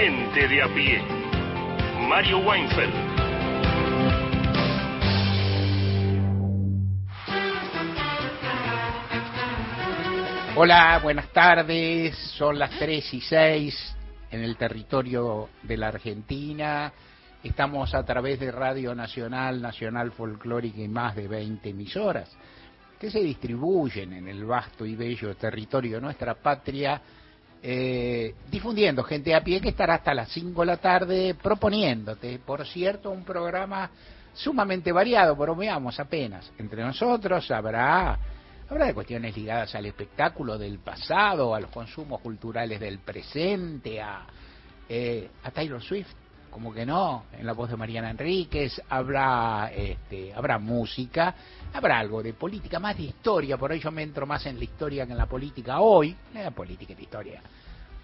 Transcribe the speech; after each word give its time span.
gente 0.00 0.48
de 0.48 0.62
a 0.62 0.68
pie. 0.68 1.02
Mario 2.08 2.38
Weinfeld. 2.38 2.94
Hola, 10.56 11.00
buenas 11.02 11.30
tardes. 11.34 12.16
Son 12.38 12.58
las 12.58 12.70
3 12.78 13.12
y 13.12 13.20
6 13.20 13.96
en 14.30 14.42
el 14.42 14.56
territorio 14.56 15.50
de 15.64 15.76
la 15.76 15.88
Argentina. 15.88 16.90
Estamos 17.44 17.94
a 17.94 18.02
través 18.02 18.40
de 18.40 18.50
Radio 18.50 18.94
Nacional, 18.94 19.60
Nacional 19.60 20.12
Folclórica 20.12 20.80
y 20.80 20.88
más 20.88 21.14
de 21.14 21.28
20 21.28 21.68
emisoras 21.68 22.34
que 22.98 23.10
se 23.10 23.20
distribuyen 23.20 24.14
en 24.14 24.28
el 24.28 24.46
vasto 24.46 24.86
y 24.86 24.94
bello 24.94 25.34
territorio 25.34 25.96
de 25.96 26.02
nuestra 26.02 26.34
patria, 26.34 27.00
eh, 27.62 28.34
difundiendo 28.50 29.02
gente 29.02 29.34
a 29.34 29.42
pie 29.42 29.60
que 29.60 29.70
estará 29.70 29.94
hasta 29.94 30.14
las 30.14 30.30
5 30.30 30.60
de 30.60 30.66
la 30.66 30.76
tarde 30.78 31.34
proponiéndote, 31.34 32.38
por 32.38 32.66
cierto, 32.66 33.10
un 33.10 33.24
programa 33.24 33.90
sumamente 34.32 34.92
variado, 34.92 35.36
pero 35.36 35.54
veamos 35.54 35.98
apenas. 36.00 36.50
Entre 36.58 36.82
nosotros 36.82 37.50
habrá 37.50 38.18
Habrá 38.70 38.86
de 38.86 38.94
cuestiones 38.94 39.36
ligadas 39.36 39.74
al 39.74 39.86
espectáculo 39.86 40.56
del 40.56 40.78
pasado, 40.78 41.56
a 41.56 41.60
los 41.60 41.70
consumos 41.70 42.20
culturales 42.20 42.78
del 42.78 43.00
presente, 43.00 44.00
a, 44.00 44.24
eh, 44.88 45.28
a 45.42 45.50
Taylor 45.50 45.82
Swift, 45.82 46.12
como 46.52 46.72
que 46.72 46.86
no, 46.86 47.24
en 47.32 47.44
la 47.44 47.52
voz 47.52 47.68
de 47.68 47.76
Mariana 47.76 48.10
Enríquez, 48.10 48.80
habrá, 48.88 49.72
este, 49.74 50.32
habrá 50.32 50.60
música, 50.60 51.34
habrá 51.72 51.98
algo 51.98 52.22
de 52.22 52.32
política, 52.32 52.78
más 52.78 52.96
de 52.96 53.04
historia, 53.04 53.56
por 53.56 53.72
ello 53.72 53.90
me 53.90 54.04
entro 54.04 54.24
más 54.24 54.46
en 54.46 54.56
la 54.56 54.62
historia 54.62 55.04
que 55.04 55.12
en 55.12 55.18
la 55.18 55.26
política 55.26 55.80
hoy, 55.80 56.16
la 56.32 56.52
política 56.52 56.92
y 56.92 56.96
la 56.96 57.02
historia 57.02 57.42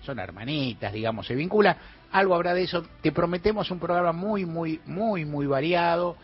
son 0.06 0.18
hermanitas, 0.18 0.92
digamos, 0.92 1.26
se 1.26 1.34
vincula, 1.34 1.76
algo 2.12 2.34
habrá 2.34 2.54
de 2.54 2.62
eso, 2.62 2.84
te 3.02 3.12
prometemos 3.12 3.70
un 3.70 3.78
programa 3.78 4.12
muy, 4.12 4.46
muy, 4.46 4.80
muy, 4.86 5.24
muy 5.24 5.46
variado, 5.46 6.16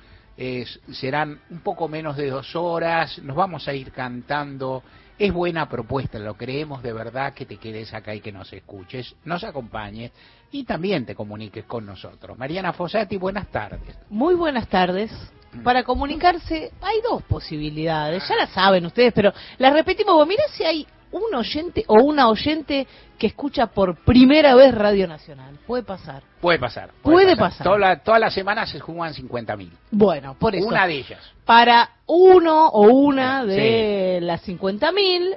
serán 0.93 1.41
un 1.51 1.61
poco 1.61 1.89
menos 1.89 2.17
de 2.17 2.31
dos 2.31 2.57
horas, 2.57 3.19
nos 3.19 3.37
vamos 3.37 3.69
a 3.69 3.75
ir 3.75 3.93
cantando. 3.93 4.83
Es 5.19 5.33
buena 5.33 5.69
propuesta, 5.69 6.19
lo 6.19 6.35
creemos 6.35 6.83
de 6.83 6.93
verdad 6.93 7.35
que 7.35 7.45
te 7.47 7.59
quedes 7.59 7.93
acá 7.93 8.15
y 8.15 8.21
que 8.21 8.33
nos 8.33 8.53
escuches, 8.53 9.15
nos 9.25 9.45
acompañes 9.45 10.11
y 10.51 10.65
también 10.65 11.05
te 11.05 11.15
comuniques 11.15 11.65
con 11.65 11.87
nosotros. 11.87 12.37
Mariana 12.37 12.73
Fossati, 12.73 13.19
buenas 13.19 13.49
tardes. 13.49 13.97
Muy 14.09 14.35
buenas 14.35 14.67
tardes. 14.69 15.13
Mm. 15.53 15.63
Para 15.63 15.85
comunicarse 15.85 16.73
hay 16.81 17.01
dos 17.09 17.23
posibilidades, 17.25 18.27
ya 18.27 18.37
las 18.37 18.51
saben 18.51 18.87
ustedes, 18.87 19.13
pero 19.13 19.33
las 19.59 19.73
repetimos. 19.73 20.27
Mira 20.27 20.43
si 20.51 20.65
hay 20.65 20.87
un 21.13 21.35
oyente 21.35 21.85
o 21.87 22.03
una 22.03 22.29
oyente 22.29 22.87
que 23.19 23.29
escucha 23.29 23.69
por 23.69 23.97
primera 24.05 24.55
vez 24.55 24.75
Radio 24.75 25.07
Nacional. 25.07 25.59
Puede 25.67 25.85
pasar. 25.85 26.23
Puede 26.41 26.59
pasar. 26.59 26.91
Puede, 27.03 27.37
pasar. 27.37 28.03
Todas 28.03 28.21
las 28.21 28.35
semanas 28.35 28.71
se 28.71 28.81
juegan 28.81 29.15
50.000. 29.15 29.71
Bueno, 29.91 30.35
por 30.39 30.57
eso. 30.57 30.67
Una 30.67 30.87
de 30.87 30.95
ellas. 30.95 31.21
Para 31.45 31.91
uno 32.07 32.69
o 32.69 32.89
una 32.89 33.45
de 33.45 34.21
las 34.23 34.47
50.000, 34.47 35.37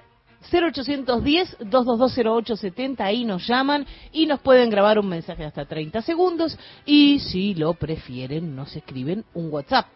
0810-2220870, 0.52 3.02
ahí 3.02 3.26
nos 3.26 3.48
llaman 3.48 3.86
y 4.12 4.26
nos 4.26 4.40
pueden 4.40 4.70
grabar 4.70 4.98
un 5.00 5.10
mensaje 5.10 5.46
hasta 5.46 5.66
30 5.66 6.02
segundos 6.04 6.58
y 6.86 7.20
si 7.20 7.56
lo 7.56 7.74
prefieren 7.74 8.56
nos 8.56 8.74
escriben 8.76 9.26
un 9.34 9.52
WhatsApp 9.52 9.88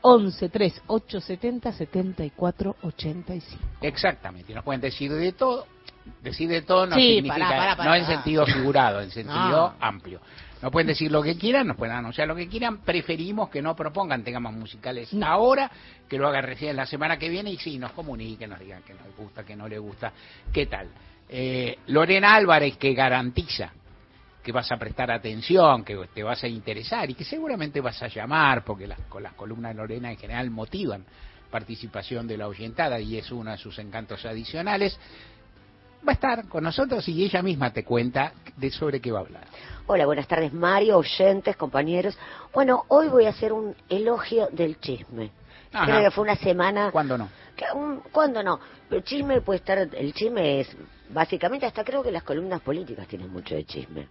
11 0.00 0.48
3 0.48 0.82
870 0.86 1.72
74 1.72 2.76
85. 2.82 3.64
Exactamente, 3.82 4.52
y 4.52 4.54
nos 4.54 4.64
pueden 4.64 4.80
decir 4.80 5.12
de 5.12 5.32
todo. 5.32 5.66
Decir 6.22 6.48
de 6.48 6.62
todo 6.62 6.86
no 6.86 6.96
significa, 6.96 7.76
no 7.84 7.94
en 7.94 8.06
sentido 8.06 8.46
figurado, 8.46 9.02
en 9.02 9.10
sentido 9.10 9.74
amplio. 9.78 10.20
Nos 10.62 10.72
pueden 10.72 10.88
decir 10.88 11.12
lo 11.12 11.22
que 11.22 11.36
quieran, 11.36 11.68
nos 11.68 11.76
pueden 11.76 11.94
anunciar 11.94 12.26
lo 12.26 12.34
que 12.34 12.48
quieran. 12.48 12.78
Preferimos 12.78 13.48
que 13.48 13.62
no 13.62 13.76
propongan 13.76 14.24
temas 14.24 14.52
musicales 14.52 15.10
ahora, 15.22 15.70
que 16.08 16.18
lo 16.18 16.26
hagan 16.26 16.44
recién 16.44 16.74
la 16.74 16.86
semana 16.86 17.18
que 17.18 17.28
viene 17.28 17.50
y 17.50 17.58
sí, 17.58 17.78
nos 17.78 17.92
comuniquen, 17.92 18.50
nos 18.50 18.58
digan 18.58 18.82
que 18.82 18.94
nos 18.94 19.14
gusta, 19.16 19.44
que 19.44 19.54
no 19.54 19.68
les 19.68 19.78
gusta, 19.78 20.12
qué 20.52 20.66
tal. 20.66 20.88
Eh, 21.28 21.78
Lorena 21.88 22.34
Álvarez, 22.34 22.76
que 22.76 22.94
garantiza 22.94 23.72
que 24.42 24.52
vas 24.52 24.70
a 24.70 24.76
prestar 24.76 25.10
atención, 25.10 25.84
que 25.84 26.08
te 26.14 26.22
vas 26.22 26.42
a 26.42 26.48
interesar 26.48 27.10
y 27.10 27.14
que 27.14 27.24
seguramente 27.24 27.80
vas 27.80 28.02
a 28.02 28.08
llamar, 28.08 28.64
porque 28.64 28.86
las, 28.86 28.98
las 29.20 29.34
columnas 29.34 29.74
Lorena 29.74 30.10
en 30.10 30.16
general 30.16 30.50
motivan 30.50 31.04
participación 31.50 32.26
de 32.26 32.36
la 32.36 32.46
oyentada 32.48 33.00
y 33.00 33.16
es 33.16 33.30
uno 33.30 33.50
de 33.50 33.58
sus 33.58 33.78
encantos 33.78 34.24
adicionales, 34.24 34.98
va 36.06 36.12
a 36.12 36.14
estar 36.14 36.48
con 36.48 36.64
nosotros 36.64 37.08
y 37.08 37.24
ella 37.24 37.42
misma 37.42 37.72
te 37.72 37.84
cuenta 37.84 38.32
de 38.56 38.70
sobre 38.70 39.00
qué 39.00 39.10
va 39.10 39.20
a 39.20 39.22
hablar. 39.22 39.44
Hola, 39.86 40.06
buenas 40.06 40.28
tardes 40.28 40.52
Mario, 40.52 40.98
oyentes, 40.98 41.56
compañeros. 41.56 42.16
Bueno, 42.52 42.84
hoy 42.88 43.08
voy 43.08 43.24
a 43.24 43.30
hacer 43.30 43.52
un 43.52 43.74
elogio 43.88 44.48
del 44.52 44.78
chisme. 44.78 45.30
Creo 45.70 46.02
que 46.02 46.10
fue 46.10 46.24
una 46.24 46.36
semana... 46.36 46.90
¿Cuándo 46.90 47.18
no? 47.18 47.28
¿Cuándo 48.12 48.42
no? 48.42 48.58
El 48.90 49.02
chisme 49.04 49.40
puede 49.42 49.58
estar... 49.58 49.78
El 49.78 50.12
chisme 50.14 50.60
es... 50.60 50.76
Básicamente 51.10 51.66
hasta 51.66 51.84
creo 51.84 52.02
que 52.02 52.12
las 52.12 52.22
columnas 52.22 52.60
políticas 52.60 53.06
tienen 53.08 53.30
mucho 53.30 53.54
de 53.54 53.64
chisme 53.64 54.08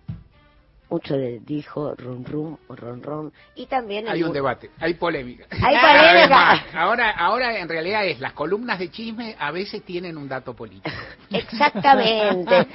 mucho 0.90 1.18
de 1.18 1.40
dijo, 1.40 1.94
rum 1.96 2.24
rum, 2.24 2.58
ron 2.69 3.03
ron, 3.03 3.34
y 3.56 3.66
también... 3.66 4.08
Hay 4.08 4.24
un 4.24 4.31
debate, 4.31 4.72
hay 4.80 4.94
polémica. 4.94 5.46
Hay 5.50 5.75
polémica. 5.75 6.66
ahora, 6.74 7.12
ahora 7.12 7.59
en 7.59 7.68
realidad 7.68 8.06
es, 8.06 8.19
las 8.19 8.34
columnas 8.34 8.80
de 8.80 8.90
chisme 8.90 9.36
a 9.38 9.52
veces 9.52 9.84
tienen 9.84 10.18
un 10.18 10.30
dato 10.30 10.56
político. 10.56 10.96
Exactamente. 11.30 12.68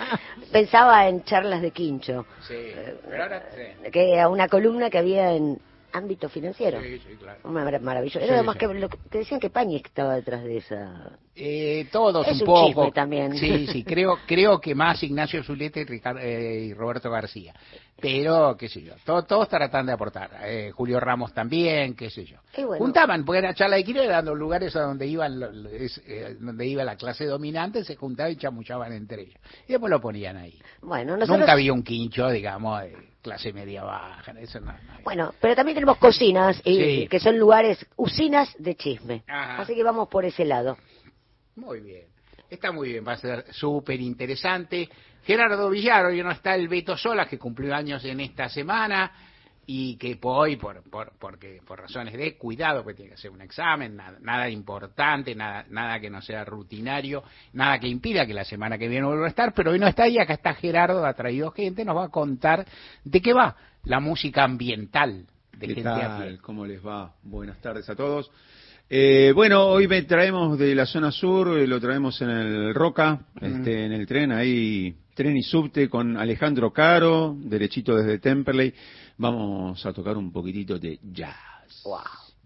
Pensaba 0.51 1.09
en 1.09 1.25
charlas 1.25 1.63
de 1.63 1.71
Quincho. 1.71 2.27
Sí, 2.47 2.73
pero 3.09 3.23
ahora... 3.23 3.43
Que 3.91 4.21
a 4.21 4.29
una 4.29 4.49
columna 4.49 4.91
que 4.91 4.99
había 4.99 5.33
en 5.33 5.59
ámbito 5.93 6.29
financiero. 6.29 6.81
Sí, 6.83 6.99
sí, 6.99 7.17
claro. 7.17 7.41
Maravilloso. 7.45 8.21
Era 8.21 8.35
además 8.35 8.57
que, 8.57 8.67
lo 8.67 8.89
que 8.89 9.19
decían 9.19 9.41
que 9.41 9.51
Pañi 9.51 9.77
estaba 9.77 10.17
detrás 10.17 10.43
de 10.45 10.57
esa. 10.59 11.19
Eh, 11.35 11.89
todos 11.91 12.27
un, 12.29 12.47
poco. 12.47 12.91
también. 12.93 13.37
Sí, 13.37 13.67
sí, 13.67 13.85
creo, 13.85 14.19
creo 14.27 14.61
que 14.61 14.75
más 14.75 15.03
Ignacio 15.03 15.43
Zulete 15.43 15.87
y, 15.89 16.03
eh, 16.21 16.67
y 16.69 16.75
Roberto 16.75 17.11
García. 17.11 17.55
Pero, 18.03 18.57
qué 18.57 18.69
sé 18.69 18.83
yo, 18.83 18.95
todos, 19.05 19.27
todos 19.29 19.49
tratan 19.49 19.87
de 19.87 19.93
aportar. 19.93 20.31
Eh, 20.43 20.73
Julio 20.75 20.99
Ramos 20.99 21.33
también, 21.33 21.95
qué 21.95 22.11
sé 22.11 22.25
yo. 22.25 22.39
Juntaban, 22.77 23.25
porque 23.25 23.39
era 23.39 23.55
charla 23.55 23.77
de 23.77 23.85
Quiroga, 23.85 24.09
dando 24.09 24.35
lugares 24.35 24.75
a 24.75 24.83
donde 24.83 25.07
iban 25.07 25.41
eh, 25.71 26.37
donde 26.41 26.67
iba 26.67 26.83
la 26.83 26.97
clase 26.97 27.25
dominante, 27.27 27.85
se 27.85 27.95
juntaban 27.95 28.33
y 28.33 28.37
chamuchaban 28.37 28.93
entre 28.93 29.23
ellos. 29.23 29.41
Y 29.69 29.73
después 29.73 29.89
lo 29.89 30.01
ponían 30.01 30.37
ahí. 30.37 30.59
Bueno, 30.81 31.17
Nunca 31.17 31.53
había 31.53 31.73
un 31.73 31.85
quincho, 31.85 32.29
digamos, 32.29 32.83
clase 33.23 33.53
media 33.53 33.85
baja. 33.85 34.33
Eso 34.33 34.59
no, 34.61 34.75
bueno, 35.05 35.33
pero 35.41 35.55
también 35.55 35.77
tenemos 35.77 35.99
cocinas, 35.99 36.61
y, 36.65 37.07
que 37.07 37.21
son 37.21 37.39
lugares, 37.39 37.87
usinas 37.97 38.53
de 38.59 38.75
chisme. 38.75 39.23
Así 39.29 39.75
que 39.75 39.85
vamos 39.85 40.09
por 40.09 40.25
ese 40.25 40.45
lado. 40.45 40.77
Muy 41.55 41.81
bien. 41.81 42.12
Está 42.53 42.71
muy 42.71 42.91
bien, 42.91 43.03
va 43.09 43.13
a 43.13 43.17
ser 43.17 43.47
súper 43.51 43.99
interesante. 43.99 44.87
Gerardo 45.25 45.71
Villar, 45.71 46.05
hoy 46.05 46.23
no 46.23 46.31
está 46.31 46.55
el 46.55 46.69
Beto 46.69 46.99
Sola, 46.99 47.25
que 47.25 47.39
cumplió 47.39 47.75
años 47.75 48.05
en 48.05 48.21
esta 48.21 48.51
semana 48.51 49.11
y 49.65 49.97
que 49.97 50.19
hoy, 50.21 50.57
por, 50.57 50.83
por, 50.91 51.13
porque, 51.19 51.63
por 51.67 51.81
razones 51.81 52.13
de 52.13 52.37
cuidado, 52.37 52.85
pues 52.85 52.95
tiene 52.95 53.09
que 53.09 53.15
hacer 53.15 53.31
un 53.31 53.41
examen, 53.41 53.97
nada, 53.97 54.19
nada 54.21 54.51
importante, 54.51 55.35
nada, 55.35 55.65
nada 55.71 55.99
que 55.99 56.11
no 56.11 56.21
sea 56.21 56.45
rutinario, 56.45 57.25
nada 57.55 57.79
que 57.79 57.89
impida 57.89 58.27
que 58.27 58.35
la 58.35 58.45
semana 58.45 58.77
que 58.77 58.87
viene 58.87 59.07
vuelva 59.07 59.25
a 59.25 59.31
estar, 59.31 59.55
pero 59.55 59.71
hoy 59.71 59.79
no 59.79 59.89
está 59.89 60.07
y 60.07 60.19
acá 60.19 60.35
está 60.35 60.53
Gerardo, 60.53 61.07
ha 61.07 61.15
traído 61.15 61.53
gente, 61.53 61.87
nos 61.87 61.97
va 61.97 62.05
a 62.05 62.11
contar 62.11 62.67
de 63.03 63.23
qué 63.23 63.33
va 63.33 63.57
la 63.85 63.99
música 63.99 64.45
ambiental 64.45 65.27
de 65.57 65.75
¿Qué 65.75 65.83
tal? 65.83 66.39
¿Cómo 66.43 66.67
les 66.67 66.85
va? 66.85 67.15
Buenas 67.23 67.59
tardes 67.63 67.89
a 67.89 67.97
todos. 67.97 68.31
Eh, 68.95 69.33
bueno, 69.35 69.69
hoy 69.69 69.89
me 69.89 70.03
traemos 70.03 70.59
de 70.59 70.75
la 70.75 70.85
zona 70.85 71.11
sur, 71.11 71.59
eh, 71.59 71.67
lo 71.67 71.81
traemos 71.81 72.21
en 72.21 72.29
el 72.29 72.75
Roca, 72.75 73.21
este, 73.41 73.87
en 73.87 73.93
el 73.93 74.07
tren, 74.07 74.31
ahí, 74.33 74.95
tren 75.15 75.35
y 75.35 75.43
subte 75.43 75.89
con 75.89 76.19
Alejandro 76.19 76.75
Caro, 76.75 77.35
derechito 77.39 77.97
desde 77.97 78.19
Temperley 78.19 78.75
vamos 79.17 79.87
a 79.87 79.95
tocar 79.95 80.19
un 80.19 80.31
poquitito 80.31 80.79
de 80.79 80.99
jazz. 81.11 81.83
Wow. 81.85 82.01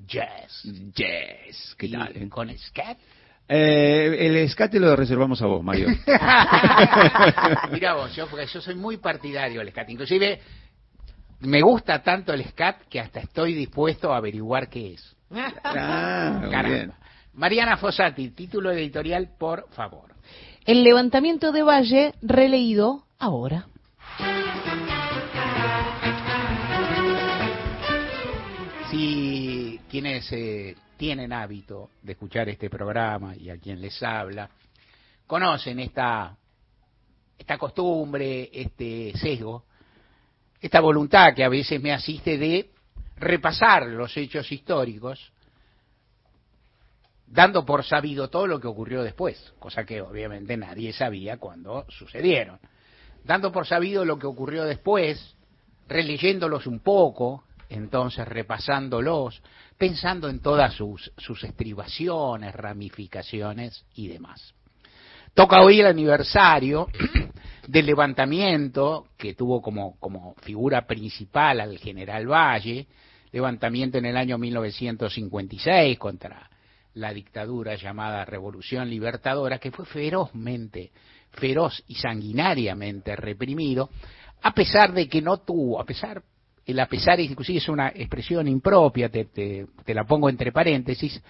Jazz. 0.07 0.63
Jazz. 0.95 1.75
¿Qué 1.77 1.89
tal? 1.89 2.29
¿Con 2.29 2.57
scat? 2.57 2.97
Eh, 3.49 4.17
el 4.21 4.49
scat 4.49 4.71
te 4.71 4.79
lo 4.79 4.95
reservamos 4.95 5.43
a 5.43 5.47
vos, 5.47 5.65
Mario. 5.65 5.89
Mira 7.73 7.95
vos, 7.95 8.15
yo, 8.15 8.29
porque 8.29 8.47
yo 8.47 8.61
soy 8.61 8.77
muy 8.77 8.99
partidario 8.99 9.59
del 9.59 9.73
scat. 9.73 9.91
Inclusive, 9.91 10.41
me 11.41 11.61
gusta 11.61 12.05
tanto 12.05 12.33
el 12.33 12.45
scat 12.45 12.83
que 12.89 13.01
hasta 13.01 13.19
estoy 13.19 13.53
dispuesto 13.53 14.15
a 14.15 14.19
averiguar 14.19 14.69
qué 14.69 14.93
es. 14.93 15.16
Ah, 15.31 16.63
bien. 16.65 16.93
Mariana 17.35 17.77
Fossati, 17.77 18.31
título 18.31 18.71
editorial, 18.71 19.31
por 19.39 19.69
favor. 19.71 20.15
El 20.65 20.83
levantamiento 20.83 21.53
de 21.53 21.63
Valle, 21.63 22.15
releído 22.23 23.05
ahora. 23.19 23.67
Si 28.91 29.81
quienes 29.91 30.31
eh, 30.33 30.77
tienen 30.97 31.33
hábito 31.33 31.91
de 32.03 32.13
escuchar 32.13 32.49
este 32.49 32.71
programa 32.71 33.37
y 33.37 33.51
a 33.51 33.59
quien 33.59 33.81
les 33.81 34.03
habla, 34.03 34.49
conocen 35.27 35.81
esta, 35.81 36.37
esta 37.39 37.59
costumbre, 37.59 38.49
este 38.53 39.13
sesgo 39.19 39.65
esta 40.61 40.81
voluntad 40.81 41.35
que 41.35 41.45
a 41.45 41.49
veces 41.49 41.81
me 41.81 41.93
asiste 41.93 42.39
de 42.39 42.71
repasar 43.17 43.87
los 43.87 44.17
hechos 44.17 44.51
históricos, 44.53 45.33
dando 47.27 47.65
por 47.65 47.85
sabido 47.85 48.29
todo 48.29 48.47
lo 48.47 48.61
que 48.61 48.69
ocurrió 48.69 49.03
después, 49.03 49.53
cosa 49.59 49.85
que 49.85 50.01
obviamente 50.01 50.57
nadie 50.57 50.93
sabía 50.93 51.39
cuando 51.39 51.85
sucedieron. 51.89 52.59
Dando 53.25 53.51
por 53.51 53.67
sabido 53.67 54.05
lo 54.05 54.19
que 54.19 54.27
ocurrió 54.27 54.65
después, 54.65 55.37
releyéndolos 55.89 56.67
un 56.67 56.81
poco, 56.81 57.45
entonces 57.69 58.27
repasándolos, 58.29 59.43
pensando 59.77 60.29
en 60.29 60.41
todas 60.41 60.75
sus, 60.75 61.13
sus 61.17 61.43
estribaciones, 61.43 62.55
ramificaciones 62.55 63.85
y 63.95 64.09
demás. 64.09 64.55
Toca 65.35 65.61
hoy 65.61 65.81
el 65.81 65.87
aniversario 65.87 66.89
del 67.67 67.87
levantamiento 67.87 69.09
que 69.19 69.35
tuvo 69.35 69.61
como, 69.61 69.99
como 69.99 70.35
figura 70.37 70.87
principal 70.87 71.61
al 71.61 71.77
general 71.79 72.31
Valle, 72.31 72.87
levantamiento 73.37 73.99
en 73.99 74.07
el 74.07 74.17
año 74.17 74.39
1956 74.39 75.99
contra 75.99 76.49
la 76.95 77.13
dictadura 77.13 77.75
llamada 77.75 78.25
Revolución 78.25 78.89
Libertadora, 78.89 79.59
que 79.59 79.71
fue 79.71 79.85
ferozmente, 79.85 80.91
feroz 81.33 81.85
y 81.87 81.97
sanguinariamente 81.97 83.15
reprimido, 83.15 83.91
a 84.41 84.55
pesar 84.55 84.95
de 84.95 85.07
que 85.07 85.21
no 85.21 85.37
tuvo, 85.41 85.79
a 85.79 85.85
pesar, 85.85 86.23
el 86.65 86.81
a 86.81 86.87
pesar 86.87 87.21
inclusive 87.21 87.59
es 87.59 87.69
una 87.69 87.89
expresión 87.89 88.49
impropia, 88.49 89.11
te, 89.11 89.27
te, 89.27 89.95
la 89.95 90.05
pongo 90.05 90.31
entre 90.31 90.51
paréntesis, 90.51 91.23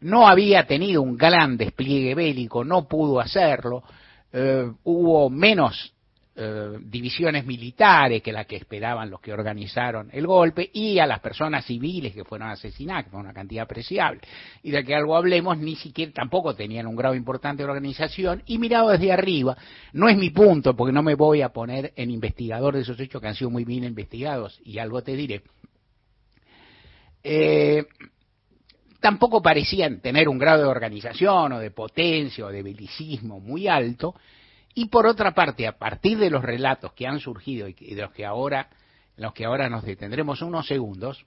no 0.00 0.26
había 0.26 0.66
tenido 0.66 1.00
un 1.00 1.16
gran 1.16 1.56
despliegue 1.56 2.16
bélico, 2.16 2.64
no 2.64 2.88
pudo 2.88 3.20
hacerlo, 3.20 3.84
eh, 4.32 4.68
hubo 4.82 5.30
menos 5.30 5.94
eh, 6.38 6.78
divisiones 6.82 7.46
militares 7.46 8.22
que 8.22 8.30
las 8.30 8.46
que 8.46 8.56
esperaban 8.56 9.08
los 9.08 9.20
que 9.20 9.32
organizaron 9.32 10.10
el 10.12 10.26
golpe 10.26 10.68
y 10.70 10.98
a 10.98 11.06
las 11.06 11.20
personas 11.20 11.64
civiles 11.64 12.12
que 12.12 12.24
fueron 12.24 12.50
asesinadas, 12.50 13.04
que 13.04 13.10
fue 13.10 13.20
una 13.20 13.32
cantidad 13.32 13.64
apreciable. 13.64 14.20
Y 14.62 14.70
de 14.70 14.84
que 14.84 14.94
algo 14.94 15.16
hablemos, 15.16 15.56
ni 15.56 15.76
siquiera 15.76 16.12
tampoco 16.12 16.54
tenían 16.54 16.86
un 16.86 16.94
grado 16.94 17.14
importante 17.14 17.62
de 17.62 17.70
organización 17.70 18.42
y 18.44 18.58
mirado 18.58 18.90
desde 18.90 19.12
arriba, 19.12 19.56
no 19.94 20.10
es 20.10 20.18
mi 20.18 20.28
punto 20.28 20.76
porque 20.76 20.92
no 20.92 21.02
me 21.02 21.14
voy 21.14 21.40
a 21.40 21.48
poner 21.48 21.94
en 21.96 22.10
investigador 22.10 22.74
de 22.74 22.82
esos 22.82 23.00
hechos 23.00 23.22
que 23.22 23.28
han 23.28 23.34
sido 23.34 23.48
muy 23.48 23.64
bien 23.64 23.84
investigados 23.84 24.60
y 24.62 24.78
algo 24.78 25.02
te 25.02 25.16
diré. 25.16 25.42
Eh, 27.24 27.86
tampoco 29.00 29.40
parecían 29.40 30.00
tener 30.00 30.28
un 30.28 30.36
grado 30.36 30.64
de 30.64 30.68
organización 30.68 31.52
o 31.52 31.58
de 31.58 31.70
potencia 31.70 32.44
o 32.44 32.50
de 32.50 32.62
belicismo 32.62 33.40
muy 33.40 33.68
alto, 33.68 34.14
y 34.78 34.88
por 34.88 35.06
otra 35.06 35.32
parte, 35.32 35.66
a 35.66 35.78
partir 35.78 36.18
de 36.18 36.28
los 36.28 36.44
relatos 36.44 36.92
que 36.92 37.06
han 37.06 37.18
surgido 37.18 37.66
y 37.66 37.94
de 37.94 38.02
los 38.02 38.12
que 38.12 38.26
ahora, 38.26 38.68
los 39.16 39.32
que 39.32 39.46
ahora 39.46 39.70
nos 39.70 39.84
detendremos 39.84 40.42
unos 40.42 40.66
segundos, 40.66 41.24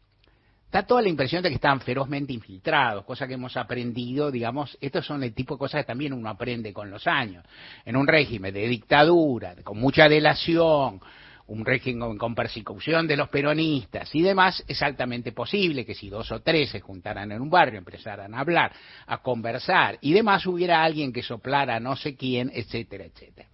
da 0.72 0.84
toda 0.84 1.02
la 1.02 1.10
impresión 1.10 1.42
de 1.42 1.50
que 1.50 1.56
están 1.56 1.82
ferozmente 1.82 2.32
infiltrados, 2.32 3.06
cosa 3.06 3.28
que 3.28 3.34
hemos 3.34 3.58
aprendido, 3.58 4.30
digamos, 4.30 4.78
estos 4.80 5.04
son 5.04 5.24
el 5.24 5.34
tipo 5.34 5.56
de 5.56 5.60
cosas 5.60 5.82
que 5.82 5.88
también 5.88 6.14
uno 6.14 6.30
aprende 6.30 6.72
con 6.72 6.92
los 6.92 7.08
años. 7.08 7.44
En 7.86 7.96
un 7.96 8.06
régimen 8.06 8.54
de 8.54 8.68
dictadura, 8.68 9.56
con 9.64 9.80
mucha 9.80 10.08
delación, 10.08 11.02
un 11.50 11.66
régimen 11.66 12.18
con 12.18 12.36
persecución 12.36 13.08
de 13.08 13.18
los 13.18 13.30
peronistas 13.30 14.14
y 14.14 14.22
demás, 14.22 14.64
es 14.68 14.82
altamente 14.82 15.32
posible 15.32 15.84
que 15.86 15.96
si 15.96 16.10
dos 16.10 16.32
o 16.32 16.42
tres 16.42 16.70
se 16.70 16.80
juntaran 16.80 17.32
en 17.32 17.42
un 17.42 17.50
barrio, 17.50 17.80
empezaran 17.80 18.34
a 18.34 18.40
hablar, 18.40 18.72
a 19.08 19.18
conversar 19.18 19.98
y 20.02 20.14
demás, 20.14 20.46
hubiera 20.46 20.84
alguien 20.84 21.12
que 21.12 21.24
soplara 21.24 21.80
no 21.80 21.96
sé 21.96 22.16
quién, 22.16 22.52
etcétera, 22.54 23.06
etcétera. 23.06 23.50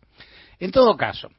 En 0.59 0.71
todo 0.71 0.97
caso, 0.97 1.29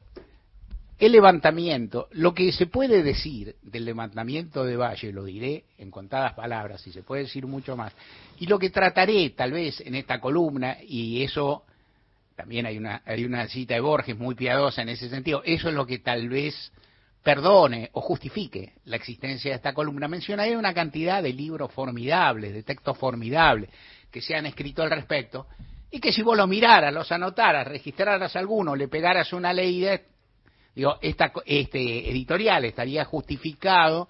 el 0.97 1.11
levantamiento, 1.11 2.07
lo 2.13 2.33
que 2.33 2.51
se 2.51 2.65
puede 2.65 3.03
decir 3.03 3.55
del 3.61 3.85
levantamiento 3.85 4.65
de 4.65 4.77
Valle, 4.77 5.13
lo 5.13 5.25
diré 5.25 5.65
en 5.77 5.91
contadas 5.91 6.33
palabras 6.33 6.85
y 6.87 6.91
se 6.91 7.03
puede 7.03 7.23
decir 7.23 7.45
mucho 7.45 7.77
más, 7.77 7.93
y 8.39 8.47
lo 8.47 8.57
que 8.57 8.71
trataré 8.71 9.29
tal 9.29 9.51
vez 9.51 9.79
en 9.81 9.93
esta 9.93 10.19
columna, 10.19 10.77
y 10.81 11.21
eso 11.21 11.65
también 12.37 12.67
hay 12.67 12.77
una, 12.77 13.01
hay 13.03 13.25
una 13.25 13.47
cita 13.47 13.73
de 13.73 13.79
Borges 13.79 14.15
muy 14.15 14.35
piadosa 14.35 14.83
en 14.83 14.89
ese 14.89 15.09
sentido. 15.09 15.41
Eso 15.43 15.69
es 15.69 15.73
lo 15.73 15.87
que 15.87 15.97
tal 15.97 16.29
vez 16.29 16.71
perdone 17.23 17.89
o 17.93 18.01
justifique 18.01 18.73
la 18.85 18.95
existencia 18.95 19.49
de 19.49 19.55
esta 19.55 19.73
columna. 19.73 20.07
Mencionaré 20.07 20.55
una 20.55 20.71
cantidad 20.71 21.23
de 21.23 21.33
libros 21.33 21.73
formidables, 21.73 22.53
de 22.53 22.61
textos 22.61 22.95
formidables 22.99 23.71
que 24.11 24.21
se 24.21 24.35
han 24.35 24.45
escrito 24.45 24.83
al 24.83 24.91
respecto 24.91 25.47
y 25.89 25.99
que 25.99 26.13
si 26.13 26.21
vos 26.21 26.37
lo 26.37 26.45
miraras, 26.45 26.93
los 26.93 27.11
anotaras, 27.11 27.67
registraras 27.67 28.35
alguno, 28.35 28.75
le 28.75 28.87
pegaras 28.87 29.33
una 29.33 29.51
ley 29.51 29.79
de, 29.79 30.05
digo, 30.75 30.99
esta, 31.01 31.33
este 31.43 32.07
editorial 32.11 32.65
estaría 32.65 33.03
justificado. 33.03 34.07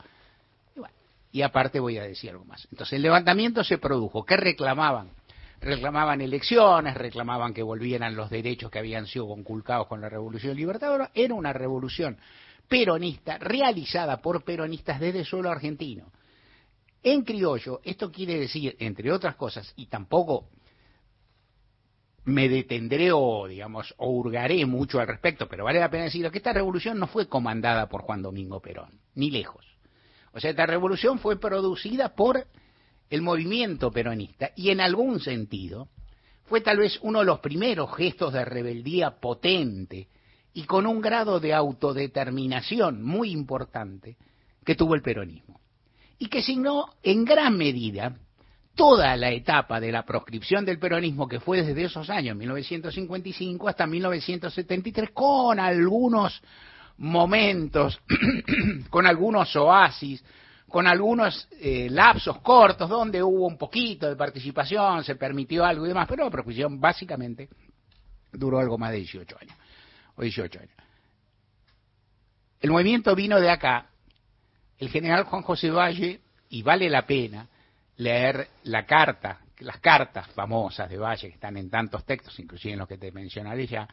Y, 0.75 1.39
y 1.39 1.41
aparte 1.43 1.79
voy 1.79 1.97
a 1.97 2.03
decir 2.03 2.31
algo 2.31 2.43
más. 2.43 2.67
Entonces 2.71 2.97
el 2.97 3.03
levantamiento 3.03 3.63
se 3.63 3.77
produjo. 3.77 4.25
¿Qué 4.25 4.35
reclamaban? 4.35 5.11
Reclamaban 5.59 6.21
elecciones, 6.21 6.95
reclamaban 6.95 7.53
que 7.53 7.63
volvieran 7.63 8.15
los 8.15 8.29
derechos 8.29 8.71
que 8.71 8.79
habían 8.79 9.07
sido 9.07 9.27
conculcados 9.27 9.87
con 9.87 10.01
la 10.01 10.09
Revolución 10.09 10.55
Libertadora. 10.55 11.11
Era 11.13 11.33
una 11.33 11.53
revolución 11.53 12.17
peronista 12.67 13.37
realizada 13.37 14.21
por 14.21 14.43
peronistas 14.43 14.99
desde 14.99 15.19
el 15.19 15.25
suelo 15.25 15.49
argentino. 15.49 16.11
En 17.03 17.23
criollo, 17.23 17.79
esto 17.83 18.11
quiere 18.11 18.39
decir, 18.39 18.75
entre 18.79 19.11
otras 19.11 19.35
cosas, 19.35 19.71
y 19.75 19.85
tampoco 19.85 20.49
me 22.25 22.49
detendré 22.49 23.11
o, 23.13 23.47
digamos, 23.47 23.93
o 23.97 24.09
hurgaré 24.09 24.65
mucho 24.65 24.99
al 24.99 25.07
respecto, 25.07 25.47
pero 25.47 25.63
vale 25.63 25.79
la 25.79 25.89
pena 25.89 26.05
decirlo, 26.05 26.29
que 26.29 26.39
esta 26.39 26.51
revolución 26.51 26.99
no 26.99 27.07
fue 27.07 27.29
comandada 27.29 27.87
por 27.87 28.01
Juan 28.01 28.21
Domingo 28.21 28.61
Perón, 28.61 28.99
ni 29.15 29.31
lejos. 29.31 29.65
O 30.33 30.39
sea, 30.39 30.49
esta 30.49 30.65
revolución 30.65 31.19
fue 31.19 31.39
producida 31.39 32.15
por 32.15 32.45
el 33.09 33.21
movimiento 33.21 33.91
peronista 33.91 34.51
y 34.55 34.69
en 34.69 34.81
algún 34.81 35.19
sentido 35.19 35.89
fue 36.45 36.61
tal 36.61 36.77
vez 36.77 36.99
uno 37.01 37.19
de 37.19 37.25
los 37.25 37.39
primeros 37.39 37.95
gestos 37.95 38.33
de 38.33 38.45
rebeldía 38.45 39.19
potente 39.19 40.07
y 40.53 40.63
con 40.63 40.85
un 40.87 41.01
grado 41.01 41.39
de 41.39 41.53
autodeterminación 41.53 43.03
muy 43.03 43.31
importante 43.31 44.17
que 44.65 44.75
tuvo 44.75 44.95
el 44.95 45.01
peronismo 45.01 45.59
y 46.19 46.27
que 46.27 46.41
signó 46.41 46.93
en 47.03 47.25
gran 47.25 47.57
medida 47.57 48.15
toda 48.75 49.15
la 49.17 49.31
etapa 49.31 49.79
de 49.79 49.91
la 49.91 50.05
proscripción 50.05 50.63
del 50.63 50.79
peronismo 50.79 51.27
que 51.27 51.39
fue 51.39 51.63
desde 51.63 51.85
esos 51.85 52.09
años, 52.09 52.37
1955 52.37 53.67
hasta 53.67 53.87
1973, 53.87 55.09
con 55.11 55.59
algunos 55.59 56.41
momentos, 56.97 57.99
con 58.89 59.07
algunos 59.07 59.55
oasis, 59.55 60.23
con 60.69 60.85
algunos 60.85 61.47
eh, 61.59 61.87
lapsos 61.89 62.39
cortos 62.39 62.89
donde 62.89 63.23
hubo 63.23 63.47
un 63.47 63.57
poquito 63.57 64.09
de 64.09 64.15
participación, 64.15 65.03
se 65.03 65.15
permitió 65.15 65.63
algo 65.63 65.85
y 65.85 65.89
demás, 65.89 66.07
pero 66.09 66.25
la 66.25 66.29
proscripción 66.29 66.79
básicamente 66.79 67.47
duró 68.33 68.59
algo 68.59 68.77
más 68.77 68.91
de 68.91 68.97
18 68.97 69.37
años, 69.39 69.55
o 70.15 70.21
18 70.21 70.59
años. 70.59 70.75
El 72.59 72.71
movimiento 72.71 73.15
vino 73.15 73.39
de 73.39 73.49
acá, 73.49 73.87
el 74.77 74.89
general 74.89 75.23
Juan 75.23 75.43
José 75.43 75.71
Valle, 75.71 76.19
y 76.49 76.61
vale 76.63 76.89
la 76.89 77.05
pena 77.05 77.47
leer 77.97 78.47
la 78.63 78.85
carta, 78.85 79.39
las 79.59 79.79
cartas 79.79 80.27
famosas 80.31 80.89
de 80.89 80.97
Valle, 80.97 81.29
que 81.29 81.35
están 81.35 81.55
en 81.57 81.69
tantos 81.69 82.05
textos, 82.05 82.37
inclusive 82.39 82.73
en 82.73 82.79
los 82.79 82.87
que 82.87 82.97
te 82.97 83.11
mencionaré 83.11 83.67
ya, 83.67 83.87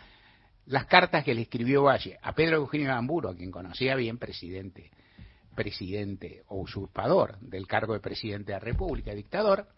las 0.67 0.87
cartas 0.87 1.23
que 1.23 1.35
le 1.35 1.43
escribió 1.43 1.85
Valle 1.85 2.19
a 2.21 2.33
Pedro 2.33 2.57
Eugenio 2.57 2.89
Gamburo, 2.89 3.31
a 3.31 3.37
quien 3.37 3.51
conocía 3.51 3.95
bien, 3.95 4.19
presidente 4.19 4.91
presidente 5.55 6.43
o 6.49 6.61
usurpador 6.61 7.39
del 7.41 7.67
cargo 7.67 7.95
de 7.95 8.01
presidente 8.01 8.53
de 8.53 8.59
la 8.59 8.65
República, 8.65 9.15
dictador, 9.15 9.69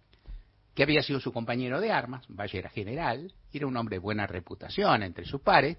que 0.74 0.82
había 0.82 1.02
sido 1.02 1.20
su 1.20 1.32
compañero 1.32 1.80
de 1.80 1.90
armas, 1.90 2.26
Valle 2.28 2.58
era 2.58 2.68
general, 2.68 3.32
era 3.52 3.66
un 3.66 3.76
hombre 3.76 3.96
de 3.96 4.00
buena 4.00 4.26
reputación 4.26 5.02
entre 5.02 5.24
sus 5.24 5.40
pares, 5.40 5.78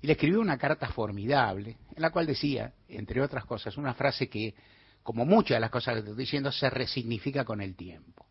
y 0.00 0.06
le 0.06 0.12
escribió 0.12 0.40
una 0.40 0.58
carta 0.58 0.88
formidable, 0.88 1.78
en 1.94 2.02
la 2.02 2.10
cual 2.10 2.26
decía, 2.26 2.72
entre 2.88 3.20
otras 3.22 3.44
cosas, 3.44 3.76
una 3.76 3.94
frase 3.94 4.28
que, 4.28 4.54
como 5.02 5.24
muchas 5.24 5.56
de 5.56 5.60
las 5.60 5.70
cosas 5.70 5.94
que 5.94 6.00
estoy 6.00 6.16
diciendo, 6.16 6.52
se 6.52 6.70
resignifica 6.70 7.44
con 7.44 7.60
el 7.60 7.74
tiempo. 7.74 8.26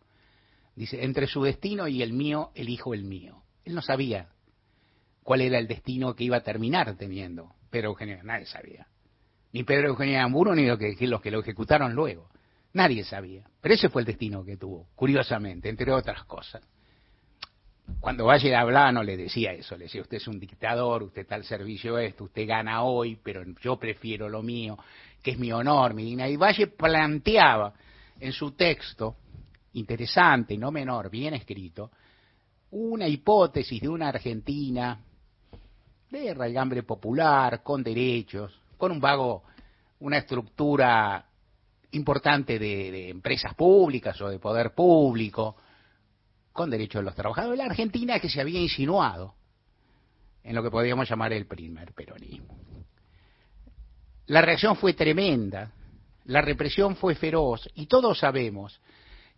Dice, 0.75 1.03
entre 1.03 1.27
su 1.27 1.43
destino 1.43 1.87
y 1.87 2.01
el 2.01 2.13
mío, 2.13 2.51
elijo 2.55 2.93
el 2.93 3.03
mío. 3.03 3.43
Él 3.65 3.75
no 3.75 3.81
sabía 3.81 4.29
cuál 5.23 5.41
era 5.41 5.57
el 5.57 5.67
destino 5.67 6.15
que 6.15 6.23
iba 6.23 6.37
a 6.37 6.43
terminar 6.43 6.95
teniendo, 6.95 7.55
pero 7.71 7.89
Eugenio 7.89 8.21
nadie 8.23 8.45
sabía 8.45 8.87
ni 9.55 9.63
Pedro 9.63 9.87
Eugenio 9.87 10.19
Amburo, 10.21 10.53
ni 10.53 10.65
los 10.65 10.77
que, 10.77 10.97
los 11.07 11.21
que 11.21 11.31
lo 11.31 11.39
ejecutaron 11.39 11.93
luego. 11.93 12.27
Nadie 12.73 13.05
sabía. 13.05 13.45
Pero 13.61 13.73
ese 13.73 13.87
fue 13.87 14.01
el 14.01 14.05
destino 14.05 14.43
que 14.43 14.57
tuvo, 14.57 14.89
curiosamente, 14.95 15.69
entre 15.69 15.93
otras 15.93 16.25
cosas. 16.25 16.61
Cuando 18.01 18.25
Valle 18.25 18.53
hablaba 18.53 18.91
no 18.91 19.01
le 19.01 19.15
decía 19.15 19.53
eso, 19.53 19.77
le 19.77 19.85
decía 19.85 20.01
usted 20.01 20.17
es 20.17 20.27
un 20.27 20.41
dictador, 20.41 21.03
usted 21.03 21.21
está 21.21 21.35
al 21.35 21.45
servicio 21.45 21.97
esto, 21.97 22.25
usted 22.25 22.45
gana 22.45 22.83
hoy, 22.83 23.17
pero 23.23 23.45
yo 23.61 23.77
prefiero 23.77 24.27
lo 24.27 24.43
mío, 24.43 24.77
que 25.23 25.31
es 25.31 25.39
mi 25.39 25.53
honor, 25.53 25.93
mi 25.93 26.03
dignidad. 26.03 26.27
Y 26.27 26.35
Valle 26.35 26.67
planteaba 26.67 27.73
en 28.19 28.33
su 28.33 28.51
texto, 28.51 29.15
interesante 29.71 30.53
y 30.53 30.57
no 30.57 30.69
menor, 30.69 31.09
bien 31.09 31.33
escrito, 31.33 31.91
una 32.71 33.07
hipótesis 33.07 33.79
de 33.79 33.87
una 33.87 34.09
Argentina 34.09 34.99
de 36.11 36.33
raigambre 36.33 36.83
popular, 36.83 37.63
con 37.63 37.81
derechos, 37.81 38.64
con 38.77 38.91
un 38.91 38.99
vago, 38.99 39.43
una 39.99 40.17
estructura 40.17 41.25
importante 41.91 42.59
de, 42.59 43.09
empresas 43.09 43.53
públicas 43.55 44.19
o 44.21 44.29
de 44.29 44.39
poder 44.39 44.73
público, 44.73 45.55
con 46.51 46.69
derechos 46.69 47.01
de 47.01 47.05
los 47.05 47.15
trabajadores, 47.15 47.57
la 47.57 47.65
Argentina 47.65 48.19
que 48.19 48.29
se 48.29 48.39
había 48.39 48.59
insinuado 48.59 49.35
en 50.43 50.55
lo 50.55 50.63
que 50.63 50.71
podríamos 50.71 51.09
llamar 51.09 51.33
el 51.33 51.47
primer 51.47 51.93
peronismo. 51.93 52.57
La 54.27 54.41
reacción 54.41 54.75
fue 54.75 54.93
tremenda, 54.93 55.71
la 56.25 56.41
represión 56.41 56.95
fue 56.95 57.15
feroz 57.15 57.67
y 57.75 57.87
todos 57.87 58.19
sabemos 58.19 58.79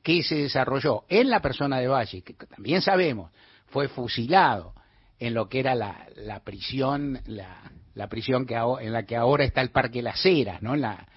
que 0.03 0.23
se 0.23 0.35
desarrolló 0.35 1.05
en 1.09 1.29
la 1.29 1.41
persona 1.41 1.79
de 1.79 1.87
Valle, 1.87 2.21
que 2.21 2.33
también 2.33 2.81
sabemos 2.81 3.31
fue 3.67 3.87
fusilado 3.87 4.73
en 5.19 5.33
lo 5.33 5.49
que 5.49 5.59
era 5.59 5.75
la, 5.75 6.07
la 6.15 6.41
prisión, 6.43 7.19
la, 7.25 7.71
la 7.97 8.07
prisión 8.07 8.45
que 8.45 8.55
en 8.55 8.93
la 8.93 9.03
que 9.03 9.15
ahora 9.15 9.43
está 9.43 9.61
el 9.61 9.71
Parque 9.71 10.01
Las 10.01 10.23
Heras, 10.25 10.61
¿no? 10.61 10.75
La, 10.75 11.07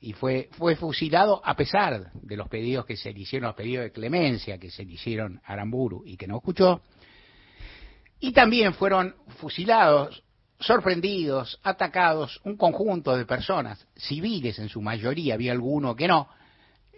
y 0.00 0.12
fue, 0.12 0.48
fue 0.52 0.74
fusilado 0.74 1.40
a 1.44 1.54
pesar 1.54 2.12
de 2.12 2.36
los 2.36 2.48
pedidos 2.48 2.84
que 2.84 2.96
se 2.96 3.12
le 3.12 3.20
hicieron, 3.20 3.48
los 3.48 3.56
pedidos 3.56 3.84
de 3.84 3.92
clemencia 3.92 4.58
que 4.58 4.70
se 4.70 4.84
le 4.84 4.92
hicieron 4.92 5.40
a 5.44 5.52
Aramburu 5.52 6.02
y 6.04 6.16
que 6.16 6.26
no 6.26 6.36
escuchó. 6.36 6.82
Y 8.20 8.32
también 8.32 8.74
fueron 8.74 9.14
fusilados, 9.38 10.22
sorprendidos, 10.60 11.60
atacados 11.62 12.40
un 12.44 12.56
conjunto 12.56 13.16
de 13.16 13.26
personas, 13.26 13.86
civiles 13.96 14.58
en 14.58 14.68
su 14.68 14.80
mayoría, 14.80 15.34
había 15.34 15.52
alguno 15.52 15.94
que 15.94 16.08
no, 16.08 16.28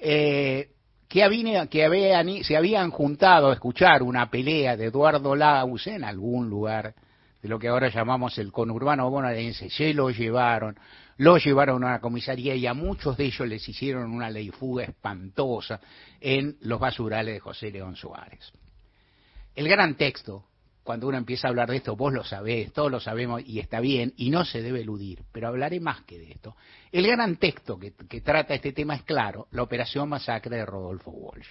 eh, 0.01 0.71
que, 1.09 1.23
había, 1.23 1.67
que 1.67 1.85
habían, 1.85 2.45
se 2.45 2.57
habían 2.57 2.91
juntado 2.91 3.51
a 3.51 3.55
escuchar 3.55 4.03
una 4.03 4.31
pelea 4.31 4.77
de 4.77 4.87
Eduardo 4.87 5.35
Laus 5.35 5.87
en 5.87 6.05
algún 6.05 6.49
lugar 6.49 6.95
de 7.43 7.49
lo 7.49 7.59
que 7.59 7.69
ahora 7.69 7.89
llamamos 7.89 8.39
el 8.39 8.51
conurbano 8.51 9.11
bonaerense, 9.11 9.71
se 9.71 9.93
lo 9.95 10.11
llevaron, 10.11 10.79
lo 11.19 11.37
llevaron 11.39 11.85
a 11.85 11.87
una 11.87 12.01
comisaría 12.01 12.55
y 12.55 12.67
a 12.67 12.75
muchos 12.75 13.17
de 13.17 13.25
ellos 13.27 13.47
les 13.47 13.69
hicieron 13.69 14.13
una 14.13 14.31
ley 14.31 14.51
fuga 14.51 14.85
espantosa 14.85 15.81
en 16.21 16.57
los 16.61 16.81
basurales 16.81 17.35
de 17.35 17.41
José 17.41 17.71
León 17.71 17.97
Suárez. 17.97 18.53
El 19.55 19.69
gran 19.69 19.97
texto, 19.97 20.45
cuando 20.83 21.09
uno 21.09 21.19
empieza 21.19 21.49
a 21.49 21.51
hablar 21.51 21.71
de 21.71 21.77
esto, 21.77 21.97
vos 21.97 22.13
lo 22.13 22.25
sabés, 22.25 22.73
todos 22.73 22.91
lo 22.91 23.01
sabemos 23.01 23.43
y 23.45 23.61
está 23.61 23.81
bien 23.81 24.13
y 24.17 24.31
no 24.31 24.45
se 24.45 24.63
debe 24.63 24.81
eludir, 24.81 25.23
pero 25.33 25.49
hablaré 25.49 25.81
más 25.81 26.03
que 26.03 26.19
de 26.19 26.31
esto. 26.31 26.57
El 26.93 27.07
gran 27.07 27.37
texto 27.37 27.79
que, 27.79 27.93
que 27.93 28.21
trata 28.21 28.55
este 28.55 28.73
tema 28.73 28.95
es 28.95 29.03
claro, 29.03 29.49
la 29.51 29.63
Operación 29.63 30.09
Masacre 30.09 30.57
de 30.57 30.67
Rodolfo 30.67 31.11
Walsh 31.11 31.49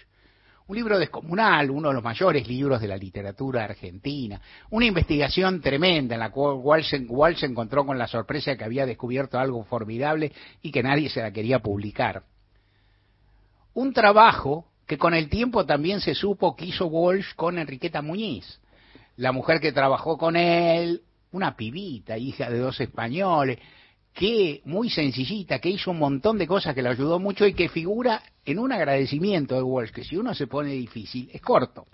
un 0.68 0.76
libro 0.76 0.98
descomunal, 0.98 1.70
uno 1.70 1.90
de 1.90 1.94
los 1.94 2.04
mayores 2.04 2.48
libros 2.48 2.82
de 2.82 2.88
la 2.88 2.98
literatura 2.98 3.66
argentina, 3.66 4.42
una 4.72 4.86
investigación 4.86 5.62
tremenda 5.62 6.16
en 6.16 6.20
la 6.20 6.32
cual 6.32 6.58
Walsh, 6.58 7.44
encontró 7.44 7.86
con 7.86 8.00
la 8.00 8.08
sorpresa 8.08 8.56
que 8.56 8.64
había 8.64 8.86
descubierto 8.86 9.38
algo 9.38 9.64
formidable 9.64 10.32
y 10.64 10.72
que 10.72 10.82
nadie 10.82 11.10
se 11.10 11.22
la 11.22 11.32
quería 11.32 11.60
publicar. 11.60 12.24
Un 13.76 13.94
trabajo 13.94 14.66
que 14.88 14.98
con 14.98 15.14
el 15.14 15.30
tiempo 15.30 15.66
también 15.66 16.00
se 16.00 16.16
supo 16.16 16.56
que 16.56 16.66
hizo 16.66 16.88
Walsh 16.88 17.36
con 17.36 17.60
Enriqueta 17.60 18.02
Muñiz, 18.02 18.60
la 19.18 19.32
mujer 19.32 19.60
que 19.60 19.72
trabajó 19.72 20.18
con 20.18 20.36
él, 20.36 21.04
una 21.32 21.56
pibita, 21.56 22.18
hija 22.18 22.50
de 22.50 22.58
dos 22.58 22.80
españoles, 22.80 23.60
que 24.16 24.62
muy 24.64 24.90
sencillita, 24.90 25.60
que 25.60 25.70
hizo 25.70 25.92
un 25.92 26.00
montón 26.00 26.38
de 26.38 26.48
cosas 26.48 26.74
que 26.74 26.82
le 26.82 26.88
ayudó 26.88 27.20
mucho 27.20 27.46
y 27.46 27.54
que 27.54 27.68
figura 27.68 28.24
en 28.46 28.60
un 28.60 28.72
agradecimiento 28.72 29.56
de 29.56 29.62
Walsh, 29.62 29.92
que 29.92 30.06
si 30.06 30.16
uno 30.16 30.34
se 30.34 30.48
pone 30.48 30.72
difícil, 30.72 31.30
es 31.34 31.42
corto. 31.42 31.86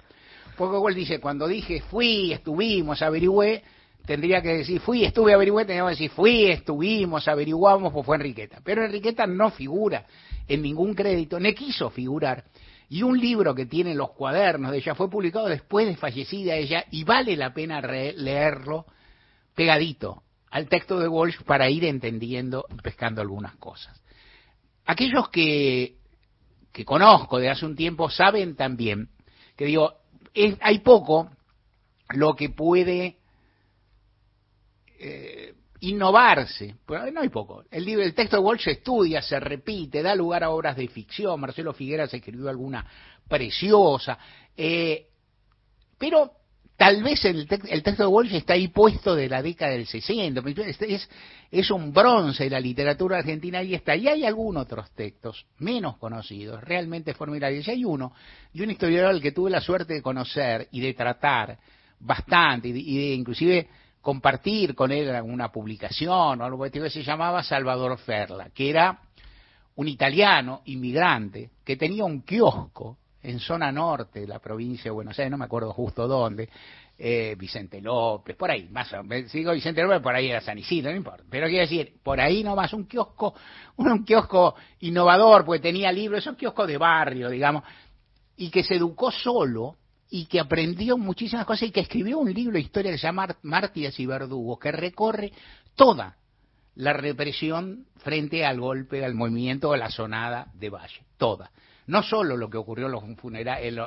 Porque 0.56 0.78
Walsh 0.78 0.96
dice, 0.96 1.20
cuando 1.20 1.48
dije 1.48 1.82
fui, 1.82 2.32
estuvimos, 2.32 3.02
averigüé, 3.02 3.64
tendría 4.06 4.40
que 4.40 4.50
decir 4.50 4.80
fui, 4.82 5.04
estuve, 5.04 5.34
averigüé, 5.34 5.66
tendría 5.66 5.84
que 5.86 5.90
decir 5.90 6.12
fui, 6.12 6.46
estuvimos, 6.46 7.28
averiguamos, 7.28 7.92
pues 7.92 8.06
fue 8.06 8.18
Enriqueta. 8.18 8.60
Pero 8.64 8.86
Enriqueta 8.86 9.26
no 9.26 9.50
figura 9.50 10.06
en 10.48 10.62
ningún 10.62 10.94
crédito, 10.94 11.40
ni 11.40 11.56
quiso 11.56 11.90
figurar. 11.90 12.44
Y 12.88 13.02
un 13.02 13.20
libro 13.20 13.56
que 13.56 13.66
tiene 13.66 13.96
los 13.96 14.12
cuadernos 14.12 14.72
de 14.72 14.78
ella 14.78 14.94
fue 14.94 15.10
publicado 15.10 15.48
después 15.48 15.88
de 15.88 15.96
fallecida 15.96 16.56
ella 16.56 16.86
y 16.92 17.04
vale 17.04 17.36
la 17.36 17.52
pena 17.52 17.82
leerlo 17.82 18.86
pegadito 19.56 20.22
al 20.52 20.68
texto 20.68 21.00
de 21.00 21.08
Walsh 21.08 21.42
para 21.44 21.70
ir 21.70 21.86
entendiendo 21.86 22.66
pescando 22.84 23.22
algunas 23.22 23.56
cosas. 23.56 24.00
Aquellos 24.86 25.30
que, 25.30 25.98
que 26.72 26.86
conozco 26.86 27.40
de 27.40 27.50
hace 27.50 27.66
un 27.66 27.76
tiempo 27.76 28.10
saben 28.10 28.56
también 28.56 29.10
que 29.56 29.66
digo, 29.66 29.94
hay 30.62 30.80
poco 30.80 31.30
lo 32.10 32.36
que 32.36 32.50
puede 32.50 33.18
eh, 35.00 35.54
innovarse, 35.82 36.76
pero 36.86 37.12
no 37.12 37.22
hay 37.22 37.30
poco. 37.30 37.64
El, 37.70 38.14
texto 38.14 38.38
de 38.38 38.44
Walsh 38.44 38.70
estudia, 38.70 39.22
se 39.22 39.40
repite, 39.40 40.02
da 40.02 40.16
lugar 40.16 40.44
a 40.44 40.50
obras 40.50 40.76
de 40.76 40.88
ficción, 40.88 41.40
Marcelo 41.40 41.74
Figueras 41.74 42.14
escribió 42.14 42.50
alguna 42.50 42.86
preciosa, 43.28 44.18
eh, 44.56 45.08
pero 45.98 46.32
Tal 46.82 47.04
vez 47.04 47.24
el, 47.26 47.48
texto 47.48 48.02
de 48.02 48.08
Walsh 48.08 48.34
está 48.34 48.54
ahí 48.54 48.70
puesto 48.70 49.14
de 49.14 49.30
la 49.30 49.44
década 49.44 49.74
del 49.74 49.86
60, 49.86 50.42
es, 50.88 51.10
es 51.52 51.70
un 51.70 51.94
bronce 51.94 52.46
de 52.46 52.50
la 52.50 52.60
literatura 52.60 53.20
argentina 53.20 53.62
y 53.62 53.76
está. 53.76 53.96
Y 53.96 54.08
hay 54.08 54.26
algunos 54.26 54.64
otros 54.64 54.90
textos 54.96 55.46
menos 55.60 55.98
conocidos, 55.98 56.60
realmente 56.64 57.14
formidables. 57.14 57.68
Y 57.68 57.70
hay 57.70 57.86
uno, 57.86 58.14
y 58.52 58.64
un 58.64 58.72
historiador 58.72 59.12
al 59.12 59.22
que 59.22 59.32
tuve 59.32 59.52
la 59.52 59.62
suerte 59.62 59.94
de 59.94 60.02
conocer 60.02 60.70
y 60.72 60.80
de 60.80 60.96
tratar 60.96 61.60
bastante, 62.00 62.70
y 62.70 62.98
de, 62.98 63.14
inclusive 63.14 63.68
compartir 64.02 64.74
con 64.74 64.92
él 64.92 65.08
una 65.22 65.52
publicación 65.52 66.42
o 66.42 66.44
algo 66.44 66.64
que 66.64 66.90
se 66.90 67.04
llamaba 67.04 67.44
Salvador 67.44 67.96
Ferla, 68.00 68.50
que 68.50 68.72
era 68.72 69.02
un 69.76 69.88
italiano 69.88 70.64
inmigrante 70.66 71.52
que 71.64 71.78
tenía 71.78 72.06
un 72.06 72.24
kiosco 72.24 72.98
en 73.24 73.40
zona 73.40 73.72
norte 73.72 74.22
de 74.22 74.28
la 74.28 74.40
provincia 74.40 74.86
de 74.86 74.92
Buenos 74.92 75.18
Aires, 75.18 75.32
no 75.32 75.38
me 75.38 75.46
acuerdo 75.46 75.74
justo 75.74 76.08
dónde, 76.08 76.50
eh, 76.98 77.36
Vicente 77.38 77.82
López, 77.82 78.36
por 78.36 78.52
ahí, 78.52 78.68
más 78.70 78.92
o 78.94 79.04
menos, 79.04 79.32
sigo 79.32 79.52
Vicente 79.52 79.82
López, 79.82 80.02
por 80.02 80.16
ahí 80.16 80.30
era 80.30 80.42
San 80.42 80.58
Isidro, 80.58 80.92
no 80.92 80.98
importa, 80.98 81.24
pero 81.30 81.48
quiero 81.48 81.62
decir, 81.62 81.94
por 82.04 82.20
ahí 82.20 82.44
nomás 82.44 82.74
un 82.74 82.86
kiosco, 82.86 83.34
un, 83.78 84.04
kiosco 84.04 84.56
innovador, 84.82 85.46
porque 85.46 85.62
tenía 85.62 85.92
libros, 85.92 86.20
es 86.20 86.28
un 86.28 86.36
kiosco 86.36 86.66
de 86.66 86.78
barrio, 86.78 87.30
digamos, 87.30 87.64
y 88.38 88.50
que 88.50 88.64
se 88.64 88.76
educó 88.76 89.12
solo 89.12 89.78
y 90.10 90.26
que 90.26 90.40
aprendió 90.40 90.98
muchísimas 90.98 91.46
cosas 91.46 91.70
y 91.70 91.72
que 91.72 91.82
escribió 91.82 92.20
un 92.20 92.34
libro 92.34 92.54
de 92.54 92.62
historia 92.62 92.92
que 92.92 92.98
se 92.98 93.08
llama 93.08 93.36
Mártires 93.44 94.00
y 94.00 94.06
Verdugos, 94.06 94.60
que 94.60 94.72
recorre 94.72 95.32
toda 95.76 96.18
la 96.76 96.94
represión 96.94 97.86
frente 97.98 98.46
al 98.46 98.60
golpe, 98.60 99.06
al 99.06 99.16
movimiento 99.16 99.72
de 99.72 99.78
la 99.78 99.90
sonada 99.90 100.48
de 100.54 100.70
Valle, 100.70 101.04
toda 101.18 101.52
no 101.92 102.02
solo 102.04 102.38
lo 102.38 102.50
que 102.50 102.58
ocurrió 102.58 102.86
en 102.86 102.94
los, 102.94 103.04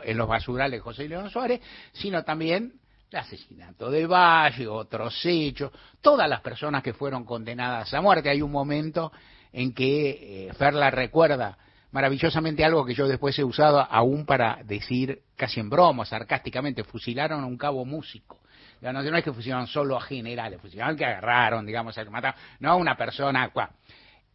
en, 0.04 0.18
los 0.18 0.28
basurales 0.28 0.78
de 0.78 0.80
José 0.80 1.08
León 1.08 1.30
Suárez, 1.30 1.62
sino 1.94 2.22
también 2.22 2.74
el 3.10 3.18
asesinato 3.18 3.90
de 3.90 4.06
Valle, 4.06 4.68
otros 4.68 5.18
hechos, 5.24 5.72
todas 6.02 6.28
las 6.28 6.42
personas 6.42 6.82
que 6.82 6.92
fueron 6.92 7.24
condenadas 7.24 7.94
a 7.94 8.02
muerte. 8.02 8.28
Hay 8.28 8.42
un 8.42 8.52
momento 8.52 9.10
en 9.54 9.72
que 9.72 10.48
eh, 10.48 10.52
Ferla 10.52 10.90
recuerda 10.90 11.56
maravillosamente 11.92 12.62
algo 12.62 12.84
que 12.84 12.92
yo 12.92 13.08
después 13.08 13.38
he 13.38 13.44
usado 13.44 13.80
aún 13.80 14.26
para 14.26 14.58
decir 14.64 15.22
casi 15.34 15.60
en 15.60 15.70
broma, 15.70 16.04
sarcásticamente, 16.04 16.84
fusilaron 16.84 17.42
a 17.42 17.46
un 17.46 17.56
cabo 17.56 17.86
músico. 17.86 18.38
No, 18.82 19.00
es 19.00 19.24
que 19.24 19.32
fusilaron 19.32 19.66
solo 19.66 19.96
a 19.96 20.02
generales, 20.02 20.60
fusilaron 20.60 20.94
que 20.94 21.06
agarraron, 21.06 21.64
digamos, 21.64 21.96
a 21.96 22.04
que 22.04 22.10
mataron, 22.10 22.38
no 22.60 22.72
a 22.72 22.74
una 22.74 22.98
persona. 22.98 23.50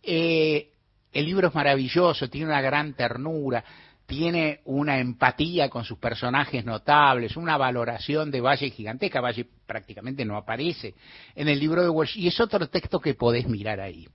Eh, 0.02 0.72
el 1.12 1.25
libro 1.25 1.48
es 1.48 1.56
maravilloso, 1.56 2.30
tiene 2.30 2.48
una 2.48 2.62
gran 2.62 2.94
ternura, 2.94 3.63
tiene 4.06 4.62
una 4.66 5.00
empatía 5.00 5.70
con 5.70 5.86
sus 5.86 6.00
personajes 6.00 6.66
notables, 6.66 7.38
una 7.38 7.58
valoración 7.58 8.32
de 8.32 8.42
Valle 8.42 8.72
gigantesca. 8.72 9.22
Valle 9.22 9.46
prácticamente 9.66 10.25
no 10.25 10.36
aparece 10.36 10.96
en 11.36 11.48
el 11.48 11.60
libro 11.60 11.84
de 11.84 11.89
Walsh 11.89 12.18
y 12.18 12.28
es 12.28 12.39
otro 12.39 12.68
texto 12.68 13.00
que 13.00 13.13
podés 13.13 13.48
mirar 13.48 13.80
ahí. 13.80 14.08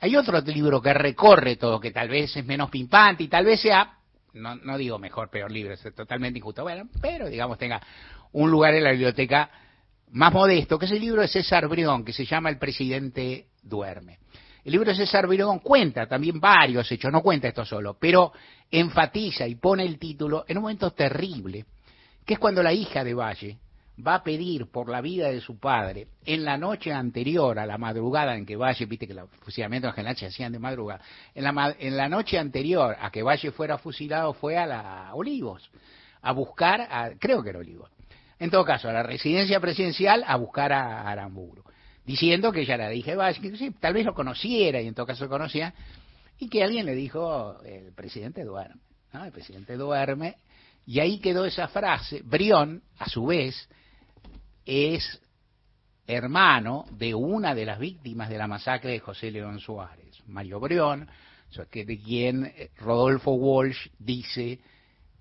Hay 0.00 0.16
otro 0.16 0.40
libro 0.40 0.82
que 0.82 0.92
recorre 0.92 1.56
todo, 1.56 1.80
que 1.80 1.90
tal 1.90 2.08
vez 2.08 2.36
es 2.36 2.44
menos 2.44 2.68
pimpante 2.68 3.22
y 3.24 3.28
tal 3.28 3.46
vez 3.46 3.60
sea, 3.60 3.98
no, 4.34 4.56
no 4.56 4.76
digo 4.76 4.98
mejor, 4.98 5.30
peor 5.30 5.50
libro, 5.50 5.72
es 5.72 5.94
totalmente 5.94 6.38
injusto, 6.38 6.62
bueno, 6.62 6.88
pero 7.00 7.28
digamos 7.28 7.56
tenga 7.56 7.80
un 8.32 8.50
lugar 8.50 8.74
en 8.74 8.84
la 8.84 8.90
biblioteca 8.90 9.50
más 10.10 10.32
modesto, 10.32 10.78
que 10.78 10.84
es 10.86 10.92
el 10.92 11.00
libro 11.00 11.22
de 11.22 11.28
César 11.28 11.66
Brión, 11.68 12.04
que 12.04 12.12
se 12.12 12.26
llama 12.26 12.50
El 12.50 12.58
presidente 12.58 13.46
duerme. 13.62 14.18
El 14.64 14.72
libro 14.72 14.90
de 14.90 14.96
César 14.96 15.28
Virón 15.28 15.58
cuenta 15.58 16.06
también 16.06 16.40
varios 16.40 16.90
hechos, 16.90 17.12
no 17.12 17.20
cuenta 17.20 17.48
esto 17.48 17.66
solo, 17.66 17.98
pero 18.00 18.32
enfatiza 18.70 19.46
y 19.46 19.56
pone 19.56 19.84
el 19.84 19.98
título 19.98 20.44
en 20.48 20.56
un 20.56 20.62
momento 20.62 20.90
terrible, 20.92 21.66
que 22.24 22.34
es 22.34 22.40
cuando 22.40 22.62
la 22.62 22.72
hija 22.72 23.04
de 23.04 23.12
Valle 23.12 23.58
va 24.04 24.16
a 24.16 24.22
pedir 24.24 24.66
por 24.70 24.88
la 24.88 25.02
vida 25.02 25.28
de 25.28 25.42
su 25.42 25.58
padre 25.58 26.08
en 26.24 26.44
la 26.44 26.56
noche 26.56 26.92
anterior 26.92 27.58
a 27.58 27.66
la 27.66 27.76
madrugada 27.76 28.34
en 28.34 28.46
que 28.46 28.56
Valle, 28.56 28.86
viste 28.86 29.06
que 29.06 29.12
los 29.12 29.28
fusilamientos 29.42 29.90
en 29.90 29.94
general 29.96 30.16
se 30.16 30.26
hacían 30.26 30.52
de 30.52 30.58
madrugada, 30.58 31.02
en 31.34 31.44
la, 31.44 31.76
en 31.78 31.96
la 31.96 32.08
noche 32.08 32.38
anterior 32.38 32.96
a 32.98 33.10
que 33.10 33.22
Valle 33.22 33.50
fuera 33.50 33.76
fusilado 33.76 34.32
fue 34.32 34.56
a 34.56 34.66
la 34.66 35.10
Olivos, 35.12 35.70
a 36.22 36.32
buscar, 36.32 36.80
a, 36.80 37.10
creo 37.18 37.42
que 37.42 37.50
era 37.50 37.58
Olivos, 37.58 37.90
en 38.38 38.50
todo 38.50 38.64
caso, 38.64 38.88
a 38.88 38.92
la 38.92 39.02
residencia 39.02 39.60
presidencial 39.60 40.24
a 40.26 40.36
buscar 40.36 40.72
a 40.72 41.06
Aramburu. 41.08 41.62
Diciendo 42.04 42.52
que 42.52 42.62
Ijevalle, 42.62 43.40
que 43.40 43.56
sí, 43.56 43.70
tal 43.80 43.94
vez 43.94 44.04
lo 44.04 44.14
conociera 44.14 44.80
y 44.80 44.86
en 44.86 44.94
todo 44.94 45.06
caso 45.06 45.24
lo 45.24 45.30
conocía, 45.30 45.74
y 46.38 46.48
que 46.48 46.62
alguien 46.62 46.86
le 46.86 46.94
dijo, 46.94 47.60
el 47.64 47.92
presidente 47.92 48.44
duerme, 48.44 48.80
el 49.12 49.32
presidente 49.32 49.76
duerme, 49.76 50.36
y 50.86 51.00
ahí 51.00 51.18
quedó 51.18 51.44
esa 51.46 51.68
frase. 51.68 52.22
Brión, 52.24 52.82
a 52.98 53.08
su 53.08 53.26
vez, 53.26 53.68
es 54.66 55.20
hermano 56.06 56.84
de 56.90 57.14
una 57.14 57.54
de 57.54 57.64
las 57.64 57.78
víctimas 57.78 58.28
de 58.28 58.38
la 58.38 58.46
masacre 58.46 58.90
de 58.90 59.00
José 59.00 59.30
León 59.30 59.60
Suárez, 59.60 60.22
Mario 60.26 60.60
Brión, 60.60 61.08
que 61.70 61.84
de 61.84 61.98
quien 61.98 62.46
eh, 62.46 62.70
Rodolfo 62.78 63.32
Walsh 63.32 63.88
dice 63.98 64.58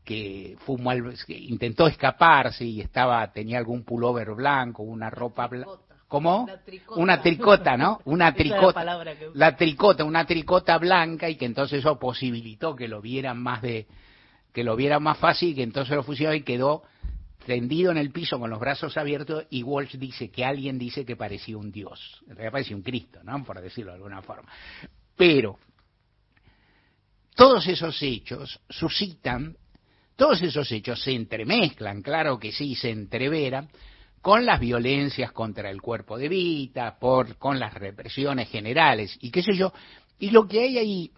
que 0.03 0.57
fumó 0.65 0.91
intentó 1.27 1.87
escaparse 1.87 2.65
y 2.65 2.81
estaba 2.81 3.31
tenía 3.31 3.57
algún 3.57 3.83
pullover 3.83 4.33
blanco, 4.33 4.83
una 4.83 5.09
ropa 5.09 5.47
blanca. 5.47 5.71
¿Cómo? 6.13 6.47
Una 6.95 7.23
tricota, 7.23 7.75
¿no? 7.75 7.99
Una 8.05 8.35
tricota. 8.35 8.83
La, 9.33 9.57
tricota, 9.57 10.03
una 10.03 10.27
tricota 10.27 10.77
blanca 10.77 11.27
y 11.27 11.37
que 11.37 11.45
entonces 11.45 11.79
eso 11.79 11.97
posibilitó 11.97 12.75
que 12.75 12.87
lo 12.87 13.01
vieran 13.01 13.41
más 13.41 13.63
de 13.63 13.87
que 14.53 14.63
lo 14.63 14.75
vieran 14.75 15.01
más 15.01 15.17
fácil 15.17 15.49
y 15.49 15.55
que 15.55 15.63
entonces 15.63 15.95
lo 15.95 16.03
fusionó 16.03 16.35
y 16.35 16.43
quedó 16.43 16.83
tendido 17.47 17.89
en 17.89 17.97
el 17.97 18.11
piso 18.11 18.37
con 18.37 18.51
los 18.51 18.59
brazos 18.59 18.95
abiertos 18.95 19.47
y 19.49 19.63
Walsh 19.63 19.95
dice 19.95 20.29
que 20.29 20.45
alguien 20.45 20.77
dice 20.77 21.03
que 21.03 21.15
parecía 21.15 21.57
un 21.57 21.71
dios, 21.71 22.21
en 22.27 22.35
realidad 22.35 22.51
parecía 22.51 22.75
un 22.75 22.83
Cristo, 22.83 23.19
¿no? 23.23 23.43
Por 23.43 23.59
decirlo 23.59 23.93
de 23.93 23.95
alguna 23.95 24.21
forma. 24.21 24.51
Pero 25.17 25.57
todos 27.33 27.65
esos 27.65 27.99
hechos 28.03 28.59
suscitan, 28.69 29.57
todos 30.15 30.43
esos 30.43 30.71
hechos 30.71 31.01
se 31.01 31.15
entremezclan, 31.15 32.03
claro 32.03 32.37
que 32.37 32.51
sí, 32.51 32.75
se 32.75 32.91
entreveran 32.91 33.67
con 34.23 34.45
las 34.45 34.61
violencias 34.61 35.33
contra 35.33 35.69
el 35.69 35.81
cuerpo 35.81 36.17
de 36.17 36.29
Vita, 36.29 36.97
por, 36.97 37.35
con 37.35 37.59
las 37.59 37.73
represiones 37.73 38.49
generales 38.49 39.17
y 39.19 39.29
qué 39.29 39.43
sé 39.43 39.53
yo, 39.53 39.73
y 40.17 40.29
lo 40.29 40.47
que 40.47 40.61
hay 40.61 40.77
ahí 40.77 41.11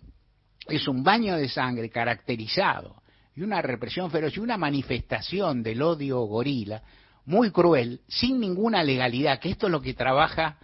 es 0.68 0.88
un 0.88 1.04
baño 1.04 1.38
de 1.38 1.48
sangre 1.48 1.92
caracterizado 1.92 3.04
y 3.36 3.44
una 3.44 3.62
represión 3.62 4.10
feroz 4.10 4.36
y 4.36 4.40
una 4.40 4.58
manifestación 4.58 5.62
del 5.62 5.84
odio 5.84 6.20
gorila 6.22 6.82
muy 7.26 7.52
cruel, 7.52 8.02
sin 8.08 8.40
ninguna 8.40 8.84
legalidad, 8.84 9.40
que 9.40 9.52
esto 9.52 9.68
es 9.68 9.72
lo 9.72 9.82
que 9.82 9.94
trabaja 9.94 10.58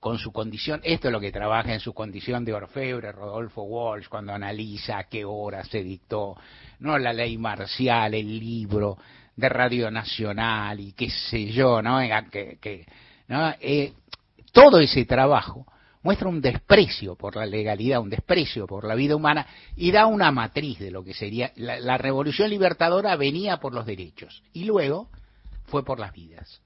con 0.00 0.18
su 0.18 0.32
condición, 0.32 0.80
esto 0.82 1.06
es 1.06 1.12
lo 1.12 1.20
que 1.20 1.30
trabaja 1.30 1.72
en 1.72 1.80
su 1.80 1.94
condición 1.94 2.44
de 2.44 2.54
orfebre 2.54 3.12
Rodolfo 3.12 3.62
Walsh 3.62 4.08
cuando 4.08 4.32
analiza 4.32 4.98
a 4.98 5.04
qué 5.04 5.24
hora 5.24 5.62
se 5.62 5.84
dictó, 5.84 6.34
no 6.80 6.98
la 6.98 7.12
ley 7.12 7.38
marcial, 7.38 8.14
el 8.14 8.36
libro 8.36 8.98
de 9.38 9.48
Radio 9.48 9.88
Nacional 9.88 10.80
y 10.80 10.92
qué 10.94 11.08
sé 11.10 11.46
yo, 11.52 11.80
¿no? 11.80 12.00
Que, 12.28 12.58
que. 12.60 12.84
Eh, 13.60 13.92
todo 14.52 14.80
ese 14.80 15.04
trabajo 15.04 15.64
muestra 16.02 16.28
un 16.28 16.40
desprecio 16.40 17.14
por 17.14 17.36
la 17.36 17.46
legalidad, 17.46 18.00
un 18.00 18.10
desprecio 18.10 18.66
por 18.66 18.84
la 18.84 18.96
vida 18.96 19.14
humana 19.14 19.46
y 19.76 19.92
da 19.92 20.06
una 20.06 20.32
matriz 20.32 20.80
de 20.80 20.90
lo 20.90 21.04
que 21.04 21.14
sería 21.14 21.52
la, 21.54 21.96
revolución 21.98 22.50
libertadora 22.50 23.14
venía 23.14 23.58
por 23.58 23.74
los 23.74 23.86
derechos 23.86 24.42
y 24.52 24.64
luego 24.64 25.08
fue 25.66 25.84
por 25.84 26.00
las 26.00 26.12
vidas, 26.12 26.60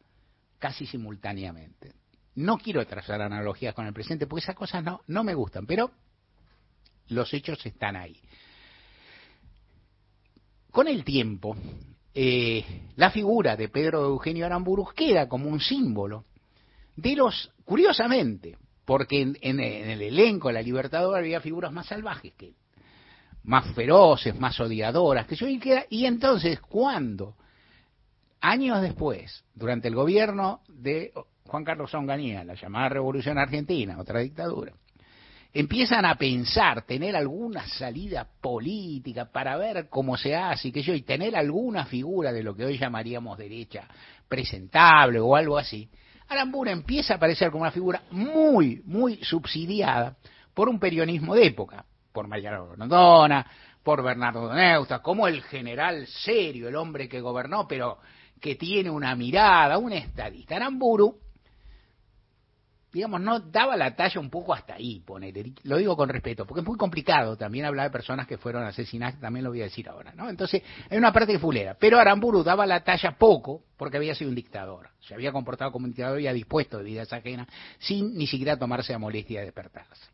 casi 0.58 0.86
simultáneamente. 0.86 1.92
No 2.36 2.56
quiero 2.56 2.86
trazar 2.86 3.20
analogías 3.20 3.74
con 3.74 3.86
el 3.86 3.92
presente 3.92 4.26
porque 4.26 4.44
esas 4.44 4.56
cosas 4.56 4.82
no, 4.82 5.02
no 5.08 5.24
me 5.24 5.34
gustan, 5.34 5.66
pero 5.66 5.90
los 7.08 7.34
hechos 7.34 7.66
están 7.66 7.96
ahí. 7.96 8.18
Con 10.70 10.88
el 10.88 11.04
tiempo, 11.04 11.54
eh, 12.14 12.64
la 12.96 13.10
figura 13.10 13.56
de 13.56 13.68
Pedro 13.68 14.04
Eugenio 14.04 14.46
Aramburu 14.46 14.88
queda 14.94 15.28
como 15.28 15.48
un 15.48 15.60
símbolo 15.60 16.24
de 16.96 17.16
los, 17.16 17.50
curiosamente, 17.64 18.58
porque 18.84 19.22
en, 19.22 19.60
el 19.60 20.02
elenco 20.02 20.48
de 20.48 20.54
la 20.54 20.62
Libertadora 20.62 21.20
había 21.20 21.40
figuras 21.40 21.72
más 21.72 21.86
salvajes 21.86 22.32
que 22.34 22.48
él, 22.48 22.54
más 23.44 23.74
feroces, 23.74 24.38
más 24.38 24.58
odiadoras, 24.60 25.26
que 25.26 25.36
yo 25.36 25.48
y, 25.48 25.60
y 25.88 26.06
entonces 26.06 26.60
cuando 26.60 27.36
años 28.40 28.82
después, 28.82 29.44
durante 29.54 29.88
el 29.88 29.94
gobierno 29.94 30.60
de 30.68 31.12
Juan 31.46 31.64
Carlos 31.64 31.94
Onganía, 31.94 32.44
la 32.44 32.54
llamada 32.54 32.90
Revolución 32.90 33.38
Argentina, 33.38 33.98
otra 33.98 34.20
dictadura, 34.20 34.72
empiezan 35.52 36.04
a 36.04 36.14
pensar 36.14 36.82
tener 36.82 37.14
alguna 37.14 37.66
salida 37.66 38.26
política 38.40 39.30
para 39.30 39.56
ver 39.56 39.88
cómo 39.88 40.16
se 40.16 40.34
hace 40.34 40.68
y 40.68 40.72
que 40.72 40.82
yo 40.82 40.94
y 40.94 41.02
tener 41.02 41.36
alguna 41.36 41.84
figura 41.84 42.32
de 42.32 42.42
lo 42.42 42.54
que 42.54 42.64
hoy 42.64 42.78
llamaríamos 42.78 43.36
derecha 43.36 43.86
presentable 44.28 45.20
o 45.20 45.36
algo 45.36 45.58
así, 45.58 45.88
Aramburu 46.28 46.70
empieza 46.70 47.14
a 47.14 47.16
aparecer 47.16 47.50
como 47.50 47.62
una 47.62 47.70
figura 47.70 48.02
muy, 48.10 48.82
muy 48.86 49.16
subsidiada 49.22 50.16
por 50.54 50.68
un 50.68 50.78
periodismo 50.78 51.34
de 51.34 51.46
época, 51.46 51.84
por 52.12 52.26
Mariano 52.26 52.74
Rondona, 52.74 53.46
por 53.82 54.02
Bernardo 54.02 54.52
Neusta, 54.54 55.00
como 55.00 55.28
el 55.28 55.42
general 55.42 56.06
serio, 56.06 56.68
el 56.68 56.76
hombre 56.76 57.08
que 57.08 57.20
gobernó, 57.20 57.66
pero 57.68 57.98
que 58.40 58.54
tiene 58.54 58.90
una 58.90 59.14
mirada, 59.14 59.78
un 59.78 59.92
estadista. 59.92 60.56
Aramburu 60.56 61.18
digamos, 62.92 63.20
no 63.20 63.40
daba 63.40 63.76
la 63.76 63.96
talla 63.96 64.20
un 64.20 64.28
poco 64.28 64.52
hasta 64.52 64.74
ahí, 64.74 65.00
poner, 65.00 65.34
lo 65.64 65.78
digo 65.78 65.96
con 65.96 66.08
respeto, 66.08 66.44
porque 66.44 66.60
es 66.60 66.66
muy 66.66 66.76
complicado 66.76 67.36
también 67.36 67.64
hablar 67.64 67.86
de 67.86 67.90
personas 67.90 68.26
que 68.26 68.36
fueron 68.36 68.64
asesinadas, 68.64 69.18
también 69.18 69.44
lo 69.44 69.50
voy 69.50 69.62
a 69.62 69.64
decir 69.64 69.88
ahora, 69.88 70.12
¿no? 70.14 70.28
Entonces, 70.28 70.62
hay 70.90 70.98
una 70.98 71.12
parte 71.12 71.32
que 71.32 71.38
fulera, 71.38 71.74
pero 71.78 71.98
Aramburu 71.98 72.42
daba 72.42 72.66
la 72.66 72.84
talla 72.84 73.16
poco 73.18 73.62
porque 73.78 73.96
había 73.96 74.14
sido 74.14 74.28
un 74.28 74.36
dictador, 74.36 74.90
se 75.00 75.14
había 75.14 75.32
comportado 75.32 75.72
como 75.72 75.84
un 75.84 75.92
dictador 75.92 76.20
y 76.20 76.26
había 76.26 76.34
dispuesto 76.34 76.78
de 76.78 76.84
vidas 76.84 77.12
ajenas 77.12 77.48
sin 77.78 78.14
ni 78.14 78.26
siquiera 78.26 78.58
tomarse 78.58 78.92
la 78.92 78.98
molestia 78.98 79.40
de 79.40 79.46
despertarse. 79.46 80.06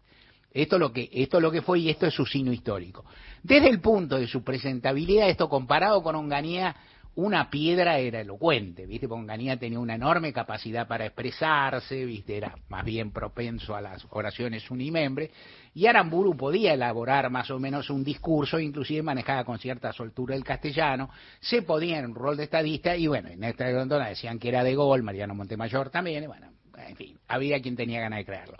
Esto 0.50 0.76
es 0.76 0.80
lo 0.80 0.92
que, 0.92 1.10
esto 1.12 1.36
es 1.36 1.42
lo 1.42 1.50
que 1.50 1.62
fue 1.62 1.80
y 1.80 1.90
esto 1.90 2.06
es 2.06 2.14
su 2.14 2.24
signo 2.24 2.52
histórico. 2.52 3.04
Desde 3.42 3.68
el 3.68 3.80
punto 3.80 4.18
de 4.18 4.26
su 4.26 4.42
presentabilidad, 4.42 5.28
esto 5.28 5.48
comparado 5.48 6.02
con 6.02 6.16
Onganía, 6.16 6.74
una 7.18 7.50
piedra 7.50 7.98
era 7.98 8.20
elocuente, 8.20 8.86
¿viste? 8.86 9.08
Ponganía 9.08 9.56
tenía 9.56 9.80
una 9.80 9.96
enorme 9.96 10.32
capacidad 10.32 10.86
para 10.86 11.06
expresarse, 11.06 12.04
¿viste? 12.04 12.36
Era 12.36 12.54
más 12.68 12.84
bien 12.84 13.10
propenso 13.10 13.74
a 13.74 13.80
las 13.80 14.06
oraciones 14.10 14.70
unimembre, 14.70 15.32
y 15.74 15.86
Aramburu 15.86 16.36
podía 16.36 16.74
elaborar 16.74 17.28
más 17.28 17.50
o 17.50 17.58
menos 17.58 17.90
un 17.90 18.04
discurso, 18.04 18.60
inclusive 18.60 19.02
manejaba 19.02 19.42
con 19.42 19.58
cierta 19.58 19.92
soltura 19.92 20.36
el 20.36 20.44
castellano, 20.44 21.10
se 21.40 21.62
podía 21.62 21.98
en 21.98 22.04
un 22.06 22.14
rol 22.14 22.36
de 22.36 22.44
estadista, 22.44 22.94
y 22.94 23.08
bueno, 23.08 23.30
en 23.30 23.42
esta 23.42 23.68
Grondona 23.68 24.10
decían 24.10 24.38
que 24.38 24.50
era 24.50 24.62
de 24.62 24.76
gol, 24.76 25.02
Mariano 25.02 25.34
Montemayor 25.34 25.90
también, 25.90 26.22
y 26.22 26.26
bueno, 26.28 26.52
en 26.86 26.94
fin, 26.94 27.18
había 27.26 27.60
quien 27.60 27.74
tenía 27.74 28.00
ganas 28.00 28.20
de 28.20 28.26
creerlo. 28.26 28.58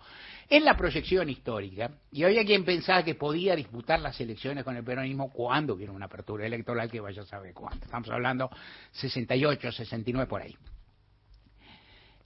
En 0.51 0.65
la 0.65 0.77
proyección 0.77 1.29
histórica, 1.29 1.91
y 2.11 2.25
había 2.25 2.43
quien 2.45 2.65
pensaba 2.65 3.03
que 3.03 3.15
podía 3.15 3.55
disputar 3.55 4.01
las 4.01 4.19
elecciones 4.19 4.65
con 4.65 4.75
el 4.77 4.83
peronismo 4.83 5.31
cuando 5.31 5.75
hubiera 5.75 5.93
una 5.93 6.07
apertura 6.07 6.47
electoral 6.47 6.91
que 6.91 7.01
vaya 7.01 7.21
a 7.21 7.27
saber 7.27 7.53
cuándo. 7.53 7.85
Estamos 7.85 8.09
hablando 8.09 8.51
68, 8.93 9.73
69 9.73 10.27
por 10.27 10.41
ahí. 10.41 10.57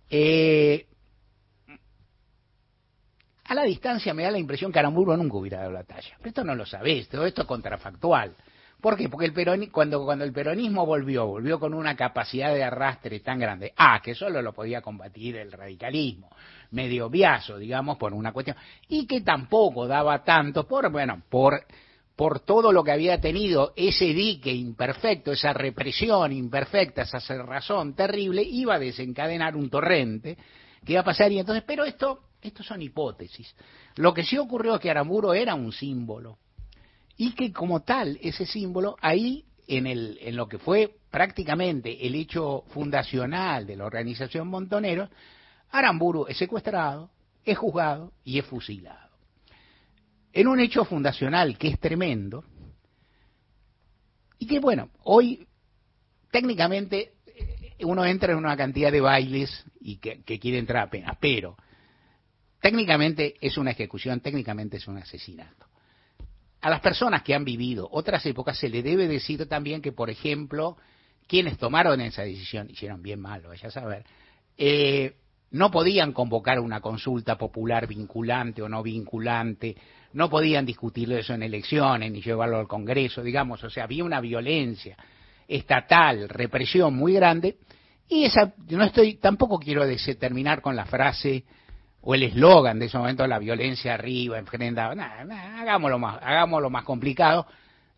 Eh, 0.09 0.87
a 3.45 3.55
la 3.55 3.65
distancia 3.65 4.15
me 4.15 4.23
da 4.23 4.31
la 4.31 4.39
impresión 4.39 4.71
que 4.71 4.79
Aramburu 4.79 5.17
nunca 5.17 5.37
hubiera 5.37 5.59
dado 5.59 5.73
la 5.73 5.85
talla. 5.85 6.15
Pero 6.19 6.29
esto 6.29 6.45
no 6.45 6.55
lo 6.55 6.65
sabés, 6.65 7.09
todo 7.09 7.27
esto 7.27 7.43
es 7.43 7.49
contrafactual. 7.49 8.37
¿Por 8.83 8.97
qué? 8.97 9.09
Porque 9.09 9.27
el 9.27 9.71
cuando, 9.71 10.05
cuando 10.05 10.25
el 10.25 10.33
peronismo 10.33 10.85
volvió, 10.85 11.25
volvió 11.25 11.61
con 11.61 11.73
una 11.73 11.95
capacidad 11.95 12.53
de 12.53 12.65
arrastre 12.65 13.21
tan 13.21 13.39
grande. 13.39 13.73
Ah, 13.77 14.01
que 14.03 14.13
solo 14.13 14.43
lo 14.43 14.53
podía 14.53 14.83
combatir 14.83 15.37
el 15.37 15.53
radicalismo, 15.53 16.29
medio 16.73 17.09
viazo, 17.09 17.59
digamos, 17.59 17.97
por 17.97 18.13
una 18.13 18.33
cuestión. 18.33 18.57
Y 18.89 19.07
que 19.07 19.21
tampoco 19.21 19.87
daba 19.87 20.25
tanto 20.25 20.67
por, 20.67 20.91
bueno, 20.91 21.23
por, 21.29 21.65
por 22.17 22.41
todo 22.41 22.73
lo 22.73 22.83
que 22.83 22.91
había 22.91 23.21
tenido 23.21 23.73
ese 23.77 24.07
dique 24.07 24.53
imperfecto, 24.53 25.31
esa 25.31 25.53
represión 25.53 26.33
imperfecta, 26.33 27.03
esa 27.03 27.21
cerrazón 27.21 27.95
terrible, 27.95 28.43
iba 28.43 28.75
a 28.75 28.81
desencadenar 28.81 29.55
un 29.55 29.71
torrente 29.71 30.37
que 30.85 30.95
iba 30.95 31.03
a 31.03 31.05
pasar 31.05 31.31
y 31.31 31.39
entonces, 31.39 31.63
pero 31.65 31.85
esto, 31.85 32.31
esto 32.43 32.65
son 32.65 32.83
hipótesis. 32.83 33.55
Lo 33.95 34.13
que 34.13 34.25
sí 34.25 34.37
ocurrió 34.39 34.75
es 34.75 34.81
que 34.81 34.91
Aramburo 34.91 35.35
era 35.35 35.55
un 35.55 35.71
símbolo 35.71 36.39
y 37.17 37.33
que 37.35 37.53
como 37.53 37.81
tal 37.81 38.19
ese 38.23 38.47
símbolo 38.47 38.97
ahí 39.01 39.45
en, 39.67 39.87
el, 39.87 40.19
en 40.21 40.37
lo 40.37 40.49
que 40.49 40.59
fue 40.59 40.97
prácticamente 41.11 42.07
el 42.07 42.15
hecho 42.15 42.65
fundacional 42.69 43.67
de 43.67 43.77
la 43.77 43.85
organización 43.85 44.49
Montoneros, 44.49 45.11
Aramburu 45.71 46.27
es 46.27 46.37
secuestrado, 46.37 47.11
es 47.45 47.57
juzgado 47.57 48.13
y 48.25 48.39
es 48.39 48.47
fusilado. 48.47 49.11
En 50.33 50.49
un 50.49 50.61
hecho 50.61 50.85
fundacional 50.85 51.59
que 51.59 51.69
es 51.69 51.79
tremendo 51.79 52.45
y 54.39 54.47
que 54.47 54.59
bueno, 54.59 54.91
hoy 55.05 55.47
técnicamente 56.31 57.13
eh, 57.27 57.77
uno 57.85 58.05
entra 58.05 58.33
en 58.33 58.39
una 58.39 58.57
cantidad 58.57 58.91
de 58.91 59.01
bailes 59.01 59.65
y 59.81 59.97
que, 59.97 60.23
que 60.23 60.39
quiere 60.39 60.59
entrar 60.59 60.87
apenas, 60.87 61.17
pero 61.21 61.57
técnicamente 62.61 63.35
es 63.41 63.59
una 63.59 63.73
ejecución, 63.73 64.21
técnicamente 64.21 64.79
es 64.79 64.89
un 64.89 64.97
asesinato 64.97 65.72
a 66.63 66.71
las 66.71 66.81
personas 66.81 67.23
que 67.23 67.35
han 67.35 67.45
vivido 67.45 67.89
otras 67.91 68.25
épocas 68.25 68.57
se 68.57 68.69
le 68.69 68.83
debe 68.83 69.09
decir 69.09 69.47
también 69.49 69.83
que, 69.83 69.91
por 69.91 70.11
ejemplo, 70.11 70.77
quienes 71.27 71.59
tomaron 71.59 72.01
esa 72.01 72.23
decisión, 72.23 72.71
hicieron 72.71 73.03
bien 73.03 73.21
mal, 73.21 73.43
vaya 73.43 73.69
a 73.69 73.73
saber, 73.73 74.05
eh, 74.57 75.17
no 75.51 75.71
podían 75.73 76.13
convocar 76.13 76.61
una 76.61 76.81
consulta 76.81 77.37
popular 77.37 77.89
vinculante 77.89 78.63
o 78.63 78.69
no 78.69 78.81
vinculante, 78.83 79.77
no 80.13 80.31
podían 80.31 80.65
discutir 80.65 81.13
eso 81.13 81.35
en 81.35 81.43
elecciones 81.43 82.13
ni 82.13 82.23
llevarlo 82.23 82.59
al 82.59 82.69
Congreso, 82.69 83.23
digamos, 83.23 83.63
o 83.65 83.69
sea, 83.69 83.85
había 83.85 84.05
una 84.05 84.21
violencia 84.21 84.97
estatal, 85.49 86.29
represión 86.29 86.95
muy 86.95 87.15
grande, 87.15 87.57
y 88.09 88.25
esa, 88.25 88.55
no 88.69 88.85
estoy, 88.85 89.15
tampoco 89.15 89.59
quiero 89.59 89.85
terminar 90.19 90.63
con 90.63 90.77
la 90.77 90.85
frase 90.85 91.45
o 92.03 92.15
el 92.15 92.25
eslogan 92.25 92.79
de 92.79 92.87
ese 92.87 92.99
momento, 92.99 93.27
la 93.27 93.39
violencia 93.39 93.95
arriba, 93.95 94.39
enfrentada, 94.39 94.95
nada, 94.95 95.61
hagámoslo 95.61 95.99
más, 95.99 96.21
hagámoslo 96.23 96.69
más 96.69 96.85
complicado. 96.85 97.47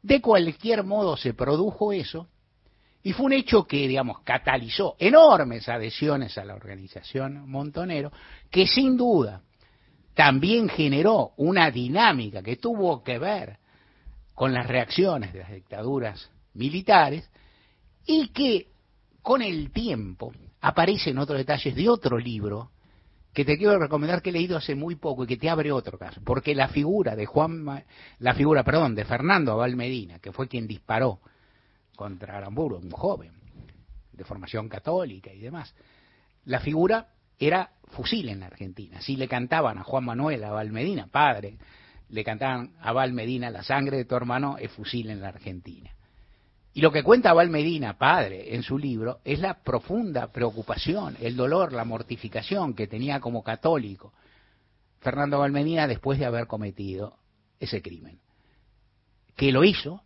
De 0.02 0.20
cualquier 0.20 0.84
modo 0.84 1.16
se 1.16 1.32
produjo 1.32 1.92
eso, 1.92 2.28
y 3.02 3.12
fue 3.12 3.26
un 3.26 3.32
hecho 3.32 3.64
que, 3.64 3.88
digamos, 3.88 4.20
catalizó 4.20 4.96
enormes 4.98 5.68
adhesiones 5.68 6.36
a 6.38 6.44
la 6.44 6.54
organización 6.54 7.48
Montonero, 7.48 8.12
que 8.50 8.66
sin 8.66 8.96
duda 8.96 9.42
también 10.14 10.68
generó 10.68 11.32
una 11.36 11.70
dinámica 11.70 12.42
que 12.42 12.56
tuvo 12.56 13.02
que 13.02 13.18
ver 13.18 13.58
con 14.34 14.52
las 14.52 14.66
reacciones 14.66 15.32
de 15.32 15.40
las 15.40 15.52
dictaduras 15.52 16.30
militares 16.54 17.28
y 18.06 18.28
que 18.28 18.68
con 19.22 19.42
el 19.42 19.70
tiempo 19.70 20.32
aparecen 20.60 21.18
otros 21.18 21.38
detalles 21.38 21.74
de 21.74 21.88
otro 21.88 22.18
libro 22.18 22.70
que 23.34 23.44
te 23.44 23.58
quiero 23.58 23.78
recomendar 23.78 24.22
que 24.22 24.30
he 24.30 24.32
leído 24.32 24.56
hace 24.56 24.76
muy 24.76 24.94
poco 24.94 25.24
y 25.24 25.26
que 25.26 25.36
te 25.36 25.50
abre 25.50 25.72
otro 25.72 25.98
caso, 25.98 26.20
porque 26.24 26.54
la 26.54 26.68
figura 26.68 27.16
de 27.16 27.26
Juan, 27.26 27.84
la 28.20 28.34
figura, 28.34 28.62
perdón, 28.62 28.94
de 28.94 29.04
Fernando 29.04 29.52
Abal 29.52 29.74
Medina, 29.74 30.20
que 30.20 30.32
fue 30.32 30.46
quien 30.46 30.68
disparó 30.68 31.20
contra 31.96 32.38
Aramburu, 32.38 32.78
un 32.78 32.90
joven 32.92 33.32
de 34.12 34.24
formación 34.24 34.68
católica 34.68 35.32
y 35.32 35.40
demás, 35.40 35.74
la 36.44 36.60
figura 36.60 37.08
era 37.36 37.72
fusil 37.88 38.28
en 38.28 38.40
la 38.40 38.46
Argentina. 38.46 39.00
Si 39.00 39.16
le 39.16 39.26
cantaban 39.26 39.78
a 39.78 39.82
Juan 39.82 40.04
Manuel 40.04 40.44
Abal 40.44 40.70
Medina, 40.70 41.08
padre, 41.08 41.58
le 42.08 42.22
cantaban 42.22 42.74
a 42.80 42.90
Abal 42.90 43.12
Medina, 43.12 43.50
la 43.50 43.64
sangre 43.64 43.96
de 43.96 44.04
tu 44.04 44.14
hermano 44.14 44.56
es 44.58 44.70
fusil 44.70 45.10
en 45.10 45.20
la 45.20 45.28
Argentina. 45.28 45.90
Y 46.74 46.80
lo 46.80 46.90
que 46.90 47.04
cuenta 47.04 47.32
Val 47.32 47.50
Medina, 47.50 47.96
padre, 47.96 48.52
en 48.52 48.64
su 48.64 48.76
libro, 48.76 49.20
es 49.24 49.38
la 49.38 49.62
profunda 49.62 50.32
preocupación, 50.32 51.16
el 51.20 51.36
dolor, 51.36 51.72
la 51.72 51.84
mortificación 51.84 52.74
que 52.74 52.88
tenía 52.88 53.20
como 53.20 53.44
católico 53.44 54.12
Fernando 54.98 55.38
Val 55.38 55.52
Medina 55.52 55.86
después 55.86 56.18
de 56.18 56.24
haber 56.24 56.48
cometido 56.48 57.16
ese 57.60 57.80
crimen. 57.80 58.18
Que 59.36 59.52
lo 59.52 59.62
hizo, 59.62 60.02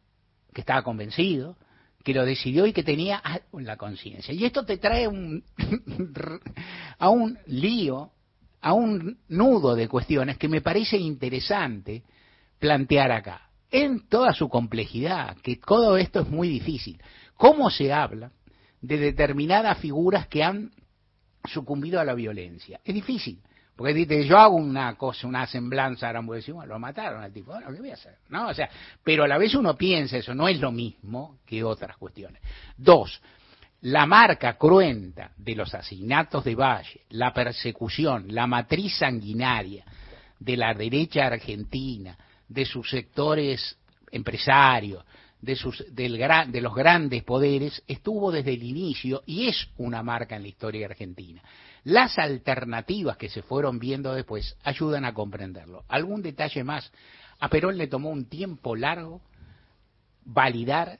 que 0.52 0.60
estaba 0.60 0.82
convencido, 0.82 1.56
que 2.04 2.12
lo 2.12 2.26
decidió 2.26 2.66
y 2.66 2.74
que 2.74 2.82
tenía 2.82 3.22
la 3.52 3.76
conciencia. 3.78 4.34
Y 4.34 4.44
esto 4.44 4.66
te 4.66 4.76
trae 4.76 5.08
un, 5.08 5.42
a 6.98 7.08
un 7.08 7.38
lío, 7.46 8.10
a 8.60 8.74
un 8.74 9.20
nudo 9.28 9.74
de 9.74 9.88
cuestiones 9.88 10.36
que 10.36 10.48
me 10.48 10.60
parece 10.60 10.98
interesante 10.98 12.02
plantear 12.58 13.10
acá 13.10 13.47
en 13.70 14.08
toda 14.08 14.32
su 14.32 14.48
complejidad, 14.48 15.36
que 15.38 15.56
todo 15.56 15.96
esto 15.96 16.20
es 16.20 16.28
muy 16.28 16.48
difícil. 16.48 17.00
¿Cómo 17.36 17.70
se 17.70 17.92
habla 17.92 18.32
de 18.80 18.96
determinadas 18.96 19.78
figuras 19.78 20.26
que 20.28 20.42
han 20.42 20.70
sucumbido 21.44 22.00
a 22.00 22.04
la 22.04 22.14
violencia? 22.14 22.80
Es 22.84 22.94
difícil, 22.94 23.40
porque 23.76 23.94
dice, 23.94 24.24
yo 24.26 24.38
hago 24.38 24.56
una 24.56 24.94
cosa, 24.96 25.26
una 25.26 25.46
semblanza, 25.46 26.08
ahora 26.08 26.20
voy 26.20 26.36
a 26.36 26.40
decir, 26.40 26.54
bueno, 26.54 26.74
lo 26.74 26.78
mataron 26.80 27.22
al 27.22 27.32
tipo, 27.32 27.52
bueno, 27.52 27.70
¿qué 27.72 27.78
voy 27.78 27.90
a 27.90 27.94
hacer? 27.94 28.16
¿No? 28.28 28.48
O 28.48 28.54
sea, 28.54 28.68
pero 29.04 29.24
a 29.24 29.28
la 29.28 29.38
vez 29.38 29.54
uno 29.54 29.76
piensa 29.76 30.16
eso, 30.16 30.34
no 30.34 30.48
es 30.48 30.58
lo 30.58 30.72
mismo 30.72 31.38
que 31.46 31.62
otras 31.62 31.96
cuestiones. 31.96 32.42
Dos, 32.76 33.20
la 33.82 34.06
marca 34.06 34.56
cruenta 34.56 35.30
de 35.36 35.54
los 35.54 35.72
asesinatos 35.74 36.44
de 36.44 36.56
Valle, 36.56 37.02
la 37.10 37.32
persecución, 37.32 38.34
la 38.34 38.46
matriz 38.48 38.98
sanguinaria 38.98 39.84
de 40.40 40.56
la 40.56 40.74
derecha 40.74 41.26
argentina, 41.26 42.16
de 42.48 42.64
sus 42.64 42.88
sectores 42.90 43.78
empresarios, 44.10 45.04
de, 45.40 45.54
sus, 45.54 45.84
del 45.94 46.18
de 46.48 46.60
los 46.60 46.74
grandes 46.74 47.22
poderes, 47.22 47.82
estuvo 47.86 48.32
desde 48.32 48.54
el 48.54 48.62
inicio 48.62 49.22
y 49.26 49.48
es 49.48 49.68
una 49.76 50.02
marca 50.02 50.36
en 50.36 50.42
la 50.42 50.48
historia 50.48 50.86
argentina. 50.86 51.42
Las 51.84 52.18
alternativas 52.18 53.16
que 53.16 53.28
se 53.28 53.42
fueron 53.42 53.78
viendo 53.78 54.12
después 54.12 54.56
ayudan 54.64 55.04
a 55.04 55.14
comprenderlo. 55.14 55.84
Algún 55.88 56.22
detalle 56.22 56.64
más. 56.64 56.92
A 57.38 57.48
Perón 57.48 57.78
le 57.78 57.86
tomó 57.86 58.10
un 58.10 58.24
tiempo 58.24 58.74
largo 58.74 59.20
validar 60.24 60.98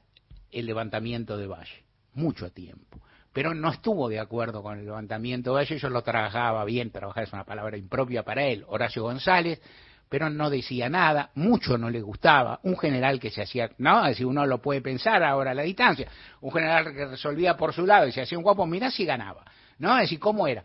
el 0.51 0.65
levantamiento 0.65 1.37
de 1.37 1.47
Valle, 1.47 1.83
mucho 2.13 2.51
tiempo. 2.51 2.99
Perón 3.33 3.61
no 3.61 3.69
estuvo 3.69 4.09
de 4.09 4.19
acuerdo 4.19 4.63
con 4.63 4.79
el 4.79 4.85
levantamiento 4.85 5.51
de 5.51 5.55
Valle, 5.57 5.77
yo 5.77 5.89
lo 5.89 6.01
trabajaba 6.01 6.65
bien, 6.65 6.91
trabajar 6.91 7.25
es 7.25 7.33
una 7.33 7.43
palabra 7.43 7.77
impropia 7.77 8.23
para 8.23 8.47
él, 8.47 8.65
Horacio 8.67 9.03
González, 9.03 9.61
pero 10.09 10.29
no 10.29 10.49
decía 10.49 10.89
nada, 10.89 11.29
mucho 11.35 11.77
no 11.77 11.89
le 11.89 12.01
gustaba, 12.01 12.59
un 12.63 12.77
general 12.77 13.19
que 13.19 13.29
se 13.29 13.43
hacía, 13.43 13.69
no, 13.77 14.11
si 14.13 14.23
uno 14.23 14.45
lo 14.45 14.59
puede 14.59 14.81
pensar 14.81 15.23
ahora 15.23 15.51
a 15.51 15.53
la 15.53 15.61
distancia, 15.61 16.07
un 16.41 16.51
general 16.51 16.93
que 16.93 17.05
resolvía 17.05 17.55
por 17.55 17.73
su 17.73 17.85
lado 17.85 18.07
y 18.07 18.11
se 18.11 18.21
hacía 18.21 18.37
un 18.37 18.43
guapo, 18.43 18.65
mirá 18.65 18.89
si 18.89 19.05
ganaba, 19.05 19.45
¿no? 19.77 19.95
Es 19.97 20.03
decir, 20.03 20.19
¿cómo 20.19 20.47
era? 20.47 20.63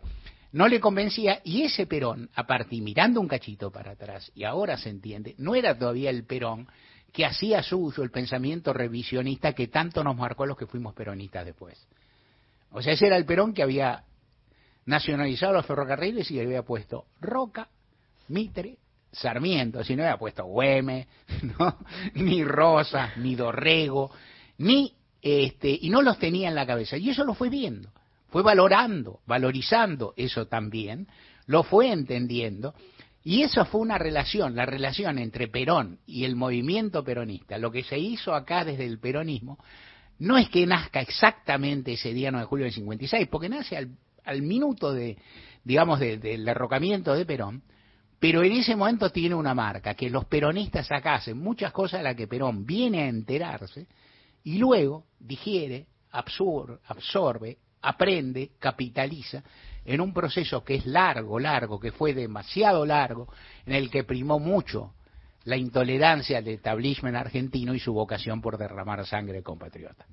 No 0.51 0.67
le 0.67 0.79
convencía, 0.79 1.41
y 1.43 1.63
ese 1.63 1.85
Perón, 1.85 2.29
aparte, 2.33 2.79
mirando 2.81 3.21
un 3.21 3.27
cachito 3.27 3.71
para 3.71 3.91
atrás, 3.91 4.31
y 4.33 4.45
ahora 4.45 4.77
se 4.77 4.89
entiende, 4.89 5.35
no 5.37 5.53
era 5.53 5.77
todavía 5.77 6.09
el 6.09 6.25
Perón 6.25 6.67
que 7.13 7.25
hacía 7.25 7.61
suyo 7.61 8.03
el 8.03 8.11
pensamiento 8.11 8.73
revisionista 8.73 9.53
que 9.53 9.67
tanto 9.67 10.03
nos 10.03 10.17
marcó 10.17 10.43
a 10.43 10.47
los 10.47 10.57
que 10.57 10.65
fuimos 10.65 10.93
peronistas 10.93 11.45
después. 11.45 11.87
O 12.71 12.81
sea, 12.81 12.93
ese 12.93 13.07
era 13.07 13.15
el 13.15 13.25
Perón 13.25 13.53
que 13.53 13.63
había 13.63 14.03
nacionalizado 14.85 15.53
los 15.53 15.65
ferrocarriles 15.65 16.29
y 16.31 16.35
le 16.35 16.41
había 16.41 16.63
puesto 16.63 17.05
Roca, 17.21 17.69
Mitre, 18.27 18.77
Sarmiento, 19.15 19.83
si 19.83 19.95
no 19.95 20.03
había 20.03 20.17
puesto 20.17 20.45
Güeme, 20.45 21.07
¿no? 21.59 21.77
ni 22.15 22.43
Rosa, 22.43 23.13
ni 23.17 23.35
Dorrego, 23.35 24.11
ni 24.57 24.93
este, 25.21 25.77
y 25.81 25.89
no 25.89 26.01
los 26.01 26.19
tenía 26.19 26.49
en 26.49 26.55
la 26.55 26.67
cabeza. 26.67 26.97
Y 26.97 27.09
eso 27.09 27.23
lo 27.23 27.33
fue 27.33 27.49
viendo, 27.49 27.89
fue 28.29 28.43
valorando, 28.43 29.21
valorizando 29.25 30.13
eso 30.17 30.47
también, 30.47 31.07
lo 31.47 31.63
fue 31.63 31.91
entendiendo, 31.91 32.75
y 33.23 33.41
eso 33.41 33.65
fue 33.65 33.81
una 33.81 33.97
relación, 33.97 34.55
la 34.55 34.67
relación 34.67 35.17
entre 35.17 35.47
Perón 35.47 35.97
y 36.05 36.25
el 36.25 36.35
movimiento 36.35 37.03
peronista. 37.03 37.57
Lo 37.57 37.71
que 37.71 37.83
se 37.83 37.97
hizo 37.97 38.35
acá 38.35 38.63
desde 38.63 38.85
el 38.85 38.99
peronismo 38.99 39.57
no 40.19 40.37
es 40.37 40.47
que 40.49 40.67
nazca 40.67 41.01
exactamente 41.01 41.93
ese 41.93 42.13
día 42.13 42.29
9 42.29 42.43
de 42.43 42.47
julio 42.47 42.65
del 42.65 42.73
56, 42.73 43.27
porque 43.27 43.49
nace 43.49 43.77
al, 43.77 43.97
al 44.23 44.43
minuto 44.43 44.93
de, 44.93 45.17
digamos, 45.63 45.99
del 45.99 46.45
derrocamiento 46.45 47.15
de 47.15 47.25
Perón, 47.25 47.63
pero 48.25 48.43
en 48.43 48.53
ese 48.53 48.75
momento 48.75 49.11
tiene 49.11 49.35
una 49.35 49.53
marca, 49.53 49.93
que 49.93 50.09
los 50.09 50.25
peronistas 50.25 50.91
acá 50.91 51.13
hacen 51.13 51.37
muchas 51.37 51.71
cosas 51.71 51.99
de 51.99 52.05
las 52.05 52.15
que 52.15 52.25
Perón 52.25 52.65
viene 52.65 53.03
a 53.03 53.07
enterarse 53.07 53.85
y 54.43 54.57
luego 54.57 55.05
digiere, 55.19 55.85
absorbe, 56.09 57.59
aprende, 57.83 58.53
capitaliza 58.57 59.43
en 59.85 60.01
un 60.01 60.11
proceso 60.11 60.63
que 60.63 60.73
es 60.73 60.87
largo, 60.87 61.39
largo, 61.39 61.79
que 61.79 61.91
fue 61.91 62.15
demasiado 62.15 62.83
largo, 62.83 63.31
en 63.63 63.73
el 63.73 63.91
que 63.91 64.03
primó 64.03 64.39
mucho 64.39 64.95
la 65.43 65.55
intolerancia 65.55 66.41
del 66.41 66.55
establishment 66.55 67.17
argentino 67.17 67.75
y 67.75 67.79
su 67.79 67.93
vocación 67.93 68.41
por 68.41 68.57
derramar 68.57 69.05
sangre 69.05 69.43
compatriota. 69.43 70.07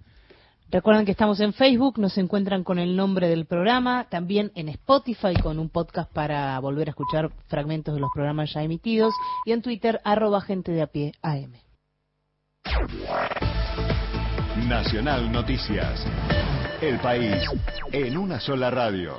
Recuerden 0.72 1.04
que 1.04 1.12
estamos 1.12 1.38
en 1.40 1.52
Facebook, 1.52 1.98
nos 1.98 2.16
encuentran 2.16 2.64
con 2.64 2.78
el 2.78 2.96
nombre 2.96 3.28
del 3.28 3.44
programa, 3.44 4.06
también 4.08 4.52
en 4.54 4.70
Spotify 4.70 5.35
con 5.35 5.58
un 5.58 5.68
podcast 5.68 6.11
para 6.11 6.58
volver 6.61 6.88
a 6.88 6.92
escuchar 6.92 7.30
fragmentos 7.46 7.94
de 7.94 8.00
los 8.00 8.08
programas 8.14 8.54
ya 8.54 8.62
emitidos 8.62 9.12
y 9.44 9.52
en 9.52 9.61
Twitter 9.61 10.00
arroba 10.02 10.40
gente 10.40 10.72
de 10.72 10.80
a 10.80 10.87
pie 10.87 11.12
AM. 11.20 11.52
Nacional 14.66 15.30
Noticias. 15.30 16.06
El 16.80 16.98
país 17.00 17.37
en 17.92 18.16
una 18.16 18.40
sola 18.40 18.70
radio. 18.70 19.18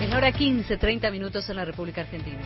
Es 0.00 0.10
la 0.10 0.16
hora 0.16 0.32
15, 0.32 0.76
30 0.76 1.08
minutos 1.12 1.48
en 1.48 1.54
la 1.54 1.64
República 1.64 2.00
Argentina. 2.00 2.40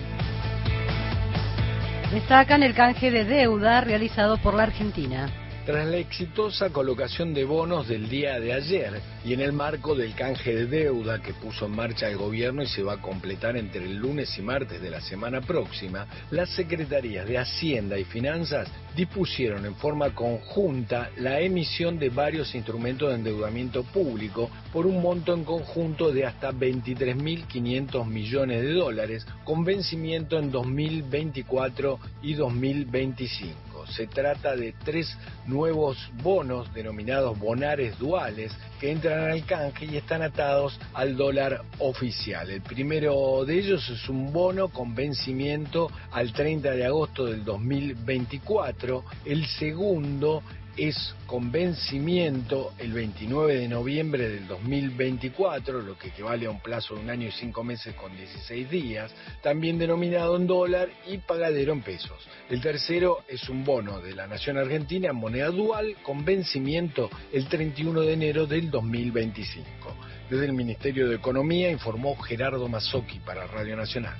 Destacan 2.13 2.63
el 2.63 2.73
canje 2.75 3.11
de 3.11 3.25
deuda 3.25 3.81
realizado 3.81 4.39
por 4.39 4.55
la 4.55 4.63
Argentina. 4.63 5.46
Tras 5.67 5.85
la 5.89 5.97
exitosa 5.97 6.71
colocación 6.71 7.35
de 7.35 7.45
bonos 7.45 7.89
del 7.89 8.09
día 8.09 8.39
de 8.39 8.53
ayer 8.53 9.01
y 9.25 9.33
en 9.33 9.41
el 9.41 9.53
marco 9.53 9.97
del 9.97 10.15
canje 10.15 10.55
de 10.55 10.67
deuda 10.67 11.21
que 11.21 11.35
puso 11.35 11.67
en 11.67 11.73
marcha 11.73 12.09
el 12.09 12.17
gobierno 12.17 12.63
y 12.63 12.69
se 12.69 12.85
va 12.85 12.93
a 12.93 13.03
completar 13.03 13.57
entre 13.57 13.85
el 13.85 13.97
lunes 13.97 14.39
y 14.39 14.43
martes 14.43 14.81
de 14.81 14.91
la 14.91 15.01
semana 15.01 15.41
próxima, 15.41 16.07
las 16.31 16.51
secretarías 16.51 17.27
de 17.27 17.39
Hacienda 17.39 17.99
y 17.99 18.05
Finanzas 18.05 18.69
dispusieron 18.95 19.67
en 19.67 19.75
forma 19.75 20.15
conjunta 20.15 21.11
la 21.17 21.41
emisión 21.41 21.99
de 21.99 22.11
varios 22.11 22.55
instrumentos 22.55 23.09
de 23.09 23.17
endeudamiento 23.17 23.83
público 23.83 24.49
por 24.73 24.87
un 24.87 25.03
monto 25.03 25.35
en 25.35 25.43
conjunto 25.43 26.13
de 26.13 26.27
hasta 26.27 26.53
23.500 26.53 28.07
millones 28.07 28.63
de 28.63 28.73
dólares 28.73 29.27
con 29.43 29.65
vencimiento 29.65 30.39
en 30.39 30.53
2024 30.53 31.99
y 32.23 32.35
2025. 32.35 33.76
Se 33.91 34.07
trata 34.07 34.57
de 34.57 34.73
tres 34.85 35.17
nuevos 35.47 35.97
bonos 36.23 36.73
denominados 36.75 37.39
bonares 37.39 37.99
duales 37.99 38.53
que 38.81 38.91
entran 38.91 39.31
al 39.31 39.45
canje 39.45 39.87
y 39.87 39.97
están 39.97 40.23
atados 40.23 40.79
al 40.93 41.17
dólar 41.17 41.63
oficial. 41.79 42.51
El 42.51 42.63
primero 42.63 43.45
de 43.45 43.59
ellos 43.59 43.89
es 43.89 44.09
un 44.09 44.33
bono 44.33 44.69
con 44.69 44.95
vencimiento 44.95 45.91
al 46.13 46.33
30 46.33 46.73
de 46.73 46.85
agosto 46.85 47.27
del 47.27 47.45
2024. 47.45 49.05
El 49.25 49.47
segundo 49.47 50.43
es 50.77 51.15
con 51.27 51.51
vencimiento 51.51 52.73
el 52.79 52.93
29 52.93 53.57
de 53.57 53.69
noviembre 53.69 54.29
del 54.29 54.47
2024, 54.47 55.81
lo 55.81 55.99
que 55.99 56.09
equivale 56.09 56.47
a 56.47 56.51
un 56.51 56.61
plazo 56.61 56.95
de 56.95 57.01
un 57.01 57.11
año 57.11 57.29
y 57.29 57.33
cinco 57.33 57.65
meses 57.65 57.95
con 57.95 58.15
16 58.17 58.71
días, 58.71 59.15
también 59.43 59.79
denominado 59.79 60.37
en 60.37 60.47
dólar 60.47 60.89
y 61.07 61.19
pagadero 61.19 61.73
en 61.73 61.83
pesos. 61.83 62.29
El 62.51 62.61
tercero 62.61 63.25
es 63.29 63.49
un 63.49 63.65
bono 63.65 64.01
de 64.01 64.15
la 64.15 64.27
Nación 64.27 64.59
Argentina 64.59 65.11
en 65.11 65.17
moneda 65.17 65.49
dual 65.49 65.97
con 66.03 66.25
vencimiento 66.25 67.11
el 67.33 67.49
31 67.49 68.03
de 68.03 68.13
enero 68.13 68.47
del 68.47 68.71
2025. 68.71 69.65
Desde 70.29 70.45
el 70.45 70.53
Ministerio 70.53 71.09
de 71.09 71.17
Economía 71.17 71.71
informó 71.71 72.17
Gerardo 72.17 72.69
Mazzocchi 72.69 73.21
para 73.21 73.47
Radio 73.47 73.77
Nacional. 73.77 74.17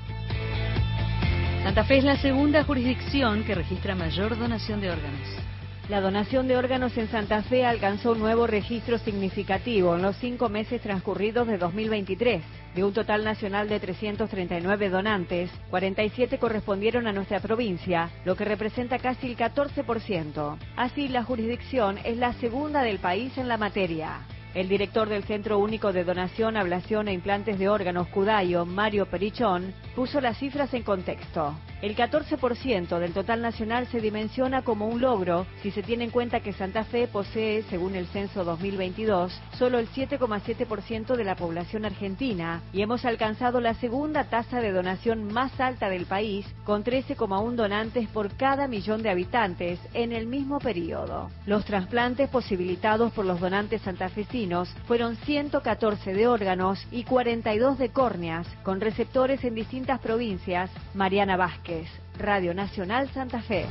Santa 1.63 1.85
Fe 1.85 1.99
es 1.99 2.05
la 2.05 2.17
segunda 2.17 2.63
jurisdicción 2.65 3.45
que 3.45 3.55
registra 3.55 3.95
mayor 3.97 4.39
donación 4.39 4.81
de 4.81 4.91
órganos. 4.91 5.46
La 5.89 6.01
donación 6.01 6.49
de 6.49 6.57
órganos 6.57 6.97
en 6.99 7.09
Santa 7.09 7.45
Fe 7.45 7.65
alcanzó 7.65 8.11
un 8.11 8.19
nuevo 8.19 8.49
registro 8.49 8.99
significativo 8.99 9.95
en 9.95 10.03
los 10.03 10.17
cinco 10.17 10.49
meses 10.49 10.81
transcurridos 10.81 11.47
de 11.47 11.59
2023. 11.59 12.43
De 12.75 12.83
un 12.83 12.93
total 12.93 13.25
nacional 13.25 13.69
de 13.69 13.79
339 13.79 14.89
donantes, 14.89 15.49
47 15.71 16.39
correspondieron 16.39 17.07
a 17.07 17.13
nuestra 17.13 17.39
provincia, 17.39 18.11
lo 18.25 18.35
que 18.35 18.45
representa 18.45 18.99
casi 18.99 19.29
el 19.29 19.37
14%. 19.37 20.59
Así, 20.75 21.07
la 21.07 21.23
jurisdicción 21.23 21.99
es 21.99 22.17
la 22.17 22.33
segunda 22.33 22.83
del 22.83 22.99
país 22.99 23.39
en 23.39 23.47
la 23.47 23.57
materia. 23.57 24.27
El 24.57 24.69
director 24.69 25.07
del 25.07 25.25
Centro 25.25 25.59
Único 25.59 25.93
de 25.93 26.03
Donación, 26.03 26.57
Ablación 26.57 27.09
e 27.09 27.13
Implantes 27.13 27.59
de 27.59 27.69
Órganos 27.69 28.09
Cudayo, 28.09 28.65
Mario 28.65 29.05
Perichón, 29.05 29.75
puso 29.95 30.19
las 30.23 30.39
cifras 30.39 30.73
en 30.73 30.83
contexto. 30.83 31.55
El 31.83 31.95
14% 31.95 32.99
del 32.99 33.13
total 33.13 33.43
nacional 33.43 33.87
se 33.89 34.01
dimensiona 34.01 34.63
como 34.63 34.89
un 34.89 35.03
logro 35.03 35.47
si 35.63 35.71
se 35.71 35.83
tiene 35.83 36.05
en 36.05 36.11
cuenta 36.11 36.41
que 36.41 36.55
Santa 36.55 36.85
Fe 36.85 37.07
posee, 37.07 37.65
según 37.65 37.97
el 37.97 38.07
censo 38.07 38.45
2022, 38.45 39.39
solo 39.59 39.79
el 39.79 39.91
7,7% 39.91 41.17
de 41.17 41.25
la 41.25 41.37
población 41.37 41.85
argentina 41.85 42.63
y 42.73 42.81
hemos 42.81 43.05
alcanzado 43.05 43.61
la 43.61 43.75
segunda 43.75 44.25
tasa 44.25 44.63
de 44.63 44.73
donación 44.73 45.31
más 45.31 45.61
alta 45.61 45.91
del 45.91 46.07
país, 46.07 46.47
con 46.65 46.83
13,1 46.83 47.57
donantes 47.57 48.09
por 48.09 48.35
cada 48.37 48.69
millón 48.69 49.03
de 49.03 49.11
habitantes 49.11 49.79
en 49.93 50.13
el 50.13 50.27
mismo 50.27 50.61
periodo. 50.61 51.29
Los 51.45 51.67
trasplantes 51.67 52.31
posibilitados 52.31 53.13
por 53.13 53.27
los 53.27 53.39
donantes 53.39 53.83
santafesinos 53.83 54.46
fueron 54.87 55.17
114 55.17 56.15
de 56.15 56.29
órganos 56.29 56.87
y 56.91 57.05
42 57.05 57.79
de 57.79 57.91
córneas, 57.91 58.47
con 58.63 58.81
receptores 58.81 59.43
en 59.45 59.55
distintas 59.55 60.01
provincias. 60.01 60.71
Mariana 60.95 61.37
Vázquez. 61.37 61.89
Radio 62.19 62.55
Nacional 62.55 63.11
Santa 63.11 63.43
Fe. 63.43 63.67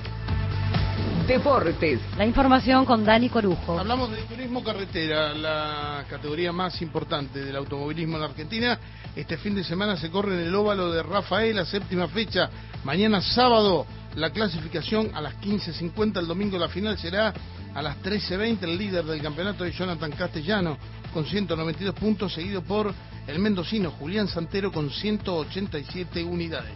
Deportes. 1.27 1.99
La 2.17 2.25
información 2.25 2.85
con 2.85 3.03
Dani 3.03 3.29
Corujo. 3.29 3.79
Hablamos 3.79 4.11
de 4.11 4.17
turismo 4.23 4.63
carretera, 4.63 5.33
la 5.33 6.05
categoría 6.07 6.51
más 6.51 6.79
importante 6.81 7.43
del 7.43 7.55
automovilismo 7.55 8.17
en 8.17 8.21
la 8.21 8.27
Argentina. 8.27 8.79
Este 9.15 9.37
fin 9.37 9.55
de 9.55 9.63
semana 9.63 9.97
se 9.97 10.11
corre 10.11 10.35
en 10.35 10.47
el 10.47 10.53
óvalo 10.53 10.91
de 10.91 11.01
Rafael, 11.01 11.55
la 11.55 11.65
séptima 11.65 12.07
fecha. 12.07 12.49
Mañana 12.83 13.21
sábado 13.21 13.87
la 14.15 14.29
clasificación 14.29 15.11
a 15.13 15.21
las 15.21 15.35
15.50, 15.41 16.19
el 16.19 16.27
domingo 16.27 16.57
la 16.57 16.69
final 16.69 16.97
será 16.97 17.33
a 17.73 17.81
las 17.81 17.97
13.20. 18.03 18.63
El 18.63 18.77
líder 18.77 19.03
del 19.05 19.21
campeonato 19.21 19.63
de 19.63 19.71
Jonathan 19.71 20.11
Castellano 20.11 20.77
con 21.11 21.25
192 21.25 21.95
puntos, 21.95 22.33
seguido 22.33 22.61
por 22.61 22.93
el 23.25 23.39
mendocino 23.39 23.91
Julián 23.91 24.27
Santero 24.27 24.71
con 24.71 24.89
187 24.89 26.23
unidades. 26.23 26.73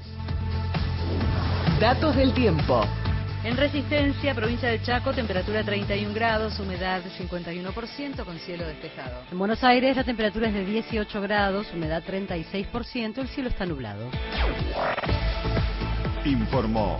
Datos 1.79 2.15
del 2.15 2.33
tiempo. 2.33 2.85
En 3.43 3.55
Resistencia, 3.55 4.33
provincia 4.35 4.69
de 4.69 4.81
Chaco, 4.81 5.13
temperatura 5.13 5.63
31 5.63 6.13
grados, 6.13 6.59
humedad 6.59 7.01
51% 7.17 8.25
con 8.25 8.37
cielo 8.39 8.67
despejado. 8.67 9.21
En 9.31 9.39
Buenos 9.39 9.63
Aires 9.63 9.95
la 9.95 10.03
temperatura 10.03 10.49
es 10.49 10.53
de 10.53 10.65
18 10.65 11.21
grados, 11.21 11.67
humedad 11.73 12.03
36%, 12.05 13.19
el 13.19 13.29
cielo 13.29 13.47
está 13.47 13.65
nublado. 13.65 14.11
Informó 16.25 16.99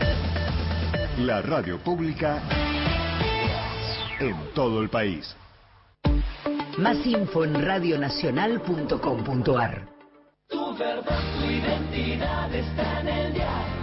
la 1.18 1.42
radio 1.42 1.78
pública 1.80 2.42
en 4.20 4.38
todo 4.56 4.82
el 4.82 4.88
país. 4.90 5.36
Más 6.78 7.06
info 7.06 7.44
en 7.44 7.62
radionacional.com.ar. 7.62 9.90
Tu 10.48 10.78
verdad, 10.78 11.20
tu 11.38 11.44
identidad 11.46 12.56
está 12.56 13.02
en 13.02 13.10
el 13.10 13.34
diario. 13.34 13.80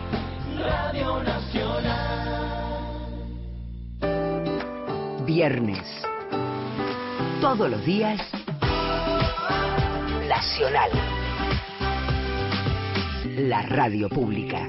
Radio 0.59 1.23
Nacional. 1.23 2.46
Viernes. 5.27 5.83
Todos 7.41 7.69
los 7.69 7.85
días. 7.85 8.21
Nacional. 10.29 10.91
La 13.37 13.63
radio 13.63 14.09
pública. 14.09 14.69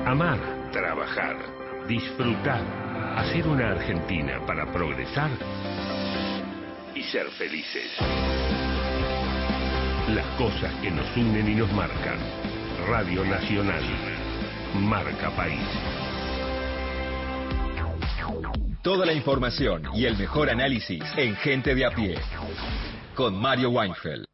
Amar, 0.05 0.69
trabajar, 0.71 1.37
disfrutar, 1.87 2.84
hacer 3.15 3.47
una 3.47 3.71
Argentina 3.71 4.39
para 4.45 4.65
progresar 4.71 5.31
y 6.93 7.01
ser 7.03 7.27
felices. 7.31 7.89
Las 10.09 10.25
cosas 10.37 10.73
que 10.81 10.91
nos 10.91 11.15
unen 11.15 11.47
y 11.47 11.55
nos 11.55 11.71
marcan. 11.71 12.19
Radio 12.87 13.23
Nacional. 13.25 13.83
Marca 14.75 15.29
País. 15.31 15.61
Toda 18.81 19.05
la 19.05 19.13
información 19.13 19.83
y 19.95 20.05
el 20.05 20.17
mejor 20.17 20.49
análisis 20.49 21.03
en 21.17 21.35
Gente 21.37 21.73
de 21.73 21.85
a 21.85 21.91
pie. 21.91 22.15
Con 23.15 23.39
Mario 23.39 23.69
Weinfeld. 23.69 24.25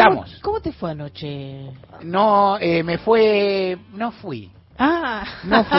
Estamos. 0.00 0.30
¿Cómo, 0.30 0.42
cómo 0.42 0.60
te 0.60 0.72
fue 0.72 0.90
anoche? 0.92 1.72
No, 2.02 2.58
eh, 2.58 2.82
me 2.82 2.96
fue, 2.98 3.76
no 3.92 4.10
fui. 4.12 4.50
Ah, 4.82 5.24
No 5.44 5.62
fui, 5.64 5.78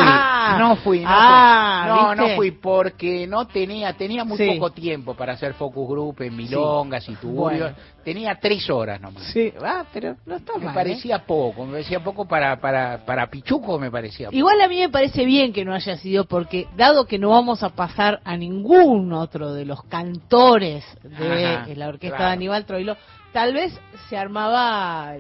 no 0.60 0.76
fui, 0.78 1.00
no, 1.02 1.08
Ah, 1.10 1.86
fui. 1.88 2.02
no, 2.02 2.16
no 2.16 2.36
fui 2.36 2.52
porque 2.52 3.26
no 3.26 3.48
tenía, 3.48 3.94
tenía 3.94 4.24
muy 4.24 4.38
Sí. 4.38 4.52
poco 4.54 4.70
tiempo 4.72 5.16
para 5.16 5.34
hacer 5.34 5.56
focus 5.56 5.90
group 5.90 6.22
en 6.22 6.36
milongas 6.36 7.10
y 7.10 7.16
tuburios. 7.16 7.72
Bueno. 7.74 7.92
Tenía 8.04 8.36
tres 8.40 8.68
horas 8.70 9.00
nomás. 9.02 9.24
Sí, 9.26 9.52
ah, 9.64 9.86
pero 9.94 10.16
no 10.26 10.36
está 10.36 10.54
Me 10.58 10.66
mal. 10.66 10.74
¿eh? 10.74 10.76
parecía 10.76 11.20
poco, 11.26 11.66
me 11.66 11.72
parecía 11.74 12.00
poco 12.04 12.26
para, 12.28 12.60
para, 12.60 13.04
para 13.06 13.28
Pichuco, 13.30 13.78
me 13.80 13.90
parecía 13.92 14.28
poco. 14.28 14.38
Igual 14.38 14.62
a 14.62 14.68
mí 14.68 14.80
me 14.80 14.90
parece 14.90 15.26
bien 15.26 15.52
que 15.54 15.66
no 15.66 15.74
haya 15.74 15.98
sido 15.98 16.26
porque 16.26 16.68
dado 16.78 17.06
que 17.06 17.18
no 17.20 17.30
vamos 17.30 17.64
a 17.64 17.70
pasar 17.70 18.20
a 18.24 18.38
ningún 18.38 19.14
otro 19.14 19.54
de 19.54 19.66
los 19.66 19.84
cantores 19.84 20.84
de 21.04 21.46
Ajá, 21.56 21.68
la 21.76 21.88
orquesta 21.90 22.18
claro. 22.18 22.30
de 22.30 22.34
Aníbal 22.34 22.66
Troilo, 22.66 22.98
tal 23.34 23.54
vez 23.54 23.80
se 24.10 24.18
armaba 24.18 25.14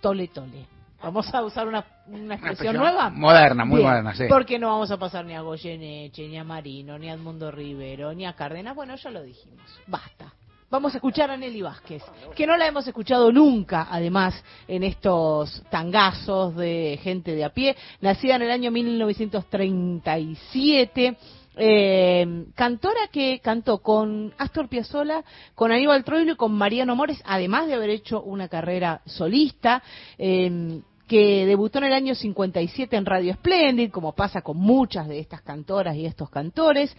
tole 0.00 0.28
tole. 0.28 0.66
Vamos 1.04 1.34
a 1.34 1.42
usar 1.42 1.68
una, 1.68 1.84
una 2.06 2.34
expresión 2.34 2.76
nueva. 2.76 3.10
moderna, 3.10 3.66
muy 3.66 3.78
Bien, 3.78 3.90
moderna, 3.90 4.14
sí. 4.14 4.24
Porque 4.28 4.58
no 4.58 4.68
vamos 4.68 4.90
a 4.90 4.96
pasar 4.96 5.26
ni 5.26 5.34
a 5.34 5.42
Goyeneche, 5.42 6.26
ni 6.28 6.38
a 6.38 6.44
Marino, 6.44 6.98
ni 6.98 7.10
a 7.10 7.12
Edmundo 7.12 7.50
Rivero, 7.50 8.14
ni 8.14 8.24
a 8.24 8.32
Cárdenas. 8.32 8.74
Bueno, 8.74 8.96
ya 8.96 9.10
lo 9.10 9.22
dijimos. 9.22 9.60
Basta. 9.86 10.32
Vamos 10.70 10.94
a 10.94 10.96
escuchar 10.96 11.30
a 11.30 11.36
Nelly 11.36 11.60
Vázquez, 11.62 12.02
que 12.34 12.46
no 12.46 12.56
la 12.56 12.66
hemos 12.66 12.86
escuchado 12.86 13.30
nunca, 13.30 13.86
además, 13.90 14.42
en 14.66 14.82
estos 14.82 15.62
tangazos 15.70 16.56
de 16.56 16.98
gente 17.02 17.34
de 17.34 17.44
a 17.44 17.50
pie. 17.50 17.76
Nacida 18.00 18.36
en 18.36 18.42
el 18.42 18.50
año 18.50 18.70
1937. 18.72 21.16
eh, 21.56 22.46
cantora 22.54 23.06
que 23.12 23.40
cantó 23.40 23.78
con 23.78 24.32
Astor 24.38 24.68
Piazzolla, 24.68 25.22
con 25.54 25.70
Aníbal 25.70 26.02
Troilo 26.02 26.32
y 26.32 26.36
con 26.36 26.52
Mariano 26.52 26.96
Mores, 26.96 27.22
además 27.24 27.68
de 27.68 27.74
haber 27.74 27.90
hecho 27.90 28.20
una 28.22 28.48
carrera 28.48 29.02
solista, 29.06 29.80
eh, 30.18 30.80
que 31.06 31.44
debutó 31.46 31.78
en 31.78 31.84
el 31.84 31.92
año 31.92 32.14
57 32.14 32.96
en 32.96 33.06
Radio 33.06 33.34
Splendid, 33.34 33.90
como 33.90 34.14
pasa 34.14 34.42
con 34.42 34.56
muchas 34.56 35.08
de 35.08 35.18
estas 35.18 35.42
cantoras 35.42 35.96
y 35.96 36.06
estos 36.06 36.30
cantores, 36.30 36.96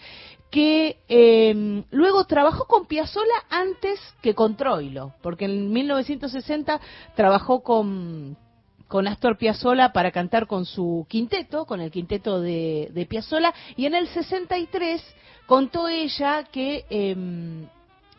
que 0.51 0.99
eh, 1.07 1.83
luego 1.91 2.25
trabajó 2.25 2.65
con 2.65 2.85
Piazzolla 2.85 3.45
antes 3.49 3.99
que 4.21 4.35
con 4.35 4.55
Troilo, 4.55 5.13
porque 5.21 5.45
en 5.45 5.71
1960 5.71 6.79
trabajó 7.15 7.63
con 7.63 8.37
con 8.87 9.07
Astor 9.07 9.37
Piazzolla 9.37 9.91
para 9.93 10.11
cantar 10.11 10.45
con 10.45 10.65
su 10.65 11.07
quinteto, 11.09 11.65
con 11.65 11.81
el 11.81 11.89
quinteto 11.89 12.39
de, 12.39 12.89
de 12.93 13.05
Piazzolla, 13.07 13.51
y 13.75 13.87
en 13.87 13.95
el 13.95 14.07
63 14.09 15.03
contó 15.47 15.87
ella 15.87 16.43
que 16.51 16.85
eh, 16.89 17.15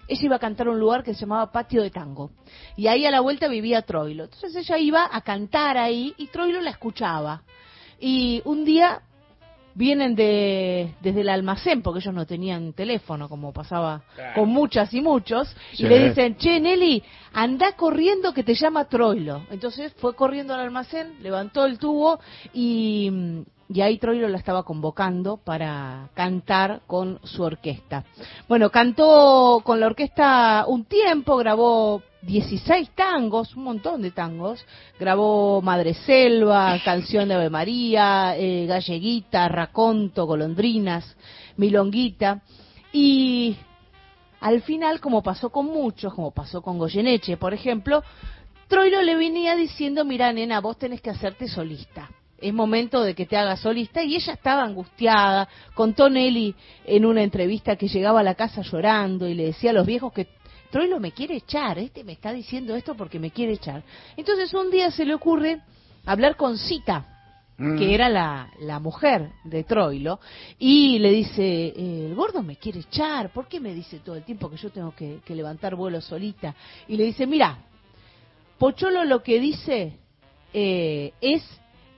ella 0.09 0.25
iba 0.25 0.37
a 0.37 0.41
cantar 0.41 0.69
a 0.69 0.71
un 0.71 0.79
lugar 0.81 1.03
que 1.03 1.15
se 1.15 1.21
llamaba 1.21 1.51
Patio 1.53 1.83
de 1.83 1.91
Tango, 1.91 2.31
y 2.77 2.87
ahí 2.87 3.05
a 3.07 3.11
la 3.11 3.21
vuelta 3.21 3.49
vivía 3.49 3.83
Troilo. 3.83 4.25
Entonces 4.25 4.55
ella 4.57 4.79
iba 4.79 5.09
a 5.11 5.21
cantar 5.23 5.77
ahí 5.77 6.15
y 6.17 6.27
Troilo 6.29 6.61
la 6.61 6.71
escuchaba. 6.71 7.43
Y 7.99 8.43
un 8.45 8.65
día 8.65 9.01
vienen 9.75 10.15
de, 10.15 10.95
desde 11.03 11.21
el 11.21 11.29
almacén, 11.29 11.83
porque 11.83 12.01
ellos 12.01 12.15
no 12.15 12.25
tenían 12.25 12.73
teléfono, 12.73 13.29
como 13.29 13.53
pasaba 13.53 14.03
con 14.35 14.49
muchas 14.49 14.93
y 14.95 15.03
muchos, 15.03 15.55
Sí. 15.75 15.85
y 15.85 15.89
le 15.89 16.09
dicen, 16.09 16.37
che, 16.39 16.59
Nelly, 16.61 17.03
anda 17.35 17.73
corriendo 17.73 18.33
que 18.33 18.43
te 18.43 18.55
llama 18.55 18.87
Troilo. 18.87 19.43
Entonces 19.51 19.93
fue 19.99 20.15
corriendo 20.15 20.55
al 20.55 20.61
almacén, 20.61 21.17
levantó 21.23 21.67
el 21.67 21.79
tubo 21.79 22.19
y, 22.55 23.11
y 23.69 23.81
ahí 23.81 23.99
Troilo 23.99 24.29
la 24.29 24.39
estaba 24.39 24.63
convocando 24.63 25.39
para 25.39 26.09
cantar 26.15 26.83
con 26.87 27.19
su 27.25 27.43
orquesta. 27.43 28.05
Bueno, 28.49 28.71
cantó 28.71 29.61
con 29.65 29.81
la 29.81 29.87
orquesta 29.87 30.65
un 30.69 30.85
tiempo, 30.85 31.37
grabó 31.37 32.03
16 32.23 32.91
tangos, 32.91 33.57
un 33.57 33.65
montón 33.65 34.03
de 34.03 34.11
tangos. 34.11 34.65
Grabó 34.99 35.63
Madre 35.63 35.95
Selva, 35.95 36.79
Canción 36.85 37.29
de 37.29 37.35
Ave 37.35 37.51
María, 37.51 38.37
eh, 38.37 38.67
Galleguita, 38.67 39.49
Raconto, 39.49 40.27
Golondrinas, 40.27 41.17
Milonguita. 41.57 42.43
Y 42.93 43.57
al 44.41 44.63
final, 44.63 45.01
como 45.01 45.23
pasó 45.23 45.51
con 45.51 45.67
muchos, 45.67 46.15
como 46.15 46.31
pasó 46.31 46.63
con 46.63 46.79
Goyeneche, 46.79 47.37
por 47.37 47.53
ejemplo, 47.53 48.03
Troilo 48.69 49.03
le 49.03 49.17
venía 49.17 49.55
diciendo, 49.55 50.05
mira, 50.05 50.33
nena, 50.33 50.61
vos 50.61 50.79
tenés 50.79 51.01
que 51.01 51.11
hacerte 51.11 51.49
solista. 51.49 52.11
Es 52.39 52.53
momento 52.53 53.03
de 53.03 53.15
que 53.15 53.27
te 53.27 53.37
hagas 53.37 53.61
solista 53.61 54.03
y 54.03 54.15
ella 54.17 54.35
estaba 54.35 54.63
angustiada. 54.63 55.49
Contó 55.75 56.11
Nelly 56.11 56.55
en 56.85 57.07
una 57.07 57.23
entrevista 57.23 57.77
que 57.77 57.89
llegaba 57.89 58.21
a 58.21 58.25
la 58.25 58.35
casa 58.35 58.63
llorando 58.63 59.27
y 59.29 59.35
le 59.35 59.47
decía 59.47 59.71
a 59.71 59.75
los 59.75 59.87
viejos 59.87 60.13
que 60.13 60.29
Troilo 60.71 61.01
me 61.01 61.13
quiere 61.13 61.37
echar, 61.37 61.79
este 61.79 62.05
me 62.05 62.13
está 62.13 62.33
diciendo 62.33 62.75
esto 62.75 62.95
porque 62.95 63.19
me 63.19 63.31
quiere 63.31 63.55
echar. 63.55 63.83
Entonces 64.17 64.53
un 64.53 64.71
día 64.71 64.91
se 64.91 65.05
le 65.05 65.15
ocurre 65.15 65.61
hablar 66.05 66.37
con 66.37 66.59
Cita, 66.59 67.13
Mm. 67.59 67.79
que 67.79 67.95
era 67.95 68.11
la, 68.11 68.51
la 68.61 68.79
mujer 68.81 69.31
de 69.45 69.65
Troilo, 69.65 70.21
y 70.59 70.99
le 70.99 71.11
dice, 71.11 71.73
el 71.75 72.15
gordo 72.15 72.43
me 72.43 72.57
quiere 72.57 72.81
echar, 72.81 73.33
¿por 73.33 73.49
qué 73.49 73.61
me 73.61 73.73
dice 73.73 74.01
todo 74.01 74.15
el 74.15 74.25
tiempo 74.25 74.51
que 74.51 74.59
yo 74.59 74.69
tengo 74.69 74.95
que, 74.95 75.21
que 75.25 75.35
levantar 75.35 75.75
vuelo 75.75 76.03
solita? 76.03 76.55
Y 76.87 76.99
le 76.99 77.05
dice, 77.05 77.27
mira, 77.27 77.57
Pocholo 78.59 79.05
lo 79.05 79.23
que 79.23 79.41
dice 79.41 79.99
eh, 80.53 81.13
es 81.21 81.43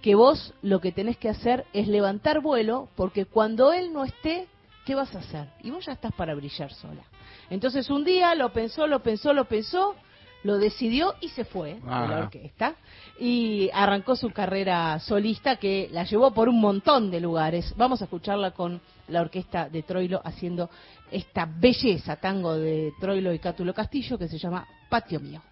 que 0.02 0.14
vos 0.14 0.54
lo 0.62 0.80
que 0.80 0.92
tenés 0.92 1.16
que 1.16 1.28
hacer 1.28 1.64
es 1.72 1.88
levantar 1.88 2.40
vuelo, 2.40 2.88
porque 2.96 3.26
cuando 3.26 3.72
él 3.72 3.92
no 3.92 4.04
esté, 4.04 4.46
¿qué 4.84 4.94
vas 4.94 5.14
a 5.14 5.18
hacer? 5.18 5.48
Y 5.62 5.70
vos 5.70 5.84
ya 5.86 5.92
estás 5.92 6.12
para 6.12 6.34
brillar 6.34 6.72
sola. 6.72 7.02
Entonces 7.50 7.90
un 7.90 8.04
día 8.04 8.34
lo 8.34 8.52
pensó, 8.52 8.86
lo 8.86 9.00
pensó, 9.02 9.32
lo 9.32 9.46
pensó, 9.46 9.94
lo 10.44 10.58
decidió 10.58 11.14
y 11.20 11.30
se 11.30 11.44
fue 11.44 11.74
de 11.74 11.80
la 11.86 12.08
Ah. 12.08 12.18
orquesta 12.20 12.74
y 13.18 13.70
arrancó 13.72 14.14
su 14.14 14.30
carrera 14.30 15.00
solista 15.00 15.56
que 15.56 15.88
la 15.90 16.04
llevó 16.04 16.32
por 16.32 16.48
un 16.48 16.60
montón 16.60 17.10
de 17.10 17.20
lugares. 17.20 17.74
Vamos 17.76 18.00
a 18.00 18.04
escucharla 18.04 18.52
con 18.52 18.80
la 19.08 19.20
orquesta 19.22 19.68
de 19.68 19.82
Troilo 19.82 20.20
haciendo 20.24 20.70
esta 21.10 21.44
belleza 21.46 22.16
tango 22.16 22.54
de 22.54 22.92
Troilo 23.00 23.32
y 23.32 23.38
Cátulo 23.40 23.74
Castillo 23.74 24.16
que 24.16 24.28
se 24.28 24.38
llama 24.38 24.64
Patio 24.88 25.18
Mío. 25.18 25.42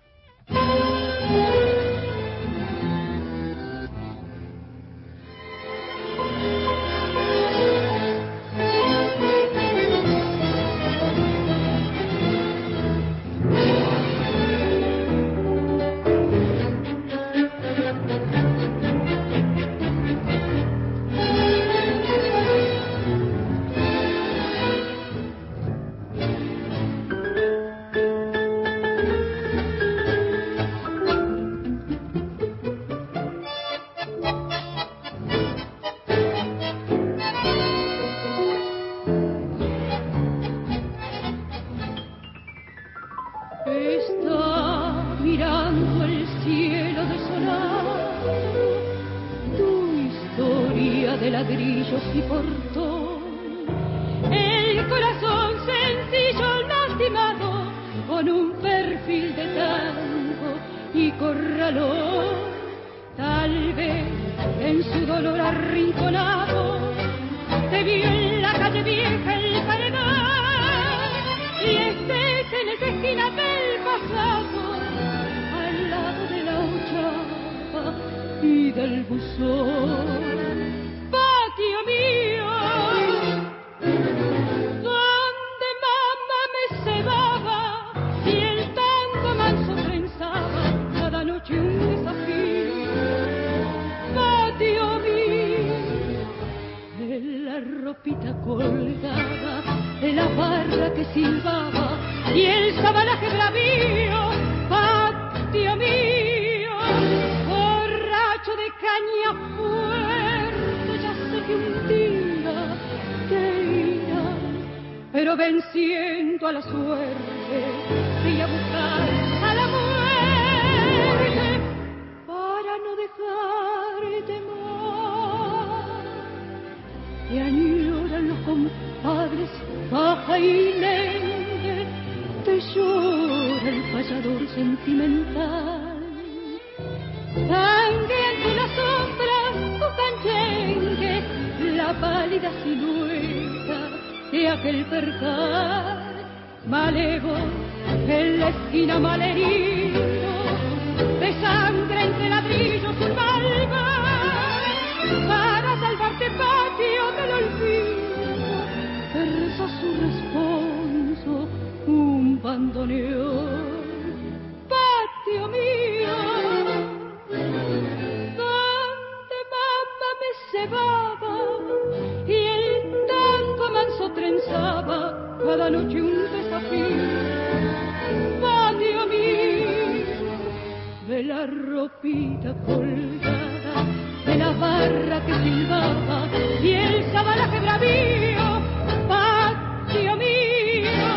Colgada 182.64 183.84
de 184.24 184.36
la 184.36 184.50
barra 184.52 185.26
que 185.26 185.34
silbaba 185.42 186.28
y 186.62 186.72
el 186.72 187.12
sabalaje 187.12 187.58
bravío 187.60 188.60
patio 189.08 190.16
mío 190.16 191.10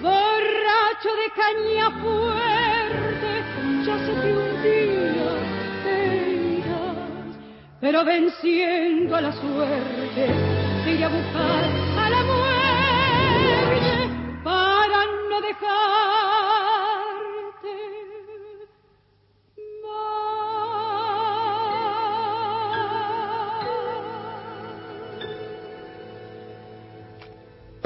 borracho 0.00 1.10
de 1.20 1.28
caña 1.36 1.90
fuerte 2.00 3.30
ya 3.84 3.96
sé 3.98 4.12
que 4.22 4.32
un 4.32 4.62
día 4.62 5.32
te 5.84 5.96
irás 6.58 7.36
pero 7.80 8.04
venciendo 8.04 9.16
a 9.16 9.20
la 9.20 9.32
suerte 9.32 10.26
te 10.84 11.04
a 11.04 11.08
buscar 11.08 11.64
a 11.98 12.10
la 12.10 12.22
muerte 12.22 13.92
para 14.42 14.98
no 15.28 15.40
dejarte 15.42 16.01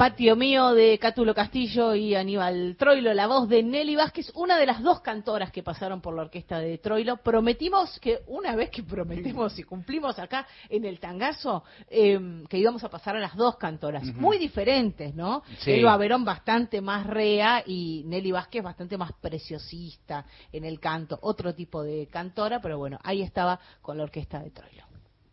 Patio 0.07 0.37
mío 0.37 0.73
de 0.73 0.97
Cátulo 0.99 1.35
Castillo 1.35 1.93
y 1.93 2.15
Aníbal 2.15 2.77
Troilo, 2.79 3.13
la 3.13 3.27
voz 3.27 3.49
de 3.49 3.61
Nelly 3.61 3.97
Vázquez, 3.97 4.31
una 4.35 4.57
de 4.57 4.65
las 4.65 4.81
dos 4.81 5.01
cantoras 5.01 5.51
que 5.51 5.63
pasaron 5.63 5.99
por 5.99 6.15
la 6.15 6.21
orquesta 6.21 6.59
de 6.59 6.77
Troilo. 6.77 7.17
Prometimos 7.17 7.99
que 7.99 8.19
una 8.27 8.55
vez 8.55 8.69
que 8.69 8.83
prometemos 8.83 9.59
y 9.59 9.63
cumplimos 9.63 10.17
acá 10.17 10.47
en 10.69 10.85
el 10.85 11.01
tangazo, 11.01 11.65
eh, 11.89 12.41
que 12.47 12.57
íbamos 12.57 12.85
a 12.85 12.89
pasar 12.89 13.17
a 13.17 13.19
las 13.19 13.35
dos 13.35 13.57
cantoras, 13.57 14.05
muy 14.15 14.37
diferentes, 14.37 15.13
¿no? 15.13 15.43
Sí. 15.59 15.71
Elba 15.71 15.97
Verón 15.97 16.23
bastante 16.23 16.79
más 16.79 17.05
rea 17.05 17.61
y 17.65 18.03
Nelly 18.05 18.31
Vázquez 18.31 18.63
bastante 18.63 18.97
más 18.97 19.11
preciosista 19.11 20.25
en 20.53 20.63
el 20.63 20.79
canto, 20.79 21.19
otro 21.21 21.53
tipo 21.53 21.83
de 21.83 22.07
cantora, 22.07 22.61
pero 22.61 22.77
bueno, 22.77 22.97
ahí 23.03 23.23
estaba 23.23 23.59
con 23.81 23.97
la 23.97 24.03
orquesta 24.03 24.39
de 24.39 24.51
Troilo. 24.51 24.85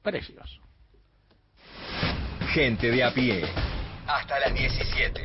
Precioso. 0.03 0.61
Gente 2.53 2.91
de 2.91 3.05
a 3.05 3.15
pie. 3.15 3.45
Hasta 4.07 4.39
las 4.39 4.55
17. 4.55 5.25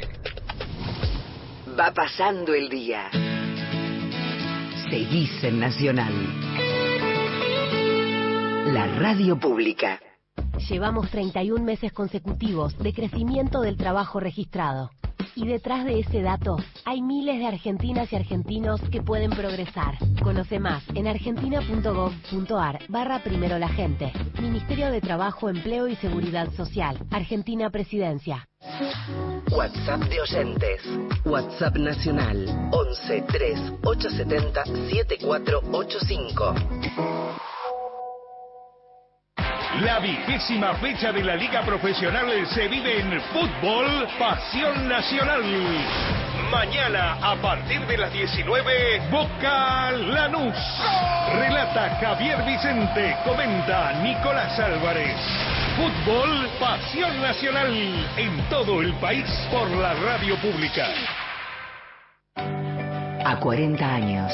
Va 1.77 1.93
pasando 1.93 2.53
el 2.53 2.69
día. 2.69 3.09
Seguís 4.89 5.43
en 5.43 5.59
Nacional. 5.59 6.13
La 8.73 8.87
radio 8.97 9.37
pública. 9.37 9.99
Llevamos 10.69 11.11
31 11.11 11.61
meses 11.61 11.91
consecutivos 11.91 12.77
de 12.77 12.93
crecimiento 12.93 13.59
del 13.59 13.75
trabajo 13.75 14.21
registrado. 14.21 14.91
Y 15.35 15.47
detrás 15.47 15.85
de 15.85 15.99
ese 15.99 16.21
dato 16.21 16.57
hay 16.85 17.01
miles 17.01 17.39
de 17.39 17.47
argentinas 17.47 18.11
y 18.11 18.15
argentinos 18.15 18.81
que 18.91 19.01
pueden 19.01 19.31
progresar. 19.31 19.97
Conoce 20.21 20.59
más 20.59 20.83
en 20.95 21.07
argentina.gov.ar 21.07 22.79
barra 22.89 23.23
primero 23.23 23.57
la 23.57 23.69
gente. 23.69 24.11
Ministerio 24.41 24.91
de 24.91 25.01
Trabajo, 25.01 25.49
Empleo 25.49 25.87
y 25.87 25.95
Seguridad 25.95 26.51
Social. 26.53 26.97
Argentina 27.11 27.69
Presidencia. 27.69 28.47
WhatsApp 29.51 30.01
de 30.09 30.21
oyentes. 30.21 30.81
WhatsApp 31.25 31.75
nacional 31.77 32.69
11 32.71 33.23
3 33.27 33.59
870 33.83 34.65
7485. 34.65 36.55
La 39.77 39.99
vigésima 39.99 40.73
fecha 40.75 41.11
de 41.11 41.23
la 41.23 41.35
Liga 41.35 41.61
Profesional 41.61 42.25
se 42.47 42.67
vive 42.67 42.99
en 42.99 43.21
Fútbol 43.21 44.07
Pasión 44.17 44.89
Nacional. 44.89 45.43
Mañana, 46.51 47.17
a 47.21 47.35
partir 47.35 47.79
de 47.85 47.97
las 47.97 48.11
19, 48.11 48.99
Boca 49.11 49.91
Lanús. 49.91 50.57
Relata 51.33 51.97
Javier 52.01 52.43
Vicente, 52.45 53.15
comenta 53.23 53.93
Nicolás 54.01 54.59
Álvarez. 54.59 55.15
Fútbol 55.77 56.49
Pasión 56.59 57.21
Nacional 57.21 57.71
en 58.17 58.49
todo 58.49 58.81
el 58.81 58.91
país 58.95 59.29
por 59.51 59.69
la 59.69 59.93
radio 59.93 60.35
pública. 60.37 60.87
A 63.23 63.39
40 63.39 63.85
años. 63.85 64.31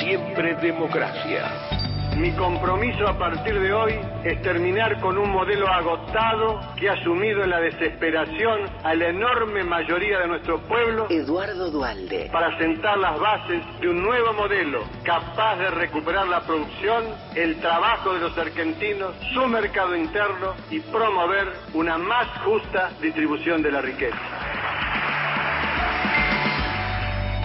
Siempre 0.00 0.56
democracia. 0.56 1.85
Mi 2.16 2.32
compromiso 2.32 3.06
a 3.06 3.18
partir 3.18 3.60
de 3.60 3.74
hoy 3.74 3.92
es 4.24 4.40
terminar 4.40 4.98
con 5.00 5.18
un 5.18 5.30
modelo 5.30 5.68
agotado 5.68 6.60
que 6.74 6.88
ha 6.88 6.96
sumido 7.04 7.44
en 7.44 7.50
la 7.50 7.60
desesperación 7.60 8.60
a 8.82 8.94
la 8.94 9.08
enorme 9.08 9.62
mayoría 9.64 10.20
de 10.20 10.28
nuestro 10.28 10.58
pueblo. 10.62 11.08
Eduardo 11.10 11.70
Dualde. 11.70 12.30
Para 12.32 12.56
sentar 12.56 12.96
las 12.96 13.20
bases 13.20 13.62
de 13.80 13.90
un 13.90 14.02
nuevo 14.02 14.32
modelo 14.32 14.84
capaz 15.04 15.56
de 15.56 15.70
recuperar 15.72 16.26
la 16.26 16.40
producción, 16.40 17.04
el 17.34 17.60
trabajo 17.60 18.14
de 18.14 18.20
los 18.20 18.38
argentinos, 18.38 19.14
su 19.34 19.46
mercado 19.46 19.94
interno 19.94 20.54
y 20.70 20.80
promover 20.80 21.52
una 21.74 21.98
más 21.98 22.28
justa 22.46 22.92
distribución 23.02 23.62
de 23.62 23.72
la 23.72 23.82
riqueza. 23.82 24.16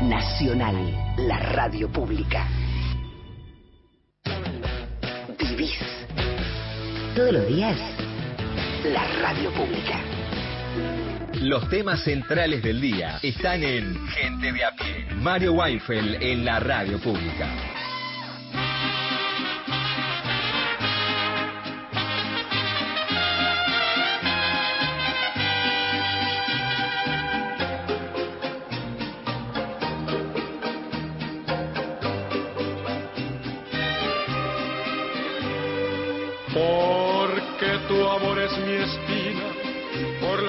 Nacional, 0.02 0.96
la 1.18 1.40
radio 1.40 1.90
pública. 1.90 2.48
Vivís 5.52 5.78
todos 7.14 7.34
los 7.34 7.46
días 7.46 7.78
la 8.86 9.06
radio 9.22 9.52
pública. 9.52 10.00
Los 11.42 11.70
temas 11.70 12.02
centrales 12.06 12.64
del 12.64 12.80
día 12.80 13.20
están 13.22 13.62
en 13.62 14.08
Gente 14.08 14.54
de 14.54 14.64
a 14.64 14.72
pie. 14.72 15.08
Mario 15.16 15.52
Weinfeld 15.54 16.24
en 16.24 16.46
la 16.46 16.62
radio 16.62 16.98
pública. 17.00 17.50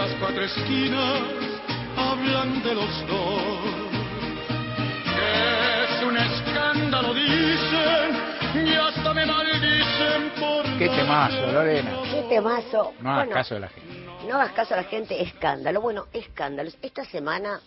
Las 0.02 0.18
cuatro 0.18 0.42
esquinas 0.42 1.22
hablan 1.96 2.60
de 2.64 2.74
los 2.74 3.06
dos. 3.06 3.42
Es 5.06 6.02
un 6.02 6.16
escándalo, 6.16 7.14
dicen, 7.14 8.66
y 8.66 8.74
hasta 8.74 9.14
me 9.14 9.24
maldicen 9.24 10.32
por 10.40 10.64
Qué 10.76 10.88
temazo, 10.88 11.52
Lorena. 11.52 12.02
Qué 12.10 12.26
temazo. 12.28 12.94
No 13.00 13.10
hagas 13.10 13.26
Bueno, 13.26 13.32
caso 13.32 13.54
de 13.54 13.60
la 13.60 13.68
gente. 13.68 14.26
No 14.26 14.34
hagas 14.34 14.52
caso 14.52 14.74
a 14.74 14.78
la 14.78 14.84
gente, 14.84 15.22
escándalo. 15.22 15.80
Bueno, 15.80 16.06
escándalos. 16.12 16.76
Esta 16.82 17.04
semana 17.04 17.60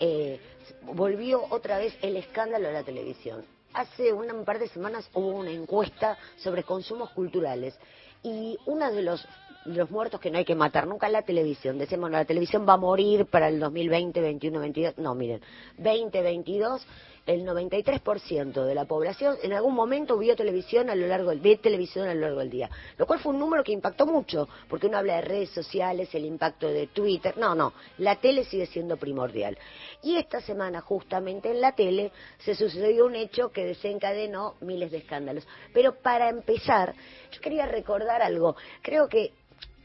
eh, 0.00 0.40
volvió 0.84 1.44
otra 1.50 1.76
vez 1.76 1.94
el 2.00 2.16
escándalo 2.16 2.68
de 2.68 2.72
la 2.72 2.84
televisión. 2.84 3.44
Hace 3.74 4.14
un 4.14 4.46
par 4.46 4.58
de 4.58 4.68
semanas 4.68 5.10
hubo 5.12 5.28
una 5.28 5.50
encuesta 5.50 6.16
sobre 6.38 6.62
consumos 6.62 7.10
culturales 7.10 7.78
y 8.22 8.56
uno 8.66 8.92
de 8.92 9.02
los, 9.02 9.26
los 9.64 9.90
muertos 9.90 10.20
que 10.20 10.30
no 10.30 10.38
hay 10.38 10.44
que 10.44 10.54
matar 10.54 10.86
nunca 10.86 11.06
es 11.06 11.12
la 11.12 11.22
televisión. 11.22 11.78
Decimos, 11.78 12.10
no, 12.10 12.16
la 12.16 12.24
televisión 12.24 12.66
va 12.68 12.74
a 12.74 12.78
morir 12.78 13.26
para 13.26 13.48
el 13.48 13.60
2020, 13.60 14.20
21, 14.20 14.60
22. 14.60 14.98
No, 14.98 15.14
miren, 15.14 15.40
2022 15.78 16.86
el 17.26 17.46
93% 17.46 18.64
de 18.64 18.74
la 18.74 18.84
población 18.84 19.36
en 19.42 19.52
algún 19.52 19.74
momento 19.74 20.18
vio 20.18 20.34
televisión 20.34 20.90
a 20.90 20.94
lo 20.94 21.06
largo 21.06 21.30
del, 21.30 21.40
ve 21.40 21.56
televisión 21.56 22.08
a 22.08 22.14
lo 22.14 22.22
largo 22.22 22.40
del 22.40 22.50
día, 22.50 22.68
lo 22.98 23.06
cual 23.06 23.20
fue 23.20 23.32
un 23.32 23.38
número 23.38 23.62
que 23.62 23.72
impactó 23.72 24.06
mucho, 24.06 24.48
porque 24.68 24.88
uno 24.88 24.98
habla 24.98 25.16
de 25.16 25.22
redes 25.22 25.50
sociales, 25.50 26.12
el 26.14 26.24
impacto 26.24 26.66
de 26.66 26.88
Twitter, 26.88 27.36
no, 27.38 27.54
no, 27.54 27.74
la 27.98 28.16
tele 28.16 28.44
sigue 28.44 28.66
siendo 28.66 28.96
primordial. 28.96 29.56
Y 30.02 30.16
esta 30.16 30.40
semana 30.40 30.80
justamente 30.80 31.50
en 31.50 31.60
la 31.60 31.72
tele 31.72 32.10
se 32.38 32.54
sucedió 32.54 33.06
un 33.06 33.14
hecho 33.14 33.50
que 33.50 33.66
desencadenó 33.66 34.54
miles 34.60 34.90
de 34.90 34.98
escándalos. 34.98 35.46
Pero 35.72 35.94
para 35.94 36.28
empezar, 36.28 36.94
yo 37.30 37.40
quería 37.40 37.66
recordar 37.66 38.20
algo, 38.20 38.56
creo 38.82 39.08
que 39.08 39.32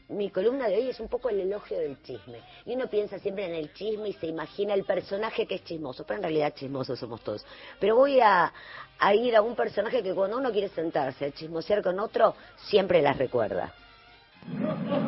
mi 0.08 0.30
columna 0.30 0.68
de 0.68 0.76
hoy 0.76 0.88
es 0.88 1.00
un 1.00 1.08
poco 1.08 1.28
el 1.28 1.40
elogio 1.40 1.78
del 1.78 2.00
chisme. 2.02 2.38
Y 2.64 2.74
uno 2.74 2.86
piensa 2.86 3.18
siempre 3.18 3.46
en 3.46 3.54
el 3.54 3.72
chisme 3.72 4.08
y 4.08 4.12
se 4.14 4.26
imagina 4.26 4.74
el 4.74 4.84
personaje 4.84 5.46
que 5.46 5.56
es 5.56 5.64
chismoso, 5.64 6.04
pero 6.04 6.18
en 6.18 6.22
realidad 6.24 6.54
chismosos 6.54 6.98
somos 6.98 7.20
todos. 7.22 7.44
Pero 7.78 7.96
voy 7.96 8.20
a, 8.20 8.52
a 8.98 9.14
ir 9.14 9.36
a 9.36 9.42
un 9.42 9.54
personaje 9.54 10.02
que 10.02 10.14
cuando 10.14 10.38
uno 10.38 10.50
quiere 10.50 10.68
sentarse 10.68 11.26
a 11.26 11.32
chismosear 11.32 11.82
con 11.82 11.98
otro, 12.00 12.34
siempre 12.56 13.02
las 13.02 13.18
recuerda. 13.18 13.72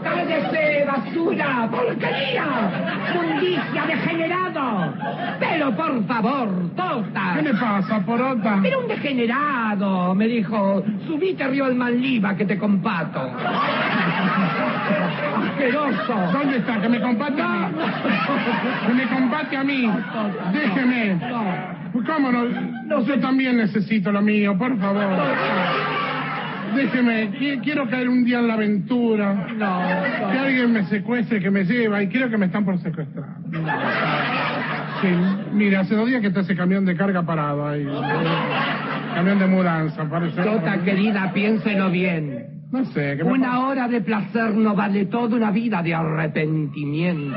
¡Cállese, 0.03 0.85
basura! 0.85 1.69
¡Porquería! 1.71 2.45
¡Mundicia 3.15 3.87
degenerado! 3.87 4.95
Pero 5.39 5.75
por 5.77 6.05
favor, 6.07 6.49
Tota. 6.77 7.35
¿Qué 7.37 7.43
le 7.43 7.55
pasa, 7.55 8.01
porota? 8.05 8.59
Pero 8.63 8.81
un 8.81 8.89
degenerado, 8.89 10.15
me 10.15 10.27
dijo. 10.27 10.83
Subite 11.07 11.47
río 11.49 11.65
al 11.65 11.75
Manliva 11.75 12.37
que 12.37 12.45
te 12.45 12.59
compato. 12.59 13.21
¡Asqueroso! 14.91 16.15
¿Dónde 16.33 16.57
está? 16.59 16.81
¿Que 16.81 16.89
me 16.89 17.01
compate 17.01 17.43
a 17.43 17.49
mí? 17.49 17.77
¿Que 18.87 18.93
me 18.95 19.07
compate 19.09 19.57
a 19.57 19.65
mí? 19.65 19.91
Déjeme. 20.53 21.19
¿Cómo 22.07 22.33
no? 22.33 23.01
Yo 23.05 23.21
también 23.21 23.57
necesito 23.59 24.11
lo 24.13 24.23
mío, 24.23 24.57
por 24.57 24.79
favor. 24.79 25.03
Déjeme, 26.75 27.33
qui- 27.33 27.61
quiero 27.63 27.89
caer 27.91 28.09
un 28.09 28.25
día 28.25 28.39
en 28.39 28.47
la 28.49 28.55
aventura. 28.55 29.35
No, 29.57 30.31
Que 30.33 30.39
alguien 30.39 30.73
me 30.73 30.85
secuestre, 30.85 31.41
que 31.41 31.51
me 31.51 31.65
lleva, 31.65 32.01
y 32.03 32.09
creo 32.09 32.31
que 32.31 32.37
me 32.39 32.47
están 32.47 32.65
por 32.65 32.79
secuestrar. 32.81 33.27
Sí, 35.01 35.09
mira, 35.53 35.81
hace 35.81 35.97
dos 35.97 36.07
días 36.09 36.21
que 36.21 36.29
está 36.29 36.41
ese 36.41 36.55
camión 36.55 36.85
de 36.85 36.97
carga 36.97 37.23
parado 37.23 37.67
ahí. 37.69 37.85
Camión 39.15 39.39
de 39.41 39.47
mudanza, 39.47 40.05
parece. 40.09 40.41
Tota, 40.41 40.79
querida, 40.85 41.33
piénselo 41.35 41.91
bien. 41.91 42.60
No 42.71 42.85
sé, 42.93 43.17
¿qué 43.17 43.25
me 43.25 43.33
Una 43.33 43.67
hora 43.69 43.89
de 43.89 44.01
placer 44.01 44.55
no 44.55 44.75
vale 44.77 45.07
toda 45.07 45.37
una 45.37 45.51
vida 45.51 45.83
de 45.83 45.95
arrepentimiento. 45.95 47.37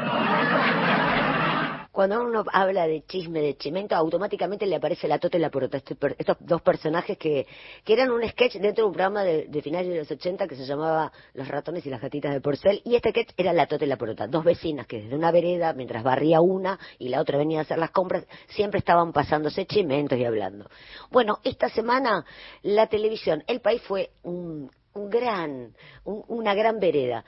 Cuando 1.92 2.24
uno 2.24 2.44
habla 2.52 2.88
de 2.88 3.04
chisme, 3.06 3.40
de 3.40 3.56
chimento, 3.56 3.96
automáticamente 3.96 4.66
le 4.66 4.76
aparece 4.76 5.08
la 5.08 5.20
Tota 5.20 5.38
y 5.38 5.42
la 5.42 5.52
Porota, 5.52 5.78
este 5.78 5.96
per- 5.96 6.16
estos 6.18 6.38
dos 6.40 6.60
personajes 6.64 7.20
que, 7.20 7.46
que 7.84 7.94
eran 7.94 8.10
un 8.10 8.28
sketch 8.28 8.54
dentro 8.56 8.84
de 8.84 8.88
un 8.88 8.94
programa 8.94 9.24
de, 9.24 9.46
de 9.48 9.62
finales 9.62 9.90
de 9.90 10.00
los 10.00 10.10
80 10.10 10.48
que 10.48 10.56
se 10.56 10.66
llamaba 10.66 11.12
Los 11.36 11.48
ratones 11.48 11.86
y 11.86 11.92
las 11.92 12.02
gatitas 12.02 12.34
de 12.34 12.42
porcel, 12.42 12.82
y 12.84 12.96
este 12.96 13.12
sketch 13.12 13.34
era 13.38 13.54
la 13.54 13.68
Tota 13.68 13.86
y 13.86 13.88
la 13.88 13.98
Porota, 13.98 14.26
dos 14.26 14.44
vecinas 14.44 14.88
que 14.88 15.04
desde 15.04 15.16
una 15.16 15.32
vereda, 15.32 15.74
mientras 15.74 16.02
barría 16.02 16.42
una 16.42 16.80
y 16.98 17.10
la 17.10 17.22
otra 17.22 17.38
venía 17.38 17.60
a 17.60 17.62
hacer 17.62 17.78
las 17.78 17.92
compras, 17.92 18.26
siempre 18.48 18.80
estaban 18.80 19.14
pasándose 19.14 19.68
chimentos 19.68 20.18
y 20.18 20.26
hablando. 20.26 20.68
Bueno, 21.12 21.38
esta 21.44 21.70
semana 21.70 22.26
la 22.64 22.88
televisión, 22.88 23.44
el 23.46 23.62
país 23.62 23.84
fue 23.84 24.10
un, 24.24 24.72
un 24.94 25.10
gran, 25.10 25.74
un- 26.06 26.24
una 26.28 26.54
gran 26.54 26.80
vereda. 26.80 27.24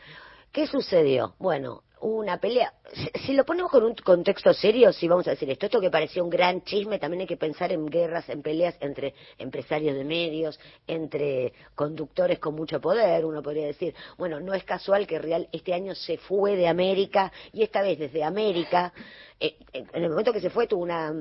¿Qué 0.52 0.68
sucedió? 0.68 1.36
Bueno, 1.40 1.84
una 2.02 2.38
pelea. 2.40 2.72
Si, 2.94 3.10
si 3.26 3.34
lo 3.34 3.44
ponemos 3.46 3.72
con 3.72 3.84
un 3.84 3.96
contexto 3.96 4.54
serio, 4.54 4.94
si 4.94 5.08
vamos 5.08 5.28
a 5.28 5.32
decir 5.32 5.50
esto, 5.50 5.66
esto 5.66 5.82
que 5.82 5.90
parecía 5.90 6.24
un 6.24 6.30
gran 6.30 6.62
chisme, 6.64 7.00
también 7.00 7.22
hay 7.22 7.28
que 7.28 7.36
pensar 7.38 7.72
en 7.72 7.86
guerras, 7.88 8.30
en 8.30 8.42
peleas 8.42 8.76
entre 8.80 9.14
empresarios 9.38 9.96
de 9.96 10.04
medios, 10.04 10.60
entre 10.88 11.52
conductores 11.74 12.40
con 12.40 12.56
mucho 12.56 12.80
poder. 12.80 13.26
Uno 13.26 13.42
podría 13.42 13.66
decir, 13.66 13.94
bueno, 14.18 14.40
no 14.40 14.54
es 14.54 14.64
casual 14.64 15.08
que 15.08 15.20
Real 15.20 15.50
este 15.52 15.74
año 15.74 15.96
se 15.96 16.18
fue 16.18 16.56
de 16.56 16.68
América 16.68 17.32
y 17.52 17.64
esta 17.64 17.82
vez 17.82 17.98
desde 17.98 18.24
América, 18.24 18.94
eh, 19.40 19.58
en 19.74 20.04
el 20.04 20.10
momento 20.10 20.32
que 20.32 20.40
se 20.42 20.50
fue 20.50 20.68
tuvo 20.68 20.84
una 20.84 21.12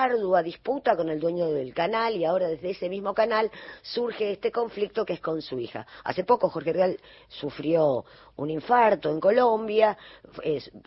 ardua 0.00 0.42
disputa 0.42 0.96
con 0.96 1.08
el 1.08 1.20
dueño 1.20 1.48
del 1.50 1.74
canal 1.74 2.16
y 2.16 2.24
ahora 2.24 2.48
desde 2.48 2.70
ese 2.70 2.88
mismo 2.88 3.14
canal 3.14 3.50
surge 3.82 4.32
este 4.32 4.50
conflicto 4.50 5.04
que 5.04 5.14
es 5.14 5.20
con 5.20 5.42
su 5.42 5.58
hija. 5.58 5.86
Hace 6.04 6.24
poco 6.24 6.48
Jorge 6.48 6.72
Real 6.72 6.98
sufrió 7.28 8.04
un 8.36 8.50
infarto 8.50 9.10
en 9.10 9.20
Colombia, 9.20 9.96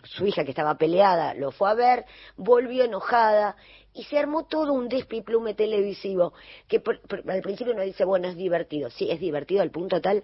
su 0.02 0.26
hija 0.26 0.44
que 0.44 0.50
estaba 0.50 0.76
peleada 0.76 1.34
lo 1.34 1.52
fue 1.52 1.70
a 1.70 1.74
ver, 1.74 2.04
volvió 2.36 2.84
enojada 2.84 3.56
y 3.94 4.04
se 4.04 4.18
armó 4.18 4.46
todo 4.46 4.72
un 4.72 4.88
despiplume 4.88 5.54
televisivo 5.54 6.34
que 6.68 6.80
por- 6.80 7.00
al 7.28 7.42
principio 7.42 7.72
uno 7.72 7.82
dice, 7.82 8.04
bueno, 8.04 8.28
es 8.28 8.36
divertido, 8.36 8.90
sí, 8.90 9.10
es 9.10 9.20
divertido 9.20 9.62
al 9.62 9.70
punto 9.70 10.00
tal 10.00 10.22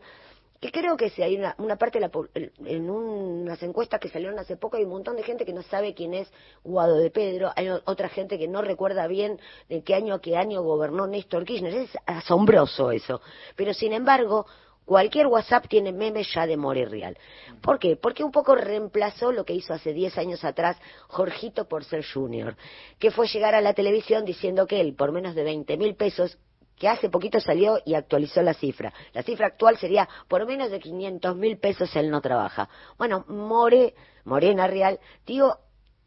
que 0.62 0.70
creo 0.70 0.96
que 0.96 1.10
si 1.10 1.24
hay 1.24 1.36
una, 1.36 1.56
una 1.58 1.74
parte 1.74 1.98
de 1.98 2.06
la, 2.06 2.70
en 2.70 2.88
unas 2.88 3.60
encuestas 3.64 3.98
que 3.98 4.08
salieron 4.08 4.38
hace 4.38 4.56
poco 4.56 4.76
hay 4.76 4.84
un 4.84 4.90
montón 4.90 5.16
de 5.16 5.24
gente 5.24 5.44
que 5.44 5.52
no 5.52 5.62
sabe 5.64 5.92
quién 5.92 6.14
es 6.14 6.32
Guado 6.62 6.98
de 6.98 7.10
Pedro, 7.10 7.50
hay 7.56 7.68
otra 7.68 8.08
gente 8.08 8.38
que 8.38 8.46
no 8.46 8.62
recuerda 8.62 9.08
bien 9.08 9.40
de 9.68 9.82
qué 9.82 9.96
año 9.96 10.14
a 10.14 10.20
qué 10.20 10.36
año 10.36 10.62
gobernó 10.62 11.08
Néstor 11.08 11.44
Kirchner, 11.44 11.74
es 11.74 11.90
asombroso 12.06 12.92
eso, 12.92 13.20
pero 13.56 13.74
sin 13.74 13.92
embargo 13.92 14.46
cualquier 14.84 15.26
WhatsApp 15.26 15.66
tiene 15.66 15.90
memes 15.90 16.32
ya 16.32 16.46
de 16.46 16.56
More 16.56 16.84
Real. 16.84 17.18
¿Por 17.60 17.80
qué? 17.80 17.96
Porque 17.96 18.22
un 18.22 18.30
poco 18.30 18.54
reemplazó 18.54 19.32
lo 19.32 19.44
que 19.44 19.54
hizo 19.54 19.74
hace 19.74 19.92
10 19.92 20.16
años 20.16 20.44
atrás 20.44 20.76
Jorgito 21.08 21.66
Porcel 21.66 22.04
Jr., 22.04 22.56
que 23.00 23.10
fue 23.10 23.26
llegar 23.26 23.56
a 23.56 23.60
la 23.60 23.74
televisión 23.74 24.24
diciendo 24.24 24.68
que 24.68 24.80
él 24.80 24.94
por 24.94 25.10
menos 25.10 25.34
de 25.34 25.42
20 25.42 25.76
mil 25.76 25.96
pesos 25.96 26.38
que 26.82 26.88
hace 26.88 27.08
poquito 27.08 27.38
salió 27.38 27.78
y 27.86 27.94
actualizó 27.94 28.42
la 28.42 28.54
cifra. 28.54 28.92
La 29.12 29.22
cifra 29.22 29.46
actual 29.46 29.76
sería 29.76 30.08
por 30.26 30.44
menos 30.48 30.68
de 30.68 30.80
500 30.80 31.36
mil 31.36 31.56
pesos 31.58 31.94
él 31.94 32.10
no 32.10 32.20
trabaja. 32.20 32.68
Bueno, 32.98 33.24
More, 33.28 33.94
Morena 34.24 34.66
Real, 34.66 34.98
digo, 35.24 35.58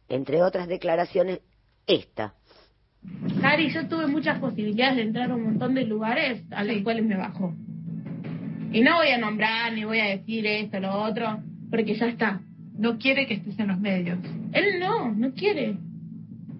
entre 0.09 0.43
otras 0.43 0.67
declaraciones, 0.67 1.39
esta. 1.87 2.33
Cari, 3.39 3.69
yo 3.69 3.87
tuve 3.87 4.07
muchas 4.07 4.37
posibilidades 4.39 4.97
de 4.97 5.03
entrar 5.03 5.31
a 5.31 5.35
un 5.35 5.45
montón 5.45 5.75
de 5.75 5.85
lugares 5.85 6.43
a 6.51 6.65
los 6.65 6.83
cuales 6.83 7.05
me 7.05 7.15
bajó. 7.15 7.53
Y 8.73 8.81
no 8.81 8.97
voy 8.97 9.11
a 9.11 9.17
nombrar 9.17 9.71
ni 9.71 9.85
voy 9.85 10.01
a 10.01 10.09
decir 10.09 10.45
esto, 10.45 10.81
lo 10.81 10.91
otro, 11.03 11.41
porque 11.71 11.95
ya 11.95 12.07
está. 12.07 12.41
No 12.77 12.97
quiere 12.97 13.27
que 13.27 13.35
estés 13.35 13.57
en 13.59 13.69
los 13.69 13.79
medios. 13.79 14.17
Él 14.51 14.77
no, 14.81 15.09
no 15.09 15.31
quiere. 15.31 15.77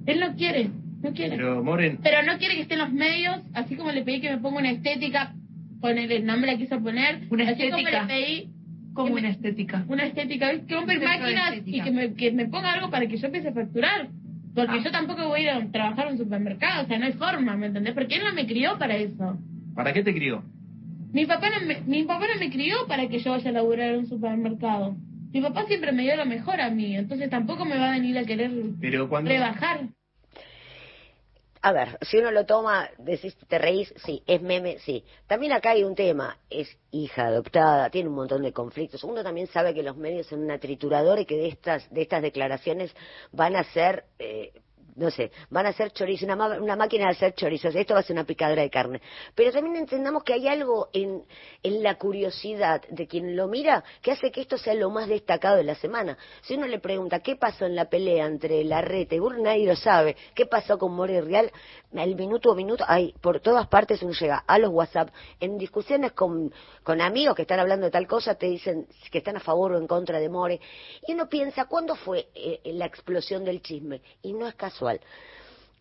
Él 0.05 0.19
no 0.21 0.35
quiere, 0.37 0.69
no 1.05 1.13
quiere. 1.13 1.35
Pero, 1.37 1.63
Moren, 1.63 1.99
Pero 2.03 2.23
no 2.23 2.37
quiere 2.37 2.55
que 2.55 2.61
esté 2.61 2.73
en 2.75 2.81
los 2.81 2.91
medios, 2.91 3.37
así 3.53 3.75
como 3.75 3.91
le 3.91 4.03
pedí 4.03 4.19
que 4.21 4.29
me 4.29 4.37
ponga 4.37 4.59
una 4.59 4.71
estética, 4.71 5.33
ponerle, 5.81 6.19
no 6.21 6.37
me 6.37 6.47
la 6.47 6.57
quiso 6.57 6.79
poner. 6.81 7.21
Una 7.29 7.43
así 7.49 7.63
como 7.69 7.77
estética. 7.77 8.01
le 8.03 8.07
pedí 8.07 8.49
¿Cómo 8.93 9.07
que 9.07 9.13
me- 9.13 9.19
una 9.21 9.29
estética? 9.29 9.85
Una 9.87 10.03
estética, 10.05 10.47
¿ves? 10.47 10.61
que 10.67 10.75
compre 10.75 10.99
máquinas 10.99 11.53
y 11.53 11.57
estética. 11.57 11.83
que 11.85 11.91
me, 11.91 12.13
que 12.13 12.31
me 12.31 12.47
ponga 12.47 12.73
algo 12.73 12.89
para 12.89 13.07
que 13.07 13.17
yo 13.17 13.27
empiece 13.27 13.49
a 13.49 13.53
facturar. 13.53 14.07
Porque 14.53 14.77
Ah. 14.77 14.81
yo 14.85 14.91
tampoco 14.91 15.27
voy 15.27 15.41
a 15.41 15.43
ir 15.43 15.49
a 15.49 15.71
trabajar 15.71 16.07
en 16.07 16.13
un 16.13 16.17
supermercado, 16.17 16.83
o 16.83 16.87
sea, 16.87 16.97
no 16.97 17.05
hay 17.05 17.11
forma, 17.13 17.57
¿me 17.57 17.65
entendés? 17.67 17.93
Porque 17.93 18.15
él 18.15 18.21
no 18.23 18.33
me 18.33 18.45
crió 18.47 18.77
para 18.79 18.95
eso. 18.95 19.37
¿para 19.75 19.91
qué 19.91 20.01
te 20.01 20.13
crió? 20.13 20.43
Mi 21.11 21.25
papá 21.25 21.49
no 21.49 21.65
me, 21.67 21.81
mi 21.81 22.03
papá 22.03 22.25
no 22.33 22.39
me 22.39 22.49
crió 22.49 22.75
para 22.87 23.07
que 23.09 23.19
yo 23.19 23.31
vaya 23.31 23.49
a 23.49 23.53
laburar 23.53 23.89
en 23.93 23.99
un 23.99 24.07
supermercado. 24.07 24.95
Mi 25.33 25.41
papá 25.41 25.65
siempre 25.67 25.91
me 25.91 26.03
dio 26.03 26.15
lo 26.15 26.25
mejor 26.25 26.61
a 26.61 26.69
mí, 26.69 26.95
entonces 26.95 27.29
tampoco 27.29 27.65
me 27.65 27.77
va 27.77 27.89
a 27.89 27.91
venir 27.99 28.17
a 28.17 28.23
querer 28.23 28.51
Pero 28.79 29.09
cuando... 29.09 29.29
rebajar. 29.29 29.81
A 31.65 31.71
ver, 31.71 31.97
si 32.03 32.19
uno 32.19 32.29
lo 32.29 32.45
toma, 32.45 32.91
decís, 32.99 33.35
te 33.47 33.57
reís, 33.57 33.91
sí, 34.05 34.21
es 34.27 34.39
meme, 34.39 34.77
sí. 34.77 35.03
También 35.25 35.51
acá 35.51 35.71
hay 35.71 35.83
un 35.83 35.95
tema, 35.95 36.37
es 36.47 36.77
hija 36.91 37.25
adoptada, 37.25 37.89
tiene 37.89 38.07
un 38.07 38.13
montón 38.13 38.43
de 38.43 38.53
conflictos. 38.53 39.03
Uno 39.03 39.23
también 39.23 39.47
sabe 39.47 39.73
que 39.73 39.81
los 39.81 39.97
medios 39.97 40.27
son 40.27 40.43
una 40.43 40.59
trituradora 40.59 41.21
y 41.21 41.25
que 41.25 41.37
de 41.37 41.47
estas, 41.47 41.91
de 41.91 42.03
estas 42.03 42.21
declaraciones 42.21 42.95
van 43.31 43.55
a 43.55 43.63
ser, 43.63 44.03
eh, 44.19 44.53
no 44.95 45.11
sé, 45.11 45.31
van 45.49 45.65
a 45.65 45.73
ser 45.73 45.91
chorizos, 45.91 46.23
una, 46.23 46.47
una 46.59 46.75
máquina 46.75 47.05
de 47.05 47.11
hacer 47.11 47.33
chorizos. 47.33 47.75
Esto 47.75 47.93
va 47.93 47.99
a 47.99 48.03
ser 48.03 48.13
una 48.13 48.23
picadera 48.23 48.61
de 48.61 48.69
carne. 48.69 49.01
Pero 49.33 49.51
también 49.51 49.75
entendamos 49.75 50.23
que 50.23 50.33
hay 50.33 50.47
algo 50.47 50.89
en, 50.93 51.23
en 51.63 51.83
la 51.83 51.95
curiosidad 51.95 52.81
de 52.89 53.07
quien 53.07 53.35
lo 53.35 53.47
mira 53.47 53.83
que 54.01 54.11
hace 54.11 54.31
que 54.31 54.41
esto 54.41 54.57
sea 54.57 54.73
lo 54.73 54.89
más 54.89 55.07
destacado 55.07 55.57
de 55.57 55.63
la 55.63 55.75
semana. 55.75 56.17
Si 56.41 56.55
uno 56.55 56.67
le 56.67 56.79
pregunta 56.79 57.19
qué 57.19 57.35
pasó 57.35 57.65
en 57.65 57.75
la 57.75 57.89
pelea 57.89 58.25
entre 58.25 58.63
Larreta 58.63 59.15
y 59.15 59.19
Burr, 59.19 59.39
nadie 59.39 59.67
lo 59.67 59.75
sabe. 59.75 60.15
¿Qué 60.33 60.45
pasó 60.45 60.77
con 60.77 60.93
More 60.93 61.21
Real? 61.21 61.51
Al 61.97 62.15
minuto 62.15 62.51
a 62.51 62.55
minuto, 62.55 62.83
hay, 62.87 63.13
por 63.21 63.39
todas 63.39 63.67
partes 63.67 64.01
uno 64.03 64.13
llega 64.13 64.43
a 64.45 64.59
los 64.59 64.71
WhatsApp, 64.71 65.09
en 65.39 65.57
discusiones 65.57 66.11
con, 66.11 66.53
con 66.83 67.01
amigos 67.01 67.35
que 67.35 67.43
están 67.43 67.59
hablando 67.59 67.85
de 67.85 67.91
tal 67.91 68.07
cosa, 68.07 68.35
te 68.35 68.47
dicen 68.47 68.87
que 69.11 69.19
están 69.19 69.37
a 69.37 69.39
favor 69.39 69.71
o 69.71 69.77
en 69.77 69.87
contra 69.87 70.19
de 70.19 70.29
More. 70.29 70.59
Y 71.07 71.13
uno 71.13 71.29
piensa, 71.29 71.65
¿cuándo 71.65 71.95
fue 71.95 72.27
eh, 72.35 72.59
la 72.65 72.85
explosión 72.85 73.45
del 73.45 73.61
chisme? 73.61 74.01
Y 74.21 74.33
no 74.33 74.47
es 74.47 74.55
casual. 74.55 74.99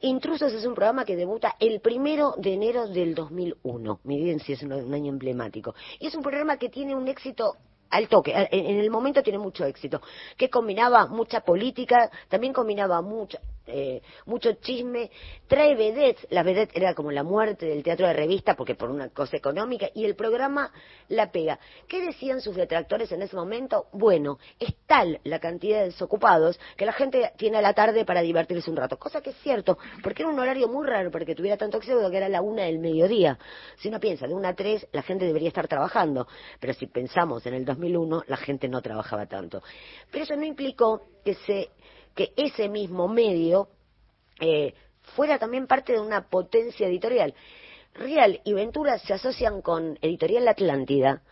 Intrusos 0.01 0.53
es 0.53 0.65
un 0.67 0.75
programa 0.75 1.05
que 1.05 1.17
debuta 1.17 1.57
el 1.59 1.81
primero 1.81 2.35
de 2.37 2.55
enero 2.55 2.87
del 2.87 3.15
2001. 3.15 4.01
Miren 4.05 4.41
si 4.41 4.53
es 4.53 4.63
un, 4.63 4.73
un 4.73 4.93
año 4.93 5.11
emblemático. 5.11 5.75
Y 5.99 6.07
es 6.07 6.15
un 6.15 6.23
programa 6.23 6.59
que 6.59 6.69
tiene 6.69 6.95
un 6.95 7.09
éxito 7.09 7.57
al 7.95 8.09
toque, 8.09 8.33
en 8.51 8.81
el 8.81 8.91
momento 8.91 9.23
tiene 9.23 9.39
mucho 9.39 9.65
éxito, 9.65 10.03
que 10.37 10.51
combinaba 10.51 11.07
mucha 11.07 11.43
política, 11.43 12.11
también 12.29 12.53
combinaba 12.53 13.01
mucha, 13.03 13.39
eh, 13.67 14.03
mucho 14.27 14.53
chisme, 14.55 15.11
trae 15.47 15.75
vedettes, 15.75 16.27
las 16.31 16.45
vedettes 16.45 16.77
era 16.77 16.95
como 16.95 17.11
la 17.11 17.23
muerte 17.23 17.67
del 17.67 17.83
teatro 17.83 18.07
de 18.07 18.13
revista 18.13 18.55
porque 18.57 18.75
por 18.75 18.91
una 18.91 19.09
cosa 19.09 19.37
económica 19.37 19.89
y 19.95 20.05
el 20.05 20.17
programa 20.17 20.73
la 21.09 21.31
pega. 21.31 21.59
¿Qué 21.89 22.05
decían 22.05 22.41
sus 22.41 22.57
detractores 22.57 23.11
en 23.13 23.23
ese 23.23 23.37
momento? 23.37 23.87
Bueno, 23.93 24.39
es 24.59 24.75
tal 24.87 25.21
la 25.25 25.39
cantidad 25.39 25.81
de 25.81 25.87
desocupados 25.87 26.59
que 26.77 26.87
la 26.87 26.93
gente 26.93 27.33
tiene 27.37 27.59
a 27.59 27.63
la 27.63 27.73
tarde 27.73 28.05
para 28.05 28.21
divertirse 28.21 28.71
un 28.71 28.77
rato, 28.77 28.99
cosa 28.99 29.21
que 29.21 29.31
es 29.31 29.37
cierto, 29.43 29.79
porque 30.03 30.23
era 30.23 30.31
un 30.31 30.39
horario 30.39 30.69
muy 30.69 30.87
raro 30.87 31.11
para 31.11 31.25
que 31.25 31.35
tuviera 31.35 31.57
tanto 31.57 31.79
éxito 31.79 32.11
que 32.11 32.17
era 32.17 32.29
la 32.29 32.43
una 32.43 32.65
del 32.65 32.79
mediodía. 32.79 33.39
Si 33.77 33.89
uno 33.89 34.01
piensa 34.01 34.27
de 34.27 34.35
una 34.35 34.51
a 34.51 34.55
tres, 34.55 34.87
la 34.93 35.03
gente 35.03 35.25
debería 35.25 35.49
estar 35.49 35.69
trabajando, 35.69 36.27
pero 36.61 36.75
si 36.75 36.87
pensamos 36.87 37.47
en 37.47 37.55
el 37.55 37.65
2001, 37.65 38.25
la 38.27 38.37
gente 38.37 38.69
no 38.69 38.83
trabajaba 38.83 39.27
tanto. 39.27 39.63
Pero 40.11 40.25
eso 40.25 40.37
no 40.37 40.45
implicó 40.45 41.03
que 41.25 41.35
se 41.35 41.71
que 42.15 42.33
ese 42.37 42.69
mismo 42.69 43.09
medio 43.09 43.69
eh, 44.41 44.75
fuera 45.15 45.39
también 45.39 45.67
parte 45.67 45.93
de 45.93 46.01
una 46.01 46.29
potencia 46.29 46.87
editorial. 46.87 47.35
Real 47.95 48.41
y 48.45 48.53
Ventura 48.53 48.99
se 48.99 49.15
asocian 49.15 49.63
con 49.63 49.99
Editorial 50.03 50.49
Atlántida 50.49 51.23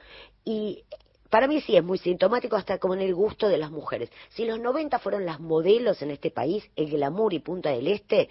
y 0.45 0.85
para 1.29 1.49
mí 1.49 1.61
sí 1.63 1.77
es 1.77 1.83
muy 1.83 1.99
sintomático 1.99 2.57
hasta 2.57 2.79
como 2.79 2.95
en 2.95 3.01
el 3.01 3.15
gusto 3.15 3.49
de 3.49 3.57
las 3.57 3.71
mujeres. 3.71 4.11
Si 4.29 4.45
los 4.45 4.61
90 4.61 4.99
fueron 4.99 5.25
las 5.25 5.41
modelos 5.41 6.03
en 6.03 6.11
este 6.11 6.31
país, 6.31 6.71
el 6.77 6.91
glamour 6.91 7.33
y 7.33 7.39
Punta 7.39 7.71
del 7.71 7.89
Este, 7.89 8.29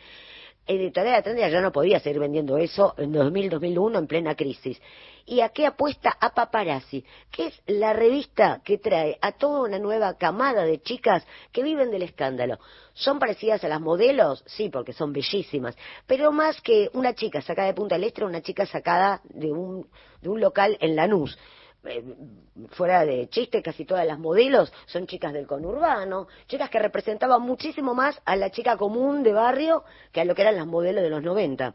Editorial 0.68 1.16
Atlántida 1.16 1.50
ya 1.50 1.62
no 1.62 1.72
podía 1.72 2.00
seguir 2.00 2.20
vendiendo 2.20 2.58
eso 2.58 2.94
en 2.98 3.14
2000-2001 3.14 3.98
en 3.98 4.08
plena 4.08 4.36
crisis. 4.36 4.80
¿Y 5.26 5.42
a 5.42 5.50
qué 5.50 5.66
apuesta 5.66 6.16
a 6.20 6.34
Paparazzi? 6.34 7.04
Que 7.32 7.48
es 7.48 7.62
la 7.68 7.94
revista 7.94 8.62
que 8.64 8.78
trae 8.78 9.18
a 9.22 9.32
toda 9.34 9.62
una 9.62 9.80
nueva 9.80 10.18
camada 10.18 10.64
de 10.64 10.82
chicas 10.82 11.26
que 11.52 11.64
viven 11.64 11.92
del 11.92 12.04
escándalo. 12.04 12.60
¿Son 12.94 13.20
parecidas 13.20 13.64
a 13.64 13.68
las 13.68 13.82
modelos? 13.82 14.44
Sí, 14.46 14.70
porque 14.70 14.94
son 14.94 15.14
bellísimas. 15.14 15.76
Pero 16.08 16.32
más 16.32 16.62
que 16.62 16.90
una 16.94 17.14
chica 17.14 17.42
sacada 17.42 17.68
de 17.68 17.74
Punta 17.74 17.96
del 17.96 18.06
Este, 18.06 18.24
una 18.24 18.42
chica 18.42 18.66
sacada 18.66 19.22
de 19.24 19.52
un, 19.52 19.88
de 20.22 20.30
un 20.30 20.42
local 20.42 20.78
en 20.80 20.96
Lanús. 20.96 21.38
Eh, 21.84 22.04
fuera 22.70 23.04
de 23.06 23.28
chiste, 23.30 23.64
casi 23.64 23.86
todas 23.86 24.06
las 24.06 24.20
modelos 24.20 24.72
son 24.86 25.08
chicas 25.08 25.34
del 25.34 25.48
conurbano, 25.48 26.28
chicas 26.48 26.70
que 26.70 26.78
representaban 26.78 27.42
muchísimo 27.42 27.96
más 27.96 28.22
a 28.24 28.36
la 28.36 28.52
chica 28.52 28.78
común 28.78 29.24
de 29.24 29.34
barrio 29.34 29.84
que 30.12 30.22
a 30.22 30.26
lo 30.26 30.36
que 30.36 30.44
eran 30.44 30.58
las 30.58 30.68
modelos 30.68 31.02
de 31.02 31.10
los 31.10 31.24
90. 31.24 31.74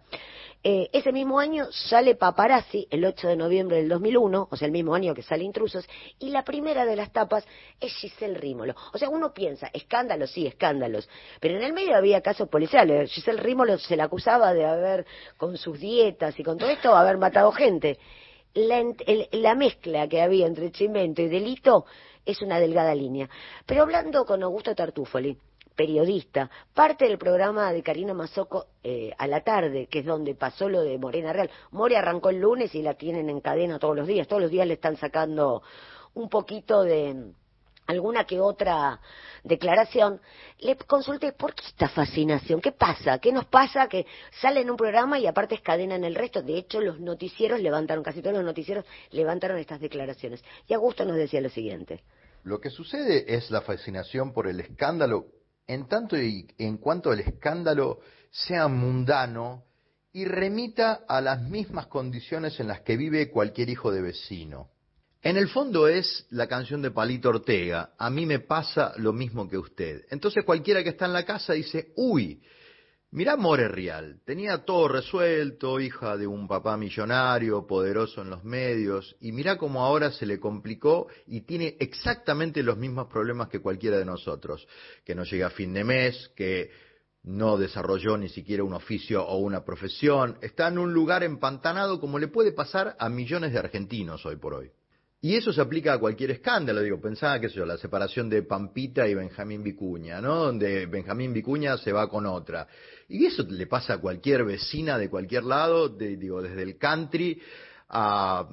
Eh, 0.63 0.91
ese 0.93 1.13
mismo 1.13 1.41
año 1.41 1.67
sale 1.71 2.15
Paparazzi, 2.15 2.87
el 2.91 3.05
8 3.05 3.29
de 3.29 3.37
noviembre 3.37 3.77
del 3.79 3.89
2001, 3.89 4.49
o 4.51 4.57
sea, 4.57 4.67
el 4.67 4.73
mismo 4.73 4.95
año 4.95 5.13
que 5.15 5.23
sale 5.23 5.45
Intrusos, 5.45 5.87
y 6.19 6.31
la 6.31 6.45
primera 6.45 6.85
de 6.85 6.97
las 6.97 7.13
tapas 7.13 7.45
es 7.81 7.93
Giselle 7.95 8.39
Rímolo. 8.39 8.75
O 8.93 8.99
sea, 8.99 9.09
uno 9.09 9.35
piensa, 9.35 9.71
escándalos, 9.73 10.31
sí, 10.31 10.47
escándalos, 10.47 11.09
pero 11.41 11.57
en 11.57 11.63
el 11.63 11.73
medio 11.73 11.97
había 11.97 12.21
casos 12.21 12.49
policiales. 12.49 13.13
Giselle 13.13 13.41
Rímolo 13.41 13.79
se 13.79 13.97
la 13.97 14.05
acusaba 14.05 14.55
de 14.55 14.65
haber, 14.65 15.07
con 15.37 15.57
sus 15.57 15.79
dietas 15.79 16.39
y 16.39 16.45
con 16.45 16.59
todo 16.59 16.71
esto, 16.71 16.97
haber 16.97 17.19
matado 17.19 17.51
gente 17.53 17.99
la, 18.57 18.79
el, 19.07 19.29
la 19.33 19.55
mezcla 19.55 20.09
que 20.09 20.21
había 20.21 20.47
entre 20.47 20.73
chimento 20.73 21.23
y 21.23 21.29
delito 21.29 21.85
es 22.25 22.43
una 22.43 22.59
delgada 22.59 22.95
línea. 22.95 23.29
Pero 23.65 23.83
hablando 23.83 24.25
con 24.25 24.43
Augusto 24.43 24.75
Tartufoli, 24.75 25.39
periodista, 25.77 26.51
parte 26.75 27.05
del 27.07 27.19
programa 27.19 27.73
de 27.73 27.83
Karina 27.83 28.15
Mazoco 28.15 28.67
eh, 28.83 29.13
a 29.17 29.27
la 29.27 29.43
tarde, 29.43 29.87
que 29.87 30.01
es 30.01 30.07
donde 30.07 30.35
pasó 30.35 30.69
lo 30.69 30.81
de 30.81 30.99
Morena 30.99 31.33
Real. 31.33 31.51
More 31.71 31.97
arrancó 31.97 32.31
el 32.31 32.41
lunes 32.41 32.75
y 32.75 32.83
la 32.83 32.95
tienen 32.95 33.29
en 33.29 33.41
cadena 33.41 33.79
todos 33.79 33.95
los 33.95 34.07
días. 34.07 34.27
Todos 34.27 34.43
los 34.43 34.51
días 34.51 34.67
le 34.67 34.75
están 34.75 34.97
sacando 34.97 35.63
un 36.15 36.29
poquito 36.29 36.83
de 36.83 37.33
alguna 37.87 38.25
que 38.25 38.41
otra 38.41 39.01
declaración, 39.45 40.21
le 40.59 40.77
consulté 40.77 41.33
por 41.33 41.55
qué 41.55 41.65
esta 41.67 41.89
fascinación, 41.89 42.61
qué 42.61 42.73
pasa, 42.73 43.19
qué 43.19 43.33
nos 43.33 43.47
pasa 43.47 43.89
que 43.89 44.07
sale 44.41 44.61
en 44.61 44.71
un 44.71 44.77
programa 44.77 45.19
y 45.19 45.27
aparte 45.27 45.55
es 45.55 45.61
cadena 45.61 45.95
en 45.95 46.05
el 46.05 46.15
resto. 46.15 46.43
De 46.43 46.59
hecho, 46.59 46.81
los 46.81 47.01
noticieros 47.01 47.61
levantaron, 47.61 48.03
casi 48.03 48.21
todos 48.21 48.37
los 48.37 48.45
noticieros 48.45 48.85
levantaron 49.11 49.59
estas 49.59 49.81
declaraciones. 49.81 50.43
Y 50.67 50.75
Augusto 50.75 51.05
nos 51.05 51.17
decía 51.17 51.41
lo 51.41 51.51
siguiente. 51.51 52.03
Lo 52.43 52.61
que 52.61 52.71
sucede 52.71 53.35
es 53.35 53.51
la 53.51 53.61
fascinación 53.61 54.33
por 54.33 54.47
el 54.47 54.61
escándalo, 54.61 55.27
en 55.67 55.89
tanto 55.89 56.17
y 56.17 56.47
en 56.59 56.79
cuanto 56.79 57.13
el 57.13 57.21
escándalo 57.21 58.01
sea 58.31 58.69
mundano 58.69 59.65
y 60.13 60.25
remita 60.25 61.01
a 61.09 61.21
las 61.21 61.43
mismas 61.43 61.89
condiciones 61.89 62.59
en 62.61 62.69
las 62.69 62.81
que 62.81 62.97
vive 62.97 63.31
cualquier 63.31 63.69
hijo 63.69 63.91
de 63.91 64.01
vecino. 64.01 64.71
En 65.27 65.37
el 65.37 65.49
fondo 65.49 65.89
es 65.89 66.25
la 66.31 66.47
canción 66.47 66.81
de 66.83 66.93
Palito 66.93 67.31
Ortega, 67.31 67.95
a 67.99 68.11
mí 68.11 68.25
me 68.25 68.39
pasa 68.39 68.93
lo 68.99 69.13
mismo 69.13 69.49
que 69.49 69.59
usted. 69.59 70.05
Entonces 70.09 70.45
cualquiera 70.45 70.85
que 70.85 70.91
está 70.91 71.07
en 71.07 71.15
la 71.15 71.25
casa 71.25 71.55
dice, 71.55 71.93
uy, 71.97 72.41
mirá 73.11 73.37
More 73.37 73.67
Real, 73.67 74.21
tenía 74.25 74.65
todo 74.65 74.87
resuelto, 74.87 75.81
hija 75.81 76.17
de 76.17 76.29
un 76.29 76.47
papá 76.47 76.77
millonario, 76.77 77.67
poderoso 77.67 78.23
en 78.23 78.31
los 78.31 78.45
medios, 78.45 79.17
y 79.21 79.33
mirá 79.33 79.59
cómo 79.59 79.85
ahora 79.85 80.13
se 80.13 80.27
le 80.27 80.39
complicó 80.39 81.09
y 81.27 81.41
tiene 81.41 81.77
exactamente 81.81 82.63
los 82.63 82.79
mismos 82.79 83.09
problemas 83.09 83.49
que 83.49 83.59
cualquiera 83.59 83.99
de 83.99 84.05
nosotros, 84.05 84.65
que 85.05 85.17
no 85.17 85.25
llega 85.25 85.49
a 85.49 85.51
fin 85.51 85.75
de 85.75 85.83
mes, 85.83 86.31
que 86.37 86.71
no 87.25 87.57
desarrolló 87.57 88.17
ni 88.17 88.29
siquiera 88.29 88.63
un 88.63 88.75
oficio 88.75 89.27
o 89.27 89.39
una 89.39 89.65
profesión, 89.65 90.39
está 90.41 90.69
en 90.69 90.79
un 90.79 90.95
lugar 90.95 91.25
empantanado 91.25 91.99
como 91.99 92.21
le 92.21 92.29
puede 92.29 92.53
pasar 92.53 92.95
a 93.01 93.09
millones 93.09 93.53
de 93.53 93.59
argentinos 93.59 94.25
hoy 94.25 94.37
por 94.37 94.55
hoy. 94.55 94.71
Y 95.21 95.35
eso 95.35 95.53
se 95.53 95.61
aplica 95.61 95.95
a 95.95 95.99
cualquier 95.99 96.31
escándalo, 96.33 96.83
digo, 96.83 97.01
pensaba, 97.01 97.41
qué 97.41 97.49
sé 97.49 97.57
yo, 97.57 97.67
la 97.67 97.79
separación 97.79 98.29
de 98.29 98.43
Pampita 98.43 99.09
y 99.09 99.15
Benjamín 99.15 99.63
Vicuña, 99.63 100.21
¿no? 100.21 100.45
Donde 100.45 100.87
Benjamín 100.87 101.33
Vicuña 101.33 101.79
se 101.79 101.91
va 101.91 102.09
con 102.09 102.27
otra. 102.27 102.69
Y 103.09 103.25
eso 103.25 103.45
le 103.49 103.67
pasa 103.67 103.95
a 103.95 103.99
cualquier 103.99 104.45
vecina 104.45 104.99
de 104.99 105.09
cualquier 105.09 105.45
lado, 105.45 105.89
digo, 105.89 106.43
desde 106.43 106.63
el 106.63 106.77
country 106.77 107.41
a 107.89 108.47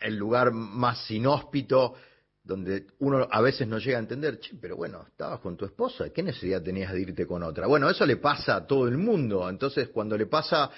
el 0.00 0.16
lugar 0.16 0.52
más 0.52 1.10
inhóspito, 1.10 1.94
donde 2.42 2.86
uno 3.00 3.28
a 3.30 3.40
veces 3.42 3.68
no 3.68 3.78
llega 3.78 3.98
a 3.98 4.00
entender, 4.00 4.38
che, 4.40 4.56
pero 4.60 4.76
bueno, 4.76 5.04
estabas 5.08 5.40
con 5.40 5.56
tu 5.56 5.66
esposa, 5.66 6.10
¿qué 6.10 6.22
necesidad 6.22 6.62
tenías 6.62 6.92
de 6.92 7.00
irte 7.02 7.26
con 7.26 7.42
otra? 7.42 7.66
Bueno, 7.66 7.90
eso 7.90 8.06
le 8.06 8.16
pasa 8.16 8.56
a 8.56 8.66
todo 8.66 8.88
el 8.88 8.96
mundo, 8.96 9.48
entonces 9.48 9.88
cuando 9.88 10.16
le 10.16 10.26
pasa 10.26 10.70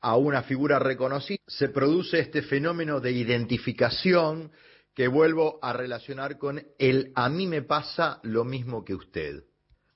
a 0.00 0.16
una 0.16 0.42
figura 0.42 0.78
reconocida, 0.78 1.38
se 1.46 1.70
produce 1.70 2.18
este 2.18 2.42
fenómeno 2.42 3.00
de 3.00 3.12
identificación 3.12 4.50
que 4.94 5.08
vuelvo 5.08 5.58
a 5.60 5.72
relacionar 5.72 6.38
con 6.38 6.64
el 6.78 7.12
a 7.14 7.28
mí 7.28 7.46
me 7.46 7.62
pasa 7.62 8.20
lo 8.22 8.44
mismo 8.44 8.84
que 8.84 8.94
usted. 8.94 9.44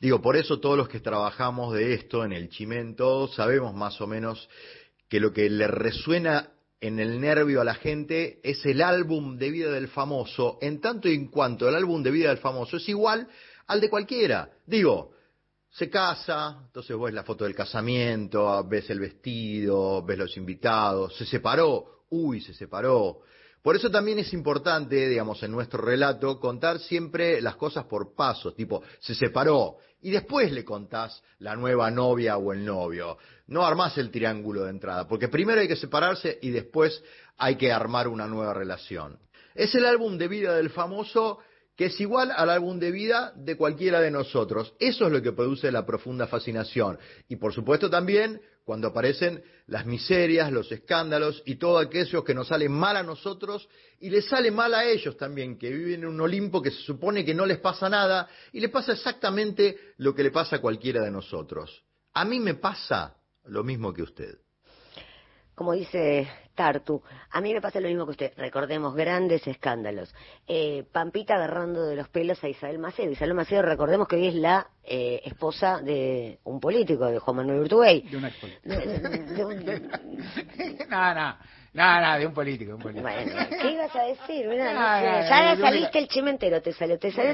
Digo, 0.01 0.21
por 0.21 0.37
eso 0.37 0.61
todos 0.61 0.77
los 0.77 0.89
que 0.89 1.01
trabajamos 1.01 1.75
de 1.75 1.95
esto 1.95 2.25
en 2.25 2.33
el 2.33 2.49
chimento 2.49 3.29
sabemos 3.29 3.75
más 3.75 4.01
o 4.01 4.07
menos 4.07 4.49
que 5.09 5.21
lo 5.21 5.33
que 5.33 5.49
le 5.51 5.67
resuena 5.67 6.53
en 6.81 7.01
el 7.01 7.21
nervio 7.21 7.61
a 7.61 7.65
la 7.65 7.75
gente 7.75 8.41
es 8.45 8.65
el 8.65 8.83
álbum 8.83 9.37
de 9.39 9.51
vida 9.51 9.71
del 9.73 9.89
famoso, 9.89 10.59
en 10.61 10.81
tanto 10.81 11.09
y 11.09 11.15
en 11.15 11.29
cuanto 11.29 11.69
el 11.69 11.75
álbum 11.75 12.03
de 12.03 12.11
vida 12.11 12.29
del 12.29 12.39
famoso 12.39 12.77
es 12.77 12.89
igual 12.89 13.29
al 13.67 13.81
de 13.81 13.91
cualquiera. 13.91 14.51
Digo, 14.67 15.13
se 15.71 15.91
casa, 15.91 16.63
entonces 16.67 16.97
ves 16.99 17.15
la 17.15 17.25
foto 17.25 17.45
del 17.45 17.55
casamiento, 17.55 18.65
ves 18.69 18.89
el 18.91 19.01
vestido, 19.01 20.05
ves 20.05 20.19
los 20.19 20.37
invitados, 20.37 21.17
se 21.17 21.27
separó, 21.27 22.05
uy, 22.11 22.41
se 22.41 22.55
separó, 22.55 23.23
por 23.63 23.77
eso 23.77 23.91
también 23.91 24.19
es 24.19 24.33
importante, 24.33 25.09
digamos, 25.09 25.43
en 25.43 25.51
nuestro 25.51 25.83
relato, 25.83 26.39
contar 26.39 26.79
siempre 26.79 27.41
las 27.41 27.57
cosas 27.57 27.85
por 27.85 28.15
pasos, 28.15 28.55
tipo, 28.55 28.83
se 29.01 29.15
separó, 29.15 29.79
y 30.01 30.11
después 30.11 30.53
le 30.53 30.65
contás 30.65 31.23
la 31.41 31.57
nueva 31.57 31.91
novia 31.91 32.37
o 32.37 32.53
el 32.53 32.65
novio. 32.65 33.19
No 33.49 33.67
armás 33.67 33.99
el 33.99 34.11
triángulo 34.11 34.65
de 34.65 34.71
entrada, 34.71 35.09
porque 35.09 35.29
primero 35.29 35.61
hay 35.61 35.69
que 35.69 35.77
separarse 35.77 36.39
y 36.41 36.51
después 36.51 37.03
hay 37.37 37.57
que 37.57 37.73
armar 37.73 38.09
una 38.09 38.27
nueva 38.27 38.55
relación. 38.55 39.19
Es 39.55 39.75
el 39.75 39.87
álbum 39.87 40.19
de 40.19 40.29
vida 40.29 40.55
del 40.55 40.71
famoso 40.71 41.39
que 41.79 41.87
es 41.87 42.01
igual 42.01 42.33
al 42.35 42.51
álbum 42.51 42.81
de 42.81 42.91
vida 42.91 43.33
de 43.37 43.57
cualquiera 43.57 44.01
de 44.01 44.11
nosotros. 44.11 44.75
Eso 44.81 45.07
es 45.07 45.13
lo 45.13 45.23
que 45.23 45.31
produce 45.31 45.71
la 45.71 45.87
profunda 45.87 46.27
fascinación. 46.27 46.99
Y 47.29 47.37
por 47.37 47.55
supuesto 47.55 47.89
también 47.89 48.41
cuando 48.69 48.89
aparecen 48.89 49.43
las 49.69 49.87
miserias, 49.87 50.53
los 50.53 50.71
escándalos 50.71 51.43
y 51.47 51.57
todo 51.57 51.79
aquello 51.79 52.23
que 52.23 52.35
nos 52.35 52.49
sale 52.49 52.69
mal 52.69 52.99
a 52.99 53.03
nosotros 53.03 53.67
y 53.99 54.11
les 54.11 54.27
sale 54.27 54.51
mal 54.51 54.75
a 54.75 54.85
ellos 54.85 55.17
también, 55.17 55.57
que 55.57 55.71
viven 55.71 56.03
en 56.03 56.09
un 56.09 56.21
Olimpo 56.21 56.61
que 56.61 56.71
se 56.71 56.83
supone 56.83 57.25
que 57.25 57.33
no 57.33 57.47
les 57.47 57.61
pasa 57.61 57.89
nada 57.89 58.29
y 58.53 58.61
les 58.61 58.71
pasa 58.71 58.93
exactamente 58.93 59.95
lo 59.97 60.15
que 60.15 60.23
le 60.23 60.31
pasa 60.31 60.57
a 60.57 60.61
cualquiera 60.61 61.01
de 61.03 61.11
nosotros. 61.11 61.83
A 62.13 62.27
mí 62.27 62.41
me 62.41 62.57
pasa 62.57 63.17
lo 63.45 63.65
mismo 63.65 63.95
que 63.95 64.03
usted 64.03 64.37
como 65.59 65.73
dice 65.73 66.29
Tartu, 66.55 67.03
a 67.33 67.41
mí 67.41 67.53
me 67.53 67.61
pasa 67.61 67.81
lo 67.81 67.89
mismo 67.89 68.05
que 68.05 68.13
usted. 68.13 68.33
Recordemos 68.37 68.95
grandes 68.95 69.45
escándalos. 69.45 70.15
Eh, 70.47 70.85
Pampita 70.93 71.35
agarrando 71.35 71.85
de 71.85 71.97
los 71.97 72.09
pelos 72.11 72.45
a 72.45 72.49
Isabel 72.49 72.79
Macedo. 72.79 73.11
Isabel 73.11 73.35
Macedo, 73.35 73.63
recordemos 73.63 74.07
que 74.07 74.15
hoy 74.15 74.29
es 74.29 74.37
la 74.37 74.69
eh, 74.85 75.21
esposa 75.25 75.83
de 75.83 76.39
un 76.45 76.61
político, 76.61 77.07
de 77.07 77.19
Juan 77.19 77.39
Manuel 77.39 77.63
Urtubey. 77.63 78.03
De 78.03 78.17
una 78.17 78.31
no, 80.89 81.15
no. 81.15 81.37
No, 81.75 82.01
no, 82.01 82.19
de 82.19 82.27
un 82.27 82.33
político, 82.35 82.73
un 82.75 82.79
político. 82.81 83.09
Bueno, 83.09 83.47
¿qué 83.61 83.71
ibas 83.73 83.95
a 83.95 84.03
decir? 84.05 84.47
No 84.47 84.55
ya 84.57 85.57
saliste 85.57 85.99
el 85.99 86.09
chimentero, 86.09 86.63
te 86.63 86.73
salió, 86.73 86.99
te 86.99 87.13
salió. 87.13 87.33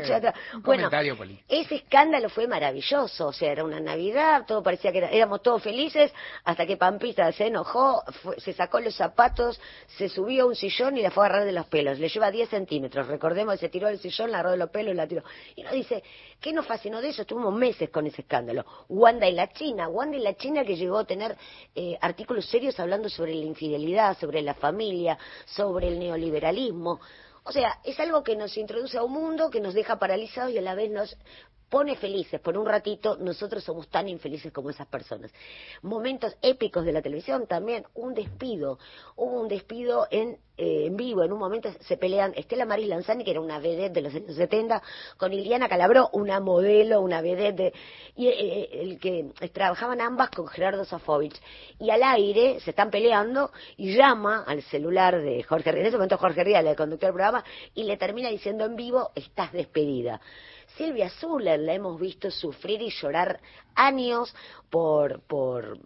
Un 0.55 0.63
Bueno, 0.63 0.91
político. 0.91 1.45
ese 1.49 1.77
escándalo 1.77 2.29
fue 2.29 2.47
maravilloso, 2.49 3.29
o 3.29 3.33
sea, 3.33 3.53
era 3.53 3.65
una 3.65 3.79
Navidad, 3.81 4.45
todo 4.47 4.63
parecía 4.63 4.91
que 4.93 4.99
era- 4.99 5.09
éramos 5.11 5.41
todos 5.43 5.63
felices, 5.63 6.13
hasta 6.45 6.67
que 6.67 6.77
Pampita 6.77 7.31
se 7.33 7.47
enojó, 7.47 8.03
fue- 8.23 8.39
se 8.41 8.53
sacó 8.53 8.81
los 8.81 8.95
zapatos, 8.97 9.61
se 9.87 10.09
subió 10.09 10.45
a 10.45 10.47
un 10.47 10.57
sillón 10.57 10.99
y 10.99 11.03
la 11.03 11.11
fue 11.11 11.25
a 11.25 11.27
agarrar 11.29 11.47
de 11.47 11.53
los 11.53 11.67
pelos. 11.67 11.99
Le 12.01 12.09
lleva 12.09 12.31
10 12.31 12.49
centímetros, 12.49 13.07
recordemos, 13.07 13.59
se 13.61 13.69
tiró 13.69 13.87
del 13.89 13.99
sillón, 14.01 14.31
la 14.33 14.39
agarró 14.39 14.51
de 14.53 14.59
los 14.59 14.71
pelos 14.71 14.93
y 14.95 14.97
la 14.97 15.07
tiró. 15.07 15.23
Y 15.55 15.63
uno 15.63 15.73
dice, 15.73 16.03
¿qué 16.41 16.53
nos 16.53 16.67
fascinó 16.67 17.01
de 17.01 17.11
eso? 17.11 17.23
Estuvimos 17.23 17.55
meses 17.55 17.89
con 17.91 18.07
ese 18.07 18.23
escándalo. 18.23 18.65
Wanda 18.89 19.29
y 19.29 19.33
la 19.33 19.49
China, 19.53 19.89
Wanda 19.89 20.17
y 20.17 20.21
la 20.21 20.35
China 20.35 20.65
que 20.65 20.77
llegó 20.77 20.99
a 20.99 21.05
tener 21.05 21.37
eh, 21.75 21.97
artículos 22.01 22.47
serios 22.47 22.79
hablando 22.81 23.09
sobre 23.09 23.35
la 23.35 23.45
infidelidad, 23.45 24.17
sobre 24.25 24.41
la 24.41 24.55
familia, 24.55 25.19
sobre 25.45 25.89
el 25.89 25.99
neoliberalismo. 25.99 26.99
O 27.45 27.53
sea, 27.53 27.79
es 27.85 28.01
algo 28.01 28.23
que 28.23 28.37
nos 28.37 28.57
introduce 28.57 28.97
a 28.97 29.03
un 29.03 29.13
mundo 29.13 29.51
que 29.51 29.61
nos 29.61 29.75
deja 29.75 29.99
paralizados 29.99 30.53
y 30.53 30.59
a 30.59 30.63
la 30.63 30.75
vez 30.75 30.91
nos 30.91 31.15
pone 31.75 31.97
felices. 31.97 32.41
Por 32.41 32.57
un 32.57 32.67
ratito 32.67 33.17
nosotros 33.17 33.65
somos 33.65 33.89
tan 33.89 34.09
infelices 34.09 34.53
como 34.53 34.71
esas 34.71 34.87
personas. 34.87 35.33
Momentos 35.83 36.37
épicos 36.41 36.85
de 36.85 36.93
la 36.93 37.03
televisión 37.03 37.49
también, 37.49 37.85
un 37.95 38.15
despido. 38.15 38.79
Hubo 39.17 39.41
un 39.41 39.49
despido 39.49 40.07
en, 40.09 40.39
eh, 40.57 40.87
en 40.87 40.97
vivo, 40.97 41.25
en 41.25 41.33
un 41.33 41.41
momento 41.41 41.69
se 41.81 41.97
pelean 41.97 42.33
Estela 42.37 42.65
Maris 42.65 42.87
Lanzani, 42.87 43.25
que 43.25 43.33
era 43.33 43.41
una 43.41 43.59
vedette 43.59 43.93
de 43.93 44.03
los 44.03 44.15
años 44.15 44.37
70, 44.37 44.81
con 45.17 45.33
Iliana 45.33 45.69
Calabró, 45.69 46.11
una 46.13 46.39
modelo, 46.39 47.01
una 47.01 47.21
vedette, 47.21 47.57
de- 47.57 47.73
y 48.15 48.29
eh, 48.29 48.69
el 48.81 49.01
que 49.01 49.33
trabajaban 49.53 50.01
ambas 50.01 50.31
con 50.31 50.47
Gerardo 50.47 50.85
Sofovich. 50.85 51.35
Y 51.81 51.91
al 51.91 52.05
aire 52.05 52.61
se 52.61 52.71
están 52.71 52.89
peleando 52.93 53.51
y 53.77 53.97
llama 53.97 54.45
al 54.47 54.63
celular 54.63 55.21
de 55.21 55.43
Jorge 55.43 55.73
Rial, 55.73 55.81
en 55.83 55.89
ese 55.89 55.97
momento 55.97 56.19
Jorge 56.19 56.45
Rial, 56.45 56.69
el 56.69 56.77
conductor 56.77 57.09
del 57.09 57.15
programa, 57.15 57.45
y 57.75 57.83
le 57.83 57.97
termina 57.97 58.29
diciendo 58.29 58.65
en 58.65 58.77
vivo, 58.77 59.11
estás 59.17 59.51
despedida. 59.53 60.21
Silvia 60.77 61.09
Zuller 61.09 61.61
la 61.61 61.75
hemos 61.75 62.01
visto 62.01 62.31
sufrir 62.31 62.83
y 62.83 62.91
llorar 62.91 63.41
años 63.75 64.35
por, 64.71 65.21
por, 65.23 65.79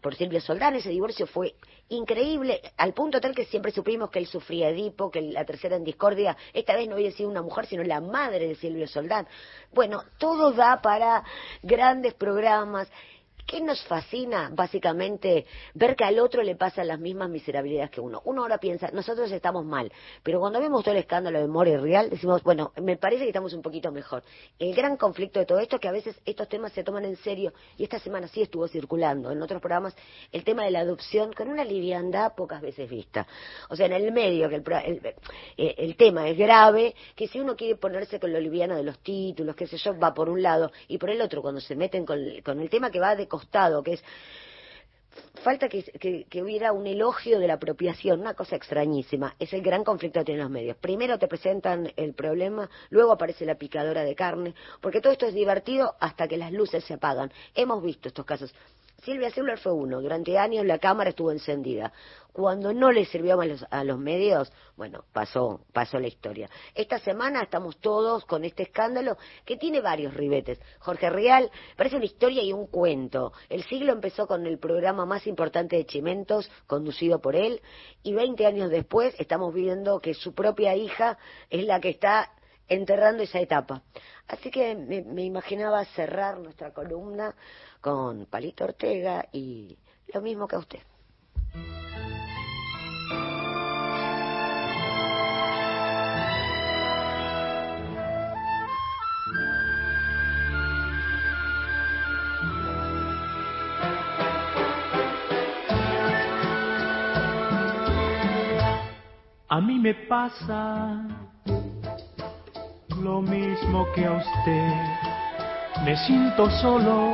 por 0.00 0.14
Silvia 0.14 0.40
Soldán. 0.40 0.76
Ese 0.76 0.90
divorcio 0.90 1.26
fue 1.26 1.54
increíble, 1.88 2.60
al 2.76 2.94
punto 2.94 3.20
tal 3.20 3.34
que 3.34 3.44
siempre 3.44 3.72
supimos 3.72 4.10
que 4.10 4.18
él 4.18 4.26
sufría 4.26 4.68
Edipo, 4.70 5.10
que 5.10 5.22
la 5.22 5.44
tercera 5.44 5.76
en 5.76 5.84
discordia, 5.84 6.36
esta 6.52 6.74
vez 6.74 6.88
no 6.88 6.94
había 6.94 7.12
sido 7.12 7.28
una 7.28 7.42
mujer, 7.42 7.66
sino 7.66 7.82
la 7.84 8.00
madre 8.00 8.48
de 8.48 8.54
Silvio 8.54 8.86
Soldán. 8.88 9.26
Bueno, 9.72 10.02
todo 10.18 10.52
da 10.52 10.80
para 10.82 11.24
grandes 11.62 12.14
programas. 12.14 12.88
¿Qué 13.46 13.60
nos 13.60 13.80
fascina? 13.84 14.50
Básicamente, 14.52 15.46
ver 15.74 15.94
que 15.94 16.02
al 16.02 16.18
otro 16.18 16.42
le 16.42 16.56
pasan 16.56 16.88
las 16.88 16.98
mismas 16.98 17.30
miserabilidades 17.30 17.92
que 17.92 18.00
uno. 18.00 18.20
Uno 18.24 18.42
ahora 18.42 18.58
piensa, 18.58 18.90
nosotros 18.92 19.30
estamos 19.30 19.64
mal, 19.64 19.92
pero 20.24 20.40
cuando 20.40 20.58
vemos 20.58 20.82
todo 20.82 20.92
el 20.94 21.00
escándalo 21.00 21.38
de 21.38 21.46
More 21.46 21.78
Real, 21.78 22.10
decimos, 22.10 22.42
bueno, 22.42 22.72
me 22.82 22.96
parece 22.96 23.22
que 23.22 23.28
estamos 23.28 23.52
un 23.52 23.62
poquito 23.62 23.92
mejor. 23.92 24.24
El 24.58 24.74
gran 24.74 24.96
conflicto 24.96 25.38
de 25.38 25.46
todo 25.46 25.60
esto 25.60 25.76
es 25.76 25.82
que 25.82 25.86
a 25.86 25.92
veces 25.92 26.20
estos 26.24 26.48
temas 26.48 26.72
se 26.72 26.82
toman 26.82 27.04
en 27.04 27.14
serio, 27.18 27.52
y 27.76 27.84
esta 27.84 28.00
semana 28.00 28.26
sí 28.26 28.42
estuvo 28.42 28.66
circulando 28.66 29.30
en 29.30 29.40
otros 29.40 29.60
programas 29.60 29.94
el 30.32 30.42
tema 30.42 30.64
de 30.64 30.72
la 30.72 30.80
adopción 30.80 31.32
con 31.32 31.48
una 31.48 31.64
liviandad 31.64 32.34
pocas 32.34 32.60
veces 32.60 32.90
vista. 32.90 33.28
O 33.68 33.76
sea, 33.76 33.86
en 33.86 33.92
el 33.92 34.10
medio, 34.10 34.48
que 34.48 34.56
el, 34.56 34.64
el, 34.84 35.06
eh, 35.56 35.74
el 35.78 35.96
tema 35.96 36.28
es 36.28 36.36
grave, 36.36 36.96
que 37.14 37.28
si 37.28 37.38
uno 37.38 37.54
quiere 37.54 37.76
ponerse 37.76 38.18
con 38.18 38.32
lo 38.32 38.40
liviano 38.40 38.74
de 38.74 38.82
los 38.82 38.98
títulos, 38.98 39.54
qué 39.54 39.68
sé 39.68 39.76
yo, 39.76 39.96
va 39.96 40.12
por 40.12 40.28
un 40.28 40.42
lado, 40.42 40.72
y 40.88 40.98
por 40.98 41.10
el 41.10 41.20
otro, 41.20 41.42
cuando 41.42 41.60
se 41.60 41.76
meten 41.76 42.04
con, 42.04 42.18
con 42.44 42.60
el 42.60 42.68
tema 42.68 42.90
que 42.90 42.98
va 42.98 43.14
de 43.14 43.28
costado, 43.36 43.82
que 43.82 43.94
es 43.94 44.04
falta 45.42 45.68
que, 45.68 45.82
que- 46.30 46.42
hubiera 46.42 46.72
un 46.72 46.86
elogio 46.86 47.38
de 47.38 47.46
la 47.46 47.54
apropiación, 47.54 48.20
una 48.20 48.34
cosa 48.34 48.56
extrañísima. 48.56 49.34
Es 49.38 49.52
el 49.52 49.62
gran 49.62 49.84
conflicto 49.84 50.20
que 50.20 50.24
tienen 50.26 50.42
los 50.42 50.50
medios. 50.50 50.76
Primero 50.76 51.18
te 51.18 51.28
presentan 51.28 51.92
el 51.96 52.14
problema, 52.14 52.68
luego 52.90 53.12
aparece 53.12 53.44
la 53.44 53.54
picadora 53.56 54.02
de 54.04 54.14
carne, 54.14 54.54
porque 54.80 55.00
todo 55.00 55.12
esto 55.12 55.26
es 55.26 55.34
divertido 55.34 55.94
hasta 56.00 56.26
que 56.28 56.36
las 56.36 56.52
luces 56.52 56.84
se 56.84 56.94
apagan. 56.94 57.30
Hemos 57.54 57.82
visto 57.82 58.08
estos 58.08 58.24
casos. 58.24 58.54
Silvia 59.06 59.30
Zuller 59.30 59.56
fue 59.56 59.72
uno. 59.72 60.02
Durante 60.02 60.36
años 60.36 60.66
la 60.66 60.80
cámara 60.80 61.10
estuvo 61.10 61.30
encendida. 61.30 61.92
Cuando 62.32 62.74
no 62.74 62.90
le 62.90 63.04
sirvió 63.04 63.40
a 63.40 63.46
los, 63.46 63.64
a 63.70 63.84
los 63.84 64.00
medios, 64.00 64.52
bueno, 64.76 65.04
pasó, 65.12 65.60
pasó 65.72 66.00
la 66.00 66.08
historia. 66.08 66.50
Esta 66.74 66.98
semana 66.98 67.40
estamos 67.40 67.78
todos 67.78 68.24
con 68.24 68.44
este 68.44 68.64
escándalo 68.64 69.16
que 69.44 69.56
tiene 69.56 69.80
varios 69.80 70.12
ribetes. 70.12 70.58
Jorge 70.80 71.08
Rial 71.08 71.52
parece 71.76 71.94
una 71.94 72.04
historia 72.04 72.42
y 72.42 72.52
un 72.52 72.66
cuento. 72.66 73.32
El 73.48 73.62
siglo 73.62 73.92
empezó 73.92 74.26
con 74.26 74.44
el 74.44 74.58
programa 74.58 75.06
más 75.06 75.28
importante 75.28 75.76
de 75.76 75.86
Chimentos, 75.86 76.50
conducido 76.66 77.20
por 77.20 77.36
él, 77.36 77.62
y 78.02 78.12
20 78.12 78.44
años 78.44 78.70
después 78.70 79.14
estamos 79.20 79.54
viendo 79.54 80.00
que 80.00 80.14
su 80.14 80.34
propia 80.34 80.74
hija 80.74 81.16
es 81.48 81.64
la 81.64 81.80
que 81.80 81.90
está 81.90 82.32
enterrando 82.68 83.22
esa 83.22 83.38
etapa. 83.38 83.82
Así 84.26 84.50
que 84.50 84.74
me, 84.74 85.02
me 85.02 85.22
imaginaba 85.22 85.84
cerrar 85.84 86.40
nuestra 86.40 86.72
columna 86.72 87.36
con 87.86 88.26
Palito 88.26 88.64
Ortega 88.64 89.28
y 89.30 89.78
lo 90.12 90.20
mismo 90.20 90.48
que 90.48 90.56
a 90.56 90.58
usted. 90.58 90.80
A 109.48 109.60
mí 109.60 109.78
me 109.78 109.94
pasa 109.94 111.06
lo 113.00 113.22
mismo 113.22 113.86
que 113.94 114.06
a 114.06 114.14
usted. 114.14 114.72
Me 115.84 115.96
siento 116.04 116.50
solo, 116.60 117.12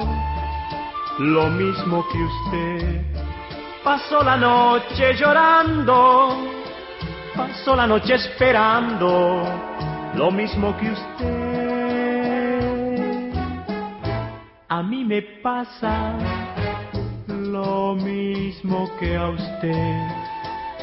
lo 1.22 1.48
mismo 1.50 2.04
que 2.08 2.18
usted. 2.18 3.00
Paso 3.84 4.22
la 4.22 4.36
noche 4.36 5.14
llorando, 5.14 6.36
paso 7.34 7.76
la 7.76 7.86
noche 7.86 8.14
esperando, 8.14 9.44
lo 10.14 10.30
mismo 10.30 10.76
que 10.76 10.90
usted. 10.90 11.32
A 14.68 14.82
mí 14.82 15.04
me 15.04 15.22
pasa 15.42 16.16
lo 17.28 17.94
mismo 17.94 18.90
que 18.98 19.16
a 19.16 19.28
usted. 19.28 20.08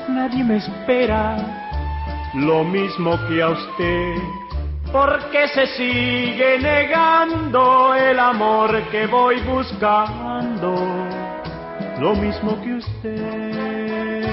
Nadie 0.07 0.43
me 0.43 0.57
espera, 0.57 1.37
lo 2.35 2.63
mismo 2.63 3.17
que 3.27 3.41
a 3.41 3.49
usted. 3.49 4.48
Porque 4.91 5.47
se 5.49 5.67
sigue 5.67 6.59
negando 6.59 7.93
el 7.93 8.19
amor 8.19 8.81
que 8.89 9.05
voy 9.07 9.39
buscando, 9.41 10.73
lo 11.99 12.15
mismo 12.15 12.59
que 12.61 12.73
usted. 12.75 14.23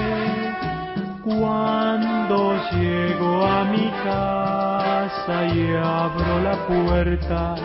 Cuando 1.23 2.55
llego 2.71 3.45
a 3.45 3.63
mi 3.65 3.91
casa 4.03 5.45
y 5.53 5.75
abro 5.75 6.39
la 6.41 6.55
puerta, 6.67 7.55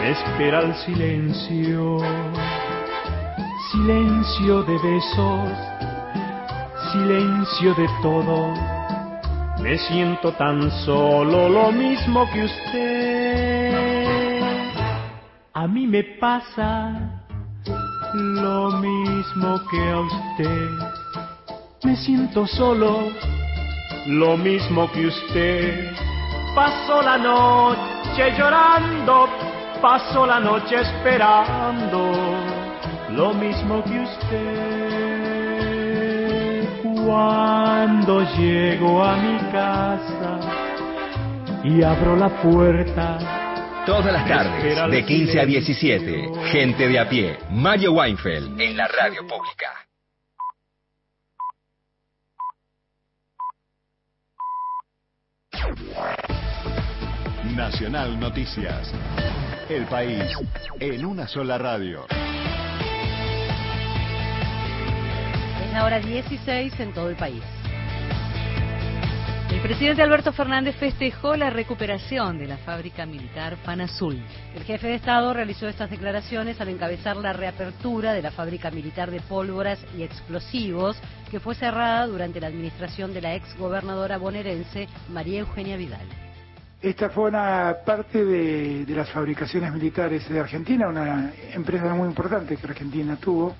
me 0.00 0.10
espera 0.10 0.60
el 0.60 0.74
silencio, 0.74 1.98
silencio 3.70 4.62
de 4.62 4.78
besos 4.78 5.66
silencio 6.92 7.74
de 7.74 7.88
todo. 8.02 8.75
Me 9.66 9.76
siento 9.78 10.30
tan 10.30 10.70
solo 10.84 11.48
lo 11.48 11.72
mismo 11.72 12.24
que 12.30 12.44
usted. 12.44 13.74
A 15.54 15.66
mí 15.66 15.88
me 15.88 16.04
pasa 16.20 17.24
lo 18.14 18.70
mismo 18.78 19.60
que 19.68 19.90
a 19.90 19.98
usted. 19.98 20.70
Me 21.82 21.96
siento 21.96 22.46
solo 22.46 23.08
lo 24.06 24.36
mismo 24.36 24.88
que 24.92 25.08
usted. 25.08 25.96
Paso 26.54 27.02
la 27.02 27.18
noche 27.18 28.36
llorando, 28.38 29.28
paso 29.82 30.26
la 30.26 30.38
noche 30.38 30.76
esperando 30.76 32.12
lo 33.10 33.34
mismo 33.34 33.82
que 33.82 33.98
usted. 33.98 34.85
Cuando 37.06 38.22
llego 38.36 39.00
a 39.00 39.16
mi 39.16 39.38
casa 39.52 40.40
y 41.62 41.80
abro 41.80 42.16
la 42.16 42.28
puerta. 42.42 43.84
Todas 43.86 44.12
las 44.12 44.26
tardes, 44.26 44.90
de 44.90 45.04
15 45.04 45.38
a 45.38 45.44
silencio. 45.44 45.46
17, 45.46 46.50
gente 46.50 46.88
de 46.88 46.98
a 46.98 47.08
pie, 47.08 47.38
Mario 47.52 47.92
Weinfeld, 47.92 48.60
en 48.60 48.76
la 48.76 48.88
radio 48.88 49.24
pública. 49.24 49.86
Nacional 57.54 58.18
Noticias. 58.18 58.92
El 59.68 59.84
país 59.84 60.24
en 60.80 61.04
una 61.04 61.28
sola 61.28 61.56
radio. 61.56 62.04
La 65.76 65.84
hora 65.84 66.00
16 66.00 66.80
en 66.80 66.94
todo 66.94 67.10
el 67.10 67.16
país. 67.16 67.42
El 69.52 69.60
presidente 69.60 70.00
Alberto 70.00 70.32
Fernández 70.32 70.74
festejó 70.76 71.36
la 71.36 71.50
recuperación 71.50 72.38
de 72.38 72.46
la 72.46 72.56
fábrica 72.56 73.04
militar 73.04 73.58
Panazul. 73.62 74.18
El 74.54 74.62
jefe 74.64 74.86
de 74.86 74.94
Estado 74.94 75.34
realizó 75.34 75.68
estas 75.68 75.90
declaraciones 75.90 76.58
al 76.62 76.70
encabezar 76.70 77.18
la 77.18 77.34
reapertura 77.34 78.14
de 78.14 78.22
la 78.22 78.30
fábrica 78.30 78.70
militar 78.70 79.10
de 79.10 79.20
pólvoras 79.20 79.78
y 79.98 80.02
explosivos 80.02 80.96
que 81.30 81.40
fue 81.40 81.54
cerrada 81.54 82.06
durante 82.06 82.40
la 82.40 82.46
administración 82.46 83.12
de 83.12 83.20
la 83.20 83.34
ex 83.34 83.54
gobernadora 83.58 84.16
bonaerense 84.16 84.88
María 85.10 85.40
Eugenia 85.40 85.76
Vidal. 85.76 86.06
Esta 86.80 87.10
fue 87.10 87.24
una 87.24 87.76
parte 87.84 88.24
de 88.24 88.94
las 88.96 89.10
fabricaciones 89.10 89.74
militares 89.74 90.26
de 90.26 90.40
Argentina, 90.40 90.88
una 90.88 91.32
empresa 91.52 91.92
muy 91.92 92.08
importante 92.08 92.56
que 92.56 92.66
Argentina 92.66 93.18
tuvo 93.20 93.54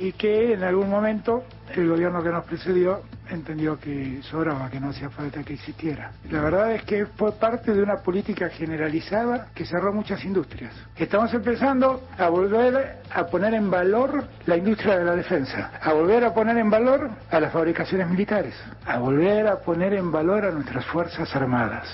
y 0.00 0.12
que 0.12 0.54
en 0.54 0.64
algún 0.64 0.88
momento 0.88 1.44
el 1.74 1.86
gobierno 1.88 2.22
que 2.22 2.30
nos 2.30 2.44
precedió 2.46 3.02
entendió 3.28 3.78
que 3.78 4.20
sobraba, 4.22 4.70
que 4.70 4.80
no 4.80 4.88
hacía 4.88 5.10
falta 5.10 5.44
que 5.44 5.54
existiera. 5.54 6.10
La 6.30 6.40
verdad 6.40 6.72
es 6.72 6.82
que 6.84 7.06
fue 7.06 7.32
parte 7.32 7.72
de 7.72 7.82
una 7.82 7.98
política 7.98 8.48
generalizada 8.48 9.48
que 9.54 9.66
cerró 9.66 9.92
muchas 9.92 10.24
industrias. 10.24 10.74
Estamos 10.96 11.32
empezando 11.34 12.08
a 12.18 12.28
volver 12.28 13.02
a 13.10 13.26
poner 13.26 13.54
en 13.54 13.70
valor 13.70 14.24
la 14.46 14.56
industria 14.56 14.98
de 14.98 15.04
la 15.04 15.14
defensa, 15.14 15.70
a 15.80 15.92
volver 15.92 16.24
a 16.24 16.34
poner 16.34 16.56
en 16.56 16.70
valor 16.70 17.10
a 17.30 17.38
las 17.38 17.52
fabricaciones 17.52 18.08
militares, 18.08 18.54
a 18.86 18.98
volver 18.98 19.46
a 19.46 19.60
poner 19.60 19.92
en 19.94 20.10
valor 20.10 20.46
a 20.46 20.50
nuestras 20.50 20.86
Fuerzas 20.86 21.34
Armadas. 21.36 21.86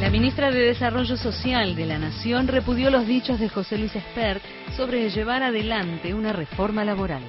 La 0.00 0.10
ministra 0.10 0.52
de 0.52 0.60
Desarrollo 0.60 1.16
Social 1.16 1.74
de 1.74 1.84
la 1.84 1.98
Nación 1.98 2.46
repudió 2.46 2.88
los 2.88 3.04
dichos 3.04 3.40
de 3.40 3.48
José 3.48 3.78
Luis 3.78 3.96
Espert 3.96 4.40
sobre 4.76 5.10
llevar 5.10 5.42
adelante 5.42 6.14
una 6.14 6.32
reforma 6.32 6.84
laboral. 6.84 7.22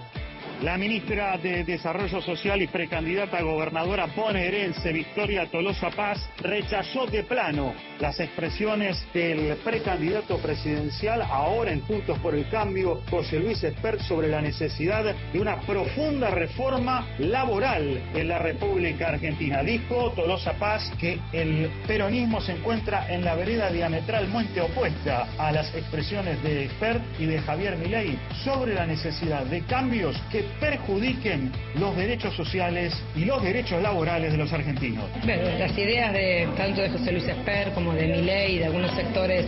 La 0.61 0.77
ministra 0.77 1.37
de 1.37 1.63
Desarrollo 1.63 2.19
Social 2.21 2.61
y 2.61 2.67
precandidata 2.67 3.37
a 3.37 3.43
gobernadora 3.43 4.07
bonaerense 4.07 4.91
Victoria 4.91 5.49
Tolosa 5.49 5.89
Paz 5.89 6.29
rechazó 6.41 7.05
de 7.05 7.23
plano 7.23 7.73
las 7.97 8.19
expresiones 8.19 9.07
del 9.13 9.55
precandidato 9.63 10.37
presidencial, 10.39 11.21
ahora 11.21 11.71
en 11.71 11.79
Juntos 11.81 12.19
por 12.19 12.35
el 12.35 12.49
Cambio, 12.49 13.01
José 13.09 13.39
Luis 13.39 13.63
Espert, 13.63 14.01
sobre 14.01 14.27
la 14.27 14.41
necesidad 14.41 15.15
de 15.31 15.39
una 15.39 15.61
profunda 15.61 16.29
reforma 16.29 17.07
laboral 17.19 18.01
en 18.13 18.27
la 18.27 18.39
República 18.39 19.07
Argentina. 19.09 19.63
Dijo 19.63 20.11
Tolosa 20.11 20.53
Paz 20.59 20.91
que 20.99 21.19
el 21.31 21.71
peronismo 21.87 22.41
se 22.41 22.51
encuentra 22.51 23.07
en 23.09 23.23
la 23.23 23.35
vereda 23.35 23.71
diametralmente 23.71 24.59
opuesta 24.59 25.29
a 25.37 25.53
las 25.53 25.73
expresiones 25.73 26.43
de 26.43 26.65
Espert 26.65 27.01
y 27.17 27.27
de 27.27 27.39
Javier 27.39 27.77
Milei 27.77 28.19
sobre 28.43 28.73
la 28.73 28.85
necesidad 28.85 29.45
de 29.45 29.61
cambios 29.61 30.21
que 30.29 30.48
perjudiquen 30.59 31.51
los 31.75 31.95
derechos 31.95 32.35
sociales 32.35 32.93
y 33.15 33.25
los 33.25 33.41
derechos 33.41 33.81
laborales 33.81 34.31
de 34.31 34.37
los 34.37 34.51
argentinos. 34.51 35.05
Las 35.25 35.77
ideas 35.77 36.13
de 36.13 36.47
tanto 36.57 36.81
de 36.81 36.89
José 36.89 37.11
Luis 37.11 37.27
Esper 37.27 37.71
como 37.73 37.93
de 37.93 38.07
Milei 38.07 38.55
y 38.55 38.59
de 38.59 38.65
algunos 38.65 38.91
sectores 38.91 39.45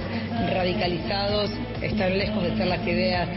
radicalizados 0.54 1.52
están 1.82 2.18
lejos 2.18 2.44
de 2.44 2.58
ser 2.58 2.68
las 2.68 2.88
ideas 2.88 3.30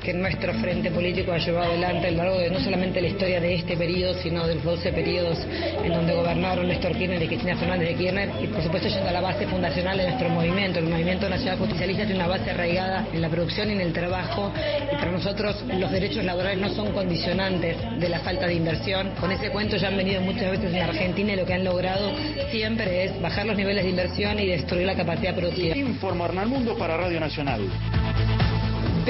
que 0.00 0.12
nuestro 0.14 0.52
frente 0.54 0.90
político 0.90 1.32
ha 1.32 1.38
llevado 1.38 1.70
adelante 1.70 2.08
a 2.08 2.10
lo 2.10 2.16
largo 2.18 2.38
de 2.38 2.50
no 2.50 2.60
solamente 2.60 3.00
la 3.00 3.08
historia 3.08 3.40
de 3.40 3.54
este 3.54 3.76
periodo, 3.76 4.14
sino 4.14 4.46
de 4.46 4.54
los 4.56 4.64
12 4.64 4.92
periodos 4.92 5.38
en 5.82 5.92
donde 5.92 6.14
gobernaron 6.14 6.68
Néstor 6.68 6.92
Kirchner 6.92 7.22
y 7.22 7.26
Cristina 7.26 7.56
Fernández 7.56 7.88
de 7.88 7.94
Kirchner, 7.94 8.30
y 8.42 8.46
por 8.48 8.62
supuesto 8.62 8.88
yendo 8.88 9.08
a 9.08 9.12
la 9.12 9.20
base 9.20 9.46
fundacional 9.46 9.96
de 9.98 10.04
nuestro 10.04 10.28
movimiento. 10.30 10.78
El 10.78 10.86
movimiento 10.86 11.28
nacional 11.28 11.58
justicialista 11.58 12.04
tiene 12.04 12.20
una 12.20 12.28
base 12.28 12.50
arraigada 12.50 13.06
en 13.12 13.20
la 13.20 13.28
producción 13.28 13.68
y 13.70 13.72
en 13.72 13.80
el 13.80 13.92
trabajo, 13.92 14.52
y 14.92 14.96
para 14.96 15.12
nosotros 15.12 15.64
los 15.68 15.90
derechos 15.90 16.24
laborales 16.24 16.58
no 16.58 16.70
son 16.70 16.92
condicionantes 16.92 17.76
de 17.98 18.08
la 18.08 18.20
falta 18.20 18.46
de 18.46 18.54
inversión. 18.54 19.10
Con 19.20 19.30
ese 19.32 19.50
cuento 19.50 19.76
ya 19.76 19.88
han 19.88 19.96
venido 19.96 20.20
muchas 20.22 20.50
veces 20.50 20.72
en 20.72 20.82
Argentina 20.82 21.32
y 21.32 21.36
lo 21.36 21.46
que 21.46 21.54
han 21.54 21.64
logrado 21.64 22.10
siempre 22.50 23.04
es 23.04 23.20
bajar 23.20 23.46
los 23.46 23.56
niveles 23.56 23.84
de 23.84 23.90
inversión 23.90 24.38
y 24.38 24.46
destruir 24.46 24.86
la 24.86 24.94
capacidad 24.94 25.34
productiva. 25.34 25.76
Informa 25.76 26.24
Hernán 26.26 26.48
Mundo 26.48 26.76
para 26.76 26.96
Radio 26.96 27.20
Nacional. 27.20 27.60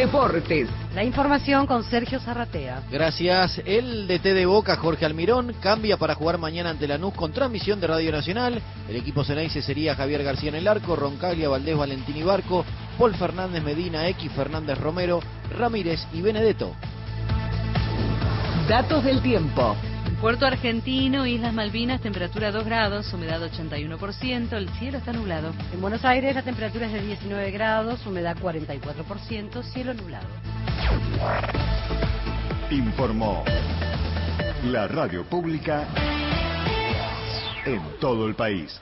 Deportes. 0.01 0.67
La 0.95 1.05
información 1.05 1.67
con 1.67 1.85
Sergio 1.85 2.21
Zarratea. 2.21 2.85
Gracias. 2.91 3.61
El 3.67 4.09
DT 4.09 4.33
de 4.33 4.47
Boca, 4.47 4.77
Jorge 4.77 5.05
Almirón, 5.05 5.55
cambia 5.61 5.99
para 5.99 6.15
jugar 6.15 6.39
mañana 6.39 6.71
ante 6.71 6.89
Lanús 6.89 7.13
con 7.13 7.33
transmisión 7.33 7.83
de 7.83 7.87
Radio 7.87 8.11
Nacional. 8.11 8.63
El 8.89 8.97
equipo 8.97 9.25
Ceneice 9.25 9.61
sería 9.61 9.95
Javier 9.95 10.23
García 10.23 10.49
en 10.49 10.55
el 10.55 10.69
arco, 10.69 10.97
Roncaglia, 10.97 11.51
Valdés, 11.51 11.77
Valentín 11.77 12.17
y 12.17 12.23
Barco, 12.23 12.65
Paul 12.97 13.15
Fernández 13.15 13.63
Medina, 13.63 14.09
X, 14.09 14.33
Fernández 14.33 14.79
Romero, 14.79 15.21
Ramírez 15.59 16.01
y 16.15 16.23
Benedetto. 16.23 16.75
Datos 18.71 19.05
del 19.05 19.21
tiempo. 19.21 19.77
Puerto 20.21 20.45
Argentino, 20.45 21.25
Islas 21.27 21.55
Malvinas, 21.55 22.03
temperatura 22.03 22.53
2 22.53 22.67
grados, 22.67 23.11
humedad 23.15 23.41
81%, 23.43 24.53
el 24.53 24.69
cielo 24.75 24.99
está 24.99 25.15
nublado. 25.15 25.55
En 25.73 25.81
Buenos 25.81 26.05
Aires 26.05 26.35
la 26.35 26.43
temperatura 26.43 26.85
es 26.85 26.93
de 26.93 27.01
19 27.01 27.51
grados, 27.53 28.07
humedad 28.07 28.37
44%, 28.37 29.63
cielo 29.73 29.95
nublado. 29.95 30.27
Informó 32.71 33.45
la 34.65 34.87
radio 34.89 35.25
pública 35.25 35.89
en 37.65 37.81
todo 37.99 38.27
el 38.27 38.35
país. 38.35 38.79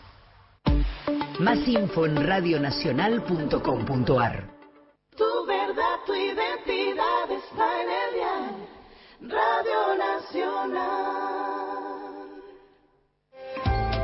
Más 1.39 1.59
info 1.69 2.07
en 2.07 2.17
radionacional.com.ar. 2.17 4.51
Tu 5.17 5.47
verdad, 5.47 5.99
tu 6.05 6.15
identidad 6.15 7.31
está 7.31 7.81
en 7.81 7.89
el 7.89 8.15
dial. 8.15 8.67
Radio 9.21 9.97
Nacional. 9.97 10.98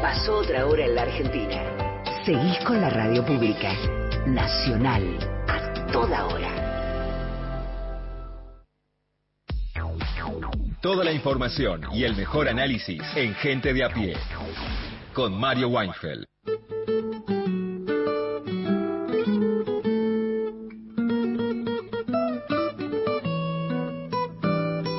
Pasó 0.00 0.38
otra 0.38 0.66
hora 0.66 0.84
en 0.84 0.94
la 0.94 1.02
Argentina. 1.02 1.62
Seguís 2.24 2.58
con 2.64 2.80
la 2.80 2.90
radio 2.90 3.24
pública. 3.24 3.72
Nacional. 4.26 5.18
A 5.48 5.92
toda 5.92 6.26
hora. 6.26 6.64
Toda 10.80 11.04
la 11.04 11.12
información 11.12 11.82
y 11.92 12.04
el 12.04 12.14
mejor 12.14 12.48
análisis 12.48 13.02
en 13.16 13.34
Gente 13.36 13.72
de 13.72 13.84
a 13.84 13.88
pie. 13.88 14.16
Con 15.14 15.38
Mario 15.38 15.68
Weinfeld. 15.68 16.26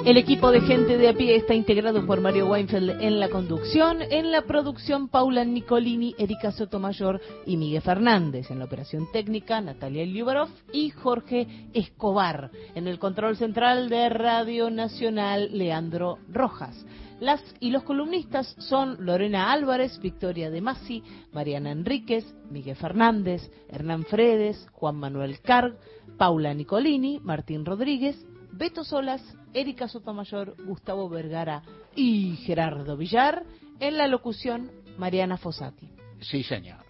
El 0.06 0.18
equipo 0.18 0.52
de 0.52 0.62
gente 0.62 1.00
de 1.00 1.10
a 1.10 1.14
pie 1.14 1.36
está 1.36 1.56
integrado 1.56 2.06
por 2.06 2.22
Mario 2.22 2.46
Weinfeld 2.46 3.02
en 3.02 3.20
la 3.20 3.28
conducción, 3.28 4.04
en 4.04 4.32
la 4.32 4.44
producción 4.44 5.08
Paula 5.08 5.44
Nicolini, 5.44 6.14
Erika 6.20 6.52
Sotomayor 6.52 7.20
y 7.48 7.58
Miguel 7.58 7.82
Fernández, 7.82 8.52
en 8.52 8.60
la 8.60 8.66
operación 8.66 9.12
técnica 9.12 9.60
Natalia 9.62 10.06
Liubarov 10.06 10.50
y 10.72 10.92
Jorge 10.92 11.48
Escobar, 11.74 12.52
en 12.76 12.88
el 12.88 13.00
control 13.00 13.36
central 13.36 13.90
de 13.90 14.10
Radio 14.10 14.70
Nacional 14.70 15.50
Leandro 15.58 16.20
Rojas. 16.32 16.86
Las 17.20 17.42
y 17.60 17.72
los 17.72 17.82
columnistas 17.82 18.56
son 18.60 19.04
Lorena 19.04 19.52
Álvarez, 19.52 20.00
Victoria 20.00 20.52
De 20.52 20.62
Masi, 20.62 21.02
Mariana 21.34 21.72
Enríquez, 21.72 22.32
Miguel 22.52 22.76
Fernández, 22.76 23.50
Hernán 23.70 24.04
Fredes, 24.04 24.68
Juan 24.72 24.98
Manuel 24.98 25.40
Carg, 25.40 25.80
Paula 26.20 26.54
Nicolini, 26.54 27.20
Martín 27.24 27.66
Rodríguez, 27.66 28.24
Beto 28.52 28.84
Solas, 28.84 29.24
Erika 29.56 29.88
Sotomayor, 29.88 30.56
Gustavo 30.66 31.10
Vergara 31.10 31.64
y 31.96 32.36
Gerardo 32.46 32.98
Villar. 32.98 33.44
En 33.80 33.98
la 33.98 34.08
locución, 34.08 34.70
Mariana 34.98 35.38
Fossati. 35.38 35.90
Sí, 36.20 36.44
señor. 36.44 36.84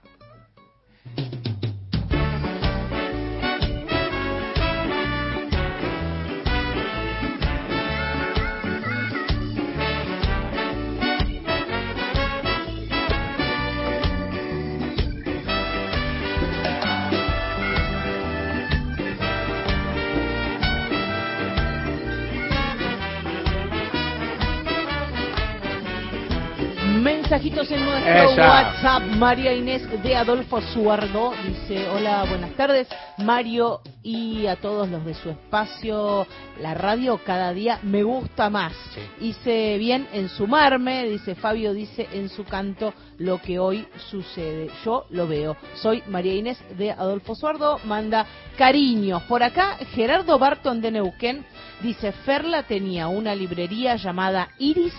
Mensajitos 27.36 27.70
en 27.70 27.84
nuestro 27.84 28.32
Esa. 28.32 28.48
WhatsApp. 28.48 29.04
María 29.18 29.54
Inés 29.54 30.02
de 30.02 30.16
Adolfo 30.16 30.62
Suardo 30.62 31.34
dice, 31.46 31.90
hola, 31.90 32.24
buenas 32.30 32.52
tardes. 32.52 32.88
Mario 33.18 33.82
y 34.04 34.48
a 34.48 34.56
todos 34.56 34.88
los 34.88 35.04
de 35.04 35.16
su 35.16 35.32
espacio. 35.32 36.26
La 36.62 36.74
radio 36.76 37.20
cada 37.26 37.52
día 37.52 37.80
me 37.84 38.04
gusta 38.04 38.50
más. 38.50 38.72
Hice 39.20 39.78
bien 39.78 40.08
en 40.14 40.30
sumarme, 40.30 41.10
dice 41.10 41.36
Fabio, 41.36 41.74
dice 41.74 42.08
en 42.14 42.30
su 42.30 42.46
canto 42.46 42.94
lo 43.18 43.42
que 43.42 43.60
hoy 43.60 43.86
sucede. 44.10 44.70
Yo 44.86 45.06
lo 45.10 45.28
veo. 45.28 45.58
Soy 45.74 46.04
María 46.08 46.36
Inés 46.36 46.58
de 46.78 46.92
Adolfo 46.92 47.36
Suardo, 47.36 47.82
manda 47.84 48.26
cariños. 48.58 49.24
Por 49.24 49.44
acá, 49.44 49.76
Gerardo 49.94 50.40
Barton 50.40 50.80
de 50.80 50.92
Neuquén 50.92 51.46
dice, 51.82 52.14
Ferla 52.14 52.64
tenía 52.64 53.10
una 53.10 53.36
librería 53.36 53.98
llamada 53.98 54.52
Iris 54.58 54.94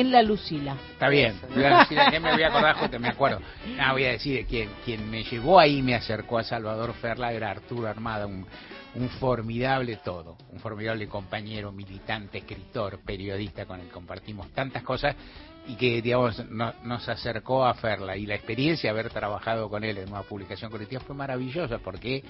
en 0.00 0.10
la 0.10 0.22
Lucila. 0.22 0.76
Está 0.92 1.08
bien. 1.08 1.40
La 1.54 1.80
Lucila, 1.80 2.10
¿qué 2.10 2.20
me 2.20 2.32
voy 2.32 2.42
a 2.42 2.48
acordar? 2.48 2.76
Justo 2.76 2.98
me 2.98 3.08
acuerdo. 3.08 3.40
No, 3.76 3.92
voy 3.92 4.04
a 4.04 4.10
decir 4.10 4.46
que 4.46 4.68
quien 4.84 5.10
me 5.10 5.22
llevó 5.24 5.58
ahí 5.60 5.82
me 5.82 5.94
acercó 5.94 6.38
a 6.38 6.44
Salvador 6.44 6.92
Ferla 6.94 7.32
era 7.32 7.50
Arturo 7.50 7.86
Armada, 7.88 8.26
un, 8.26 8.46
un 8.96 9.08
formidable 9.08 9.96
todo, 10.04 10.36
un 10.50 10.60
formidable 10.60 11.06
compañero, 11.08 11.70
militante, 11.72 12.38
escritor, 12.38 12.98
periodista 13.04 13.66
con 13.66 13.80
el 13.80 13.86
que 13.86 13.92
compartimos 13.92 14.50
tantas 14.50 14.82
cosas 14.82 15.14
y 15.66 15.76
que, 15.76 16.02
digamos, 16.02 16.44
no- 16.50 16.74
nos 16.82 17.08
acercó 17.08 17.64
a 17.64 17.74
Ferla. 17.74 18.16
Y 18.16 18.26
la 18.26 18.34
experiencia 18.34 18.92
de 18.92 18.98
haber 19.00 19.12
trabajado 19.12 19.68
con 19.70 19.84
él 19.84 19.96
en 19.98 20.10
una 20.10 20.22
publicación 20.22 20.70
colectiva 20.70 21.00
fue 21.00 21.14
maravillosa 21.14 21.78
porque, 21.78 22.22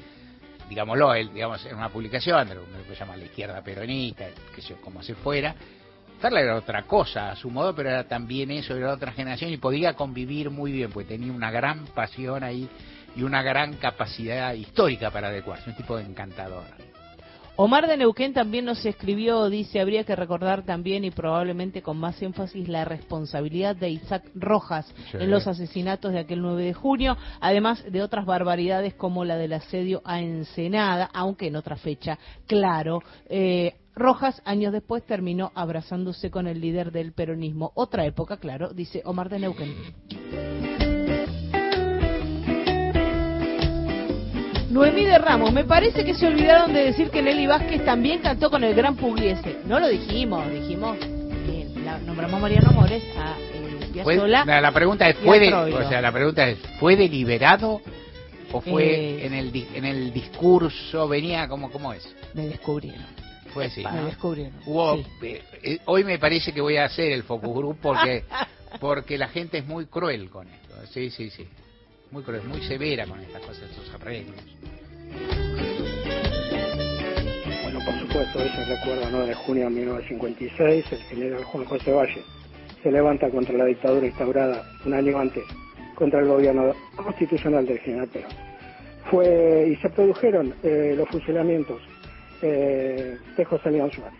digámoslo, 0.68 1.14
él, 1.14 1.32
digamos, 1.34 1.64
en 1.66 1.76
una 1.76 1.88
publicación, 1.88 2.46
de 2.48 2.54
lo 2.56 2.62
que 2.64 2.94
se 2.94 3.00
llama 3.00 3.16
la 3.16 3.24
izquierda 3.24 3.62
peronista, 3.62 4.26
que 4.54 4.60
sé 4.62 4.68
yo, 4.68 4.80
como 4.80 5.02
se 5.02 5.14
fuera, 5.14 5.54
Ferla 6.20 6.40
era 6.40 6.56
otra 6.56 6.82
cosa 6.84 7.30
a 7.30 7.36
su 7.36 7.50
modo, 7.50 7.74
pero 7.74 7.90
era 7.90 8.04
también 8.08 8.50
eso, 8.50 8.74
era 8.74 8.92
otra 8.94 9.12
generación 9.12 9.52
y 9.52 9.58
podía 9.58 9.94
convivir 9.94 10.50
muy 10.50 10.72
bien, 10.72 10.90
porque 10.90 11.08
tenía 11.10 11.32
una 11.32 11.50
gran 11.50 11.84
pasión 11.88 12.42
ahí 12.42 12.68
y 13.14 13.22
una 13.22 13.42
gran 13.42 13.74
capacidad 13.74 14.54
histórica 14.54 15.10
para 15.10 15.28
adecuarse, 15.28 15.70
un 15.70 15.76
tipo 15.76 15.98
encantador. 15.98 16.64
Omar 17.56 17.86
de 17.86 17.96
Neuquén 17.96 18.32
también 18.32 18.64
nos 18.64 18.84
escribió, 18.84 19.48
dice, 19.48 19.78
habría 19.80 20.02
que 20.02 20.16
recordar 20.16 20.64
también 20.64 21.04
y 21.04 21.12
probablemente 21.12 21.82
con 21.82 21.96
más 21.98 22.20
énfasis 22.20 22.68
la 22.68 22.84
responsabilidad 22.84 23.76
de 23.76 23.90
Isaac 23.90 24.24
Rojas 24.34 24.92
Sí. 25.12 25.18
en 25.20 25.30
los 25.30 25.46
asesinatos 25.46 26.12
de 26.12 26.18
aquel 26.18 26.42
9 26.42 26.64
de 26.64 26.74
junio, 26.74 27.16
además 27.40 27.84
de 27.88 28.02
otras 28.02 28.26
barbaridades 28.26 28.94
como 28.94 29.24
la 29.24 29.36
del 29.36 29.52
asedio 29.52 30.02
a 30.04 30.20
Ensenada, 30.20 31.08
aunque 31.14 31.46
en 31.46 31.54
otra 31.54 31.76
fecha, 31.76 32.18
claro. 32.48 33.00
Eh, 33.28 33.74
Rojas, 33.96 34.42
años 34.44 34.72
después, 34.72 35.04
terminó 35.04 35.52
abrazándose 35.54 36.30
con 36.30 36.46
el 36.48 36.60
líder 36.60 36.90
del 36.90 37.12
peronismo. 37.12 37.70
Otra 37.74 38.04
época, 38.04 38.38
claro, 38.38 38.70
dice 38.74 39.02
Omar 39.04 39.28
de 39.28 39.38
Neuquén. 39.38 39.74
Noemí 44.70 45.04
de 45.04 45.18
Ramos, 45.18 45.52
me 45.52 45.62
parece 45.64 46.04
que 46.04 46.14
se 46.14 46.26
olvidaron 46.26 46.72
de 46.72 46.86
decir 46.86 47.10
que 47.10 47.22
Nelly 47.22 47.46
Vázquez 47.46 47.84
también 47.84 48.18
cantó 48.20 48.50
con 48.50 48.64
el 48.64 48.74
gran 48.74 48.96
Pugliese. 48.96 49.58
No 49.66 49.78
lo 49.78 49.86
dijimos, 49.88 50.50
dijimos 50.50 50.96
que 50.98 51.68
la, 51.84 51.98
nombramos 51.98 52.34
a 52.38 52.42
Mariano 52.42 52.72
Mores, 52.72 53.04
a 53.16 53.36
eh, 53.38 53.90
Piazzolla 53.92 54.44
la, 54.44 54.60
la 54.60 54.72
pregunta 54.72 55.08
es, 55.08 55.16
¿fue 55.18 55.38
de- 55.38 55.50
Troilo. 55.50 55.78
o 55.78 55.88
sea, 55.88 56.00
la 56.00 56.10
pregunta 56.10 56.48
es, 56.48 56.58
¿fue 56.80 56.96
deliberado 56.96 57.80
o 58.50 58.60
fue 58.60 58.84
Eh, 58.84 59.26
en 59.26 59.34
el 59.34 59.54
en 59.76 59.84
el 59.84 60.12
discurso 60.12 61.06
venía 61.06 61.46
como 61.46 61.70
cómo 61.70 61.92
es? 61.92 62.12
Me 62.34 62.48
descubrieron. 62.48 63.06
Fue 63.54 63.66
así. 63.66 63.84
Me 63.84 63.92
¿no? 63.92 64.06
descubrieron. 64.06 64.52
Hubo, 64.66 64.96
sí. 64.96 65.06
eh, 65.22 65.42
eh, 65.62 65.78
hoy 65.84 66.02
me 66.02 66.18
parece 66.18 66.52
que 66.52 66.60
voy 66.60 66.76
a 66.76 66.86
hacer 66.86 67.12
el 67.12 67.22
focus 67.22 67.54
group 67.54 67.78
porque 67.80 68.24
porque 68.80 69.16
la 69.16 69.28
gente 69.28 69.58
es 69.58 69.66
muy 69.66 69.86
cruel 69.86 70.28
con 70.28 70.48
esto. 70.48 70.74
Sí, 70.92 71.08
sí, 71.10 71.30
sí. 71.30 71.46
Muy 72.10 72.22
cruel, 72.24 72.42
muy 72.44 72.60
severa 72.62 73.06
con 73.06 73.20
estas 73.20 73.40
cosas, 73.42 73.70
estos 73.70 73.94
arreglos. 73.94 74.36
Bueno, 77.62 77.78
por 77.84 77.98
supuesto, 78.00 78.40
ese 78.40 78.64
recuerdo 78.64 79.08
9 79.10 79.26
de 79.28 79.34
junio 79.34 79.64
de 79.64 79.70
1956, 79.70 80.92
el 80.92 80.98
general 81.04 81.44
Juan 81.44 81.64
José 81.64 81.92
Valle 81.92 82.22
se 82.82 82.90
levanta 82.90 83.30
contra 83.30 83.56
la 83.56 83.64
dictadura 83.64 84.06
instaurada 84.06 84.64
un 84.84 84.94
año 84.94 85.18
antes 85.18 85.44
contra 85.94 86.20
el 86.20 86.26
gobierno 86.26 86.74
constitucional 86.96 87.64
del 87.66 87.78
general 87.78 88.08
Perón. 88.08 88.30
Fue, 89.10 89.68
y 89.70 89.76
se 89.76 89.90
produjeron 89.90 90.54
eh, 90.62 90.94
los 90.96 91.08
fusilamientos 91.08 91.80
eh, 92.42 93.18
de 93.36 93.44
José 93.44 93.70
León 93.70 93.90
Suárez. 93.92 94.18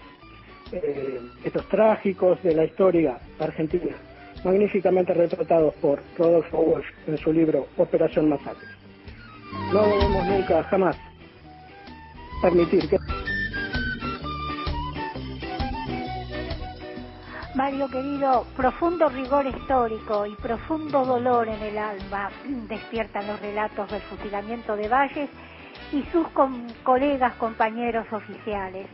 Eh, 0.72 1.20
estos 1.44 1.68
trágicos 1.68 2.42
de 2.42 2.54
la 2.54 2.64
historia 2.64 3.18
argentina, 3.38 3.96
magníficamente 4.44 5.14
retratados 5.14 5.74
por 5.74 6.00
Rodolfo 6.16 6.58
Walsh 6.58 6.86
en 7.06 7.18
su 7.18 7.32
libro 7.32 7.66
Operación 7.76 8.28
Masacre. 8.28 8.68
No 9.72 9.82
debemos 9.82 10.26
nunca, 10.26 10.62
jamás, 10.64 10.96
permitir 12.42 12.88
que 12.88 12.98
Mario 17.54 17.88
querido, 17.88 18.44
profundo 18.56 19.08
rigor 19.08 19.46
histórico 19.46 20.26
y 20.26 20.34
profundo 20.34 21.04
dolor 21.04 21.46
en 21.46 21.62
el 21.62 21.78
alma 21.78 22.30
despiertan 22.68 23.28
los 23.28 23.40
relatos 23.40 23.90
del 23.92 24.02
fusilamiento 24.02 24.74
de 24.74 24.88
Valles 24.88 25.30
y 25.94 26.02
sus 26.12 26.26
com- 26.30 26.66
colegas 26.82 27.34
compañeros 27.36 28.06
oficiales. 28.12 28.86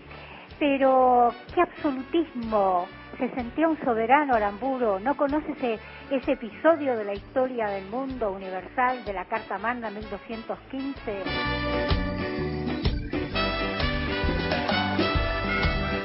Pero 0.58 1.32
qué 1.54 1.62
absolutismo, 1.62 2.86
se 3.18 3.30
sentía 3.30 3.66
un 3.68 3.78
soberano 3.82 4.34
Aramburo, 4.34 5.00
¿no 5.00 5.16
conoce 5.16 5.52
ese, 5.52 5.78
ese 6.10 6.32
episodio 6.32 6.96
de 6.96 7.04
la 7.04 7.14
historia 7.14 7.68
del 7.68 7.86
mundo 7.88 8.30
universal 8.32 9.02
de 9.04 9.12
la 9.14 9.24
Carta 9.24 9.58
Magna 9.58 9.90
1215? 9.90 11.22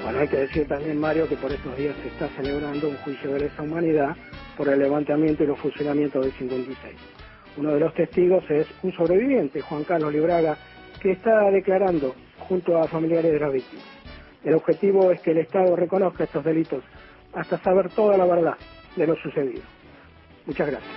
Bueno, 0.03 0.19
hay 0.19 0.27
que 0.29 0.37
decir 0.37 0.67
también, 0.67 0.99
Mario, 0.99 1.27
que 1.27 1.35
por 1.35 1.51
estos 1.51 1.75
días 1.75 1.95
se 2.01 2.07
está 2.07 2.27
celebrando 2.37 2.87
un 2.87 2.95
juicio 2.97 3.33
de 3.33 3.39
lesa 3.41 3.63
humanidad 3.63 4.15
por 4.55 4.69
el 4.69 4.79
levantamiento 4.79 5.43
y 5.43 5.47
los 5.47 5.59
fusilamientos 5.59 6.23
del 6.23 6.33
56. 6.33 6.95
Uno 7.57 7.71
de 7.73 7.79
los 7.79 7.93
testigos 7.93 8.43
es 8.49 8.67
un 8.83 8.91
sobreviviente, 8.93 9.61
Juan 9.61 9.83
Carlos 9.83 10.13
Libraga, 10.13 10.57
que 11.05 11.11
está 11.11 11.51
declarando 11.51 12.15
junto 12.49 12.79
a 12.79 12.87
familiares 12.87 13.31
de 13.31 13.39
las 13.39 13.53
víctimas. 13.53 13.85
El 14.43 14.55
objetivo 14.55 15.11
es 15.11 15.21
que 15.21 15.33
el 15.33 15.37
Estado 15.37 15.75
reconozca 15.75 16.23
estos 16.23 16.43
delitos 16.43 16.83
hasta 17.31 17.59
saber 17.59 17.91
toda 17.91 18.17
la 18.17 18.25
verdad 18.25 18.55
de 18.95 19.05
lo 19.05 19.15
sucedido. 19.15 19.61
Muchas 20.47 20.65
gracias. 20.65 20.91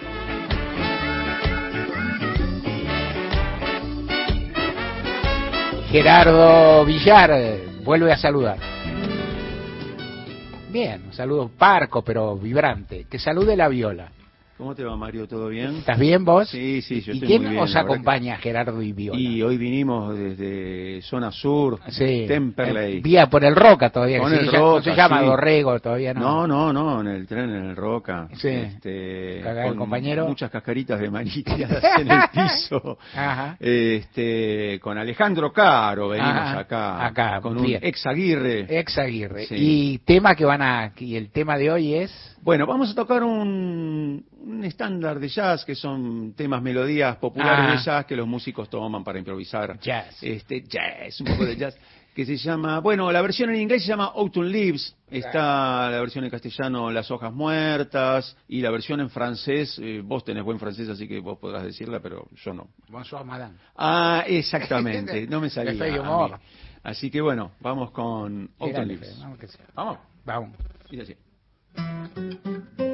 Gerardo 5.91 6.87
Villar 6.87 7.31
vuelve 7.85 8.11
a 8.11 8.17
saludar. 8.17 8.57
Bien, 10.71 11.03
un 11.05 11.13
saludo 11.13 11.51
parco 11.51 12.01
pero 12.01 12.35
vibrante. 12.39 13.05
Que 13.11 13.19
salude 13.19 13.55
la 13.57 13.69
viola. 13.69 14.11
¿Cómo 14.59 14.75
te 14.75 14.83
va, 14.83 14.97
Mario? 14.97 15.29
¿Todo 15.29 15.49
bien? 15.51 15.77
¿Estás 15.77 15.97
bien 16.01 16.25
vos? 16.25 16.49
Sí, 16.49 16.83
sí, 16.83 17.01
yo 17.03 17.13
¿Y 17.13 17.19
estoy 17.19 17.29
quién 17.29 17.43
muy 17.43 17.51
bien. 17.53 17.63
os 17.63 17.77
acompaña, 17.77 18.37
Gerardo 18.39 18.83
y 18.83 18.93
Viola? 18.93 19.17
Y 19.21 19.41
hoy 19.41 19.57
vinimos 19.57 20.19
desde 20.19 21.01
zona 21.03 21.31
sur, 21.31 21.79
Sí. 21.91 22.25
Temperley. 22.27 22.97
Eh, 22.97 23.01
Vía 23.01 23.29
por 23.31 23.45
el 23.45 23.55
Roca 23.55 23.91
todavía. 23.91 24.19
Con 24.19 24.33
que 24.33 24.39
el 24.41 24.51
se, 24.51 24.57
no 24.57 24.73
Roca, 24.73 24.83
se 24.83 24.97
llama 24.97 25.21
sí. 25.21 25.27
Dorrego 25.27 25.79
todavía, 25.79 26.13
¿no? 26.13 26.45
No, 26.49 26.73
no, 26.73 26.73
no, 26.73 27.01
en 27.03 27.07
el 27.07 27.27
tren, 27.29 27.51
en 27.51 27.67
el 27.71 27.77
Roca. 27.77 28.27
Sí. 28.35 28.49
Este, 28.49 29.43
con 29.65 29.77
compañero. 29.77 30.27
Muchas 30.27 30.51
cascaritas 30.51 30.99
de 30.99 31.09
maní 31.09 31.31
tiradas 31.45 31.85
en 32.01 32.11
el 32.11 32.21
piso. 32.33 32.99
Ajá. 33.15 33.57
Este, 33.61 34.81
con 34.83 34.99
Alejandro 34.99 35.53
Caro 35.53 36.09
venimos 36.09 36.33
Ajá, 36.33 36.59
acá. 36.59 37.07
acá, 37.07 37.41
Con 37.41 37.59
un 37.59 37.63
bien. 37.65 37.81
ex 37.85 38.05
Aguirre. 38.09 38.67
Ex 38.81 38.99
Aguirre. 38.99 39.47
Sí. 39.47 39.55
Y 39.57 39.99
tema 39.99 40.35
que 40.35 40.45
van 40.45 40.63
a. 40.63 40.93
Y 40.99 41.15
el 41.15 41.31
tema 41.31 41.57
de 41.57 41.71
hoy 41.71 41.95
es. 41.95 42.35
Bueno, 42.49 42.65
vamos 42.65 42.91
a 42.91 42.95
tocar 42.95 43.23
un, 43.25 44.25
un 44.41 44.65
estándar 44.65 45.21
de 45.21 45.29
jazz, 45.29 45.67
que 45.67 45.75
son 45.75 46.33
temas, 46.33 46.63
melodías 46.63 47.17
populares 47.19 47.67
Ah. 47.69 47.73
de 47.73 47.85
jazz 47.85 48.07
que 48.07 48.17
los 48.17 48.27
músicos 48.27 48.71
toman 48.71 49.05
para 49.05 49.19
improvisar. 49.19 49.79
Jazz. 49.81 50.17
Este, 50.23 50.63
jazz, 50.63 51.21
un 51.21 51.27
poco 51.27 51.45
de 51.45 51.57
jazz. 51.57 51.77
Que 52.15 52.25
se 52.25 52.39
llama, 52.39 52.81
bueno, 52.81 53.13
la 53.13 53.21
versión 53.21 53.51
en 53.51 53.57
inglés 53.61 53.83
se 53.83 53.89
llama 53.89 54.07
Autumn 54.15 54.51
Leaves, 54.51 54.97
está 55.11 55.91
la 55.91 56.01
versión 56.01 56.25
en 56.25 56.31
castellano 56.31 56.91
Las 56.91 57.11
hojas 57.11 57.33
muertas, 57.35 58.35
y 58.49 58.63
la 58.63 58.71
versión 58.71 58.99
en 59.01 59.11
francés, 59.11 59.79
eh, 59.81 60.01
vos 60.03 60.25
tenés 60.25 60.43
buen 60.43 60.59
francés, 60.59 60.89
así 60.89 61.07
que 61.07 61.21
vos 61.21 61.39
podrás 61.39 61.65
decirla, 61.65 62.01
pero 62.01 62.27
yo 62.43 62.55
no. 62.55 62.69
Bonsoir, 62.89 63.27
madame. 63.27 63.57
Ah, 63.77 64.25
exactamente, 64.27 65.27
no 65.29 65.39
me 65.39 65.51
salía. 65.51 66.01
A 66.01 66.29
mí. 66.29 66.35
Así 66.83 67.11
que 67.11 67.21
bueno, 67.21 67.53
vamos 67.61 67.91
con 67.91 68.51
Autumn 68.59 68.89
Leaves. 68.89 69.19
vamos. 69.21 69.39
Vamos. 69.75 69.99
Vamos. 70.25 70.51
Dice 70.91 71.03
así. 71.03 71.28
Thank 71.79 72.17
you. 72.81 72.88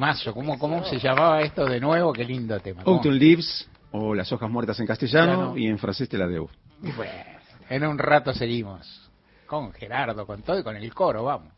Temazo. 0.00 0.32
¿Cómo, 0.32 0.58
¿Cómo 0.58 0.82
se 0.84 0.98
llamaba 0.98 1.42
esto 1.42 1.66
de 1.66 1.78
nuevo? 1.78 2.10
Qué 2.12 2.24
lindo 2.24 2.58
tema. 2.60 2.82
¿Cómo? 2.82 2.96
Autumn 2.96 3.18
Leaves 3.18 3.68
o 3.92 4.14
Las 4.14 4.32
hojas 4.32 4.50
muertas 4.50 4.80
en 4.80 4.86
castellano 4.86 5.34
Claro. 5.34 5.56
y 5.58 5.66
en 5.66 5.78
francés 5.78 6.08
te 6.08 6.16
la 6.16 6.26
debo. 6.26 6.48
Bueno, 6.96 7.12
en 7.68 7.86
un 7.86 7.98
rato 7.98 8.32
seguimos. 8.32 9.10
Con 9.46 9.72
Gerardo, 9.72 10.24
con 10.26 10.42
todo 10.42 10.58
y 10.60 10.62
con 10.62 10.76
el 10.76 10.94
coro, 10.94 11.24
vamos. 11.24 11.52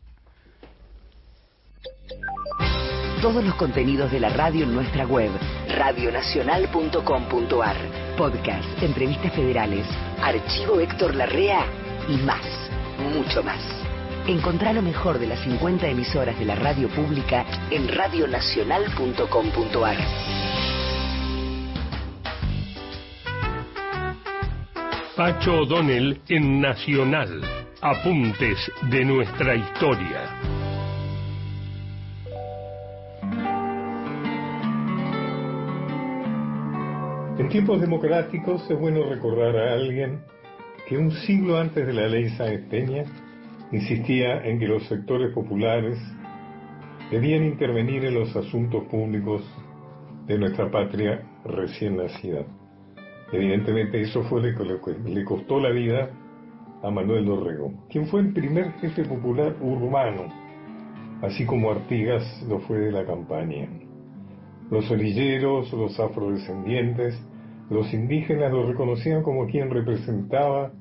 Todos 3.21 3.41
los 3.43 3.53
contenidos 3.55 4.11
de 4.11 4.19
la 4.19 4.29
radio 4.29 4.65
en 4.65 4.73
nuestra 4.73 5.05
web, 5.05 5.29
radionacional.com.ar. 5.69 7.75
Podcast, 8.17 8.83
entrevistas 8.83 9.31
federales, 9.33 9.87
archivo 10.21 10.79
Héctor 10.81 11.15
Larrea 11.15 11.65
y 12.09 12.17
más, 12.17 12.41
mucho 13.15 13.41
más. 13.43 13.82
Encontrá 14.27 14.71
lo 14.71 14.81
mejor 14.81 15.19
de 15.19 15.27
las 15.27 15.43
50 15.43 15.85
emisoras 15.85 16.39
de 16.39 16.45
la 16.45 16.55
radio 16.55 16.87
pública 16.87 17.45
en 17.69 17.89
radionacional.com.ar. 17.89 19.97
Pacho 25.17 25.63
O'Donnell 25.63 26.21
en 26.29 26.61
Nacional. 26.61 27.41
Apuntes 27.81 28.57
de 28.89 29.03
nuestra 29.03 29.55
historia. 29.55 30.21
En 37.37 37.49
tiempos 37.49 37.81
democráticos 37.81 38.71
es 38.71 38.79
bueno 38.79 39.03
recordar 39.09 39.57
a 39.57 39.73
alguien 39.73 40.23
que 40.87 40.97
un 40.97 41.11
siglo 41.11 41.57
antes 41.57 41.85
de 41.85 41.91
la 41.91 42.07
ley 42.07 42.29
Sáenz 42.37 42.69
Peña 42.69 43.03
insistía 43.73 44.43
en 44.45 44.59
que 44.59 44.67
los 44.67 44.83
sectores 44.87 45.33
populares 45.33 45.97
debían 47.11 47.43
intervenir 47.43 48.05
en 48.05 48.13
los 48.13 48.35
asuntos 48.35 48.83
públicos 48.85 49.43
de 50.27 50.37
nuestra 50.37 50.69
patria 50.71 51.21
recién 51.43 51.97
nacida. 51.97 52.45
Evidentemente 53.31 53.99
eso 54.01 54.23
fue 54.23 54.41
lo 54.51 54.57
que 54.81 54.93
le- 55.09 55.25
costó 55.25 55.59
la 55.59 55.71
vida 55.71 56.09
a 56.83 56.91
Manuel 56.91 57.25
Dorrego, 57.25 57.73
quien 57.89 58.05
fue 58.07 58.21
el 58.21 58.33
primer 58.33 58.73
jefe 58.73 59.05
popular 59.05 59.55
urbano, 59.59 60.31
así 61.21 61.45
como 61.45 61.71
Artigas 61.71 62.23
lo 62.47 62.59
fue 62.59 62.77
de 62.77 62.91
la 62.91 63.05
campaña. 63.05 63.67
Los 64.69 64.89
orilleros, 64.91 65.71
los 65.73 65.99
afrodescendientes, 65.99 67.19
los 67.69 67.91
indígenas 67.93 68.51
lo 68.51 68.67
reconocían 68.67 69.23
como 69.23 69.47
quien 69.47 69.69
representaba 69.71 70.71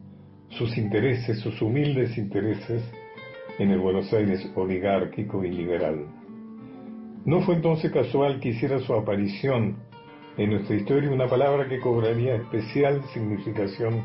sus 0.58 0.76
intereses, 0.76 1.40
sus 1.40 1.60
humildes 1.62 2.16
intereses 2.18 2.82
en 3.58 3.70
el 3.70 3.78
Buenos 3.78 4.12
Aires 4.12 4.50
oligárquico 4.54 5.44
y 5.44 5.50
liberal. 5.50 6.06
No 7.24 7.40
fue 7.42 7.54
entonces 7.54 7.90
casual 7.90 8.40
que 8.40 8.50
hiciera 8.50 8.80
su 8.80 8.92
aparición 8.94 9.76
en 10.36 10.50
nuestra 10.50 10.76
historia 10.76 11.10
una 11.10 11.28
palabra 11.28 11.68
que 11.68 11.78
cobraría 11.78 12.36
especial 12.36 13.02
significación 13.12 14.02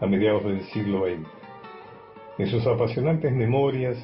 a 0.00 0.06
mediados 0.06 0.44
del 0.44 0.62
siglo 0.66 1.06
XX. 1.06 1.26
En 2.38 2.46
sus 2.46 2.66
apasionantes 2.66 3.32
memorias, 3.32 3.96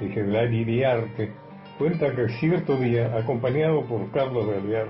el 0.00 0.12
general 0.12 0.52
Iriarte 0.52 1.32
cuenta 1.78 2.14
que 2.14 2.28
cierto 2.40 2.76
día, 2.76 3.16
acompañado 3.16 3.84
por 3.84 4.10
Carlos 4.10 4.46
de 4.46 4.86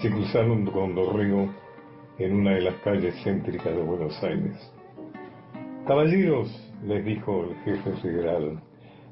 se 0.00 0.10
cruzaron 0.10 0.66
con 0.66 0.94
Dorrego 0.94 1.48
en 2.18 2.34
una 2.34 2.54
de 2.54 2.60
las 2.60 2.74
calles 2.76 3.14
céntricas 3.24 3.74
de 3.74 3.82
Buenos 3.82 4.22
Aires. 4.22 4.75
Caballeros, 5.86 6.48
les 6.84 7.04
dijo 7.04 7.44
el 7.44 7.54
jefe 7.58 7.92
federal, 8.02 8.60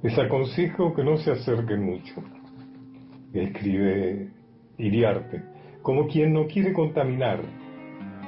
les 0.03 0.19
aconsejo 0.19 0.93
que 0.93 1.05
no 1.05 1.17
se 1.19 1.31
acerquen 1.31 1.85
mucho. 1.85 2.15
Escribe 3.33 4.31
Iriarte, 4.79 5.45
como 5.83 6.09
quien 6.09 6.33
no 6.33 6.49
quiere 6.49 6.73
contaminar. 6.73 7.43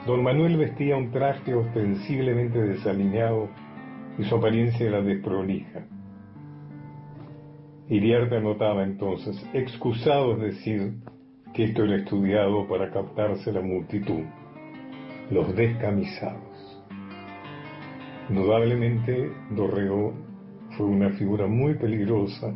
Don 0.07 0.23
Manuel 0.23 0.59
vestía 0.59 0.97
un 0.97 1.11
traje 1.11 1.55
ostensiblemente 1.55 2.61
desalineado 2.61 3.49
y 4.17 4.23
su 4.23 4.37
apariencia 4.37 4.87
era 4.87 5.03
desprolija. 5.03 5.85
Iriarte 7.89 8.37
anotaba 8.37 8.85
entonces, 8.85 9.45
excusado 9.55 10.35
es 10.35 10.55
decir, 10.55 10.93
que 11.53 11.65
esto 11.65 11.83
era 11.83 11.97
estudiado 11.97 12.69
para 12.69 12.93
captarse 12.93 13.51
la 13.51 13.61
multitud, 13.61 14.23
los 15.33 15.53
descamisados. 15.57 16.46
Indudablemente, 18.29 19.31
Dorrego 19.51 20.13
fue 20.77 20.87
una 20.87 21.11
figura 21.11 21.47
muy 21.47 21.75
peligrosa 21.75 22.53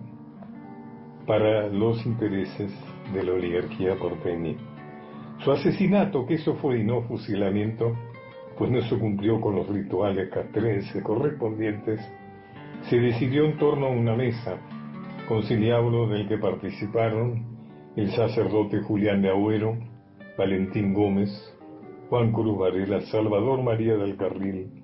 para 1.26 1.68
los 1.68 2.04
intereses 2.04 2.72
de 3.14 3.22
la 3.22 3.32
oligarquía 3.32 3.94
porteña. 3.96 4.56
Su 5.44 5.52
asesinato, 5.52 6.26
que 6.26 6.34
eso 6.34 6.54
fue 6.56 6.80
y 6.80 6.84
no 6.84 7.02
fusilamiento, 7.02 7.96
pues 8.58 8.70
no 8.70 8.80
se 8.82 8.98
cumplió 8.98 9.40
con 9.40 9.54
los 9.54 9.68
rituales 9.68 10.28
castrenses 10.30 11.02
correspondientes, 11.04 12.00
se 12.88 12.98
decidió 12.98 13.44
en 13.44 13.56
torno 13.56 13.86
a 13.86 13.90
una 13.90 14.16
mesa, 14.16 14.58
conciliábulo 15.28 16.08
del 16.08 16.28
que 16.28 16.38
participaron 16.38 17.46
el 17.94 18.10
sacerdote 18.10 18.80
Julián 18.80 19.22
de 19.22 19.30
Agüero, 19.30 19.78
Valentín 20.36 20.92
Gómez, 20.92 21.30
Juan 22.08 22.32
Cruz 22.32 22.58
Varela, 22.58 23.00
Salvador 23.02 23.62
María 23.62 23.94
del 23.96 24.16
Carril, 24.16 24.79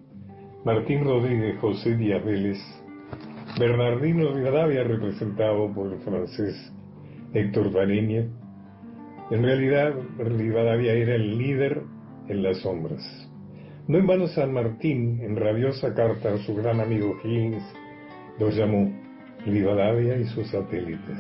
Martín 0.67 1.05
Rodríguez 1.05 1.61
José 1.61 1.95
Díaz 1.95 2.25
Vélez, 2.25 2.59
Bernardino 3.57 4.33
Rivadavia 4.33 4.83
representado 4.83 5.73
por 5.73 5.93
el 5.93 6.01
francés 6.01 6.57
Héctor 7.35 7.71
Vareña. 7.71 8.27
En 9.31 9.45
realidad, 9.45 9.95
Rivadavia 10.19 10.93
era 10.93 11.15
el 11.15 11.39
líder 11.39 11.83
en 12.27 12.43
las 12.43 12.59
sombras. 12.63 13.01
No 13.87 13.99
en 13.99 14.09
vano 14.09 14.27
San 14.27 14.53
Martín, 14.53 15.21
en 15.23 15.37
rabiosa 15.37 15.95
carta 15.95 16.35
a 16.35 16.39
su 16.39 16.57
gran 16.57 16.81
amigo 16.81 17.17
Higgins, 17.23 17.63
los 18.41 18.57
llamó 18.57 18.93
Rivadavia 19.47 20.17
y 20.17 20.25
sus 20.25 20.49
satélites, 20.49 21.19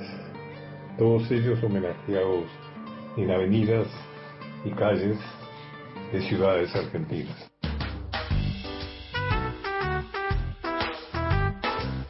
todos 0.99 1.31
ellos 1.31 1.63
homenajeados 1.63 2.47
en 3.17 3.31
avenidas 3.31 3.87
y 4.65 4.71
calles 4.71 5.19
de 6.13 6.21
ciudades 6.23 6.75
argentinas. 6.75 7.56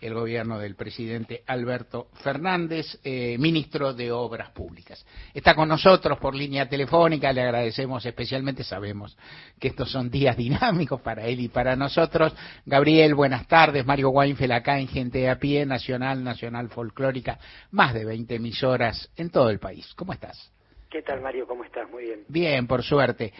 el 0.00 0.14
gobierno 0.14 0.58
del 0.58 0.74
presidente 0.74 1.42
Alberto 1.46 2.08
Fernández, 2.22 2.98
eh, 3.04 3.36
ministro 3.38 3.92
de 3.92 4.12
Obras 4.12 4.50
Públicas. 4.50 5.04
Está 5.34 5.54
con 5.54 5.68
nosotros 5.68 6.18
por 6.18 6.34
línea 6.34 6.68
telefónica, 6.68 7.32
le 7.32 7.42
agradecemos 7.42 8.04
especialmente, 8.06 8.64
sabemos 8.64 9.16
que 9.58 9.68
estos 9.68 9.90
son 9.90 10.10
días 10.10 10.36
dinámicos 10.36 11.00
para 11.00 11.26
él 11.26 11.40
y 11.40 11.48
para 11.48 11.76
nosotros. 11.76 12.34
Gabriel, 12.64 13.14
buenas 13.14 13.46
tardes, 13.46 13.84
Mario 13.84 14.10
Weinfeld 14.10 14.52
acá 14.52 14.78
en 14.78 14.88
Gente 14.88 15.28
a 15.28 15.38
Pie, 15.38 15.66
Nacional, 15.66 16.22
Nacional 16.22 16.68
Folclórica, 16.68 17.38
más 17.70 17.94
de 17.94 18.04
20 18.04 18.36
emisoras 18.36 19.10
en 19.16 19.30
todo 19.30 19.50
el 19.50 19.58
país. 19.58 19.92
¿Cómo 19.94 20.12
estás? 20.12 20.52
¿Qué 20.90 21.02
tal, 21.02 21.20
Mario? 21.20 21.46
¿Cómo 21.46 21.64
estás? 21.64 21.88
Muy 21.90 22.04
bien. 22.04 22.24
Bien, 22.28 22.66
por 22.66 22.82
suerte. 22.82 23.32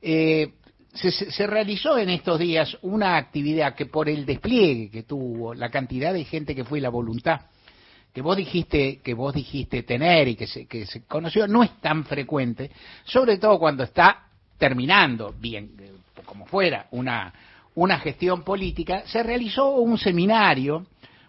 Eh, 0.00 0.54
se, 0.94 1.10
se- 1.10 1.46
realizó 1.46 1.98
en 1.98 2.10
estos 2.10 2.38
días 2.38 2.76
una 2.82 3.16
actividad 3.16 3.74
que 3.74 3.86
por 3.86 4.08
el 4.08 4.24
despliegue 4.24 4.90
que 4.90 5.02
tuvo, 5.02 5.54
la 5.54 5.70
cantidad 5.70 6.12
de 6.12 6.24
gente 6.24 6.54
que 6.54 6.64
fue 6.64 6.78
y 6.78 6.82
la 6.82 6.88
voluntad 6.90 7.40
que 8.12 8.22
vos 8.22 8.36
dijiste 8.36 9.00
que 9.02 9.12
vos 9.12 9.34
dijiste 9.34 9.82
tener 9.82 10.28
y 10.28 10.36
que 10.36 10.46
se, 10.46 10.66
que 10.66 10.86
se 10.86 11.04
conoció 11.04 11.48
no 11.48 11.62
es 11.64 11.80
tan 11.80 12.04
frecuente, 12.04 12.70
sobre 13.04 13.38
todo 13.38 13.58
cuando 13.58 13.82
está 13.82 14.28
terminando 14.56 15.34
bien 15.38 15.72
eh, 15.80 15.92
como 16.24 16.46
fuera 16.46 16.86
una 16.92 17.32
una 17.76 17.98
gestión 17.98 18.42
política, 18.44 19.02
se 19.06 19.22
realizó 19.22 19.70
un 19.70 19.98
seminario 19.98 20.86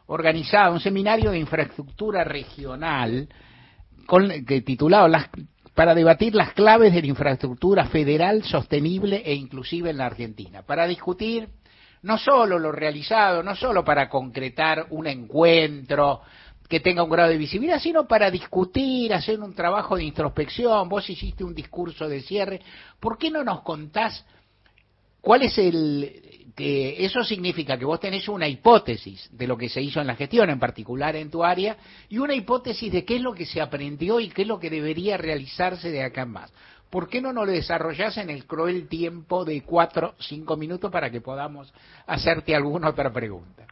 organizado, 0.07 0.73
un 0.73 0.79
seminario 0.79 1.31
de 1.31 1.39
infraestructura 1.39 2.23
regional 2.23 3.27
con, 4.05 4.45
que 4.45 4.61
titulado 4.61 5.07
las 5.07 5.27
para 5.75 5.93
debatir 5.93 6.33
las 6.33 6.53
claves 6.53 6.93
de 6.93 7.01
la 7.01 7.07
infraestructura 7.07 7.85
federal 7.85 8.43
sostenible 8.43 9.21
e 9.25 9.35
inclusiva 9.35 9.89
en 9.89 9.97
la 9.97 10.07
Argentina, 10.07 10.63
para 10.63 10.87
discutir 10.87 11.49
no 12.01 12.17
solo 12.17 12.57
lo 12.57 12.71
realizado, 12.71 13.43
no 13.43 13.55
solo 13.55 13.83
para 13.83 14.09
concretar 14.09 14.87
un 14.91 15.07
encuentro 15.07 16.21
que 16.69 16.79
tenga 16.79 17.03
un 17.03 17.09
grado 17.09 17.29
de 17.29 17.37
visibilidad, 17.37 17.79
sino 17.79 18.07
para 18.07 18.31
discutir, 18.31 19.13
hacer 19.13 19.39
un 19.39 19.53
trabajo 19.53 19.97
de 19.97 20.03
introspección. 20.03 20.87
Vos 20.87 21.09
hiciste 21.09 21.43
un 21.43 21.53
discurso 21.53 22.07
de 22.07 22.21
cierre. 22.21 22.61
¿Por 22.99 23.17
qué 23.17 23.29
no 23.29 23.43
nos 23.43 23.61
contás 23.61 24.25
cuál 25.21 25.43
es 25.43 25.57
el 25.57 26.44
que 26.55 27.03
eso 27.03 27.23
significa 27.23 27.77
que 27.77 27.85
vos 27.85 27.99
tenés 27.99 28.29
una 28.29 28.47
hipótesis 28.47 29.29
de 29.31 29.45
lo 29.45 29.57
que 29.57 29.67
se 29.67 29.81
hizo 29.81 29.99
en 29.99 30.07
la 30.07 30.15
gestión, 30.15 30.49
en 30.49 30.59
particular 30.59 31.15
en 31.15 31.29
tu 31.29 31.43
área, 31.43 31.75
y 32.07 32.17
una 32.17 32.33
hipótesis 32.33 32.91
de 32.91 33.03
qué 33.03 33.17
es 33.17 33.21
lo 33.21 33.33
que 33.33 33.45
se 33.45 33.59
aprendió 33.59 34.19
y 34.21 34.29
qué 34.29 34.43
es 34.43 34.47
lo 34.47 34.59
que 34.59 34.69
debería 34.69 35.17
realizarse 35.17 35.91
de 35.91 36.03
acá 36.03 36.21
en 36.21 36.31
más. 36.31 36.53
¿Por 36.89 37.09
qué 37.09 37.21
no 37.21 37.33
nos 37.33 37.45
lo 37.45 37.51
desarrollás 37.51 38.17
en 38.17 38.29
el 38.29 38.45
cruel 38.45 38.87
tiempo 38.87 39.43
de 39.43 39.63
cuatro, 39.63 40.15
cinco 40.19 40.55
minutos 40.55 40.89
para 40.91 41.09
que 41.09 41.19
podamos 41.19 41.73
hacerte 42.07 42.55
alguna 42.55 42.89
otra 42.89 43.11
pregunta? 43.11 43.67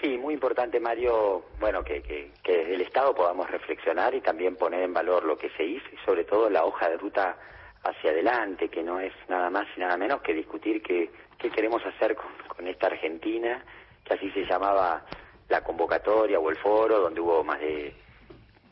Sí, 0.00 0.18
muy 0.18 0.34
importante, 0.34 0.80
Mario, 0.80 1.44
bueno, 1.60 1.84
que, 1.84 2.02
que, 2.02 2.32
que 2.42 2.56
desde 2.56 2.74
el 2.74 2.80
Estado 2.80 3.14
podamos 3.14 3.48
reflexionar 3.48 4.14
y 4.14 4.20
también 4.20 4.56
poner 4.56 4.82
en 4.82 4.94
valor 4.94 5.24
lo 5.24 5.36
que 5.36 5.50
se 5.50 5.64
hizo 5.64 5.86
y 5.92 6.04
sobre 6.04 6.24
todo 6.24 6.50
la 6.50 6.64
hoja 6.64 6.88
de 6.88 6.96
ruta 6.96 7.36
hacia 7.84 8.10
adelante, 8.10 8.68
que 8.68 8.82
no 8.82 8.98
es 8.98 9.12
nada 9.28 9.48
más 9.50 9.66
y 9.76 9.80
nada 9.80 9.96
menos 9.96 10.22
que 10.22 10.34
discutir 10.34 10.82
qué, 10.82 11.10
qué 11.40 11.50
queremos 11.50 11.84
hacer 11.84 12.14
con, 12.14 12.30
con 12.48 12.66
esta 12.68 12.86
Argentina, 12.86 13.64
que 14.04 14.14
así 14.14 14.30
se 14.30 14.44
llamaba 14.44 15.04
la 15.48 15.62
convocatoria 15.62 16.38
o 16.38 16.50
el 16.50 16.56
foro, 16.56 17.00
donde 17.00 17.20
hubo 17.20 17.42
más 17.42 17.60
de 17.60 17.94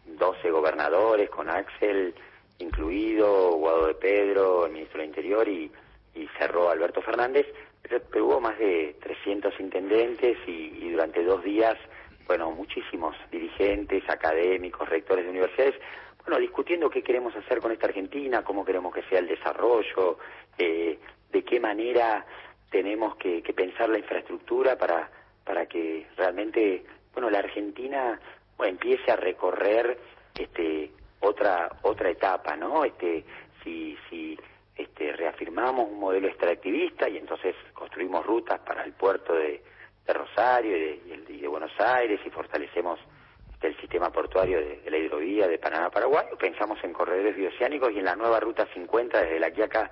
12 0.06 0.50
gobernadores, 0.50 1.28
con 1.30 1.48
Axel 1.48 2.14
incluido, 2.58 3.52
Guado 3.52 3.86
de 3.86 3.94
Pedro, 3.94 4.66
el 4.66 4.72
ministro 4.72 5.00
del 5.00 5.08
Interior, 5.08 5.48
y, 5.48 5.70
cerró 6.36 6.68
Alberto 6.68 7.00
Fernández, 7.00 7.46
pero 7.82 8.26
hubo 8.26 8.40
más 8.40 8.58
de 8.58 8.96
300 9.00 9.58
intendentes 9.60 10.36
y, 10.46 10.76
y 10.80 10.90
durante 10.90 11.22
dos 11.24 11.42
días, 11.44 11.76
bueno, 12.26 12.50
muchísimos 12.50 13.16
dirigentes, 13.30 14.02
académicos, 14.08 14.88
rectores 14.88 15.24
de 15.24 15.30
universidades, 15.30 15.76
bueno, 16.24 16.40
discutiendo 16.40 16.90
qué 16.90 17.02
queremos 17.02 17.34
hacer 17.36 17.60
con 17.60 17.72
esta 17.72 17.86
Argentina, 17.86 18.42
cómo 18.42 18.64
queremos 18.64 18.92
que 18.92 19.02
sea 19.04 19.20
el 19.20 19.28
desarrollo, 19.28 20.18
eh, 20.58 20.98
de 21.30 21.44
qué 21.44 21.60
manera 21.60 22.24
tenemos 22.70 23.16
que, 23.16 23.42
que, 23.42 23.52
pensar 23.52 23.88
la 23.88 23.98
infraestructura 23.98 24.76
para, 24.76 25.10
para 25.44 25.66
que 25.66 26.06
realmente, 26.16 26.84
bueno, 27.12 27.30
la 27.30 27.38
Argentina 27.38 28.20
empiece 28.60 29.10
a 29.10 29.16
recorrer 29.16 29.98
este, 30.38 30.90
otra, 31.20 31.70
otra 31.82 32.10
etapa, 32.10 32.56
¿no? 32.56 32.84
Este, 32.84 33.24
si, 33.62 33.96
si 34.08 34.38
este, 34.76 35.12
reafirmamos 35.12 35.88
un 35.88 35.98
modelo 35.98 36.28
extractivista 36.28 37.08
y 37.08 37.18
entonces 37.18 37.54
construimos 37.72 38.24
rutas 38.24 38.60
para 38.60 38.84
el 38.84 38.92
puerto 38.92 39.34
de, 39.34 39.62
de 40.06 40.12
Rosario 40.12 40.76
y 40.76 41.40
de, 41.40 41.48
Buenos 41.48 41.72
Aires 41.80 42.20
y 42.24 42.30
fortalecemos 42.30 43.00
del 43.60 43.76
sistema 43.80 44.10
portuario 44.10 44.58
de, 44.58 44.82
la 44.88 44.98
hidrovía 44.98 45.48
de 45.48 45.58
Panamá-Paraguay, 45.58 46.26
pensamos 46.38 46.78
en 46.84 46.92
corredores 46.92 47.34
bioceánicos 47.34 47.90
y 47.92 47.98
en 47.98 48.04
la 48.04 48.14
nueva 48.14 48.38
Ruta 48.38 48.66
50 48.72 49.22
desde 49.22 49.40
la 49.40 49.50
Quiaca 49.50 49.90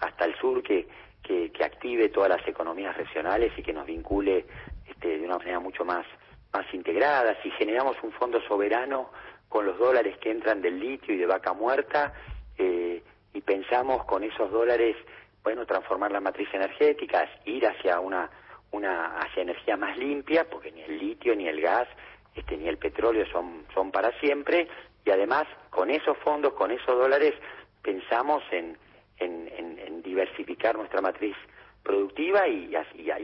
hasta 0.00 0.24
el 0.26 0.36
sur 0.36 0.62
que, 0.62 0.86
que, 1.26 1.64
active 1.64 2.08
todas 2.08 2.30
las 2.30 2.46
economías 2.46 2.96
regionales 2.96 3.52
y 3.56 3.62
que 3.62 3.72
nos 3.72 3.86
vincule 3.86 4.46
este, 4.86 5.18
de 5.18 5.24
una 5.24 5.38
manera 5.38 5.58
mucho 5.58 5.84
más, 5.84 6.06
más 6.52 6.66
integrada. 6.72 7.36
Si 7.42 7.50
generamos 7.52 7.96
un 8.02 8.12
fondo 8.12 8.40
soberano 8.42 9.10
con 9.48 9.66
los 9.66 9.78
dólares 9.78 10.16
que 10.18 10.30
entran 10.30 10.62
del 10.62 10.78
litio 10.78 11.14
y 11.14 11.18
de 11.18 11.26
vaca 11.26 11.52
muerta 11.52 12.12
eh, 12.58 13.02
y 13.32 13.40
pensamos 13.40 14.04
con 14.04 14.22
esos 14.22 14.50
dólares, 14.50 14.96
bueno, 15.42 15.66
transformar 15.66 16.12
la 16.12 16.20
matriz 16.20 16.48
energética, 16.52 17.28
ir 17.44 17.66
hacia 17.66 18.00
una, 18.00 18.30
una 18.72 19.18
hacia 19.18 19.42
energía 19.42 19.76
más 19.76 19.96
limpia, 19.96 20.48
porque 20.48 20.72
ni 20.72 20.82
el 20.82 20.98
litio 20.98 21.34
ni 21.34 21.48
el 21.48 21.60
gas 21.60 21.88
este, 22.34 22.56
ni 22.56 22.68
el 22.68 22.78
petróleo 22.78 23.26
son, 23.32 23.64
son 23.72 23.90
para 23.90 24.12
siempre, 24.20 24.68
y 25.04 25.10
además 25.10 25.44
con 25.70 25.90
esos 25.90 26.16
fondos, 26.18 26.52
con 26.54 26.70
esos 26.70 26.98
dólares, 26.98 27.34
pensamos 27.82 28.42
en, 28.50 28.76
en, 29.18 29.48
en, 29.56 29.78
en 29.78 29.85
diversificar 30.16 30.76
nuestra 30.76 31.02
matriz 31.02 31.36
productiva 31.82 32.48
y, 32.48 32.74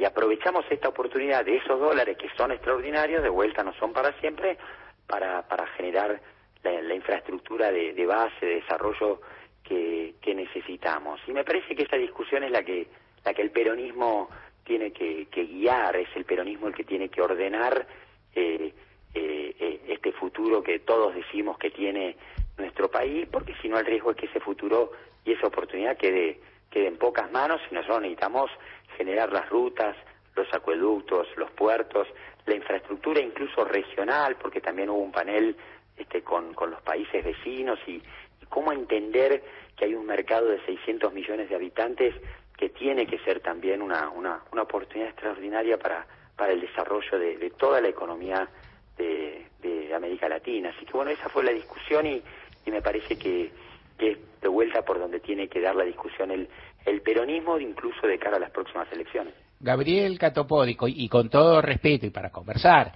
aprovechamos 0.04 0.64
esta 0.70 0.88
oportunidad 0.88 1.44
de 1.44 1.56
esos 1.56 1.80
dólares 1.80 2.16
que 2.18 2.28
son 2.36 2.52
extraordinarios, 2.52 3.22
de 3.22 3.28
vuelta 3.28 3.64
no 3.64 3.72
son 3.74 3.92
para 3.92 4.12
siempre, 4.20 4.58
para, 5.06 5.42
generar 5.76 6.20
la, 6.62 6.94
infraestructura 6.94 7.72
de, 7.72 8.06
base, 8.06 8.46
de 8.46 8.54
desarrollo 8.56 9.20
que, 9.64 10.14
necesitamos. 10.34 11.20
Y 11.26 11.32
me 11.32 11.44
parece 11.44 11.74
que 11.74 11.82
esta 11.82 11.96
discusión 11.96 12.42
es 12.44 12.50
la 12.50 12.62
que, 12.62 12.86
la 13.24 13.32
que 13.32 13.42
el 13.42 13.50
peronismo 13.50 14.28
tiene 14.64 14.92
que, 14.92 15.26
que 15.26 15.44
guiar, 15.44 15.96
es 15.96 16.08
el 16.14 16.24
peronismo 16.24 16.68
el 16.68 16.74
que 16.74 16.84
tiene 16.84 17.08
que 17.08 17.22
ordenar 17.22 17.86
eh, 18.34 18.72
eh, 19.14 19.56
eh, 19.58 19.80
este 19.88 20.12
futuro 20.12 20.62
que 20.62 20.80
todos 20.80 21.14
decimos 21.14 21.58
que 21.58 21.70
tiene 21.70 22.16
nuestro 22.58 22.90
país, 22.90 23.26
porque 23.30 23.54
si 23.60 23.68
no 23.68 23.78
el 23.78 23.86
riesgo 23.86 24.10
es 24.12 24.16
que 24.16 24.26
ese 24.26 24.40
futuro 24.40 24.92
y 25.24 25.32
esa 25.32 25.46
oportunidad 25.46 25.96
quede, 25.96 26.38
quede 26.72 26.88
en 26.88 26.96
pocas 26.96 27.30
manos 27.30 27.60
y 27.70 27.74
nosotros 27.74 28.00
necesitamos 28.00 28.50
generar 28.96 29.32
las 29.32 29.48
rutas, 29.48 29.96
los 30.34 30.52
acueductos, 30.52 31.28
los 31.36 31.50
puertos, 31.52 32.08
la 32.46 32.54
infraestructura 32.54 33.20
incluso 33.20 33.64
regional, 33.64 34.36
porque 34.36 34.60
también 34.60 34.90
hubo 34.90 34.98
un 34.98 35.12
panel 35.12 35.56
este, 35.96 36.22
con, 36.22 36.54
con 36.54 36.70
los 36.70 36.80
países 36.82 37.24
vecinos 37.24 37.78
y, 37.86 38.02
cómo 38.48 38.70
entender 38.70 39.42
que 39.74 39.86
hay 39.86 39.94
un 39.94 40.04
mercado 40.04 40.48
de 40.48 40.62
600 40.66 41.10
millones 41.14 41.48
de 41.48 41.54
habitantes 41.54 42.14
que 42.54 42.68
tiene 42.68 43.06
que 43.06 43.18
ser 43.20 43.40
también 43.40 43.80
una, 43.80 44.10
una, 44.10 44.42
una 44.52 44.62
oportunidad 44.62 45.08
extraordinaria 45.08 45.78
para, 45.78 46.06
para 46.36 46.52
el 46.52 46.60
desarrollo 46.60 47.18
de, 47.18 47.38
de 47.38 47.48
toda 47.48 47.80
la 47.80 47.88
economía 47.88 48.46
de, 48.98 49.46
de, 49.62 49.94
América 49.94 50.28
Latina. 50.28 50.68
Así 50.76 50.84
que 50.84 50.92
bueno, 50.92 51.10
esa 51.12 51.30
fue 51.30 51.44
la 51.44 51.52
discusión 51.52 52.06
y, 52.06 52.22
y 52.66 52.70
me 52.70 52.82
parece 52.82 53.18
que, 53.18 53.50
que, 54.02 54.18
de 54.40 54.48
vuelta 54.48 54.82
por 54.82 54.98
donde 54.98 55.20
tiene 55.20 55.48
que 55.48 55.60
dar 55.60 55.76
la 55.76 55.84
discusión 55.84 56.32
el, 56.32 56.48
el 56.84 57.00
peronismo, 57.02 57.58
incluso 57.58 58.06
de 58.06 58.18
cara 58.18 58.36
a 58.36 58.40
las 58.40 58.50
próximas 58.50 58.90
elecciones. 58.92 59.32
Gabriel 59.60 60.18
Catopódico, 60.18 60.88
y 60.88 61.08
con 61.08 61.28
todo 61.28 61.62
respeto 61.62 62.04
y 62.04 62.10
para 62.10 62.30
conversar, 62.30 62.92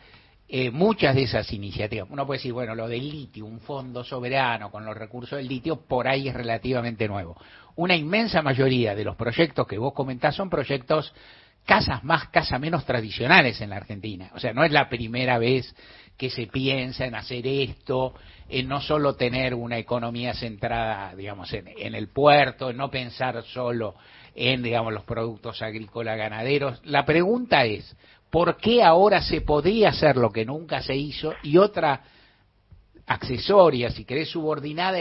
eh, 0.48 0.70
muchas 0.72 1.14
de 1.14 1.22
esas 1.22 1.52
iniciativas, 1.52 2.08
uno 2.10 2.26
puede 2.26 2.38
decir, 2.38 2.52
bueno, 2.52 2.74
lo 2.74 2.88
del 2.88 3.08
litio, 3.08 3.46
un 3.46 3.60
fondo 3.60 4.02
soberano 4.02 4.70
con 4.70 4.84
los 4.84 4.96
recursos 4.96 5.38
del 5.38 5.46
litio, 5.46 5.76
por 5.76 6.08
ahí 6.08 6.28
es 6.28 6.34
relativamente 6.34 7.06
nuevo. 7.06 7.36
Una 7.76 7.94
inmensa 7.94 8.42
mayoría 8.42 8.96
de 8.96 9.04
los 9.04 9.14
proyectos 9.14 9.66
que 9.66 9.78
vos 9.78 9.92
comentás 9.92 10.34
son 10.34 10.50
proyectos 10.50 11.14
casas 11.66 12.04
más, 12.04 12.28
casas 12.28 12.60
menos 12.60 12.86
tradicionales 12.86 13.60
en 13.60 13.70
la 13.70 13.76
Argentina. 13.76 14.30
O 14.34 14.38
sea, 14.38 14.54
no 14.54 14.64
es 14.64 14.72
la 14.72 14.88
primera 14.88 15.38
vez 15.38 15.74
que 16.16 16.30
se 16.30 16.46
piensa 16.46 17.04
en 17.04 17.14
hacer 17.14 17.46
esto, 17.46 18.14
en 18.48 18.68
no 18.68 18.80
solo 18.80 19.16
tener 19.16 19.54
una 19.54 19.76
economía 19.76 20.32
centrada, 20.32 21.14
digamos, 21.14 21.52
en, 21.52 21.94
el 21.94 22.08
puerto, 22.08 22.70
en 22.70 22.78
no 22.78 22.90
pensar 22.90 23.42
solo 23.44 23.96
en, 24.34 24.62
digamos, 24.62 24.94
los 24.94 25.04
productos 25.04 25.60
agrícolas 25.60 26.16
ganaderos. 26.16 26.80
La 26.84 27.04
pregunta 27.04 27.64
es, 27.64 27.94
¿por 28.30 28.56
qué 28.56 28.82
ahora 28.82 29.20
se 29.20 29.42
podría 29.42 29.90
hacer 29.90 30.16
lo 30.16 30.30
que 30.30 30.46
nunca 30.46 30.80
se 30.80 30.96
hizo? 30.96 31.34
Y 31.42 31.58
otra 31.58 32.02
accesoria, 33.06 33.90
si 33.90 34.04
querés, 34.04 34.30
subordinada, 34.30 34.98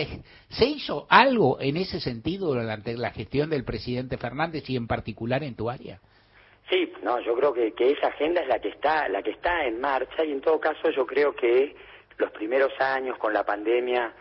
¿se 0.50 0.66
hizo 0.66 1.06
algo 1.10 1.62
en 1.62 1.78
ese 1.78 2.00
sentido 2.00 2.48
durante 2.48 2.98
la 2.98 3.12
gestión 3.12 3.50
del 3.50 3.64
presidente 3.64 4.18
Fernández 4.18 4.70
y 4.70 4.76
en 4.76 4.88
particular 4.88 5.44
en 5.44 5.56
tu 5.56 5.70
área? 5.70 6.02
Sí, 6.70 6.92
no, 7.04 7.20
yo 7.20 7.36
creo 7.36 7.54
que, 7.54 7.74
que 7.74 7.92
esa 7.92 8.08
agenda 8.08 8.42
es 8.42 8.48
la 8.48 8.60
que 8.60 8.70
está, 8.70 9.08
la 9.08 9.22
que 9.22 9.32
está 9.32 9.66
en 9.66 9.80
marcha 9.80 10.24
y 10.24 10.32
en 10.32 10.42
todo 10.42 10.60
caso 10.60 10.90
yo 10.90 11.06
creo 11.06 11.36
que 11.36 11.76
los 12.18 12.32
primeros 12.32 12.72
años 12.80 13.18
con 13.18 13.34
la 13.34 13.44
pandemia 13.44 14.14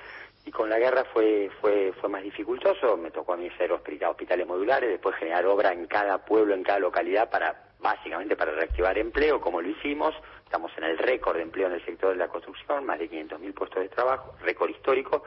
y 0.45 0.51
con 0.51 0.69
la 0.69 0.79
guerra 0.79 1.05
fue 1.05 1.51
fue 1.61 1.93
fue 1.93 2.11
más 2.11 2.23
dificultoso. 2.23 2.99
Me 2.99 3.11
tocó 3.11 3.33
a 3.33 3.37
mí 3.39 3.49
hacer 3.49 3.73
hospitales 3.73 4.47
modulares, 4.47 4.91
después 4.91 5.17
generar 5.17 5.47
obra 5.47 5.73
en 5.73 5.87
cada 5.87 6.19
pueblo, 6.19 6.55
en 6.55 6.63
cada 6.63 6.81
localidad 6.81 7.31
para 7.31 7.71
básicamente 7.81 8.37
para 8.37 8.53
reactivar 8.53 8.99
empleo, 8.99 9.41
como 9.41 9.63
lo 9.63 9.69
hicimos. 9.69 10.15
Estamos 10.45 10.71
en 10.77 10.85
el 10.85 10.99
récord 10.99 11.37
de 11.37 11.43
empleo 11.43 11.69
en 11.69 11.75
el 11.75 11.85
sector 11.85 12.11
de 12.11 12.17
la 12.17 12.29
construcción, 12.29 12.85
más 12.85 12.99
de 12.99 13.11
500.000 13.11 13.55
puestos 13.55 13.83
de 13.83 13.89
trabajo, 13.89 14.35
récord 14.43 14.71
histórico, 14.71 15.25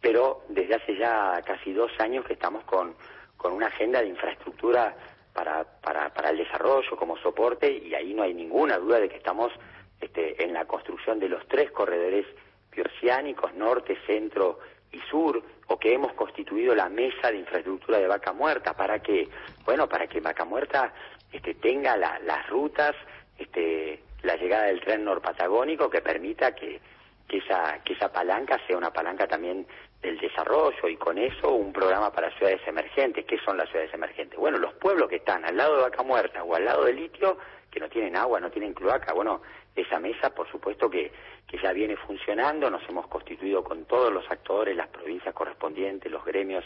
pero 0.00 0.42
desde 0.48 0.74
hace 0.74 0.96
ya 0.96 1.40
casi 1.44 1.72
dos 1.72 1.92
años 2.00 2.24
que 2.24 2.32
estamos 2.32 2.64
con 2.64 2.94
con 3.36 3.52
una 3.52 3.68
agenda 3.68 4.00
de 4.00 4.08
infraestructura 4.08 4.96
para, 5.38 5.62
para, 5.62 6.12
para 6.12 6.30
el 6.30 6.38
desarrollo 6.38 6.96
como 6.96 7.16
soporte 7.18 7.70
y 7.70 7.94
ahí 7.94 8.12
no 8.12 8.24
hay 8.24 8.34
ninguna 8.34 8.76
duda 8.76 8.98
de 8.98 9.08
que 9.08 9.18
estamos 9.18 9.52
este, 10.00 10.42
en 10.42 10.52
la 10.52 10.64
construcción 10.64 11.20
de 11.20 11.28
los 11.28 11.46
tres 11.46 11.70
corredores 11.70 12.26
bioceánicos, 12.72 13.54
norte, 13.54 13.96
centro 14.04 14.58
y 14.90 14.98
sur, 15.08 15.40
o 15.68 15.78
que 15.78 15.94
hemos 15.94 16.12
constituido 16.14 16.74
la 16.74 16.88
mesa 16.88 17.30
de 17.30 17.38
infraestructura 17.38 17.98
de 17.98 18.08
Vaca 18.08 18.32
Muerta. 18.32 18.74
Para 18.74 18.98
que, 18.98 19.28
bueno, 19.64 19.88
para 19.88 20.08
que 20.08 20.20
Vaca 20.20 20.44
Muerta 20.44 20.92
este, 21.30 21.54
tenga 21.54 21.96
la, 21.96 22.18
las 22.18 22.48
rutas, 22.48 22.96
este, 23.38 24.02
la 24.22 24.34
llegada 24.34 24.64
del 24.64 24.80
tren 24.80 25.04
norpatagónico 25.04 25.88
que 25.88 26.00
permita 26.00 26.52
que, 26.52 26.80
que 27.28 27.36
esa, 27.36 27.78
que 27.84 27.92
esa 27.92 28.10
palanca 28.10 28.58
sea 28.66 28.76
una 28.76 28.92
palanca 28.92 29.28
también 29.28 29.68
del 30.02 30.18
desarrollo 30.18 30.88
y 30.88 30.96
con 30.96 31.18
eso 31.18 31.52
un 31.52 31.72
programa 31.72 32.12
para 32.12 32.30
ciudades 32.36 32.60
emergentes. 32.66 33.24
¿Qué 33.26 33.38
son 33.44 33.56
las 33.56 33.68
ciudades 33.68 33.92
emergentes? 33.92 34.38
Bueno, 34.38 34.58
los 34.58 34.74
pueblos 34.74 35.08
que 35.08 35.16
están 35.16 35.44
al 35.44 35.56
lado 35.56 35.76
de 35.76 35.82
Vaca 35.82 36.02
Muerta 36.02 36.44
o 36.44 36.54
al 36.54 36.64
lado 36.64 36.84
de 36.84 36.92
Litio, 36.92 37.38
que 37.70 37.80
no 37.80 37.88
tienen 37.88 38.16
agua, 38.16 38.40
no 38.40 38.50
tienen 38.50 38.74
cloaca, 38.74 39.12
bueno, 39.12 39.42
esa 39.74 39.98
mesa 39.98 40.34
por 40.34 40.50
supuesto 40.50 40.88
que, 40.88 41.12
que 41.46 41.58
ya 41.58 41.72
viene 41.72 41.96
funcionando, 41.96 42.70
nos 42.70 42.88
hemos 42.88 43.06
constituido 43.08 43.64
con 43.64 43.84
todos 43.86 44.12
los 44.12 44.28
actores, 44.30 44.76
las 44.76 44.88
provincias 44.88 45.34
correspondientes, 45.34 46.10
los 46.10 46.24
gremios, 46.24 46.64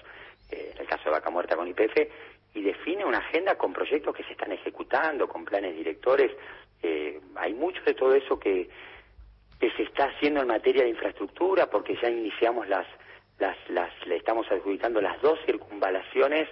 eh, 0.51 0.73
en 0.75 0.81
el 0.81 0.87
caso 0.87 1.05
de 1.05 1.11
Vaca 1.11 1.31
Muerta 1.31 1.57
con 1.57 1.69
IPF, 1.69 1.97
y 2.55 2.63
define 2.63 3.05
una 3.05 3.19
agenda 3.19 3.57
con 3.57 3.73
proyectos 3.73 4.15
que 4.15 4.25
se 4.25 4.33
están 4.33 4.53
ejecutando, 4.53 5.27
con 5.27 5.45
planes 5.45 5.75
directores. 5.75 6.31
Eh, 6.83 7.19
hay 7.37 7.55
mucho 7.55 7.83
de 7.83 7.95
todo 7.95 8.15
eso 8.15 8.39
que, 8.39 8.69
que 9.59 9.71
se 9.73 9.85
está 9.85 10.05
haciendo 10.05 10.43
en 10.43 10.49
materia 10.49 10.83
de 10.83 10.91
infraestructura, 10.91 11.71
porque 11.71 11.97
ya 12.03 12.11
iniciamos 12.11 12.69
las, 12.69 12.87
las, 13.39 13.57
las, 13.71 13.91
le 14.07 14.17
estamos 14.17 14.47
adjudicando 14.51 15.01
las 15.01 15.21
dos 15.23 15.39
circunvalaciones 15.47 16.49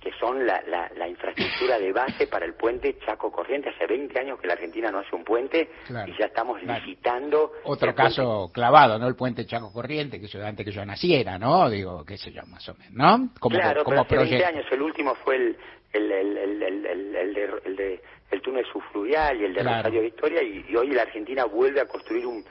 que 0.00 0.12
son 0.18 0.46
la, 0.46 0.62
la, 0.66 0.90
la 0.96 1.06
infraestructura 1.08 1.78
de 1.78 1.92
base 1.92 2.26
para 2.26 2.46
el 2.46 2.54
puente 2.54 2.96
Chaco 3.04 3.30
Corriente. 3.30 3.68
Hace 3.68 3.86
20 3.86 4.18
años 4.18 4.40
que 4.40 4.46
la 4.46 4.54
Argentina 4.54 4.90
no 4.90 5.00
hace 5.00 5.14
un 5.14 5.24
puente 5.24 5.68
Claro. 5.86 6.10
y 6.10 6.16
ya 6.18 6.24
estamos 6.24 6.58
licitando. 6.62 7.52
Otro 7.64 7.90
el 7.90 7.94
puente- 7.94 8.16
caso 8.16 8.50
clavado, 8.50 8.98
¿no? 8.98 9.06
El 9.06 9.14
puente 9.14 9.44
Chaco 9.44 9.70
Corriente, 9.70 10.18
que 10.18 10.26
yo 10.26 10.42
antes 10.42 10.64
que 10.64 10.72
yo 10.72 10.86
naciera, 10.86 11.38
¿no? 11.38 11.68
Digo, 11.68 12.02
qué 12.06 12.16
sé 12.16 12.32
yo, 12.32 12.40
más 12.46 12.66
o 12.70 12.74
menos, 12.76 12.92
¿no? 12.94 13.28
Como, 13.38 13.56
claro, 13.58 13.84
como 13.84 14.06
pero 14.08 14.22
hace 14.22 14.36
20 14.36 14.36
proyecto. 14.38 14.48
años. 14.58 14.72
El 14.72 14.82
último 14.82 15.14
fue 15.16 15.36
el, 15.36 15.56
el, 15.92 16.10
el, 16.12 16.36
el, 16.38 16.62
el, 16.62 16.86
el- 16.86 17.16
el 17.16 17.34
de, 17.34 17.60
el 17.66 17.76
de- 17.76 18.00
el 18.30 18.40
túnel 18.40 18.64
subfluvial 18.72 19.38
y 19.38 19.44
el 19.44 19.52
de 19.52 19.60
Claro. 19.60 19.76
Rosario 19.78 20.00
Victoria 20.02 20.42
y, 20.42 20.64
y 20.66 20.76
hoy 20.76 20.92
la 20.92 21.02
Argentina 21.02 21.44
vuelve 21.44 21.80
a 21.80 21.86
construir 21.86 22.26
un 22.26 22.42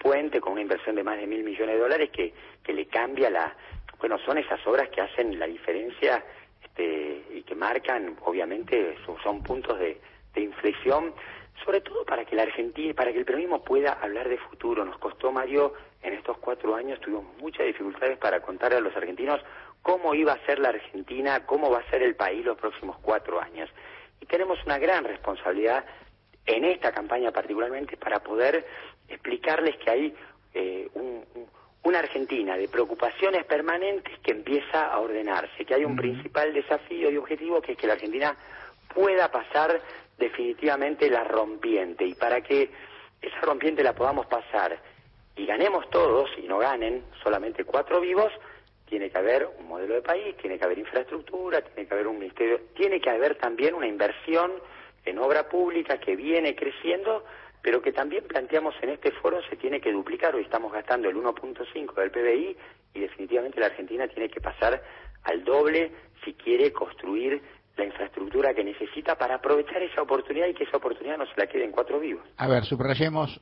puente 0.00 0.40
con 0.40 0.54
una 0.54 0.62
inversión 0.62 0.96
de 0.96 1.04
más 1.04 1.18
de 1.18 1.26
mil 1.26 1.44
millones 1.44 1.74
de 1.76 1.80
dólares 1.80 2.10
que, 2.10 2.32
que 2.64 2.72
le 2.72 2.86
cambia 2.86 3.30
la... 3.30 3.54
Bueno, 3.98 4.18
son 4.24 4.38
esas 4.38 4.66
obras 4.66 4.88
que 4.88 5.02
hacen 5.02 5.38
la 5.38 5.46
diferencia 5.46 6.24
este, 6.64 7.22
y 7.34 7.42
que 7.42 7.54
marcan, 7.54 8.16
obviamente, 8.24 8.96
son, 9.04 9.16
son 9.22 9.42
puntos 9.42 9.78
de, 9.78 10.00
de 10.34 10.40
inflexión, 10.40 11.12
sobre 11.64 11.82
todo 11.82 12.04
para 12.06 12.24
que 12.24 12.34
la 12.34 12.44
Argentina, 12.44 12.94
para 12.94 13.12
que 13.12 13.18
el 13.18 13.26
peronismo 13.26 13.62
pueda 13.62 13.92
hablar 13.92 14.28
de 14.28 14.38
futuro. 14.38 14.84
Nos 14.86 14.96
costó, 14.98 15.30
Mario, 15.30 15.74
en 16.02 16.14
estos 16.14 16.38
cuatro 16.38 16.74
años 16.74 16.98
tuvimos 17.00 17.26
muchas 17.38 17.66
dificultades 17.66 18.16
para 18.16 18.40
contarle 18.40 18.78
a 18.78 18.80
los 18.80 18.96
argentinos 18.96 19.40
cómo 19.82 20.14
iba 20.14 20.32
a 20.32 20.46
ser 20.46 20.58
la 20.58 20.70
Argentina, 20.70 21.44
cómo 21.44 21.70
va 21.70 21.80
a 21.80 21.90
ser 21.90 22.02
el 22.02 22.16
país 22.16 22.44
los 22.44 22.56
próximos 22.56 22.96
cuatro 23.02 23.40
años. 23.40 23.68
Y 24.20 24.26
tenemos 24.26 24.58
una 24.64 24.78
gran 24.78 25.04
responsabilidad 25.04 25.84
en 26.46 26.64
esta 26.64 26.92
campaña 26.92 27.30
particularmente 27.30 27.96
para 27.96 28.20
poder 28.20 28.66
explicarles 29.10 29.76
que 29.76 29.90
hay 29.90 30.14
eh, 30.54 30.88
un- 30.94 31.24
un- 31.34 31.46
una 31.84 32.00
Argentina 32.00 32.56
de 32.56 32.68
preocupaciones 32.68 33.44
permanentes 33.44 34.18
que 34.18 34.32
empieza 34.32 34.86
a 34.92 34.98
ordenarse, 34.98 35.64
que 35.64 35.74
hay 35.74 35.84
un 35.84 35.96
principal 35.96 36.52
desafío 36.52 37.10
y 37.10 37.16
objetivo 37.16 37.62
que 37.62 37.72
es 37.72 37.78
que 37.78 37.86
la 37.86 37.92
Argentina 37.94 38.36
pueda 38.92 39.30
pasar 39.30 39.80
definitivamente 40.18 41.08
la 41.08 41.24
rompiente. 41.24 42.04
Y 42.04 42.14
para 42.14 42.40
que 42.42 42.70
esa 43.22 43.40
rompiente 43.42 43.82
la 43.82 43.94
podamos 43.94 44.26
pasar 44.26 44.76
y 45.36 45.46
ganemos 45.46 45.88
todos 45.90 46.28
y 46.36 46.42
no 46.48 46.58
ganen 46.58 47.04
solamente 47.22 47.64
cuatro 47.64 48.00
vivos, 48.00 48.30
tiene 48.86 49.08
que 49.08 49.18
haber 49.18 49.48
un 49.58 49.68
modelo 49.68 49.94
de 49.94 50.02
país, 50.02 50.36
tiene 50.38 50.58
que 50.58 50.64
haber 50.64 50.78
infraestructura, 50.78 51.62
tiene 51.62 51.86
que 51.88 51.94
haber 51.94 52.08
un 52.08 52.18
ministerio, 52.18 52.60
tiene 52.76 53.00
que 53.00 53.08
haber 53.08 53.36
también 53.36 53.74
una 53.74 53.86
inversión 53.86 54.52
en 55.04 55.18
obra 55.18 55.48
pública 55.48 55.98
que 55.98 56.16
viene 56.16 56.54
creciendo, 56.56 57.24
pero 57.62 57.82
que 57.82 57.92
también 57.92 58.24
planteamos 58.24 58.74
en 58.82 58.90
este 58.90 59.10
foro 59.12 59.40
se 59.48 59.56
tiene 59.56 59.80
que 59.80 59.92
duplicar. 59.92 60.34
Hoy 60.34 60.42
estamos 60.42 60.72
gastando 60.72 61.08
el 61.08 61.16
1.5 61.16 61.94
del 61.94 62.10
PBI 62.10 62.56
y 62.94 63.00
definitivamente 63.00 63.60
la 63.60 63.66
Argentina 63.66 64.08
tiene 64.08 64.28
que 64.28 64.40
pasar 64.40 64.82
al 65.24 65.44
doble 65.44 65.92
si 66.24 66.34
quiere 66.34 66.72
construir 66.72 67.42
la 67.76 67.84
infraestructura 67.84 68.54
que 68.54 68.64
necesita 68.64 69.16
para 69.16 69.36
aprovechar 69.36 69.82
esa 69.82 70.02
oportunidad 70.02 70.46
y 70.48 70.54
que 70.54 70.64
esa 70.64 70.76
oportunidad 70.76 71.18
no 71.18 71.26
se 71.26 71.32
la 71.36 71.46
quede 71.46 71.64
en 71.64 71.72
cuatro 71.72 71.98
vivos. 72.00 72.24
A 72.36 72.48
ver, 72.48 72.64
subrayemos 72.64 73.40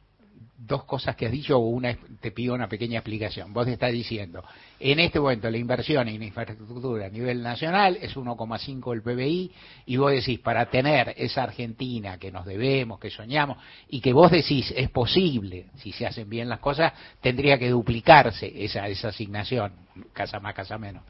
dos 0.59 0.85
cosas 0.85 1.15
que 1.15 1.27
has 1.27 1.33
dicho 1.33 1.57
o 1.57 1.61
una 1.61 1.97
te 2.21 2.33
pido 2.33 2.53
una 2.53 2.69
pequeña 2.69 2.99
explicación. 2.99 3.53
Vos 3.53 3.69
estás 3.69 3.93
diciendo, 3.93 4.43
en 4.81 4.99
este 4.99 5.21
momento 5.21 5.49
la 5.49 5.57
inversión 5.57 6.09
en 6.09 6.21
infraestructura 6.21 7.07
a 7.07 7.09
nivel 7.09 7.43
nacional 7.43 7.97
es 8.01 8.17
1,5 8.17 8.91
del 8.91 9.03
PBI 9.03 9.53
y 9.87 9.97
vos 9.97 10.11
decís, 10.11 10.41
para 10.41 10.67
tener 10.67 11.15
esa 11.17 11.45
Argentina 11.45 12.19
que 12.19 12.33
nos 12.33 12.45
debemos, 12.45 12.99
que 12.99 13.09
soñamos 13.09 13.59
y 13.89 14.01
que 14.01 14.13
vos 14.13 14.33
decís 14.33 14.75
es 14.77 14.91
posible, 14.91 15.67
si 15.77 15.93
se 15.93 16.07
hacen 16.07 16.29
bien 16.29 16.49
las 16.49 16.59
cosas, 16.59 16.93
tendría 17.21 17.57
que 17.57 17.71
duplicarse 17.71 18.53
esa, 18.65 18.89
esa 18.89 19.09
asignación, 19.09 19.73
casa 20.13 20.41
más, 20.41 20.55
casa 20.55 20.77
menos. 20.77 21.05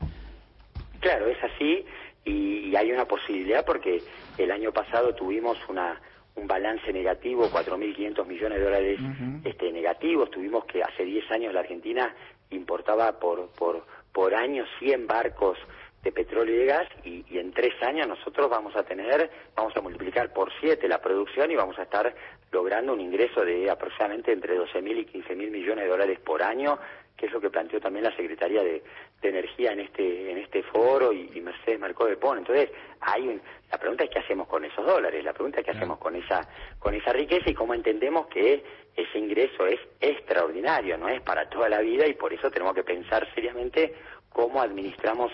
Claro, 1.01 1.27
es 1.27 1.39
así 1.43 1.87
y, 2.27 2.69
y 2.69 2.77
hay 2.77 2.93
una 2.93 3.07
posibilidad 3.07 3.65
porque 3.65 4.03
el 4.37 4.51
año 4.51 4.73
pasado 4.73 5.15
tuvimos 5.15 5.57
una 5.70 5.99
un 6.39 6.47
balance 6.47 6.93
negativo, 6.93 7.48
4.500 7.51 8.27
millones 8.27 8.59
de 8.59 8.65
dólares 8.65 9.01
este, 9.44 9.73
negativos. 9.73 10.31
Tuvimos 10.31 10.65
que 10.65 10.82
hace 10.82 11.05
10 11.05 11.31
años 11.31 11.52
la 11.52 11.60
Argentina 11.60 12.15
importaba 12.51 13.19
por, 13.19 13.48
por, 13.51 13.85
por 14.12 14.35
año 14.35 14.65
100 14.78 15.06
barcos 15.06 15.59
de 16.02 16.12
petróleo 16.12 16.55
y 16.55 16.59
de 16.59 16.66
gas 16.66 16.89
y, 17.05 17.24
y 17.28 17.39
en 17.39 17.52
tres 17.52 17.74
años 17.82 18.06
nosotros 18.06 18.48
vamos 18.48 18.74
a 18.77 18.85
tener, 18.85 19.31
vamos 19.56 19.77
a 19.77 19.81
multiplicar 19.81 20.32
por 20.32 20.51
siete 20.60 20.89
la 20.89 21.01
producción 21.01 21.51
y 21.51 21.56
vamos 21.56 21.78
a 21.78 21.82
estar 21.82 22.15
logrando 22.52 22.93
un 22.93 23.01
ingreso 23.01 23.44
de 23.44 23.69
aproximadamente 23.70 24.32
entre 24.32 24.56
12.000 24.59 25.01
y 25.01 25.06
15.000 25.06 25.51
millones 25.51 25.85
de 25.85 25.90
dólares 25.90 26.19
por 26.20 26.43
año, 26.43 26.78
que 27.19 27.27
es 27.27 27.32
lo 27.32 27.40
que 27.40 27.51
planteó 27.51 27.81
también 27.81 28.05
la 28.05 28.15
Secretaría 28.16 28.62
de, 28.62 28.82
de 29.20 29.28
Energía 29.28 29.73
en 29.73 29.81
este 29.81 30.31
en 30.31 30.39
este 30.39 30.62
foro 30.62 31.12
y, 31.12 31.31
y 31.35 31.40
Mercedes 31.40 31.78
Marcó 31.81 32.07
de 32.07 32.16
Pon. 32.16 32.39
Entonces, 32.39 32.70
hay 33.01 33.27
un- 33.28 33.43
la 33.70 33.77
pregunta 33.78 34.05
es 34.05 34.11
qué 34.11 34.20
hacemos 34.20 34.47
con 34.49 34.65
esos 34.65 34.86
dólares, 34.86 35.23
la 35.24 35.32
pregunta 35.35 35.59
es 35.61 35.65
qué 35.66 35.73
hacemos 35.73 35.99
con 35.99 36.15
esa 36.16 36.49
con 36.78 36.95
esa 36.95 37.12
riqueza 37.12 37.51
y 37.51 37.55
cómo 37.55 37.74
entendemos 37.74 38.28
que 38.28 38.65
ese 38.97 39.19
ingreso 39.19 39.66
es 39.66 39.81
extraordinario, 40.01 40.97
no 40.97 41.09
es 41.09 41.20
para 41.20 41.49
toda 41.51 41.69
la 41.69 41.81
vida 41.81 42.07
y 42.07 42.15
por 42.15 42.32
eso 42.32 42.51
tenemos 42.51 42.74
que 42.74 42.85
pensar 42.85 43.27
seriamente 43.35 43.95
cómo 44.31 44.62
administramos 44.62 45.32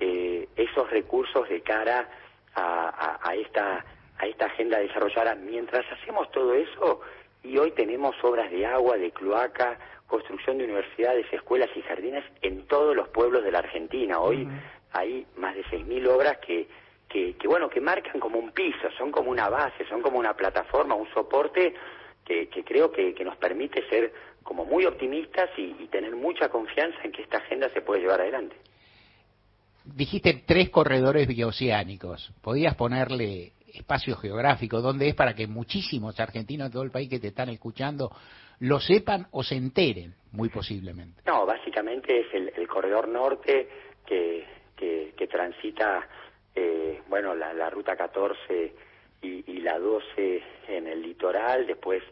eh, 0.00 0.48
esos 0.56 0.90
recursos 0.90 1.48
de 1.48 1.60
cara 1.62 2.08
a, 2.54 2.88
a- 2.88 3.30
a 3.30 3.34
esta 3.34 3.84
a 4.18 4.26
esta 4.26 4.46
agenda 4.46 4.78
desarrollada. 4.78 5.34
Mientras 5.34 5.84
hacemos 5.90 6.30
todo 6.30 6.54
eso 6.54 7.00
y 7.42 7.58
hoy 7.58 7.72
tenemos 7.72 8.14
obras 8.22 8.50
de 8.52 8.64
agua, 8.66 8.96
de 8.96 9.10
cloaca, 9.10 9.78
construcción 10.12 10.58
de 10.58 10.64
universidades, 10.64 11.24
escuelas 11.32 11.70
y 11.74 11.80
jardines 11.80 12.22
en 12.42 12.66
todos 12.66 12.94
los 12.94 13.08
pueblos 13.08 13.42
de 13.42 13.50
la 13.50 13.60
Argentina. 13.60 14.20
Hoy 14.20 14.46
hay 14.92 15.26
más 15.38 15.54
de 15.54 15.64
6.000 15.64 16.06
obras 16.06 16.36
que, 16.46 16.68
que, 17.08 17.34
que, 17.36 17.48
bueno, 17.48 17.70
que 17.70 17.80
marcan 17.80 18.20
como 18.20 18.38
un 18.38 18.52
piso, 18.52 18.90
son 18.98 19.10
como 19.10 19.30
una 19.30 19.48
base, 19.48 19.86
son 19.88 20.02
como 20.02 20.18
una 20.18 20.34
plataforma, 20.34 20.94
un 20.94 21.08
soporte 21.14 21.72
que, 22.26 22.48
que 22.48 22.62
creo 22.62 22.92
que, 22.92 23.14
que 23.14 23.24
nos 23.24 23.38
permite 23.38 23.88
ser 23.88 24.12
como 24.42 24.66
muy 24.66 24.84
optimistas 24.84 25.48
y, 25.56 25.76
y 25.80 25.86
tener 25.86 26.14
mucha 26.14 26.50
confianza 26.50 26.98
en 27.04 27.12
que 27.12 27.22
esta 27.22 27.38
agenda 27.38 27.70
se 27.70 27.80
puede 27.80 28.02
llevar 28.02 28.20
adelante. 28.20 28.56
Dijiste 29.86 30.44
tres 30.46 30.68
corredores 30.68 31.26
bioceánicos. 31.26 32.34
¿Podías 32.42 32.74
ponerle 32.74 33.52
espacio 33.72 34.14
geográfico 34.16 34.82
dónde 34.82 35.08
es 35.08 35.14
para 35.14 35.34
que 35.34 35.46
muchísimos 35.46 36.20
argentinos 36.20 36.68
de 36.68 36.72
todo 36.72 36.82
el 36.82 36.90
país 36.90 37.08
que 37.08 37.18
te 37.18 37.28
están 37.28 37.48
escuchando 37.48 38.14
lo 38.62 38.78
sepan 38.78 39.26
o 39.32 39.42
se 39.42 39.56
enteren, 39.56 40.14
muy 40.30 40.48
posiblemente? 40.48 41.20
No, 41.26 41.44
básicamente 41.44 42.20
es 42.20 42.26
el, 42.32 42.52
el 42.56 42.68
corredor 42.68 43.08
norte 43.08 43.68
que, 44.06 44.46
que, 44.76 45.14
que 45.16 45.26
transita, 45.26 46.08
eh, 46.54 47.02
bueno, 47.08 47.34
la, 47.34 47.52
la 47.52 47.68
ruta 47.70 47.96
14 47.96 48.72
y, 49.22 49.52
y 49.52 49.60
la 49.62 49.80
12 49.80 50.42
en 50.68 50.86
el 50.86 51.02
litoral, 51.02 51.66
después 51.66 52.04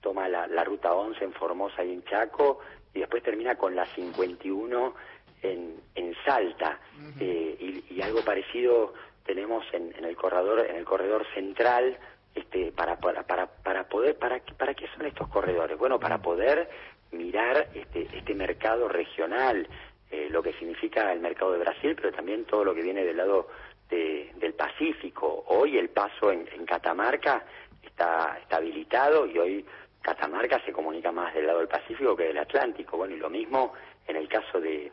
toma 0.00 0.30
la, 0.30 0.46
la 0.46 0.64
ruta 0.64 0.94
11 0.94 1.22
en 1.22 1.32
Formosa 1.34 1.84
y 1.84 1.92
en 1.92 2.02
Chaco, 2.04 2.60
y 2.94 3.00
después 3.00 3.22
termina 3.22 3.56
con 3.56 3.76
la 3.76 3.84
51 3.84 4.94
en, 5.42 5.76
en 5.94 6.14
Salta. 6.24 6.80
Eh, 7.20 7.84
y, 7.90 7.94
y 7.96 8.00
algo 8.00 8.22
parecido 8.24 8.94
tenemos 9.26 9.62
en, 9.74 9.94
en 9.94 10.06
el 10.06 10.16
corredor, 10.16 10.66
en 10.70 10.76
el 10.76 10.86
corredor 10.86 11.26
central, 11.34 11.98
este, 12.38 12.72
para, 12.72 12.98
para, 12.98 13.22
para, 13.24 13.46
para 13.46 13.88
poder, 13.88 14.16
para, 14.16 14.40
para 14.56 14.74
qué 14.74 14.86
son 14.96 15.06
estos 15.06 15.28
corredores? 15.28 15.76
Bueno, 15.78 15.98
para 16.00 16.18
poder 16.18 16.68
mirar 17.12 17.68
este, 17.74 18.06
este 18.16 18.34
mercado 18.34 18.88
regional, 18.88 19.66
eh, 20.10 20.28
lo 20.30 20.42
que 20.42 20.52
significa 20.54 21.12
el 21.12 21.20
mercado 21.20 21.52
de 21.52 21.58
Brasil, 21.58 21.94
pero 21.96 22.12
también 22.12 22.44
todo 22.44 22.64
lo 22.64 22.74
que 22.74 22.82
viene 22.82 23.04
del 23.04 23.16
lado 23.16 23.48
de- 23.90 24.32
del 24.36 24.54
Pacífico. 24.54 25.44
Hoy 25.48 25.78
el 25.78 25.88
paso 25.90 26.30
en, 26.32 26.48
en 26.52 26.64
Catamarca 26.66 27.44
está, 27.82 28.38
está 28.40 28.56
habilitado 28.56 29.26
y 29.26 29.38
hoy 29.38 29.66
Catamarca 30.02 30.62
se 30.64 30.72
comunica 30.72 31.12
más 31.12 31.34
del 31.34 31.46
lado 31.46 31.58
del 31.58 31.68
Pacífico 31.68 32.16
que 32.16 32.24
del 32.24 32.38
Atlántico. 32.38 32.96
Bueno, 32.96 33.14
y 33.14 33.18
lo 33.18 33.28
mismo 33.30 33.72
en 34.06 34.16
el 34.16 34.28
caso 34.28 34.60
de, 34.60 34.90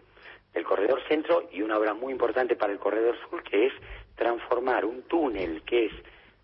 del 0.53 0.63
corredor 0.63 1.01
centro 1.07 1.47
y 1.51 1.61
una 1.61 1.77
obra 1.77 1.93
muy 1.93 2.11
importante 2.13 2.55
para 2.55 2.73
el 2.73 2.79
corredor 2.79 3.17
sur 3.29 3.43
que 3.43 3.67
es 3.67 3.73
transformar 4.15 4.85
un 4.85 5.03
túnel 5.03 5.61
que 5.63 5.85
es 5.87 5.93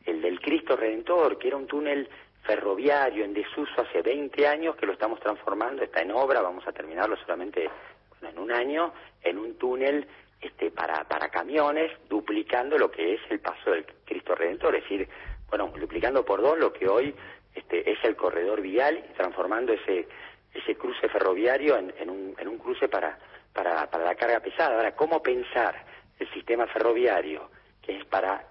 el 0.06 0.22
del 0.22 0.40
Cristo 0.40 0.76
Redentor, 0.76 1.38
que 1.38 1.48
era 1.48 1.58
un 1.58 1.68
túnel 1.68 2.10
ferroviario 2.44 3.24
en 3.24 3.34
desuso 3.34 3.82
hace 3.82 4.02
20 4.02 4.48
años, 4.48 4.76
que 4.76 4.86
lo 4.86 4.94
estamos 4.94 5.20
transformando, 5.20 5.84
está 5.84 6.02
en 6.02 6.12
obra, 6.12 6.42
vamos 6.42 6.68
a 6.68 6.72
terminarlo 6.72 7.16
solamente 7.18 7.70
bueno, 8.10 8.30
en 8.30 8.40
un 8.40 8.52
año 8.52 8.94
en 9.24 9.38
un 9.38 9.56
túnel 9.56 10.08
este, 10.42 10.72
para, 10.72 11.04
para 11.08 11.30
camiones, 11.30 11.92
duplicando 12.10 12.78
lo 12.78 12.90
que 12.90 13.14
es 13.14 13.22
el 13.30 13.40
paso 13.40 13.72
del 13.72 13.86
Cristo 14.06 14.34
Redentor, 14.34 14.76
es 14.76 14.84
decir, 14.84 15.08
bueno, 15.50 15.68
multiplicando 15.68 16.26
por 16.26 16.42
dos 16.42 16.58
lo 16.58 16.74
que 16.74 16.88
hoy 16.88 17.14
este, 17.54 17.92
es 17.92 18.04
el 18.04 18.16
corredor 18.16 18.62
vial 18.62 19.06
y 19.08 19.14
transformando 19.14 19.74
ese, 19.74 20.08
ese 20.54 20.76
cruce 20.76 21.08
ferroviario 21.10 21.78
en, 21.78 21.94
en, 22.00 22.10
un, 22.10 22.36
en 22.40 22.48
un 22.48 22.58
cruce 22.58 22.88
para, 22.88 23.20
para, 23.54 23.90
para 23.92 24.04
la 24.04 24.16
carga 24.16 24.40
pesada. 24.40 24.76
Ahora, 24.76 24.96
¿cómo 24.96 25.22
pensar 25.22 25.86
el 26.18 26.32
sistema 26.34 26.66
ferroviario, 26.68 27.50
que 27.82 27.98
es 27.98 28.06
para 28.06 28.51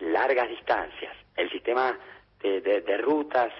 largas 0.00 0.48
distancias, 0.48 1.14
el 1.36 1.50
sistema 1.50 1.98
de, 2.42 2.60
de, 2.60 2.98
rutas 2.98 3.52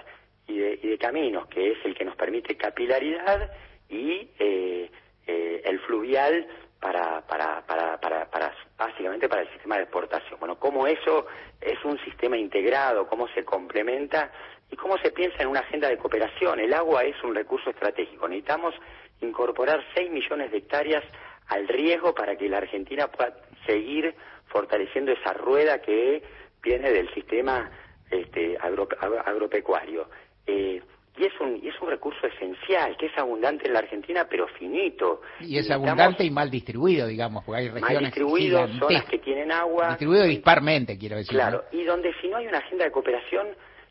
y 0.47 0.59
de, 0.59 0.79
y 0.83 0.89
de 0.89 0.99
caminos, 0.99 1.47
que 1.49 1.73
es 1.73 1.79
el 1.85 1.95
que 1.95 2.05
nos 2.05 2.17
permite 2.17 2.57
capilaridad, 2.57 3.51
y 3.91 4.31
eh, 4.39 4.91
eh, 5.27 5.63
el 5.65 5.81
fluvial 5.81 6.47
para, 6.81 7.21
para, 7.27 7.67
para, 7.67 8.01
para, 8.01 8.31
para, 8.31 8.55
básicamente 8.79 9.29
para 9.29 9.43
el 9.43 9.51
sistema 9.51 9.77
de 9.77 9.83
exportación. 9.83 10.39
Bueno, 10.39 10.59
cómo 10.59 10.87
eso 10.87 11.27
es 11.61 11.85
un 11.85 11.99
sistema 12.05 12.39
integrado, 12.39 13.07
cómo 13.07 13.29
se 13.29 13.45
complementa 13.45 14.33
y 14.71 14.77
cómo 14.77 14.97
se 14.99 15.11
piensa 15.11 15.43
en 15.43 15.49
una 15.49 15.61
agenda 15.61 15.89
de 15.89 15.99
cooperación. 15.99 16.61
El 16.61 16.73
agua 16.73 17.03
es 17.03 17.23
un 17.23 17.35
recurso 17.35 17.71
estratégico. 17.71 18.29
Necesitamos 18.29 18.75
incorporar 19.21 19.85
6 19.95 20.11
millones 20.11 20.51
de 20.51 20.59
hectáreas 20.59 21.05
al 21.49 21.69
riesgo 21.69 22.15
para 22.15 22.37
que 22.37 22.49
la 22.49 22.59
Argentina 22.59 23.09
pueda 23.09 23.37
seguir 23.67 24.15
fortaleciendo 24.51 25.13
esa 25.13 25.33
rueda 25.33 25.81
que 25.81 26.23
viene 26.63 26.91
del 26.91 27.13
sistema 27.15 27.71
este, 28.11 28.57
agro, 28.61 28.89
agro, 29.01 29.21
agropecuario. 29.21 30.09
Eh, 30.47 30.83
y 31.17 31.25
es 31.25 31.33
un 31.41 31.57
y 31.63 31.69
es 31.69 31.75
un 31.81 31.91
recurso 31.91 32.27
esencial 32.27 32.97
que 32.97 33.07
es 33.07 33.19
abundante 33.19 33.67
en 33.67 33.73
la 33.75 33.81
Argentina 33.81 34.27
pero 34.31 34.47
finito 34.47 35.23
y 35.41 35.59
es 35.59 35.71
abundante 35.71 36.25
y 36.25 36.31
mal 36.31 36.49
distribuido 36.49 37.07
digamos 37.09 37.45
porque 37.45 37.63
hay 37.63 37.69
regiones 37.69 37.95
mal 37.95 38.05
distribuido 38.05 38.69
zonas 38.79 39.05
que 39.05 39.19
tienen 39.19 39.51
agua 39.51 39.89
distribuido 39.89 40.25
disparmente 40.25 40.97
quiero 40.97 41.17
decir 41.17 41.33
claro 41.33 41.65
¿no? 41.73 41.79
y 41.79 41.85
donde 41.85 42.15
si 42.21 42.29
no 42.29 42.37
hay 42.37 42.47
una 42.47 42.59
agenda 42.59 42.85
de 42.85 42.93
cooperación 42.93 43.49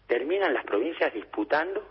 terminan 0.07 0.53
las 0.53 0.63
provincias 0.63 1.13
disputando 1.13 1.83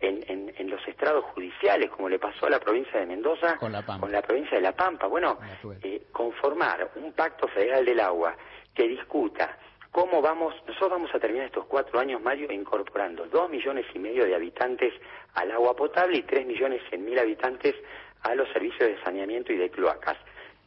en, 0.00 0.22
en, 0.28 0.52
en, 0.56 0.70
los 0.70 0.86
estrados 0.86 1.24
judiciales, 1.26 1.90
como 1.90 2.08
le 2.08 2.18
pasó 2.18 2.46
a 2.46 2.50
la 2.50 2.60
provincia 2.60 3.00
de 3.00 3.06
Mendoza 3.06 3.56
con 3.56 3.72
la, 3.72 3.82
Pampa. 3.82 4.00
con 4.00 4.12
la 4.12 4.22
provincia 4.22 4.56
de 4.56 4.62
La 4.62 4.72
Pampa. 4.72 5.06
Bueno, 5.06 5.38
eh, 5.82 6.02
conformar 6.12 6.90
un 6.96 7.12
pacto 7.12 7.48
federal 7.48 7.84
del 7.84 8.00
agua 8.00 8.36
que 8.74 8.86
discuta 8.86 9.56
cómo 9.90 10.20
vamos, 10.20 10.54
nosotros 10.66 10.90
vamos 10.90 11.14
a 11.14 11.18
terminar 11.18 11.46
estos 11.46 11.64
cuatro 11.64 11.98
años, 11.98 12.20
Mario, 12.20 12.52
incorporando 12.52 13.26
dos 13.26 13.48
millones 13.48 13.86
y 13.94 13.98
medio 13.98 14.26
de 14.26 14.34
habitantes 14.34 14.92
al 15.34 15.50
agua 15.52 15.74
potable 15.74 16.18
y 16.18 16.22
tres 16.22 16.46
millones 16.46 16.82
cien 16.90 17.04
mil 17.04 17.18
habitantes 17.18 17.74
a 18.22 18.34
los 18.34 18.46
servicios 18.52 18.90
de 18.90 19.02
saneamiento 19.02 19.52
y 19.52 19.56
de 19.56 19.70
cloacas. 19.70 20.18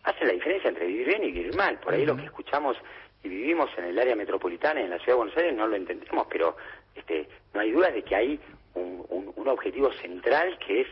Hace 0.04 0.26
la 0.26 0.34
diferencia 0.34 0.70
entre 0.70 0.88
vivir 0.88 1.08
bien 1.08 1.24
y 1.24 1.32
vivir 1.32 1.56
mal. 1.56 1.78
Por 1.80 1.94
ahí 1.94 2.02
uh 2.02 2.04
-huh. 2.06 2.08
lo 2.08 2.18
que 2.18 2.26
escuchamos 2.26 2.78
y 3.24 3.30
vivimos 3.30 3.70
en 3.78 3.86
el 3.86 4.00
área 4.00 4.16
metropolitana, 4.16 4.82
en 4.82 4.90
la 4.90 4.98
ciudad 4.98 5.14
de 5.14 5.18
Buenos 5.18 5.38
Aires, 5.38 5.54
no 5.56 5.68
lo 5.68 5.76
entendemos, 5.76 6.26
pero 6.30 6.56
este, 6.96 7.28
no 7.54 7.60
hay 7.60 7.72
duda 7.72 7.92
de 7.92 8.02
que 8.02 8.16
hay 8.16 8.40
un, 8.76 9.06
un, 9.10 9.34
un 9.36 9.48
objetivo 9.48 9.92
central 9.94 10.58
que 10.66 10.82
es 10.82 10.88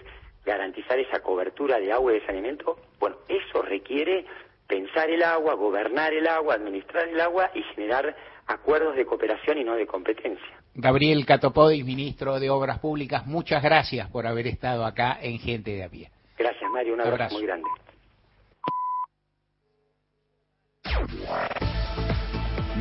garantizar 0.46 0.98
esa 1.00 1.20
cobertura 1.20 1.80
de 1.80 1.92
agua 1.92 2.14
y 2.14 2.20
de 2.20 2.26
saneamiento. 2.26 2.78
Bueno, 3.00 3.18
eso 3.28 3.62
requiere 3.62 4.26
pensar 4.68 5.10
el 5.10 5.24
agua, 5.24 5.54
gobernar 5.56 6.14
el 6.14 6.28
agua, 6.28 6.56
administrar 6.56 7.08
el 7.08 7.20
agua 7.20 7.52
y 7.54 7.64
generar 7.76 8.16
acuerdos 8.48 8.96
de 8.96 9.06
cooperación 9.06 9.58
y 9.58 9.64
no 9.64 9.76
de 9.76 9.86
competencia. 9.86 10.48
Gabriel 10.74 11.26
Catopodis, 11.26 11.84
ministro 11.84 12.40
de 12.40 12.50
Obras 12.50 12.80
Públicas, 12.80 13.26
muchas 13.26 13.64
gracias 13.64 14.10
por 14.10 14.28
haber 14.28 14.48
estado 14.48 14.86
acá 14.86 15.18
en 15.22 15.40
Gente 15.40 15.72
de 15.72 15.84
a 15.84 15.90
pie. 15.90 16.10
Gracias, 16.38 16.70
Mario, 16.72 16.94
un 16.94 17.02
abrazo, 17.02 17.16
abrazo. 17.16 17.36
muy 17.36 17.46
grande. 17.46 17.68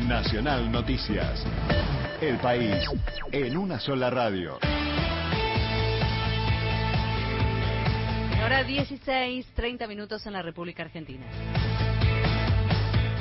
Nacional 0.05 0.71
Noticias. 0.71 1.43
El 2.21 2.37
país 2.37 2.83
en 3.31 3.57
una 3.57 3.79
sola 3.79 4.09
radio. 4.09 4.59
Ahora 8.41 8.63
16, 8.63 9.47
30 9.53 9.87
minutos 9.87 10.25
en 10.27 10.33
la 10.33 10.41
República 10.41 10.83
Argentina. 10.83 11.25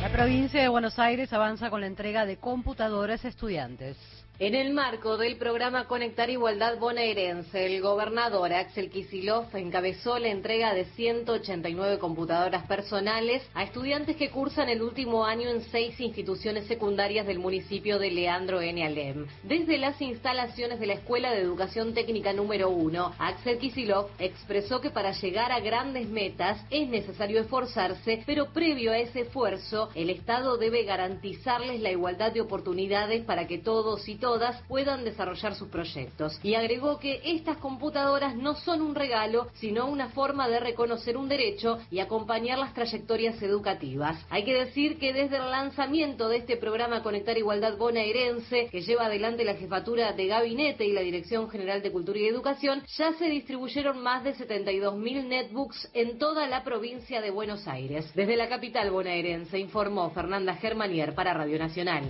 La 0.02 0.12
provincia 0.12 0.60
de 0.60 0.68
Buenos 0.68 0.98
Aires 0.98 1.32
avanza 1.32 1.70
con 1.70 1.80
la 1.80 1.86
entrega 1.86 2.26
de 2.26 2.36
computadoras 2.36 3.24
a 3.24 3.28
estudiantes. 3.28 3.96
En 4.38 4.54
el 4.54 4.74
marco 4.74 5.16
del 5.16 5.38
programa 5.38 5.86
Conectar 5.86 6.28
Igualdad 6.28 6.78
Bonaerense, 6.78 7.64
el 7.64 7.80
gobernador 7.80 8.52
Axel 8.52 8.90
Kisilov 8.90 9.46
encabezó 9.56 10.18
la 10.18 10.28
entrega 10.28 10.74
de 10.74 10.84
189 10.84 11.98
computadoras 11.98 12.66
personales 12.66 13.42
a 13.54 13.62
estudiantes 13.62 14.14
que 14.16 14.28
cursan 14.28 14.68
el 14.68 14.82
último 14.82 15.24
año 15.24 15.48
en 15.48 15.62
seis 15.62 15.98
instituciones 16.00 16.66
secundarias 16.66 17.26
del 17.26 17.38
municipio 17.38 17.98
de 17.98 18.10
Leandro 18.10 18.60
N. 18.60 18.84
Alem. 18.84 19.26
Desde 19.42 19.78
las 19.78 20.02
instalaciones 20.02 20.80
de 20.80 20.86
la 20.86 20.92
Escuela 20.92 21.30
de 21.30 21.40
Educación 21.40 21.94
Técnica 21.94 22.34
número 22.34 22.68
1, 22.68 23.14
Axel 23.18 23.56
Kisilov 23.56 24.10
expresó 24.18 24.82
que 24.82 24.90
para 24.90 25.12
llegar 25.12 25.50
a 25.50 25.60
grandes 25.60 26.10
metas 26.10 26.62
es 26.68 26.86
necesario 26.90 27.40
esforzarse, 27.40 28.22
pero 28.26 28.52
previo 28.52 28.92
a 28.92 28.98
ese 28.98 29.20
esfuerzo, 29.22 29.88
el 29.94 30.10
Estado 30.10 30.58
debe 30.58 30.84
garantizarles 30.84 31.80
la 31.80 31.90
igualdad 31.90 32.32
de 32.32 32.42
oportunidades 32.42 33.24
para 33.24 33.46
que 33.46 33.56
todos 33.56 34.06
y 34.06 34.16
todas 34.16 34.25
todas 34.26 34.60
puedan 34.62 35.04
desarrollar 35.04 35.54
sus 35.54 35.68
proyectos. 35.68 36.40
Y 36.42 36.56
agregó 36.56 36.98
que 36.98 37.20
estas 37.22 37.58
computadoras 37.58 38.34
no 38.34 38.56
son 38.56 38.82
un 38.82 38.96
regalo, 38.96 39.46
sino 39.54 39.86
una 39.86 40.08
forma 40.08 40.48
de 40.48 40.58
reconocer 40.58 41.16
un 41.16 41.28
derecho 41.28 41.78
y 41.92 42.00
acompañar 42.00 42.58
las 42.58 42.74
trayectorias 42.74 43.40
educativas. 43.40 44.18
Hay 44.28 44.42
que 44.42 44.52
decir 44.52 44.98
que 44.98 45.12
desde 45.12 45.36
el 45.36 45.48
lanzamiento 45.48 46.28
de 46.28 46.38
este 46.38 46.56
programa 46.56 47.04
Conectar 47.04 47.38
Igualdad 47.38 47.76
Bonaerense, 47.76 48.66
que 48.66 48.80
lleva 48.80 49.06
adelante 49.06 49.44
la 49.44 49.54
jefatura 49.54 50.12
de 50.12 50.26
gabinete 50.26 50.84
y 50.84 50.92
la 50.92 51.02
Dirección 51.02 51.48
General 51.48 51.80
de 51.80 51.92
Cultura 51.92 52.18
y 52.18 52.26
Educación, 52.26 52.82
ya 52.96 53.12
se 53.12 53.26
distribuyeron 53.26 54.02
más 54.02 54.24
de 54.24 54.34
72.000 54.34 55.28
netbooks 55.28 55.88
en 55.94 56.18
toda 56.18 56.48
la 56.48 56.64
provincia 56.64 57.20
de 57.20 57.30
Buenos 57.30 57.68
Aires. 57.68 58.10
Desde 58.16 58.36
la 58.36 58.48
capital 58.48 58.90
bonaerense 58.90 59.56
informó 59.60 60.10
Fernanda 60.10 60.56
Germanier 60.56 61.14
para 61.14 61.32
Radio 61.32 61.60
Nacional. 61.60 62.02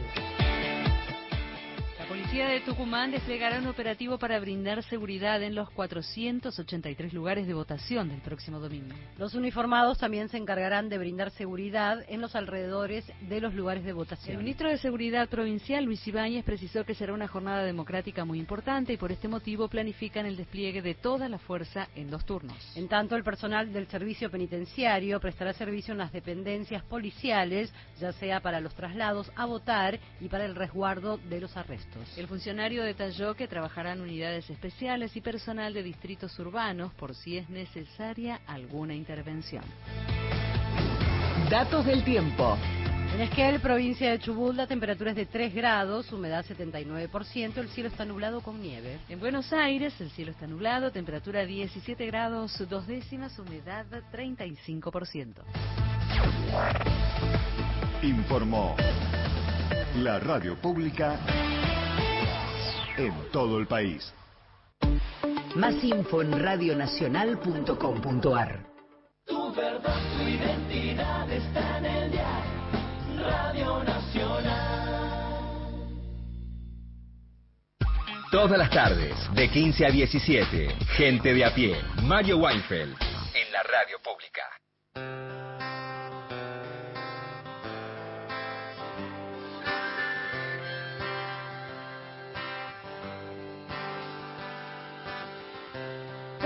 La 2.37 2.43
Policía 2.43 2.61
de 2.61 2.67
Tucumán 2.67 3.11
desplegará 3.13 3.59
un 3.61 3.67
operativo 3.67 4.19
para 4.19 4.39
brindar 4.39 4.83
seguridad 4.83 5.43
en 5.43 5.55
los 5.55 5.71
483 5.71 7.15
lugares 7.15 7.47
de 7.47 7.55
votación 7.55 8.11
del 8.11 8.21
próximo 8.21 8.61
domingo. 8.61 8.95
Los 9.17 9.33
uniformados 9.33 9.97
también 9.97 10.29
se 10.29 10.37
encargarán 10.37 10.91
de 10.91 10.99
brindar 10.99 11.31
seguridad 11.31 12.05
en 12.09 12.21
los 12.21 12.37
alrededores 12.37 13.11
de 13.23 13.41
los 13.41 13.55
lugares 13.55 13.85
de 13.85 13.95
votación. 13.95 14.33
El 14.33 14.43
ministro 14.43 14.69
de 14.69 14.77
Seguridad 14.77 15.31
Provincial, 15.31 15.83
Luis 15.87 16.07
Ibáñez, 16.07 16.45
precisó 16.45 16.85
que 16.85 16.95
será 16.95 17.15
una 17.15 17.27
jornada 17.27 17.65
democrática 17.65 18.27
muy 18.27 18.39
importante 18.39 18.93
y 18.93 18.99
por 18.99 19.13
este 19.13 19.29
motivo 19.29 19.69
planifican 19.69 20.27
el 20.27 20.37
despliegue 20.37 20.83
de 20.83 20.93
toda 20.93 21.31
la 21.31 21.39
fuerza 21.39 21.89
en 21.97 22.11
dos 22.11 22.27
turnos. 22.27 22.77
En 22.77 22.87
tanto, 22.87 23.17
el 23.17 23.25
personal 23.25 23.73
del 23.73 23.87
servicio 23.87 24.31
penitenciario 24.31 25.21
prestará 25.21 25.55
servicio 25.55 25.93
en 25.93 25.99
las 25.99 26.13
dependencias 26.13 26.83
policiales, 26.83 27.73
ya 27.99 28.13
sea 28.13 28.41
para 28.41 28.61
los 28.61 28.75
traslados 28.75 29.33
a 29.37 29.47
votar 29.47 29.99
y 30.21 30.29
para 30.29 30.45
el 30.45 30.55
resguardo 30.55 31.17
de 31.17 31.41
los 31.41 31.57
arrestos. 31.57 32.19
El 32.19 32.26
funcionario 32.27 32.83
detalló 32.83 33.35
que 33.35 33.49
trabajarán 33.49 34.01
unidades 34.01 34.49
especiales 34.51 35.17
y 35.17 35.21
personal 35.21 35.73
de 35.75 35.83
distritos 35.83 36.39
urbanos 36.39 36.93
por 36.95 37.15
si 37.15 37.39
es 37.39 37.49
necesaria 37.49 38.41
alguna 38.47 38.95
intervención. 38.95 39.65
Datos 41.51 41.87
del 41.87 42.05
tiempo. 42.05 42.59
En 43.15 43.21
Esquel, 43.21 43.61
provincia 43.61 44.11
de 44.11 44.19
Chubut, 44.19 44.55
la 44.55 44.67
temperatura 44.67 45.11
es 45.11 45.17
de 45.17 45.27
3 45.27 45.55
grados, 45.55 46.13
humedad 46.13 46.45
79%, 46.45 47.57
el 47.57 47.69
cielo 47.69 47.89
está 47.89 48.05
nublado 48.05 48.43
con 48.43 48.61
nieve. 48.61 48.99
En 49.09 49.21
Buenos 49.21 49.53
Aires, 49.53 49.99
el 50.01 50.11
cielo 50.11 50.33
está 50.33 50.47
nublado, 50.47 50.91
temperatura 50.91 51.47
17 51.47 52.05
grados, 52.07 52.63
dos 52.69 52.87
décimas, 52.87 53.39
humedad 53.39 53.87
35%. 54.13 55.35
Informó 58.03 58.77
la 59.97 60.19
radio 60.19 60.57
pública 60.57 61.19
en 62.97 63.13
todo 63.33 63.59
el 63.59 63.67
país. 63.67 64.15
Más 65.55 65.83
info 65.83 66.23
en 66.23 66.39
radionacional.com.ar. 66.39 68.67
Tu 69.27 69.53
verdad, 69.55 70.19
tu 70.19 70.29
identidad 70.29 71.29
está 71.31 71.79
en 71.79 71.87
el 71.87 72.13
día. 72.13 72.43
Radio 73.19 73.83
Nacional. 73.83 74.77
Todas 78.31 78.59
las 78.59 78.71
tardes, 78.71 79.17
de 79.35 79.49
15 79.49 79.87
a 79.87 79.91
17, 79.91 80.69
gente 80.97 81.33
de 81.33 81.45
a 81.45 81.55
pie. 81.55 81.81
Mario 82.03 82.39
Weinfeld, 82.39 82.93
en 82.93 83.53
la 83.53 83.63
radio 83.63 83.99
pública. 84.03 84.43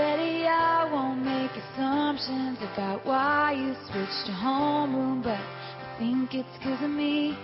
Betty, 0.00 0.46
I 0.46 0.88
won't 0.90 1.22
make 1.22 1.50
assumptions. 1.62 2.56
about 2.72 3.04
why 3.04 3.52
you 3.52 3.74
switched 3.84 4.24
to 4.26 4.32
homeroom, 4.32 5.22
but 5.22 5.36
I 5.36 5.98
think 5.98 6.34
it's 6.34 6.56
'cause 6.62 6.80
of 6.82 6.88
me. 6.88 7.36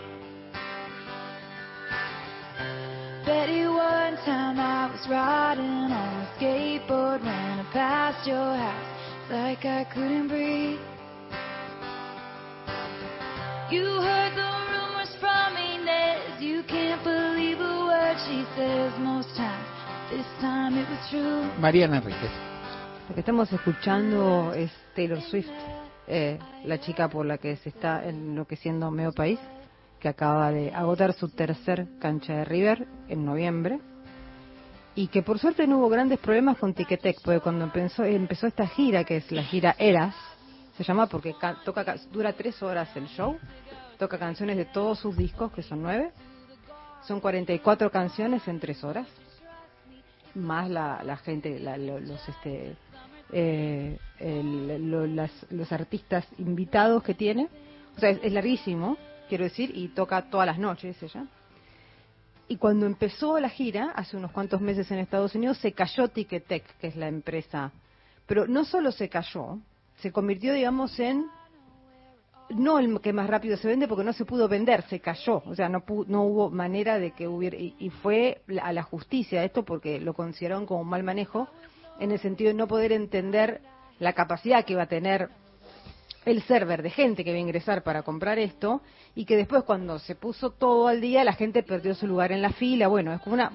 Betty, 3.26 3.66
one 3.66 4.16
time 4.24 4.58
I 4.58 4.90
was 4.90 5.06
riding 5.06 5.92
on 5.92 5.92
a 5.92 6.28
skateboard 6.34 7.20
when 7.20 7.60
I 7.60 7.66
passed 7.74 8.26
your 8.26 8.56
house, 8.56 8.92
like 9.28 9.66
I 9.66 9.84
couldn't 9.84 10.28
breathe. 10.28 10.80
You 13.70 13.86
heard 14.08 14.34
the 14.34 14.50
rumors 14.72 15.14
from 15.20 15.56
Inez, 15.58 16.40
you 16.40 16.62
can't 16.62 17.02
believe 17.04 17.60
a 17.60 17.74
word 17.90 18.16
she 18.26 18.46
says 18.56 18.92
most 18.98 19.36
times. 19.36 19.75
This 20.10 20.26
time 20.40 20.78
it 20.80 20.88
was 20.88 21.10
true. 21.10 21.50
Mariana 21.60 21.96
Enríquez. 21.98 22.30
Lo 23.08 23.14
que 23.14 23.20
estamos 23.20 23.52
escuchando 23.52 24.52
es 24.54 24.70
Taylor 24.94 25.20
Swift, 25.20 25.50
eh, 26.06 26.38
la 26.64 26.78
chica 26.80 27.08
por 27.08 27.26
la 27.26 27.38
que 27.38 27.56
se 27.56 27.68
está 27.70 28.04
enloqueciendo 28.04 28.90
medio 28.90 29.12
país, 29.12 29.38
que 30.00 30.08
acaba 30.08 30.50
de 30.50 30.72
agotar 30.74 31.12
su 31.12 31.28
tercer 31.28 31.86
cancha 32.00 32.34
de 32.34 32.44
River 32.44 32.86
en 33.08 33.24
noviembre. 33.24 33.80
Y 34.94 35.08
que 35.08 35.22
por 35.22 35.38
suerte 35.38 35.66
no 35.66 35.78
hubo 35.78 35.88
grandes 35.88 36.18
problemas 36.20 36.56
con 36.56 36.72
Ticketek, 36.72 37.20
porque 37.22 37.40
cuando 37.40 37.64
empezó, 37.64 38.04
empezó 38.04 38.46
esta 38.46 38.66
gira, 38.66 39.04
que 39.04 39.18
es 39.18 39.30
la 39.30 39.42
gira 39.42 39.74
Eras, 39.78 40.14
se 40.76 40.84
llama 40.84 41.06
porque 41.06 41.34
ca- 41.38 41.56
toca, 41.64 41.84
ca- 41.84 41.96
dura 42.12 42.32
tres 42.32 42.62
horas 42.62 42.88
el 42.96 43.06
show, 43.08 43.36
toca 43.98 44.18
canciones 44.18 44.56
de 44.56 44.64
todos 44.66 44.98
sus 44.98 45.16
discos, 45.16 45.52
que 45.52 45.62
son 45.62 45.82
nueve, 45.82 46.12
son 47.06 47.20
44 47.20 47.90
canciones 47.90 48.46
en 48.48 48.58
tres 48.58 48.82
horas, 48.84 49.06
más 50.36 50.70
la, 50.70 51.02
la 51.02 51.16
gente, 51.16 51.58
la- 51.58 51.76
lo- 51.76 52.00
los 52.00 52.28
este 52.28 52.76
eh, 53.32 53.98
el- 54.20 54.90
lo- 54.90 55.06
las- 55.06 55.46
los 55.50 55.72
artistas 55.72 56.24
invitados 56.38 57.02
que 57.02 57.14
tiene. 57.14 57.48
O 57.96 58.00
sea, 58.00 58.10
es, 58.10 58.20
es 58.22 58.32
larguísimo, 58.32 58.96
quiero 59.28 59.44
decir, 59.44 59.72
y 59.74 59.88
toca 59.88 60.30
todas 60.30 60.46
las 60.46 60.58
noches 60.58 61.02
ella. 61.02 61.26
Y 62.48 62.56
cuando 62.58 62.86
empezó 62.86 63.40
la 63.40 63.48
gira, 63.48 63.90
hace 63.96 64.16
unos 64.16 64.30
cuantos 64.30 64.60
meses 64.60 64.88
en 64.92 64.98
Estados 64.98 65.34
Unidos, 65.34 65.58
se 65.58 65.72
cayó 65.72 66.08
Ticketek, 66.08 66.78
que 66.78 66.86
es 66.86 66.96
la 66.96 67.08
empresa. 67.08 67.72
Pero 68.26 68.46
no 68.46 68.64
solo 68.64 68.92
se 68.92 69.08
cayó, 69.08 69.58
se 69.98 70.12
convirtió, 70.12 70.52
digamos, 70.52 70.98
en 71.00 71.26
no 72.50 72.78
el 72.78 73.00
que 73.00 73.12
más 73.12 73.28
rápido 73.28 73.56
se 73.56 73.68
vende 73.68 73.88
porque 73.88 74.04
no 74.04 74.12
se 74.12 74.24
pudo 74.24 74.48
vender, 74.48 74.82
se 74.88 75.00
cayó, 75.00 75.42
o 75.46 75.54
sea, 75.54 75.68
no, 75.68 75.82
no 76.06 76.22
hubo 76.22 76.50
manera 76.50 76.98
de 76.98 77.10
que 77.12 77.26
hubiera, 77.26 77.56
y, 77.56 77.90
fue 78.02 78.42
a 78.62 78.72
la 78.72 78.82
justicia 78.82 79.44
esto 79.44 79.64
porque 79.64 80.00
lo 80.00 80.14
consideraron 80.14 80.66
como 80.66 80.82
un 80.82 80.88
mal 80.88 81.02
manejo, 81.02 81.48
en 81.98 82.12
el 82.12 82.20
sentido 82.20 82.48
de 82.48 82.54
no 82.54 82.68
poder 82.68 82.92
entender 82.92 83.60
la 83.98 84.12
capacidad 84.12 84.64
que 84.64 84.74
iba 84.74 84.82
a 84.82 84.88
tener 84.88 85.30
el 86.24 86.42
server 86.42 86.82
de 86.82 86.90
gente 86.90 87.24
que 87.24 87.30
iba 87.30 87.38
a 87.38 87.40
ingresar 87.40 87.82
para 87.82 88.02
comprar 88.02 88.38
esto 88.38 88.82
y 89.14 89.24
que 89.24 89.36
después 89.36 89.62
cuando 89.62 89.98
se 90.00 90.16
puso 90.16 90.50
todo 90.50 90.88
al 90.88 91.00
día 91.00 91.22
la 91.22 91.32
gente 91.32 91.62
perdió 91.62 91.94
su 91.94 92.06
lugar 92.06 92.32
en 92.32 92.42
la 92.42 92.50
fila. 92.50 92.88
Bueno 92.88 93.12
es 93.12 93.20
como 93.20 93.34
una 93.34 93.52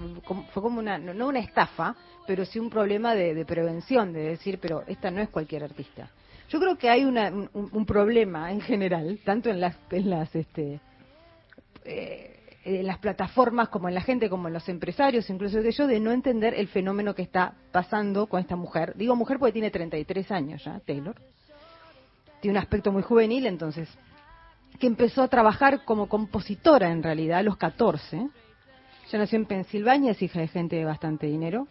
fue 0.53 0.63
como 0.63 0.79
una 0.79 0.97
no 0.97 1.13
no 1.13 1.27
una 1.27 1.39
estafa 1.39 1.95
pero 2.25 2.45
sí 2.45 2.59
un 2.59 2.69
problema 2.69 3.13
de, 3.13 3.35
de 3.35 3.45
prevención 3.45 4.13
de 4.13 4.21
decir 4.21 4.57
pero 4.59 4.83
esta 4.87 5.11
no 5.11 5.21
es 5.21 5.27
cualquier 5.27 5.65
artista 5.65 6.09
yo 6.51 6.59
creo 6.59 6.77
que 6.77 6.89
hay 6.89 7.05
una- 7.05 7.29
un, 7.31 7.49
un 7.53 7.85
problema 7.85 8.51
en 8.51 8.61
general 8.61 9.19
tanto 9.25 9.49
en 9.49 9.59
las 9.59 9.75
en 9.89 10.09
las 10.09 10.35
este 10.35 10.79
eh, 11.85 12.37
en 12.63 12.85
las 12.85 12.99
plataformas 12.99 13.69
como 13.69 13.87
en 13.87 13.95
la 13.95 14.01
gente 14.01 14.29
como 14.29 14.47
en 14.47 14.53
los 14.53 14.67
empresarios 14.69 15.29
incluso 15.29 15.61
que 15.63 15.71
yo 15.71 15.87
de 15.87 15.99
no 15.99 16.11
entender 16.11 16.53
el 16.53 16.67
fenómeno 16.67 17.15
que 17.15 17.23
está 17.23 17.53
pasando 17.71 18.27
con 18.27 18.39
esta 18.39 18.55
mujer 18.55 18.93
digo 18.95 19.15
mujer 19.15 19.39
porque 19.39 19.53
tiene 19.53 19.71
33 19.71 20.31
años 20.31 20.63
ya 20.63 20.79
Taylor 20.81 21.15
tiene 22.41 22.57
un 22.57 22.63
aspecto 22.63 22.91
muy 22.91 23.03
juvenil, 23.03 23.45
entonces, 23.45 23.87
que 24.79 24.87
empezó 24.87 25.21
a 25.21 25.27
trabajar 25.27 25.85
como 25.85 26.09
compositora 26.09 26.89
en 26.91 27.03
realidad 27.03 27.37
a 27.37 27.43
los 27.43 27.55
14. 27.55 28.17
Ella 28.17 29.19
nació 29.19 29.37
en 29.37 29.45
Pensilvania, 29.45 30.13
es 30.13 30.21
hija 30.23 30.39
de 30.39 30.47
gente 30.47 30.75
de 30.77 30.85
bastante 30.85 31.27
dinero. 31.27 31.67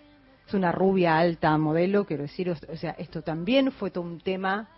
Es 0.51 0.55
una 0.55 0.73
rubia 0.73 1.17
alta 1.17 1.57
modelo, 1.59 2.05
quiero 2.05 2.25
decir, 2.25 2.51
o 2.51 2.77
sea, 2.77 2.91
esto 2.99 3.23
también 3.23 3.71
fue 3.71 3.93
todo 3.93 4.03
un 4.03 4.19
tema 4.19 4.69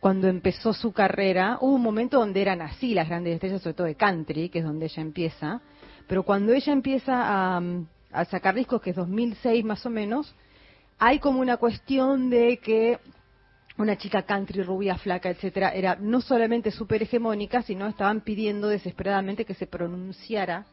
cuando 0.00 0.26
empezó 0.26 0.72
su 0.72 0.92
carrera. 0.92 1.58
Hubo 1.60 1.76
un 1.76 1.80
momento 1.80 2.18
donde 2.18 2.42
eran 2.42 2.60
así 2.60 2.92
las 2.92 3.08
grandes 3.08 3.34
estrellas, 3.34 3.62
sobre 3.62 3.74
todo 3.74 3.86
de 3.86 3.94
country, 3.94 4.48
que 4.48 4.58
es 4.58 4.64
donde 4.64 4.86
ella 4.86 5.00
empieza. 5.00 5.60
Pero 6.08 6.24
cuando 6.24 6.52
ella 6.52 6.72
empieza 6.72 7.22
a, 7.22 7.62
a 8.10 8.24
sacar 8.24 8.56
discos, 8.56 8.82
que 8.82 8.90
es 8.90 8.96
2006 8.96 9.64
más 9.64 9.86
o 9.86 9.90
menos, 9.90 10.34
hay 10.98 11.20
como 11.20 11.38
una 11.38 11.56
cuestión 11.56 12.28
de 12.28 12.56
que 12.56 12.98
una 13.78 13.96
chica 13.96 14.22
country, 14.22 14.64
rubia, 14.64 14.98
flaca, 14.98 15.30
etcétera, 15.30 15.68
era 15.70 15.94
no 16.00 16.20
solamente 16.20 16.72
súper 16.72 17.04
hegemónica, 17.04 17.62
sino 17.62 17.86
estaban 17.86 18.22
pidiendo 18.22 18.66
desesperadamente 18.66 19.44
que 19.44 19.54
se 19.54 19.68
pronunciara 19.68 20.66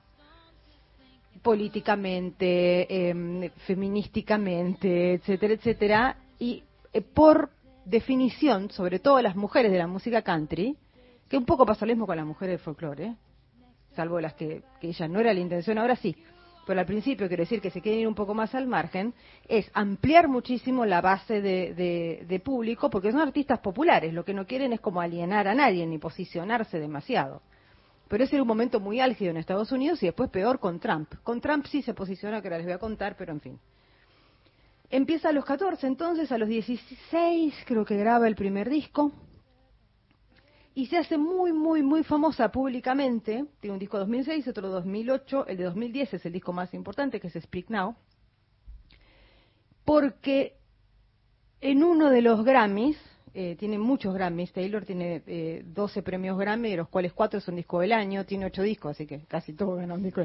políticamente, 1.41 3.09
em, 3.09 3.49
feminísticamente, 3.65 5.13
etcétera, 5.13 5.53
etcétera, 5.53 6.15
y 6.39 6.63
eh, 6.93 7.01
por 7.01 7.49
definición, 7.85 8.69
sobre 8.71 8.99
todo 8.99 9.21
las 9.21 9.35
mujeres 9.35 9.71
de 9.71 9.77
la 9.77 9.87
música 9.87 10.21
country, 10.21 10.75
que 11.29 11.37
un 11.37 11.45
poco 11.45 11.65
pasó 11.65 11.85
lo 11.85 11.93
mismo 11.93 12.07
con 12.07 12.17
las 12.17 12.25
mujeres 12.25 12.53
del 12.53 12.59
folclore, 12.59 13.05
¿eh? 13.05 13.15
salvo 13.95 14.19
las 14.19 14.33
que, 14.33 14.61
que 14.79 14.89
ella 14.89 15.07
no 15.07 15.19
era 15.19 15.33
la 15.33 15.39
intención, 15.39 15.77
ahora 15.77 15.95
sí, 15.95 16.15
pero 16.67 16.79
al 16.79 16.85
principio 16.85 17.27
quiero 17.27 17.43
decir 17.43 17.61
que 17.61 17.71
se 17.71 17.81
quieren 17.81 18.01
ir 18.01 18.07
un 18.07 18.15
poco 18.15 18.33
más 18.35 18.53
al 18.53 18.67
margen, 18.67 19.13
es 19.47 19.69
ampliar 19.73 20.27
muchísimo 20.27 20.85
la 20.85 21.01
base 21.01 21.41
de- 21.41 22.25
de 22.27 22.39
público, 22.39 22.89
porque 22.89 23.11
son 23.11 23.21
artistas 23.21 23.59
populares, 23.59 24.13
lo 24.13 24.23
que 24.23 24.33
no 24.33 24.45
quieren 24.45 24.73
es 24.73 24.79
como 24.79 25.01
alienar 25.01 25.47
a 25.47 25.55
nadie 25.55 25.85
ni 25.87 25.97
posicionarse 25.97 26.79
demasiado. 26.79 27.41
Pero 28.09 28.23
ese 28.23 28.35
era 28.35 28.43
un 28.43 28.47
momento 28.47 28.79
muy 28.79 28.99
álgido 28.99 29.31
en 29.31 29.37
Estados 29.37 29.71
Unidos 29.71 30.03
y 30.03 30.07
después 30.07 30.29
peor 30.29 30.59
con 30.59 30.79
Trump. 30.79 31.13
Con 31.23 31.39
Trump 31.39 31.65
sí 31.67 31.81
se 31.83 31.93
posiciona, 31.93 32.41
que 32.41 32.47
ahora 32.47 32.57
les 32.57 32.65
voy 32.65 32.73
a 32.73 32.79
contar, 32.79 33.15
pero 33.15 33.31
en 33.31 33.39
fin. 33.39 33.59
Empieza 34.89 35.29
a 35.29 35.31
los 35.31 35.45
14, 35.45 35.85
entonces 35.85 36.31
a 36.31 36.39
los 36.39 36.49
16 36.49 37.53
creo 37.65 37.85
que 37.85 37.95
graba 37.95 38.27
el 38.27 38.35
primer 38.35 38.67
disco 38.67 39.11
y 40.73 40.87
se 40.87 40.97
hace 40.97 41.17
muy, 41.17 41.53
muy, 41.53 41.83
muy 41.83 42.03
famosa 42.03 42.49
públicamente. 42.51 43.45
Tiene 43.59 43.73
un 43.73 43.79
disco 43.79 43.99
2006, 43.99 44.47
otro 44.47 44.69
2008, 44.69 45.45
el 45.45 45.57
de 45.57 45.63
2010 45.65 46.15
es 46.15 46.25
el 46.25 46.33
disco 46.33 46.51
más 46.51 46.73
importante, 46.73 47.19
que 47.19 47.27
es 47.27 47.33
Speak 47.33 47.69
Now, 47.69 47.95
porque 49.85 50.57
en 51.61 51.83
uno 51.83 52.09
de 52.09 52.23
los 52.23 52.43
Grammys, 52.43 52.97
eh, 53.33 53.55
tiene 53.57 53.77
muchos 53.77 54.13
Grammys, 54.13 54.51
Taylor 54.53 54.85
tiene 54.85 55.21
eh, 55.27 55.63
12 55.65 56.01
premios 56.03 56.37
Grammy, 56.37 56.71
de 56.71 56.77
los 56.77 56.89
cuales 56.89 57.13
4 57.13 57.39
son 57.41 57.55
disco 57.55 57.79
del 57.79 57.91
año, 57.93 58.25
tiene 58.25 58.45
8 58.45 58.61
discos, 58.63 58.91
así 58.91 59.05
que 59.05 59.21
casi 59.27 59.53
todo 59.53 59.75
gana 59.75 59.93
un 59.93 60.03
disco. 60.03 60.21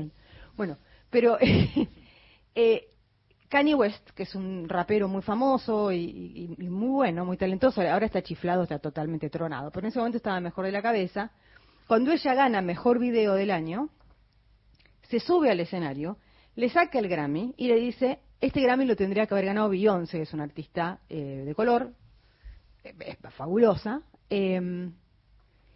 Bueno, 0.56 0.78
pero 1.10 1.39
eh, 2.55 2.89
Kanye 3.48 3.74
West, 3.74 4.10
que 4.10 4.24
es 4.24 4.35
un 4.35 4.68
rapero 4.68 5.06
muy 5.09 5.22
famoso 5.22 5.93
y, 5.93 6.56
y- 6.59 6.68
muy 6.68 6.89
bueno, 6.89 7.24
muy 7.24 7.36
talentoso, 7.36 7.81
ahora 7.82 8.06
está 8.06 8.22
chiflado, 8.22 8.62
está 8.64 8.78
totalmente 8.78 9.31
tronado, 9.31 9.70
pero 9.70 9.86
en 9.86 9.90
ese 9.90 9.98
momento 9.98 10.16
estaba 10.16 10.40
mejor 10.40 10.64
de 10.64 10.72
la 10.72 10.82
cabeza. 10.82 11.31
Cuando 11.86 12.10
ella 12.12 12.35
gana 12.35 12.62
mejor 12.62 12.98
video 12.98 13.35
del 13.35 13.51
año, 13.51 13.90
se 15.02 15.20
sube 15.20 15.51
al 15.51 15.60
escenario, 15.60 16.16
le 16.56 16.68
saca 16.70 16.98
el 16.98 17.09
Grammy 17.09 17.55
y 17.56 17.68
le 17.68 17.76
dice, 17.76 18.20
este 18.40 18.60
Grammy 18.60 18.86
lo 18.86 18.97
tendría 18.97 19.26
que 19.26 19.35
haber 19.35 19.47
ganado 19.47 19.68
Beyoncé, 19.68 20.16
que 20.18 20.22
es 20.22 20.32
una 20.32 20.44
artista 20.44 21.01
eh, 21.09 21.43
de 21.44 21.55
color, 21.55 21.93
fabulosa, 23.31 24.02
eh, 24.31 24.90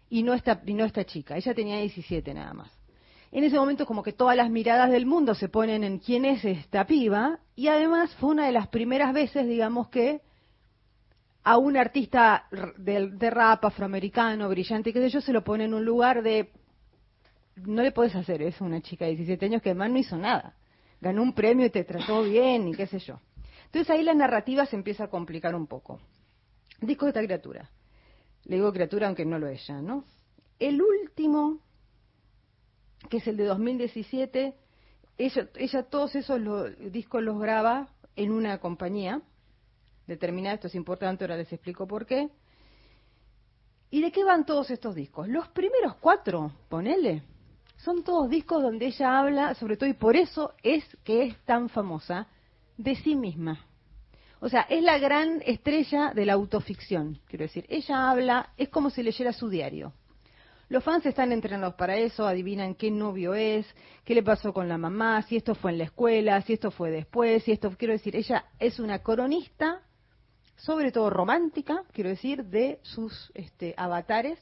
y 0.09 0.23
no 0.23 0.33
esta, 0.33 0.61
y 0.65 0.73
no 0.73 0.85
esta 0.85 1.05
chica, 1.05 1.37
ella 1.37 1.53
tenía 1.53 1.77
17 1.79 2.33
nada 2.33 2.53
más. 2.53 2.71
En 3.31 3.43
ese 3.43 3.57
momento 3.57 3.85
como 3.85 4.01
que 4.01 4.13
todas 4.13 4.35
las 4.35 4.49
miradas 4.49 4.89
del 4.89 5.05
mundo 5.05 5.35
se 5.35 5.49
ponen 5.49 5.83
en 5.83 5.99
quién 5.99 6.25
es 6.25 6.43
esta 6.43 6.85
piba 6.85 7.39
y 7.55 7.67
además 7.67 8.13
fue 8.15 8.29
una 8.29 8.47
de 8.47 8.51
las 8.51 8.67
primeras 8.69 9.13
veces, 9.13 9.47
digamos 9.47 9.89
que 9.89 10.21
a 11.43 11.57
un 11.57 11.77
artista 11.77 12.47
de, 12.77 13.11
de 13.11 13.29
rap 13.29 13.63
afroamericano, 13.65 14.49
brillante, 14.49 14.91
qué 14.91 14.99
sé 14.99 15.09
yo, 15.09 15.21
se 15.21 15.31
lo 15.31 15.43
pone 15.43 15.65
en 15.65 15.75
un 15.75 15.85
lugar 15.85 16.23
de 16.23 16.51
no 17.55 17.81
le 17.83 17.91
puedes 17.91 18.15
hacer 18.15 18.41
eso 18.41 18.63
a 18.63 18.67
una 18.67 18.81
chica 18.81 19.05
de 19.05 19.11
17 19.11 19.45
años 19.45 19.61
que 19.61 19.69
además 19.69 19.91
no 19.91 19.97
hizo 19.97 20.17
nada. 20.17 20.55
Ganó 21.01 21.21
un 21.21 21.33
premio 21.33 21.65
y 21.65 21.69
te 21.69 21.83
trató 21.83 22.23
bien 22.23 22.67
y 22.67 22.73
qué 22.73 22.87
sé 22.87 22.99
yo. 22.99 23.19
Entonces 23.65 23.89
ahí 23.89 24.03
la 24.03 24.13
narrativa 24.13 24.65
se 24.65 24.75
empieza 24.75 25.05
a 25.05 25.09
complicar 25.09 25.55
un 25.55 25.67
poco. 25.67 25.99
Disco 26.81 27.05
de 27.05 27.09
esta 27.09 27.23
criatura. 27.23 27.69
Le 28.45 28.55
digo 28.55 28.71
criatura 28.71 29.07
aunque 29.07 29.25
no 29.25 29.37
lo 29.37 29.47
es 29.47 29.65
ya, 29.67 29.81
¿no? 29.81 30.05
El 30.59 30.81
último 30.81 31.59
que 33.09 33.17
es 33.17 33.27
el 33.27 33.37
de 33.37 33.45
2017, 33.45 34.55
ella, 35.17 35.49
ella 35.55 35.83
todos 35.83 36.15
esos 36.15 36.39
discos 36.91 37.23
los 37.23 37.39
graba 37.39 37.89
en 38.15 38.31
una 38.31 38.59
compañía 38.59 39.21
determinada, 40.07 40.55
esto 40.55 40.67
es 40.67 40.75
importante, 40.75 41.23
ahora 41.23 41.37
les 41.37 41.51
explico 41.53 41.87
por 41.87 42.05
qué. 42.05 42.29
¿Y 43.91 44.01
de 44.01 44.11
qué 44.11 44.23
van 44.23 44.45
todos 44.45 44.69
estos 44.71 44.95
discos? 44.95 45.27
Los 45.27 45.47
primeros 45.49 45.95
cuatro, 45.95 46.51
ponele, 46.67 47.23
son 47.77 48.03
todos 48.03 48.29
discos 48.29 48.61
donde 48.61 48.87
ella 48.87 49.19
habla, 49.19 49.55
sobre 49.55 49.77
todo, 49.77 49.89
y 49.89 49.93
por 49.93 50.15
eso 50.15 50.53
es 50.63 50.83
que 51.03 51.23
es 51.23 51.37
tan 51.45 51.69
famosa, 51.69 52.27
de 52.77 52.95
sí 52.95 53.15
misma. 53.15 53.65
O 54.41 54.47
sea, 54.47 54.61
es 54.69 54.81
la 54.81 54.97
gran 54.97 55.41
estrella 55.45 56.13
de 56.13 56.25
la 56.25 56.33
autoficción, 56.33 57.19
quiero 57.27 57.43
decir. 57.43 57.65
Ella 57.69 58.09
habla, 58.09 58.53
es 58.57 58.69
como 58.69 58.89
si 58.89 59.03
leyera 59.03 59.33
su 59.33 59.49
diario. 59.49 59.93
Los 60.69 60.83
fans 60.83 61.05
están 61.07 61.31
entrenados 61.31 61.73
para 61.73 61.97
eso, 61.97 62.27
adivinan 62.27 62.75
qué 62.75 62.91
novio 62.91 63.33
es, 63.33 63.65
qué 64.05 64.13
le 64.13 64.21
pasó 64.21 64.53
con 64.53 64.69
la 64.69 64.77
mamá, 64.77 65.23
si 65.23 65.35
esto 65.35 65.55
fue 65.55 65.71
en 65.71 65.79
la 65.79 65.85
escuela, 65.85 66.41
si 66.43 66.53
esto 66.53 66.69
fue 66.69 66.91
después, 66.91 67.43
si 67.43 67.51
esto, 67.51 67.71
quiero 67.75 67.93
decir, 67.93 68.15
ella 68.15 68.45
es 68.59 68.79
una 68.79 68.99
cronista, 68.99 69.81
sobre 70.55 70.91
todo 70.91 71.09
romántica, 71.09 71.83
quiero 71.91 72.11
decir, 72.11 72.45
de 72.45 72.79
sus 72.83 73.31
este, 73.33 73.73
avatares, 73.77 74.39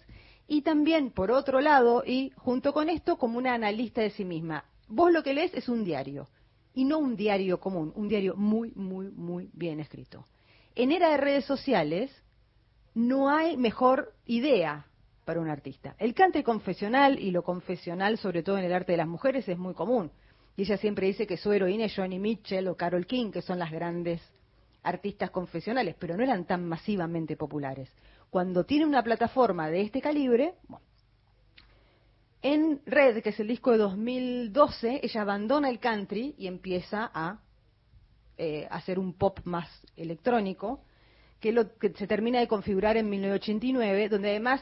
y 0.50 0.64
también, 0.64 1.12
por 1.12 1.32
otro 1.32 1.62
lado, 1.62 2.04
y 2.06 2.34
junto 2.36 2.74
con 2.74 2.90
esto, 2.90 3.18
como 3.18 3.38
una 3.38 3.54
analista 3.54 4.02
de 4.02 4.10
sí 4.10 4.26
misma. 4.26 4.66
Vos 4.90 5.14
lo 5.14 5.24
que 5.24 5.34
lees 5.34 5.54
es 5.54 5.70
un 5.70 5.86
diario, 5.86 6.28
y 6.78 6.86
no 6.86 7.00
un 7.00 7.16
diario 7.16 7.60
común, 7.60 7.92
un 7.96 8.08
diario 8.08 8.36
muy, 8.36 8.72
muy, 8.76 9.10
muy 9.10 9.50
bien 9.54 9.80
escrito. 9.80 10.28
En 10.76 10.92
era 10.92 11.10
de 11.10 11.18
redes 11.18 11.44
sociales, 11.44 12.12
no 12.94 13.32
hay 13.32 13.58
mejor 13.58 14.14
idea 14.28 14.86
para 15.26 15.40
un 15.40 15.50
artista. 15.50 15.96
El 15.98 16.14
cante 16.14 16.44
confesional 16.44 17.18
y 17.18 17.32
lo 17.32 17.42
confesional, 17.42 18.20
sobre 18.20 18.44
todo 18.44 18.60
en 18.60 18.66
el 18.66 18.74
arte 18.74 18.92
de 18.92 19.00
las 19.00 19.08
mujeres, 19.08 19.50
es 19.50 19.58
muy 19.58 19.74
común. 19.74 20.12
Y 20.56 20.62
ella 20.62 20.78
siempre 20.78 21.08
dice 21.08 21.26
que 21.26 21.38
su 21.38 21.52
heroína 21.52 21.86
es 21.86 21.96
Johnny 21.96 22.20
Mitchell 22.20 22.68
o 22.68 22.78
Carol 22.78 23.08
King, 23.08 23.32
que 23.32 23.42
son 23.42 23.58
las 23.58 23.72
grandes 23.72 24.22
artistas 24.84 25.32
confesionales, 25.32 25.96
pero 25.98 26.16
no 26.16 26.22
eran 26.22 26.46
tan 26.46 26.64
masivamente 26.64 27.36
populares. 27.36 27.90
Cuando 28.30 28.66
tiene 28.66 28.86
una 28.86 29.02
plataforma 29.02 29.68
de 29.72 29.82
este 29.82 30.00
calibre, 30.00 30.54
bueno, 30.68 30.86
en 32.42 32.82
Red, 32.86 33.22
que 33.24 33.30
es 33.30 33.40
el 33.40 33.48
disco 33.48 33.72
de 33.72 33.78
2012, 33.80 35.02
ella 35.04 35.22
abandona 35.22 35.70
el 35.70 35.80
country 35.80 36.36
y 36.38 36.48
empieza 36.48 37.10
a 37.14 37.40
eh, 38.38 38.68
hacer 38.70 39.00
un 39.00 39.14
pop 39.14 39.40
más 39.46 39.68
electrónico, 39.96 40.82
que, 41.40 41.52
lo, 41.52 41.76
que 41.78 41.90
se 41.94 42.08
termina 42.08 42.40
de 42.40 42.48
configurar 42.48 42.98
en 42.98 43.10
1989, 43.10 44.10
donde 44.10 44.30
además 44.30 44.62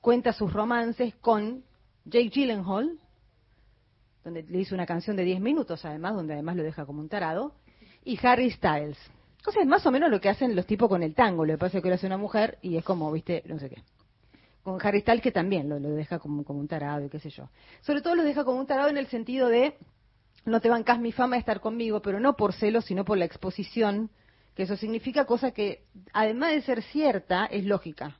cuenta 0.00 0.32
sus 0.32 0.52
romances 0.52 1.14
con 1.16 1.62
Jake 2.04 2.30
Gyllenhaal, 2.30 2.98
donde 4.24 4.42
le 4.42 4.58
hizo 4.58 4.74
una 4.74 4.86
canción 4.86 5.16
de 5.16 5.24
10 5.24 5.40
minutos 5.40 5.84
además, 5.84 6.14
donde 6.14 6.34
además 6.34 6.56
lo 6.56 6.62
deja 6.62 6.86
como 6.86 7.00
un 7.00 7.08
tarado, 7.08 7.54
y 8.04 8.18
Harry 8.26 8.50
Styles. 8.50 8.98
O 9.46 9.52
sea, 9.52 9.62
es 9.62 9.68
más 9.68 9.84
o 9.86 9.90
menos 9.90 10.10
lo 10.10 10.20
que 10.20 10.28
hacen 10.28 10.54
los 10.54 10.66
tipos 10.66 10.88
con 10.88 11.02
el 11.02 11.14
tango, 11.14 11.44
lo 11.44 11.54
que 11.54 11.58
pasa 11.58 11.78
es 11.78 11.82
que 11.82 11.88
lo 11.88 11.94
hace 11.94 12.06
una 12.06 12.18
mujer 12.18 12.58
y 12.62 12.76
es 12.76 12.84
como, 12.84 13.10
viste, 13.12 13.42
no 13.46 13.58
sé 13.58 13.70
qué. 13.70 13.82
Con 14.62 14.78
Harry 14.84 15.00
Styles 15.00 15.22
que 15.22 15.32
también 15.32 15.68
lo, 15.68 15.78
deja 15.80 16.18
como, 16.18 16.42
un 16.46 16.68
tarado 16.68 17.04
y 17.04 17.08
qué 17.08 17.18
sé 17.18 17.30
yo. 17.30 17.48
Sobre 17.80 18.02
todo 18.02 18.14
lo 18.14 18.24
deja 18.24 18.44
como 18.44 18.60
un 18.60 18.66
tarado 18.66 18.88
en 18.88 18.98
el 18.98 19.06
sentido 19.06 19.48
de, 19.48 19.76
no 20.44 20.60
te 20.60 20.68
bancas 20.68 21.00
mi 21.00 21.12
fama 21.12 21.36
de 21.36 21.40
estar 21.40 21.60
conmigo, 21.60 22.02
pero 22.02 22.20
no 22.20 22.36
por 22.36 22.52
celos, 22.52 22.84
sino 22.84 23.04
por 23.04 23.16
la 23.16 23.24
exposición, 23.24 24.10
que 24.54 24.64
eso 24.64 24.76
significa 24.76 25.24
cosa 25.24 25.52
que, 25.52 25.84
además 26.12 26.52
de 26.52 26.62
ser 26.62 26.82
cierta, 26.82 27.46
es 27.46 27.64
lógica. 27.64 28.18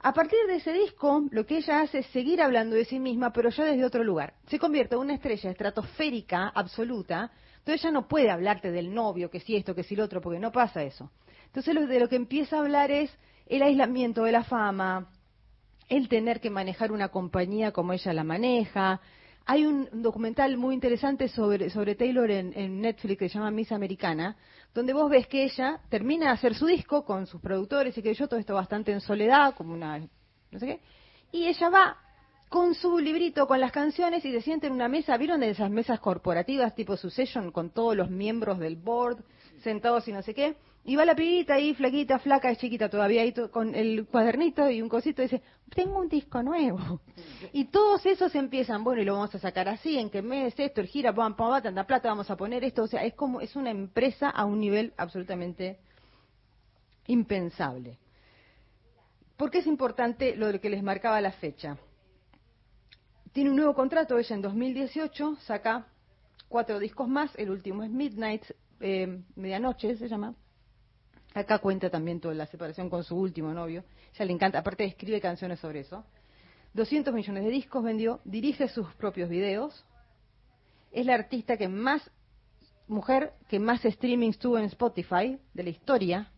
A 0.00 0.12
partir 0.12 0.38
de 0.46 0.56
ese 0.56 0.72
disco, 0.72 1.24
lo 1.30 1.46
que 1.46 1.56
ella 1.56 1.80
hace 1.80 1.98
es 1.98 2.06
seguir 2.08 2.40
hablando 2.40 2.76
de 2.76 2.84
sí 2.84 3.00
misma, 3.00 3.32
pero 3.32 3.48
ya 3.50 3.64
desde 3.64 3.84
otro 3.84 4.04
lugar. 4.04 4.34
Se 4.46 4.58
convierte 4.58 4.94
en 4.94 5.00
una 5.00 5.14
estrella 5.14 5.50
estratosférica 5.50 6.48
absoluta, 6.54 7.32
entonces 7.58 7.82
ella 7.82 7.90
no 7.90 8.06
puede 8.06 8.30
hablarte 8.30 8.70
del 8.70 8.94
novio, 8.94 9.30
que 9.30 9.40
si 9.40 9.56
esto, 9.56 9.74
que 9.74 9.82
si 9.82 9.96
lo 9.96 10.04
otro, 10.04 10.20
porque 10.20 10.38
no 10.38 10.52
pasa 10.52 10.84
eso. 10.84 11.10
Entonces 11.46 11.88
de 11.88 11.98
lo 11.98 12.08
que 12.08 12.14
empieza 12.14 12.56
a 12.56 12.60
hablar 12.60 12.92
es 12.92 13.10
el 13.46 13.62
aislamiento 13.62 14.24
de 14.24 14.32
la 14.32 14.44
fama, 14.44 15.08
el 15.88 16.08
tener 16.08 16.40
que 16.40 16.50
manejar 16.50 16.92
una 16.92 17.08
compañía 17.08 17.72
como 17.72 17.92
ella 17.92 18.12
la 18.12 18.24
maneja. 18.24 19.00
Hay 19.46 19.64
un 19.64 19.88
documental 19.92 20.56
muy 20.56 20.74
interesante 20.74 21.28
sobre, 21.28 21.70
sobre 21.70 21.94
Taylor 21.94 22.28
en, 22.30 22.80
Netflix 22.80 23.18
que 23.18 23.28
se 23.28 23.34
llama 23.34 23.52
Miss 23.52 23.70
Americana, 23.70 24.36
donde 24.74 24.92
vos 24.92 25.08
ves 25.08 25.28
que 25.28 25.44
ella 25.44 25.80
termina 25.88 26.26
de 26.26 26.32
hacer 26.32 26.54
su 26.54 26.66
disco 26.66 27.04
con 27.04 27.26
sus 27.26 27.40
productores 27.40 27.96
y 27.96 28.02
que 28.02 28.14
yo 28.14 28.26
todo 28.26 28.40
esto 28.40 28.54
bastante 28.54 28.90
en 28.90 29.00
soledad, 29.00 29.54
como 29.54 29.72
una, 29.72 29.98
no 29.98 30.58
sé 30.58 30.66
qué, 30.66 30.80
y 31.30 31.46
ella 31.46 31.68
va 31.68 31.96
con 32.48 32.74
su 32.74 32.98
librito, 32.98 33.46
con 33.46 33.60
las 33.60 33.72
canciones 33.72 34.24
y 34.24 34.32
se 34.32 34.40
siente 34.40 34.66
en 34.66 34.72
una 34.72 34.88
mesa, 34.88 35.16
¿vieron 35.16 35.40
de 35.40 35.50
esas 35.50 35.70
mesas 35.70 36.00
corporativas 36.00 36.74
tipo 36.74 36.96
Succession 36.96 37.52
con 37.52 37.70
todos 37.70 37.96
los 37.96 38.10
miembros 38.10 38.58
del 38.58 38.76
board 38.76 39.24
sentados 39.62 40.06
y 40.08 40.12
no 40.12 40.22
sé 40.22 40.34
qué? 40.34 40.56
Y 40.88 40.94
va 40.94 41.04
la 41.04 41.16
pibita 41.16 41.54
ahí, 41.54 41.74
flaquita, 41.74 42.20
flaca, 42.20 42.48
es 42.48 42.58
chiquita 42.58 42.88
todavía, 42.88 43.22
ahí 43.22 43.34
con 43.50 43.74
el 43.74 44.06
cuadernito 44.06 44.70
y 44.70 44.80
un 44.80 44.88
cosito, 44.88 45.20
y 45.20 45.24
dice, 45.24 45.42
tengo 45.74 45.98
un 45.98 46.08
disco 46.08 46.44
nuevo. 46.44 47.00
Y 47.52 47.64
todos 47.64 48.06
esos 48.06 48.32
empiezan, 48.36 48.84
bueno, 48.84 49.02
y 49.02 49.04
lo 49.04 49.14
vamos 49.14 49.34
a 49.34 49.40
sacar 49.40 49.68
así, 49.68 49.98
en 49.98 50.10
qué 50.10 50.22
mes, 50.22 50.54
esto, 50.56 50.80
el 50.80 50.86
gira, 50.86 51.12
pam, 51.12 51.34
pam, 51.34 51.60
tanta 51.60 51.84
plata, 51.84 52.08
vamos 52.08 52.30
a 52.30 52.36
poner 52.36 52.62
esto, 52.62 52.84
o 52.84 52.86
sea, 52.86 53.02
es 53.02 53.14
como, 53.14 53.40
es 53.40 53.56
una 53.56 53.72
empresa 53.72 54.30
a 54.30 54.44
un 54.44 54.60
nivel 54.60 54.94
absolutamente 54.96 55.80
impensable. 57.08 57.98
¿Por 59.36 59.50
qué 59.50 59.58
es 59.58 59.66
importante 59.66 60.36
lo 60.36 60.60
que 60.60 60.70
les 60.70 60.84
marcaba 60.84 61.20
la 61.20 61.32
fecha? 61.32 61.76
Tiene 63.32 63.50
un 63.50 63.56
nuevo 63.56 63.74
contrato, 63.74 64.16
ella 64.18 64.36
en 64.36 64.42
2018 64.42 65.38
saca 65.40 65.88
cuatro 66.48 66.78
discos 66.78 67.08
más, 67.08 67.34
el 67.34 67.50
último 67.50 67.82
es 67.82 67.90
Midnight, 67.90 68.44
eh, 68.78 69.20
Medianoche 69.34 69.96
se 69.96 70.06
llama, 70.06 70.36
Acá 71.36 71.58
cuenta 71.58 71.90
también 71.90 72.18
toda 72.18 72.32
la 72.32 72.46
separación 72.46 72.88
con 72.88 73.04
su 73.04 73.14
último 73.14 73.52
novio. 73.52 73.84
Ya 74.18 74.24
le 74.24 74.32
encanta, 74.32 74.58
aparte 74.58 74.86
escribe 74.86 75.20
canciones 75.20 75.60
sobre 75.60 75.80
eso. 75.80 76.02
200 76.72 77.12
millones 77.12 77.44
de 77.44 77.50
discos 77.50 77.84
vendió, 77.84 78.20
dirige 78.24 78.68
sus 78.68 78.86
propios 78.94 79.28
videos. 79.28 79.84
Es 80.92 81.04
la 81.04 81.12
artista 81.12 81.58
que 81.58 81.68
más, 81.68 82.10
mujer 82.88 83.34
que 83.50 83.60
más 83.60 83.82
streamings 83.82 84.38
tuvo 84.38 84.56
en 84.56 84.64
Spotify 84.64 85.38
de 85.52 85.62
la 85.62 85.68
historia. 85.68 86.32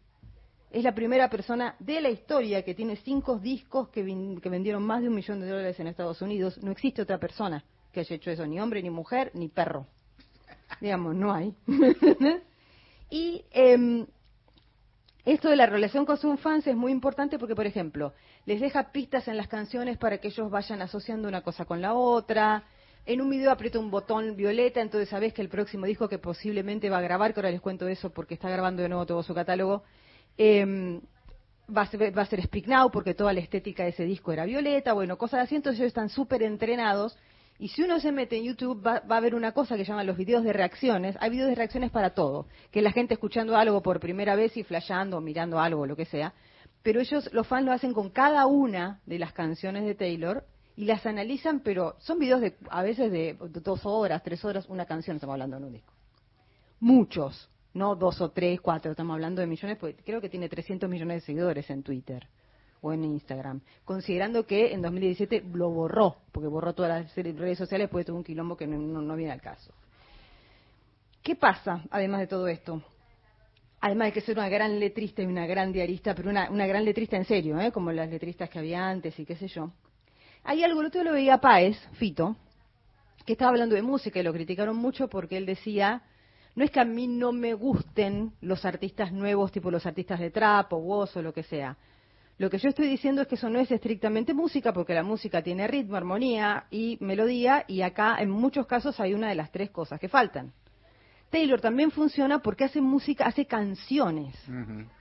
Es 0.73 0.83
la 0.83 0.97
primera 0.97 1.31
persona 1.31 1.77
de 1.79 2.01
la 2.01 2.11
historia 2.11 2.65
que 2.65 2.75
tiene 2.75 2.97
cinco 2.97 3.39
discos 3.39 3.91
que, 3.91 4.03
que 4.43 4.49
vendieron 4.49 4.83
más 4.83 5.01
de 5.01 5.11
un 5.11 5.15
millón 5.15 5.39
de 5.39 5.47
dólares 5.47 5.79
en 5.79 5.87
Estados 5.87 6.21
Unidos. 6.23 6.59
No 6.61 6.73
existe 6.73 7.03
otra 7.03 7.19
persona 7.19 7.65
que 7.93 8.01
haya 8.01 8.17
hecho 8.17 8.33
eso, 8.33 8.45
ni 8.49 8.59
hombre, 8.59 8.83
ni 8.83 8.91
mujer, 8.91 9.31
ni 9.33 9.47
perro. 9.47 9.87
Digamos, 10.81 11.15
no 11.15 11.33
hay. 11.33 11.55
y 13.11 13.45
eh, 13.53 14.07
esto 15.33 15.51
de 15.51 15.57
la 15.57 15.67
relación 15.67 16.07
con 16.07 16.17
sus 16.17 16.41
fans 16.41 16.67
es 16.67 16.77
muy 16.77 16.91
importante 16.93 17.39
porque, 17.39 17.55
por 17.55 17.67
ejemplo, 17.67 18.15
les 18.47 18.61
deja 18.61 18.93
pistas 18.93 19.29
en 19.29 19.37
las 19.37 19.49
canciones 19.49 19.99
para 19.99 20.19
que 20.19 20.29
ellos 20.29 20.51
vayan 20.51 20.81
asociando 20.81 21.29
una 21.29 21.43
cosa 21.43 21.65
con 21.65 21.83
la 21.83 21.95
otra. 21.95 22.65
En 23.05 23.21
un 23.21 23.31
video 23.31 23.51
aprieta 23.51 23.79
un 23.79 23.91
botón 23.91 24.37
violeta, 24.37 24.81
entonces 24.81 25.09
sabes 25.09 25.33
que 25.35 25.43
el 25.43 25.49
próximo 25.49 25.87
disco 25.87 26.09
que 26.09 26.19
posiblemente 26.19 26.89
va 26.89 26.99
a 26.99 27.03
grabar, 27.03 27.35
que 27.35 27.41
ahora 27.41 27.51
les 27.51 27.61
cuento 27.61 27.89
eso 27.89 28.11
porque 28.11 28.35
está 28.35 28.49
grabando 28.49 28.83
de 28.83 28.89
nuevo 28.89 29.07
todo 29.07 29.23
su 29.23 29.35
catálogo, 29.35 29.83
eh, 30.37 31.01
va, 31.77 31.83
a 31.83 31.87
ser, 31.87 32.17
va 32.17 32.23
a 32.23 32.27
ser 32.27 32.43
Speak 32.43 32.67
Now 32.67 32.91
porque 32.91 33.15
toda 33.15 33.33
la 33.33 33.41
estética 33.41 33.83
de 33.83 33.91
ese 33.91 34.05
disco 34.05 34.33
era 34.33 34.45
violeta, 34.45 34.93
bueno, 34.93 35.19
cosas 35.19 35.41
así, 35.41 35.57
entonces 35.57 35.81
ellos 35.81 35.89
están 35.89 36.09
súper 36.09 36.43
entrenados 36.43 37.19
y 37.59 37.69
si 37.69 37.83
uno 37.83 37.99
se 37.99 38.13
mete 38.13 38.37
en 38.37 38.45
YouTube 38.45 38.87
va, 38.87 39.01
va, 39.01 39.17
a 39.17 39.21
ver 39.21 39.35
una 39.35 39.53
cosa 39.53 39.77
que 39.77 39.85
llaman 39.85 40.07
los 40.07 40.17
videos 40.17 40.45
de 40.45 40.53
reacciones. 40.53 41.17
Hay 41.21 41.31
videos 41.31 41.49
de 41.49 41.57
reacciones 41.57 41.91
para 41.91 42.11
todo, 42.11 42.47
que 42.71 42.83
la 42.83 42.93
gente 42.93 43.15
escuchando 43.15 43.57
algo 43.57 43.83
por 43.83 43.99
primera 43.99 44.37
vez 44.37 44.57
y 44.57 44.63
flasheando 44.63 45.21
mirando 45.21 45.59
algo, 45.59 45.85
lo 45.85 45.97
que 45.97 46.05
sea. 46.05 46.35
Pero 46.83 47.01
ellos, 47.01 47.29
los 47.33 47.47
fans 47.49 47.67
lo 47.67 47.73
hacen 47.73 47.93
con 47.93 48.11
cada 48.11 48.47
una 48.47 49.01
de 49.07 49.19
las 49.19 49.33
canciones 49.33 49.85
de 49.85 49.97
Taylor 49.97 50.45
y 50.77 50.85
las 50.85 51.05
analizan, 51.05 51.61
pero 51.61 51.97
son 51.99 52.21
videos 52.21 52.41
de 52.41 52.57
a 52.71 52.83
veces 52.83 53.11
de 53.11 53.37
dos 53.41 53.85
horas, 53.85 54.23
tres 54.23 54.45
horas, 54.45 54.67
una 54.69 54.87
canción, 54.87 55.17
estamos 55.17 55.35
hablando 55.35 55.57
en 55.57 55.65
un 55.65 55.73
disco. 55.73 55.93
Muchos, 56.79 57.51
no 57.75 57.97
dos 57.97 58.21
o 58.21 58.31
tres, 58.31 58.61
cuatro, 58.61 58.93
estamos 58.93 59.15
hablando 59.15 59.41
de 59.41 59.49
millones, 59.49 59.79
porque 59.79 59.97
creo 60.05 60.21
que 60.21 60.29
tiene 60.29 60.49
300 60.49 60.89
millones 60.89 61.23
de 61.23 61.27
seguidores 61.27 61.69
en 61.71 61.83
Twitter 61.83 62.29
o 62.81 62.93
en 62.93 63.05
Instagram, 63.05 63.61
considerando 63.85 64.47
que 64.47 64.73
en 64.73 64.83
2017 64.83 65.45
lo 65.53 65.71
borró, 65.71 66.17
porque 66.33 66.49
borró 66.49 66.73
todas 66.75 67.05
las 67.05 67.17
redes 67.17 67.59
sociales, 67.59 67.89
pues 67.91 68.07
tuvo 68.07 68.19
un 68.19 68.25
quilombo 68.25 68.57
que 68.57 68.67
no, 68.67 69.17
viene 69.17 69.33
al 69.33 69.41
caso. 69.41 69.73
¿Qué 71.23 71.37
pasa, 71.37 71.83
además 71.91 72.21
de 72.21 72.27
todo 72.27 72.49
esto? 72.49 72.83
Además 73.81 74.09
de 74.09 74.13
que 74.13 74.21
ser 74.21 74.37
una 74.37 74.49
gran 74.49 74.79
letrista 74.81 75.23
y 75.23 75.27
una 75.27 75.47
gran 75.47 75.73
diarista, 75.73 76.15
pero 76.15 76.31
una, 76.31 76.51
una 76.51 76.67
gran 76.67 76.85
letrista 76.85 77.17
en 77.17 77.25
serio, 77.25 77.61
¿eh? 77.61 77.71
como 77.71 77.93
las 77.93 78.09
letristas 78.09 78.49
que 78.51 78.59
había 78.59 78.89
antes 78.89 79.19
y 79.19 79.25
qué 79.25 79.37
sé 79.37 79.49
yo. 79.49 79.71
Hay 80.45 80.65
algo, 80.65 80.81
el 80.81 80.87
otro 80.87 81.05
lo 81.05 81.13
veía 81.13 81.39
Páez, 81.39 81.77
Fito, 81.93 82.37
que 83.27 83.33
estaba 83.33 83.51
hablando 83.51 83.75
de 83.75 83.83
música 83.83 84.19
y 84.19 84.23
lo 84.23 84.33
criticaron 84.33 84.77
mucho 84.77 85.09
porque 85.09 85.37
él 85.37 85.45
decía, 85.45 86.03
no 86.55 86.65
es 86.65 86.71
que 86.71 86.81
a 86.81 86.85
mí 86.85 87.07
no 87.07 87.31
me 87.31 87.55
gusten 87.55 88.33
los 88.41 88.65
artistas 88.65 89.13
nuevos, 89.13 89.53
tipo 89.53 89.71
los 89.71 89.87
artistas 89.87 90.19
de 90.19 90.31
trap 90.31 90.73
o 90.73 90.81
voz 90.81 91.17
o 91.17 91.23
lo 91.23 91.33
que 91.33 91.43
sea, 91.43 91.77
lo 92.39 92.49
que 92.51 92.59
yo 92.59 92.69
estoy 92.69 92.89
diciendo 92.89 93.21
es 93.21 93.29
que 93.29 93.35
eso 93.35 93.51
no 93.51 93.59
es 93.59 93.71
estrictamente 93.71 94.33
música, 94.33 94.73
porque 94.73 94.95
la 94.95 95.03
música 95.03 95.43
tiene 95.43 95.67
ritmo, 95.67 95.97
armonía 95.97 96.67
y 96.71 96.97
melodía, 97.01 97.65
y 97.67 97.83
acá 97.83 98.17
en 98.21 98.31
muchos 98.31 98.67
casos 98.67 99.01
hay 99.01 99.13
una 99.13 99.29
de 99.29 99.35
las 99.35 99.51
tres 99.51 99.71
cosas 99.71 99.99
que 99.99 100.09
faltan. 100.09 100.53
Taylor 101.31 101.61
también 101.61 101.91
funciona 101.91 102.39
porque 102.39 102.65
hace 102.65 102.81
música, 102.81 103.27
hace 103.27 103.45
canciones. 103.45 104.35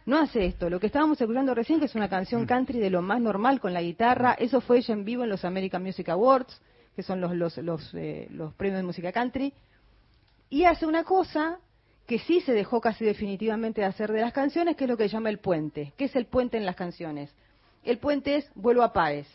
No 0.06 0.18
hace 0.18 0.46
esto. 0.46 0.70
Lo 0.70 0.80
que 0.80 0.88
estábamos 0.88 1.22
escuchando 1.22 1.54
recién, 1.54 1.80
que 1.80 1.86
es 1.86 1.96
una 1.96 2.10
canción 2.10 2.46
country 2.46 2.80
de 2.80 2.90
lo 2.90 3.02
más 3.02 3.22
normal 3.22 3.62
con 3.62 3.72
la 3.72 3.82
guitarra, 3.82 4.34
eso 4.34 4.60
fue 4.60 4.80
ella 4.80 4.94
en 4.94 5.06
vivo 5.06 5.24
en 5.24 5.30
los 5.30 5.46
American 5.46 5.84
Music 5.84 6.10
Awards, 6.10 6.60
que 6.96 7.04
son 7.04 7.22
los, 7.22 7.34
los, 7.34 7.58
los, 7.60 7.94
eh, 7.94 8.28
los 8.32 8.54
premios 8.56 8.80
de 8.80 8.84
música 8.84 9.12
country. 9.14 9.54
Y 10.50 10.66
hace 10.66 10.86
una 10.86 11.04
cosa 11.04 11.60
que 12.08 12.20
sí 12.20 12.42
se 12.42 12.54
dejó 12.54 12.80
casi 12.80 13.06
definitivamente 13.06 13.82
de 13.82 13.88
hacer 13.88 14.12
de 14.12 14.22
las 14.22 14.34
canciones, 14.34 14.78
que 14.78 14.86
es 14.86 14.90
lo 14.90 14.98
que 14.98 15.10
llama 15.10 15.30
el 15.30 15.40
puente. 15.40 15.94
¿Qué 15.98 16.06
es 16.06 16.16
el 16.16 16.26
puente 16.26 16.58
en 16.58 16.66
las 16.66 16.78
canciones? 16.78 17.30
El 17.84 18.00
puente 18.00 18.38
es 18.38 18.50
vuelo 18.56 18.82
a 18.82 18.94
Páez, 18.94 19.28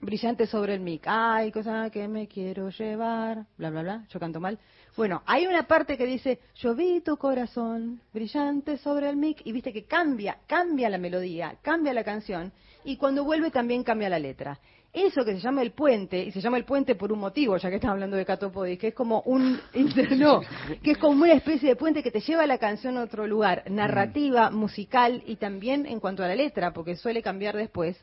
brillante 0.00 0.46
sobre 0.46 0.74
el 0.74 0.80
mic. 0.80 1.02
Ay, 1.06 1.52
cosa 1.52 1.90
que 1.90 2.08
me 2.08 2.26
quiero 2.26 2.70
llevar, 2.70 3.44
bla, 3.58 3.70
bla, 3.70 3.82
bla. 3.82 4.06
Yo 4.08 4.18
canto 4.18 4.40
mal. 4.40 4.58
Bueno, 4.96 5.22
hay 5.26 5.46
una 5.46 5.66
parte 5.66 5.98
que 5.98 6.06
dice, 6.06 6.40
yo 6.56 6.74
vi 6.74 7.00
tu 7.02 7.16
corazón 7.18 8.00
brillante 8.12 8.78
sobre 8.78 9.08
el 9.08 9.16
mic, 9.16 9.42
y 9.44 9.52
viste 9.52 9.72
que 9.72 9.84
cambia, 9.84 10.38
cambia 10.46 10.88
la 10.88 10.98
melodía, 10.98 11.56
cambia 11.62 11.92
la 11.92 12.04
canción, 12.04 12.52
y 12.84 12.96
cuando 12.96 13.22
vuelve 13.24 13.50
también 13.50 13.84
cambia 13.84 14.08
la 14.08 14.18
letra. 14.18 14.58
Eso 14.92 15.24
que 15.24 15.32
se 15.32 15.40
llama 15.40 15.62
el 15.62 15.72
puente, 15.72 16.22
y 16.22 16.32
se 16.32 16.42
llama 16.42 16.58
el 16.58 16.66
puente 16.66 16.94
por 16.94 17.12
un 17.12 17.18
motivo, 17.20 17.56
ya 17.56 17.70
que 17.70 17.76
estamos 17.76 17.94
hablando 17.94 18.18
de 18.18 18.26
Catopodis, 18.26 18.78
que 18.78 18.88
es 18.88 18.94
como 18.94 19.22
un, 19.22 19.58
no, 20.18 20.42
que 20.82 20.90
es 20.90 20.98
como 20.98 21.22
una 21.22 21.32
especie 21.32 21.70
de 21.70 21.76
puente 21.76 22.02
que 22.02 22.10
te 22.10 22.20
lleva 22.20 22.46
la 22.46 22.58
canción 22.58 22.98
a 22.98 23.04
otro 23.04 23.26
lugar, 23.26 23.64
narrativa, 23.70 24.50
musical 24.50 25.22
y 25.26 25.36
también 25.36 25.86
en 25.86 25.98
cuanto 25.98 26.22
a 26.22 26.28
la 26.28 26.34
letra, 26.34 26.74
porque 26.74 26.96
suele 26.96 27.22
cambiar 27.22 27.56
después 27.56 27.96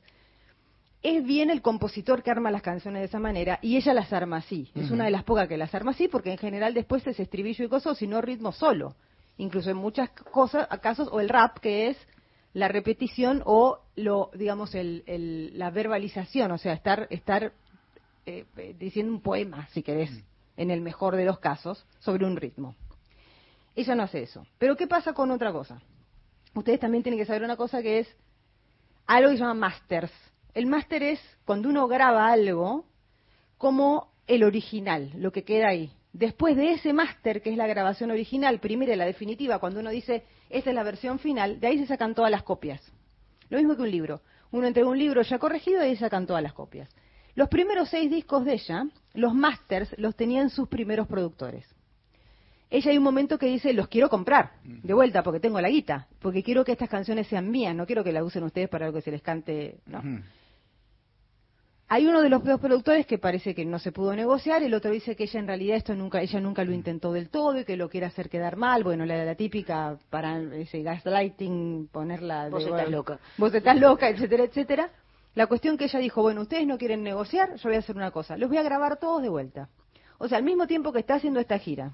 es 1.02 1.24
bien 1.24 1.50
el 1.50 1.62
compositor 1.62 2.24
que 2.24 2.32
arma 2.32 2.52
las 2.52 2.62
canciones 2.62 3.02
de 3.02 3.06
esa 3.06 3.20
manera 3.20 3.60
y 3.62 3.78
ella 3.78 3.94
las 3.94 4.12
arma 4.12 4.38
así. 4.38 4.70
Es 4.76 4.92
una 4.92 5.06
de 5.06 5.12
las 5.12 5.24
pocas 5.24 5.48
que 5.48 5.58
las 5.58 5.74
arma 5.74 5.92
así 5.92 6.08
porque 6.08 6.32
en 6.32 6.38
general 6.38 6.74
después 6.74 7.06
es 7.08 7.20
estribillo 7.20 7.66
y 7.66 7.70
cosas, 7.70 7.98
sino 7.98 8.22
ritmo 8.22 8.52
solo. 8.52 8.96
Incluso 9.38 9.70
en 9.70 9.78
muchas 9.78 10.10
cosas, 10.10 10.68
casos, 10.82 11.08
o 11.10 11.22
el 11.22 11.30
rap 11.30 11.60
que 11.60 11.88
es 11.88 11.98
la 12.60 12.68
repetición 12.68 13.42
o 13.46 13.80
lo, 13.96 14.32
digamos, 14.34 14.76
el, 14.76 15.52
la 15.58 15.72
verbalización, 15.72 16.52
o 16.52 16.58
sea, 16.58 16.74
estar, 16.74 17.08
estar 17.10 17.54
eh, 18.26 18.46
diciendo 18.78 19.12
un 19.12 19.22
poema, 19.22 19.68
si 19.70 19.82
querés, 19.82 20.12
en 20.58 20.72
el 20.72 20.82
mejor 20.82 21.16
de 21.16 21.26
los 21.26 21.40
casos, 21.40 21.86
sobre 22.00 22.26
un 22.26 22.38
ritmo. 22.38 22.76
Ella 23.76 23.96
no 23.96 24.04
hace 24.04 24.24
eso. 24.24 24.46
Pero 24.58 24.76
¿qué 24.76 24.88
pasa 24.88 25.14
con 25.14 25.32
otra 25.32 25.52
cosa? 25.52 25.82
Ustedes 26.54 26.80
también 26.80 27.04
tienen 27.04 27.20
que 27.20 27.26
saber 27.26 27.44
una 27.44 27.56
cosa 27.56 27.82
que 27.82 28.00
es 28.00 28.16
algo 29.08 29.30
que 29.30 29.38
se 29.38 29.42
llama 29.44 29.54
masters 29.54 30.12
el 30.54 30.66
máster 30.66 31.04
es 31.04 31.20
cuando 31.46 31.70
uno 31.70 31.88
graba 31.88 32.32
algo 32.32 32.86
como 33.58 34.12
el 34.28 34.44
original, 34.44 35.12
lo 35.16 35.32
que 35.32 35.44
queda 35.44 35.70
ahí. 35.70 35.92
Después 36.14 36.56
de 36.56 36.74
ese 36.74 36.92
máster, 36.92 37.42
que 37.42 37.52
es 37.52 37.58
la 37.58 37.68
grabación 37.68 38.12
original, 38.12 38.60
primera 38.60 38.94
y 38.94 38.98
la 38.98 39.06
definitiva, 39.06 39.60
cuando 39.60 39.80
uno 39.80 39.92
dice, 39.92 40.24
esta 40.50 40.72
es 40.72 40.76
la 40.76 40.84
versión 40.84 41.20
final, 41.20 41.60
de 41.60 41.68
ahí 41.68 41.80
se 41.80 41.86
sacan 41.86 42.16
todas 42.16 42.32
las 42.32 42.44
copias. 42.44 42.82
Lo 43.50 43.58
mismo 43.58 43.76
que 43.76 43.84
un 43.84 43.92
libro. 43.92 44.22
Uno 44.52 44.66
entrega 44.66 44.90
un 44.90 44.98
libro 44.98 45.22
ya 45.22 45.38
corregido 45.38 45.82
y 45.82 45.90
ahí 45.90 45.96
sacan 45.96 46.26
todas 46.26 46.42
las 46.42 46.54
copias. 46.54 46.90
Los 47.36 47.50
primeros 47.50 47.90
seis 47.90 48.10
discos 48.10 48.44
de 48.44 48.54
ella, 48.54 48.86
los 49.14 49.34
masters, 49.34 49.94
los 49.98 50.16
tenían 50.16 50.50
sus 50.50 50.68
primeros 50.68 51.08
productores. 51.08 51.66
Ella 52.72 52.92
hay 52.92 52.98
un 52.98 53.04
momento 53.04 53.38
que 53.38 53.48
dice, 53.48 53.74
los 53.74 53.88
quiero 53.88 54.10
comprar, 54.10 54.54
de 54.64 54.94
vuelta, 54.94 55.24
porque 55.24 55.40
tengo 55.40 55.60
la 55.60 55.70
guita, 55.70 56.08
porque 56.20 56.44
quiero 56.44 56.64
que 56.64 56.72
estas 56.72 56.90
canciones 56.90 57.28
sean 57.28 57.50
mías, 57.50 57.76
no 57.76 57.86
quiero 57.86 58.04
que 58.04 58.12
las 58.12 58.24
usen 58.24 58.44
ustedes 58.44 58.70
para 58.70 58.92
que 58.92 59.02
se 59.02 59.12
les 59.12 59.22
cante, 59.22 59.78
no. 59.88 60.04
Hay 61.92 62.06
uno 62.06 62.22
de 62.22 62.30
los 62.30 62.44
dos 62.44 62.60
productores 62.60 63.08
que 63.08 63.18
parece 63.18 63.56
que 63.56 63.66
no 63.66 63.80
se 63.80 63.92
pudo 63.92 64.16
negociar, 64.16 64.62
el 64.62 64.76
otro 64.76 64.92
dice 64.92 65.16
que 65.16 65.24
ella 65.24 65.40
en 65.40 65.48
realidad 65.48 65.76
esto 65.76 65.96
nunca, 65.96 66.22
ella 66.22 66.40
nunca 66.40 66.64
lo 66.64 66.72
intentó 66.72 67.12
del 67.12 67.32
todo 67.32 67.60
y 67.60 67.66
que 67.66 67.78
lo 67.78 67.90
quiere 67.90 68.06
hacer 68.06 68.30
quedar 68.30 68.58
mal. 68.58 68.84
Bueno, 68.84 69.08
la, 69.08 69.26
la 69.26 69.34
típica 69.34 69.98
para 70.12 70.40
ese 70.40 70.84
gaslighting, 70.84 71.90
ponerla 71.92 72.48
Vos 72.50 72.64
estás 72.64 72.92
loca. 72.92 73.18
Vos 73.38 73.52
estás 73.56 73.76
loca, 73.80 74.08
etcétera, 74.08 74.44
etcétera. 74.44 74.92
La 75.34 75.48
cuestión 75.48 75.78
que 75.78 75.86
ella 75.86 75.98
dijo, 75.98 76.22
bueno, 76.22 76.42
ustedes 76.42 76.68
no 76.68 76.78
quieren 76.78 77.02
negociar, 77.02 77.56
yo 77.56 77.70
voy 77.70 77.78
a 77.78 77.80
hacer 77.80 77.96
una 77.96 78.12
cosa, 78.12 78.38
los 78.38 78.50
voy 78.50 78.60
a 78.60 78.64
grabar 78.64 78.98
todos 78.98 79.24
de 79.24 79.30
vuelta. 79.30 79.70
O 80.20 80.28
sea, 80.28 80.38
al 80.38 80.44
mismo 80.44 80.68
tiempo 80.68 80.92
que 80.94 81.00
está 81.00 81.16
haciendo 81.16 81.40
esta 81.40 81.58
gira, 81.58 81.94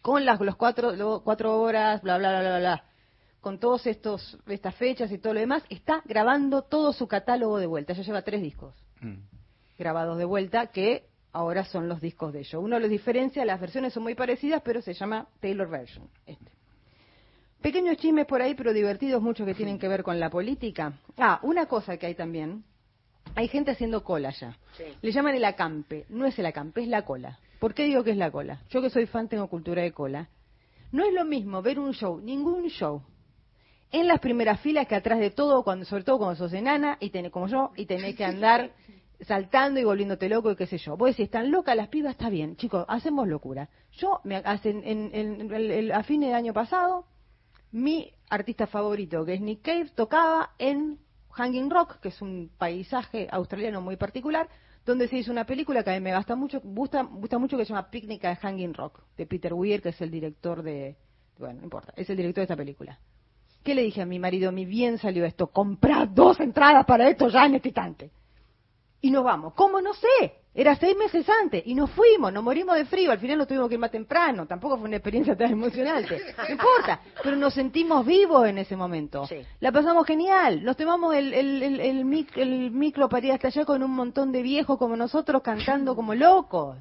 con 0.00 0.24
las 0.24 0.40
los 0.40 0.56
cuatro, 0.56 1.20
cuatro 1.22 1.60
horas, 1.60 2.00
bla, 2.00 2.16
bla, 2.16 2.30
bla, 2.30 2.40
bla, 2.40 2.58
bla, 2.60 2.84
con 3.42 3.58
todos 3.58 3.86
estos 3.86 4.38
estas 4.46 4.74
fechas 4.74 5.12
y 5.12 5.18
todo 5.18 5.34
lo 5.34 5.40
demás, 5.40 5.64
está 5.68 6.00
grabando 6.06 6.62
todo 6.62 6.94
su 6.94 7.06
catálogo 7.06 7.58
de 7.58 7.66
vuelta. 7.66 7.92
Ella 7.92 8.02
lleva 8.02 8.22
tres 8.22 8.40
discos. 8.40 8.85
Mm. 9.00 9.14
grabados 9.78 10.18
de 10.18 10.24
vuelta 10.24 10.68
que 10.68 11.06
ahora 11.32 11.64
son 11.64 11.88
los 11.88 12.00
discos 12.00 12.32
de 12.32 12.40
ellos. 12.40 12.62
Uno 12.62 12.78
los 12.78 12.88
diferencia, 12.88 13.44
las 13.44 13.60
versiones 13.60 13.92
son 13.92 14.02
muy 14.02 14.14
parecidas, 14.14 14.62
pero 14.64 14.80
se 14.80 14.94
llama 14.94 15.26
Taylor 15.40 15.68
Version. 15.68 16.08
Este. 16.26 16.50
Pequeños 17.60 17.96
chismes 17.98 18.26
por 18.26 18.40
ahí, 18.40 18.54
pero 18.54 18.72
divertidos 18.72 19.20
mucho 19.20 19.44
que 19.44 19.54
tienen 19.54 19.78
que 19.78 19.88
ver 19.88 20.02
con 20.02 20.18
la 20.20 20.30
política. 20.30 20.94
Ah, 21.18 21.40
una 21.42 21.66
cosa 21.66 21.96
que 21.96 22.06
hay 22.06 22.14
también. 22.14 22.64
Hay 23.34 23.48
gente 23.48 23.72
haciendo 23.72 24.02
cola 24.04 24.30
ya. 24.30 24.56
Le 25.02 25.12
llaman 25.12 25.34
el 25.34 25.44
acampe. 25.44 26.06
No 26.08 26.26
es 26.26 26.38
el 26.38 26.46
acampe, 26.46 26.82
es 26.82 26.88
la 26.88 27.02
cola. 27.04 27.38
¿Por 27.58 27.74
qué 27.74 27.84
digo 27.84 28.04
que 28.04 28.12
es 28.12 28.16
la 28.16 28.30
cola? 28.30 28.62
Yo 28.70 28.80
que 28.80 28.88
soy 28.88 29.06
fan 29.06 29.28
tengo 29.28 29.48
cultura 29.48 29.82
de 29.82 29.92
cola. 29.92 30.28
No 30.92 31.04
es 31.04 31.12
lo 31.12 31.24
mismo 31.24 31.60
ver 31.60 31.78
un 31.78 31.92
show, 31.92 32.20
ningún 32.20 32.68
show, 32.68 33.02
en 33.92 34.08
las 34.08 34.20
primeras 34.20 34.60
filas 34.60 34.86
que 34.86 34.94
atrás 34.94 35.18
de 35.18 35.30
todo, 35.30 35.62
cuando, 35.62 35.84
sobre 35.84 36.04
todo 36.04 36.18
cuando 36.18 36.36
sos 36.36 36.52
enana 36.52 36.98
y 37.00 37.10
tenés 37.10 37.30
como 37.30 37.46
yo 37.46 37.72
y 37.76 37.86
tenés 37.86 38.14
que 38.16 38.24
andar 38.24 38.72
saltando 39.20 39.80
y 39.80 39.84
volviéndote 39.84 40.28
loco 40.28 40.50
y 40.50 40.56
qué 40.56 40.66
sé 40.66 40.78
yo. 40.78 40.96
Vos 40.96 41.10
decís, 41.10 41.26
están 41.26 41.50
locas 41.50 41.76
las 41.76 41.88
pibas, 41.88 42.12
está 42.12 42.28
bien, 42.28 42.56
chicos, 42.56 42.84
hacemos 42.88 43.28
locura. 43.28 43.68
Yo, 43.92 44.20
me, 44.24 44.42
en, 44.44 45.92
a 45.92 46.02
fines 46.02 46.30
de 46.30 46.34
año 46.34 46.52
pasado, 46.52 47.06
mi 47.72 48.12
artista 48.28 48.66
favorito, 48.66 49.24
que 49.24 49.34
es 49.34 49.40
Nick 49.40 49.62
Cave, 49.62 49.90
tocaba 49.94 50.50
en 50.58 50.98
Hanging 51.30 51.70
Rock, 51.70 52.00
que 52.00 52.08
es 52.08 52.20
un 52.22 52.50
paisaje 52.58 53.28
australiano 53.30 53.80
muy 53.80 53.96
particular, 53.96 54.48
donde 54.84 55.08
se 55.08 55.16
hizo 55.18 55.32
una 55.32 55.44
película 55.44 55.82
que 55.82 55.90
a 55.90 55.94
mí 55.94 56.00
me 56.00 56.16
gusta 56.16 56.36
mucho, 56.36 56.60
gusta, 56.60 57.02
gusta 57.02 57.38
mucho 57.38 57.56
que 57.56 57.64
se 57.64 57.70
llama 57.70 57.90
Picnic 57.90 58.24
at 58.24 58.38
Hanging 58.38 58.74
Rock, 58.74 59.02
de 59.16 59.26
Peter 59.26 59.52
Weir, 59.52 59.82
que 59.82 59.90
es 59.90 60.00
el 60.00 60.10
director 60.10 60.62
de, 60.62 60.96
bueno, 61.38 61.58
no 61.58 61.64
importa, 61.64 61.92
es 61.96 62.08
el 62.08 62.16
director 62.16 62.42
de 62.42 62.44
esta 62.44 62.56
película. 62.56 62.98
¿Qué 63.66 63.74
le 63.74 63.82
dije 63.82 64.00
a 64.00 64.06
mi 64.06 64.20
marido? 64.20 64.52
Mi 64.52 64.64
bien 64.64 64.96
salió 64.96 65.24
esto, 65.24 65.48
comprad 65.48 66.06
dos 66.06 66.38
entradas 66.38 66.86
para 66.86 67.08
esto 67.08 67.26
ya 67.26 67.46
en 67.46 67.56
este 67.56 67.70
instante. 67.70 68.12
Y 69.00 69.10
nos 69.10 69.24
vamos. 69.24 69.54
¿Cómo? 69.54 69.80
No 69.80 69.92
sé. 69.92 70.34
Era 70.54 70.76
seis 70.76 70.96
meses 70.96 71.28
antes. 71.28 71.64
Y 71.66 71.74
nos 71.74 71.90
fuimos, 71.90 72.32
nos 72.32 72.44
morimos 72.44 72.76
de 72.76 72.84
frío. 72.84 73.10
Al 73.10 73.18
final 73.18 73.38
nos 73.38 73.48
tuvimos 73.48 73.68
que 73.68 73.74
ir 73.74 73.80
más 73.80 73.90
temprano. 73.90 74.46
Tampoco 74.46 74.78
fue 74.78 74.86
una 74.86 74.98
experiencia 74.98 75.36
tan 75.36 75.50
emocionante. 75.50 76.16
No 76.38 76.48
importa. 76.48 77.00
Pero 77.24 77.34
nos 77.34 77.54
sentimos 77.54 78.06
vivos 78.06 78.46
en 78.46 78.58
ese 78.58 78.76
momento. 78.76 79.28
La 79.58 79.72
pasamos 79.72 80.06
genial. 80.06 80.62
Nos 80.62 80.76
tomamos 80.76 81.16
el, 81.16 81.34
el, 81.34 81.60
el, 81.64 81.80
el, 81.80 82.70
micro 82.70 83.08
para 83.08 83.26
ir 83.26 83.32
hasta 83.32 83.48
allá 83.48 83.64
con 83.64 83.82
un 83.82 83.90
montón 83.90 84.30
de 84.30 84.42
viejos 84.42 84.78
como 84.78 84.94
nosotros 84.94 85.42
cantando 85.42 85.96
como 85.96 86.14
locos 86.14 86.76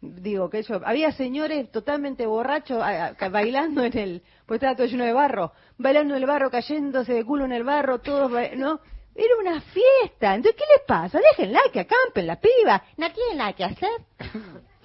digo 0.00 0.50
que 0.50 0.62
yo 0.62 0.80
había 0.84 1.12
señores 1.12 1.70
totalmente 1.70 2.26
borrachos 2.26 2.82
bailando 3.30 3.84
en 3.84 3.98
el 3.98 4.22
pues 4.44 4.58
estaba 4.58 4.76
todo 4.76 4.86
lleno 4.86 5.04
de 5.04 5.12
barro 5.12 5.52
bailando 5.78 6.14
en 6.14 6.22
el 6.22 6.26
barro 6.26 6.50
cayéndose 6.50 7.14
de 7.14 7.24
culo 7.24 7.44
en 7.44 7.52
el 7.52 7.64
barro 7.64 8.00
todos 8.00 8.30
no 8.30 8.80
era 9.14 9.36
una 9.40 9.60
fiesta 9.60 10.34
entonces 10.34 10.54
qué 10.60 10.64
les 10.76 10.86
pasa 10.86 11.18
déjenla 11.18 11.60
que 11.72 11.80
acampen 11.80 12.26
la 12.26 12.38
piba 12.38 12.84
no 12.96 13.10
tienen 13.10 13.38
nada 13.38 13.52
que 13.54 13.64
hacer 13.64 13.90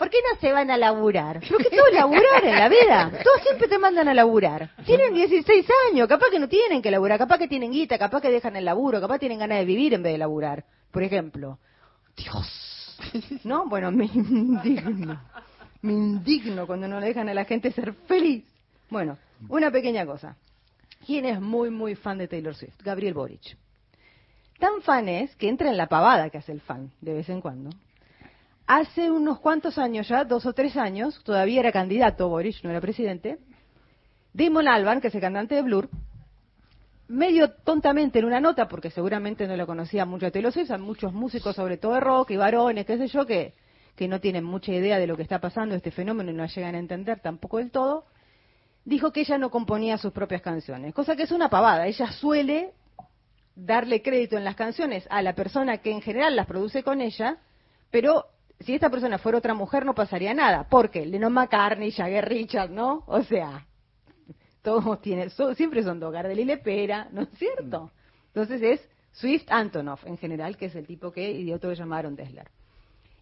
¿Por 0.02 0.10
qué 0.10 0.18
no 0.28 0.40
se 0.40 0.52
van 0.52 0.72
a 0.72 0.78
laburar? 0.78 1.42
Porque 1.48 1.70
todo 1.70 1.86
es 1.86 1.94
laburar 1.94 2.44
en 2.44 2.56
la 2.56 2.68
vida. 2.70 3.12
Todos 3.24 3.44
siempre 3.44 3.68
te 3.68 3.78
mandan 3.78 4.08
a 4.08 4.16
laburar. 4.16 4.72
Tienen 4.84 5.14
16 5.14 5.64
años, 5.92 6.08
capaz 6.08 6.32
que 6.32 6.40
no 6.40 6.50
tienen 6.50 6.82
que 6.82 6.90
laburar, 6.90 7.20
capaz 7.20 7.38
que 7.38 7.48
tienen 7.48 7.72
guita, 7.72 8.00
capaz 8.00 8.20
que 8.20 8.32
dejan 8.32 8.56
el 8.56 8.66
laburo, 8.66 9.00
capaz 9.00 9.20
tienen 9.20 9.38
ganas 9.38 9.60
de 9.60 9.66
vivir 9.66 9.94
en 9.94 10.02
vez 10.02 10.14
de 10.14 10.18
laburar, 10.18 10.66
por 10.90 11.04
ejemplo. 11.04 11.60
Dios, 12.18 12.81
¿No? 13.44 13.68
Bueno, 13.68 13.92
me 13.92 14.06
indigno. 14.06 15.22
Me 15.82 15.94
indigno 15.94 16.68
cuando 16.68 16.88
no 16.88 17.00
le 17.00 17.08
dejan 17.08 17.30
a 17.30 17.34
la 17.34 17.46
gente 17.46 17.72
ser 17.72 17.94
feliz. 18.08 18.46
Bueno, 18.90 19.18
una 19.50 19.72
pequeña 19.72 20.06
cosa. 20.06 20.36
¿Quién 21.06 21.26
es 21.26 21.42
muy, 21.42 21.70
muy 21.70 21.96
fan 21.96 22.18
de 22.18 22.28
Taylor 22.28 22.54
Swift? 22.54 22.82
Gabriel 22.84 23.14
Boric. 23.14 23.58
Tan 24.60 24.82
fan 24.84 25.10
es 25.10 25.36
que 25.38 25.50
entra 25.50 25.70
en 25.70 25.78
la 25.78 25.88
pavada 25.88 26.30
que 26.30 26.38
hace 26.38 26.52
el 26.52 26.62
fan, 26.62 26.92
de 27.02 27.14
vez 27.14 27.30
en 27.30 27.42
cuando. 27.42 27.72
Hace 28.68 29.10
unos 29.10 29.40
cuantos 29.40 29.80
años 29.80 30.08
ya, 30.08 30.24
dos 30.24 30.46
o 30.46 30.54
tres 30.54 30.78
años, 30.78 31.20
todavía 31.24 31.62
era 31.62 31.72
candidato 31.72 32.30
Boric, 32.30 32.64
no 32.64 32.70
era 32.70 32.80
presidente, 32.80 33.40
Damon 34.34 34.68
Alban, 34.68 35.02
que 35.02 35.08
es 35.08 35.16
el 35.16 35.22
cantante 35.22 35.56
de 35.56 35.64
Blur, 35.64 35.90
medio 37.12 37.52
tontamente 37.52 38.20
en 38.20 38.26
una 38.26 38.40
nota, 38.40 38.68
porque 38.68 38.90
seguramente 38.90 39.48
no 39.48 39.56
lo 39.56 39.68
conocía 39.68 40.06
mucho 40.06 40.26
de 40.26 40.32
Taylor 40.32 40.52
Swift, 40.52 40.72
hay 40.72 40.80
muchos 40.80 41.14
músicos, 41.14 41.56
sobre 41.56 41.78
todo 41.78 41.94
de 41.94 42.00
rock 42.00 42.32
y 42.32 42.38
varones, 42.38 42.86
qué 42.86 42.98
sé 42.98 43.08
yo, 43.08 43.26
que, 43.26 43.54
que 43.96 44.08
no 44.08 44.20
tienen 44.20 44.44
mucha 44.44 44.72
idea 44.72 44.98
de 44.98 45.08
lo 45.08 45.18
que 45.18 45.24
está 45.24 45.40
pasando, 45.40 45.76
este 45.76 45.92
fenómeno, 45.92 46.32
y 46.32 46.34
no 46.34 46.46
llegan 46.46 46.76
a 46.76 46.80
entender 46.80 47.20
tampoco 47.20 47.58
del 47.58 47.72
todo, 47.72 48.06
dijo 48.86 49.12
que 49.12 49.22
ella 49.22 49.38
no 49.38 49.50
componía 49.52 49.98
sus 49.98 50.12
propias 50.12 50.42
canciones, 50.42 50.94
cosa 50.94 51.16
que 51.16 51.24
es 51.24 51.32
una 51.32 51.50
pavada. 51.50 51.86
Ella 51.88 52.12
suele 52.12 52.74
darle 53.56 54.02
crédito 54.02 54.38
en 54.38 54.44
las 54.44 54.56
canciones 54.56 55.06
a 55.10 55.22
la 55.22 55.34
persona 55.34 55.80
que 55.80 55.92
en 55.92 56.02
general 56.02 56.36
las 56.36 56.48
produce 56.48 56.84
con 56.84 57.02
ella, 57.02 57.38
pero 57.92 58.26
si 58.60 58.74
esta 58.74 58.90
persona 58.90 59.18
fuera 59.18 59.38
otra 59.38 59.54
mujer 59.54 59.86
no 59.86 59.94
pasaría 59.94 60.34
nada, 60.34 60.68
porque 60.70 61.06
Lennon 61.06 61.34
McCartney, 61.34 61.92
Jagger 61.92 62.28
Richard, 62.28 62.70
¿no? 62.70 63.04
O 63.08 63.22
sea, 63.24 63.66
todos 64.62 65.02
tienen, 65.02 65.30
siempre 65.56 65.84
son 65.84 66.00
dos, 66.00 66.12
Gardel 66.12 66.40
y 66.40 66.46
Lepera, 66.46 67.08
¿no 67.12 67.24
es 67.24 67.30
cierto? 67.38 67.86
Mm. 67.86 67.90
Entonces 68.28 68.62
es 68.62 68.90
Swift 69.12 69.46
Antonov 69.50 70.00
en 70.06 70.18
general, 70.18 70.58
que 70.58 70.68
es 70.68 70.76
el 70.76 70.86
tipo 70.86 71.12
que 71.12 71.32
y 71.32 71.52
otro 71.52 71.70
que 71.70 71.76
llamaron 71.76 72.16
Tesla. 72.16 72.46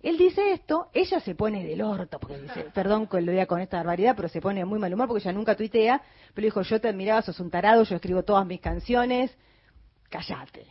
Él 0.02 0.18
dice 0.18 0.54
esto, 0.54 0.90
ella 0.94 1.20
se 1.20 1.36
pone 1.36 1.66
del 1.66 1.82
orto, 1.82 2.20
porque 2.20 2.40
dice, 2.40 2.66
perdón 2.74 3.08
que 3.08 3.20
lo 3.22 3.32
diga 3.32 3.46
con 3.46 3.60
esta 3.60 3.78
barbaridad, 3.78 4.16
pero 4.16 4.30
se 4.30 4.40
pone 4.40 4.64
muy 4.64 4.80
mal 4.80 4.94
humor 4.94 5.08
porque 5.08 5.24
ella 5.24 5.34
nunca 5.34 5.56
tuitea, 5.56 6.02
pero 6.34 6.46
dijo, 6.46 6.62
yo 6.62 6.80
te 6.80 6.88
admiraba, 6.88 7.22
sos 7.22 7.40
un 7.40 7.50
tarado, 7.50 7.84
yo 7.84 7.96
escribo 7.96 8.24
todas 8.24 8.46
mis 8.46 8.62
canciones, 8.62 9.36
callate. 10.10 10.66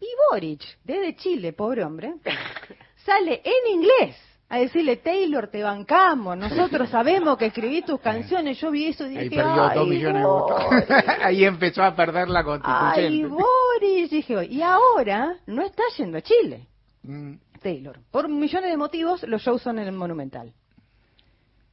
Y 0.00 0.06
Boric, 0.30 0.62
desde 0.84 1.16
Chile, 1.16 1.52
pobre 1.52 1.84
hombre, 1.84 2.14
sale 3.04 3.40
en 3.44 3.72
inglés 3.72 4.16
a 4.48 4.58
decirle, 4.58 4.96
Taylor, 4.98 5.48
te 5.48 5.62
bancamos, 5.62 6.36
nosotros 6.36 6.88
sabemos 6.88 7.36
que 7.36 7.46
escribí 7.46 7.82
tus 7.82 8.00
canciones, 8.00 8.58
yo 8.60 8.70
vi 8.70 8.86
eso 8.86 9.04
y 9.08 9.16
Ahí 9.16 9.28
dije, 9.28 9.42
perdió 9.42 9.62
dos 9.62 9.72
"Ay, 9.76 9.86
millones 9.88 10.22
de 10.22 10.28
votos. 10.28 10.64
Boric". 10.64 10.90
Ahí 11.24 11.44
empezó 11.44 11.82
a 11.82 11.96
perder 11.96 12.28
la 12.28 12.40
Ay, 12.40 12.44
constituyente. 12.44 13.28
Boris, 13.28 14.10
dije, 14.10 14.44
y 14.46 14.62
ahora 14.62 15.36
no 15.46 15.62
está 15.62 15.82
yendo 15.96 16.18
a 16.18 16.22
Chile, 16.22 16.66
Mm. 17.02 17.34
Taylor. 17.62 17.98
Por 18.10 18.28
millones 18.28 18.70
de 18.70 18.76
motivos, 18.76 19.22
los 19.24 19.42
shows 19.42 19.62
son 19.62 19.78
en 19.78 19.86
el 19.88 19.92
Monumental. 19.94 20.52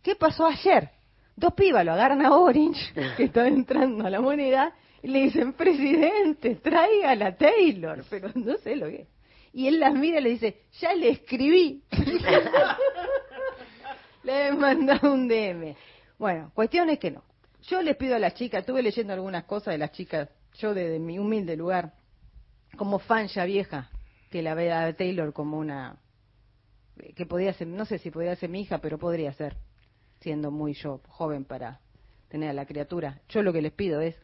¿Qué 0.01 0.15
pasó 0.15 0.45
ayer? 0.47 0.89
Dos 1.35 1.53
pibas 1.53 1.83
lo 1.85 1.93
agarran 1.93 2.25
a 2.25 2.35
Orange, 2.35 2.93
que 3.17 3.23
está 3.25 3.47
entrando 3.47 4.05
a 4.05 4.09
la 4.09 4.21
moneda, 4.21 4.73
y 5.01 5.07
le 5.07 5.23
dicen, 5.23 5.53
presidente, 5.53 6.55
traiga 6.55 7.11
a 7.11 7.35
Taylor, 7.35 8.03
pero 8.09 8.29
no 8.35 8.57
sé 8.57 8.75
lo 8.75 8.87
que 8.87 8.95
es. 9.01 9.07
Y 9.53 9.67
él 9.67 9.79
las 9.79 9.93
mira 9.93 10.19
y 10.19 10.23
le 10.23 10.29
dice, 10.31 10.63
ya 10.79 10.93
le 10.93 11.09
escribí. 11.09 11.83
le 14.23 14.47
he 14.47 14.51
mandado 14.51 15.13
un 15.13 15.27
DM. 15.27 15.75
Bueno, 16.17 16.51
cuestión 16.53 16.89
es 16.89 16.99
que 16.99 17.11
no. 17.11 17.23
Yo 17.61 17.81
les 17.81 17.95
pido 17.95 18.15
a 18.15 18.19
las 18.19 18.33
chicas, 18.33 18.61
estuve 18.61 18.81
leyendo 18.81 19.13
algunas 19.13 19.45
cosas 19.45 19.73
de 19.73 19.77
las 19.77 19.91
chicas, 19.91 20.27
yo 20.55 20.73
desde 20.73 20.99
mi 20.99 21.17
humilde 21.17 21.55
lugar, 21.55 21.93
como 22.75 22.99
fan 22.99 23.27
ya 23.27 23.45
vieja, 23.45 23.89
que 24.29 24.41
la 24.41 24.53
ve 24.53 24.71
a 24.71 24.91
Taylor 24.93 25.31
como 25.31 25.59
una 25.59 25.97
que 27.15 27.25
podía 27.25 27.53
ser, 27.53 27.67
no 27.67 27.85
sé 27.85 27.97
si 27.97 28.11
podía 28.11 28.35
ser 28.35 28.49
mi 28.49 28.61
hija, 28.61 28.79
pero 28.79 28.97
podría 28.97 29.33
ser, 29.33 29.55
siendo 30.19 30.51
muy 30.51 30.73
yo 30.73 31.01
joven 31.07 31.45
para 31.45 31.79
tener 32.29 32.49
a 32.49 32.53
la 32.53 32.65
criatura. 32.65 33.21
Yo 33.29 33.41
lo 33.41 33.53
que 33.53 33.61
les 33.61 33.71
pido 33.71 34.01
es, 34.01 34.15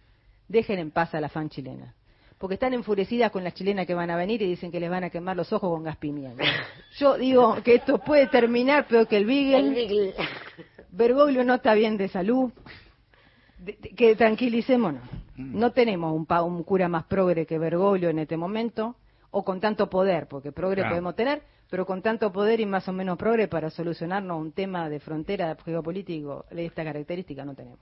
dejen 0.47 0.79
en 0.79 0.91
paz 0.91 1.13
a 1.13 1.21
la 1.21 1.29
fan 1.29 1.49
chilena. 1.49 1.95
Porque 2.39 2.53
están 2.55 2.73
enfurecidas 2.73 3.31
con 3.31 3.43
las 3.43 3.53
chilenas 3.53 3.85
que 3.85 3.93
van 3.93 4.09
a 4.09 4.15
venir 4.15 4.41
y 4.41 4.47
dicen 4.47 4.71
que 4.71 4.79
les 4.79 4.89
van 4.89 5.03
a 5.03 5.09
quemar 5.09 5.35
los 5.35 5.51
ojos 5.53 5.69
con 5.69 5.83
gas 5.83 5.97
pimienta. 5.97 6.41
Yo 6.97 7.17
digo 7.17 7.61
que 7.63 7.75
esto 7.75 7.99
puede 7.99 8.27
terminar 8.27 8.87
peor 8.87 9.07
que 9.07 9.17
el 9.17 9.25
Beagle. 9.25 10.13
Bergoglio 10.91 11.43
no 11.43 11.55
está 11.55 11.73
bien 11.73 11.97
de 11.97 12.07
salud. 12.07 12.51
De- 13.57 13.73
de- 13.81 13.89
que 13.89 14.15
tranquilicémonos. 14.15 15.03
No 15.35 15.71
tenemos 15.71 16.13
un, 16.13 16.25
pa- 16.25 16.41
un 16.43 16.63
cura 16.63 16.87
más 16.87 17.05
progre 17.05 17.45
que 17.45 17.57
Bergoglio 17.59 18.09
en 18.09 18.19
este 18.19 18.35
momento, 18.37 18.95
o 19.31 19.43
con 19.45 19.59
tanto 19.59 19.89
poder, 19.89 20.27
porque 20.27 20.51
progre 20.51 20.77
Claro. 20.81 20.89
podemos 20.91 21.15
tener, 21.15 21.41
pero 21.69 21.85
con 21.85 22.01
tanto 22.01 22.31
poder 22.31 22.59
y 22.59 22.65
más 22.65 22.87
o 22.87 22.93
menos 22.93 23.17
progre 23.17 23.47
para 23.47 23.69
solucionarnos 23.69 24.39
un 24.39 24.51
tema 24.53 24.89
de 24.89 24.99
frontera 24.99 25.55
geopolítico 25.63 26.45
de 26.51 26.65
esta 26.65 26.83
característica 26.83 27.45
no 27.45 27.53
tenemos. 27.53 27.79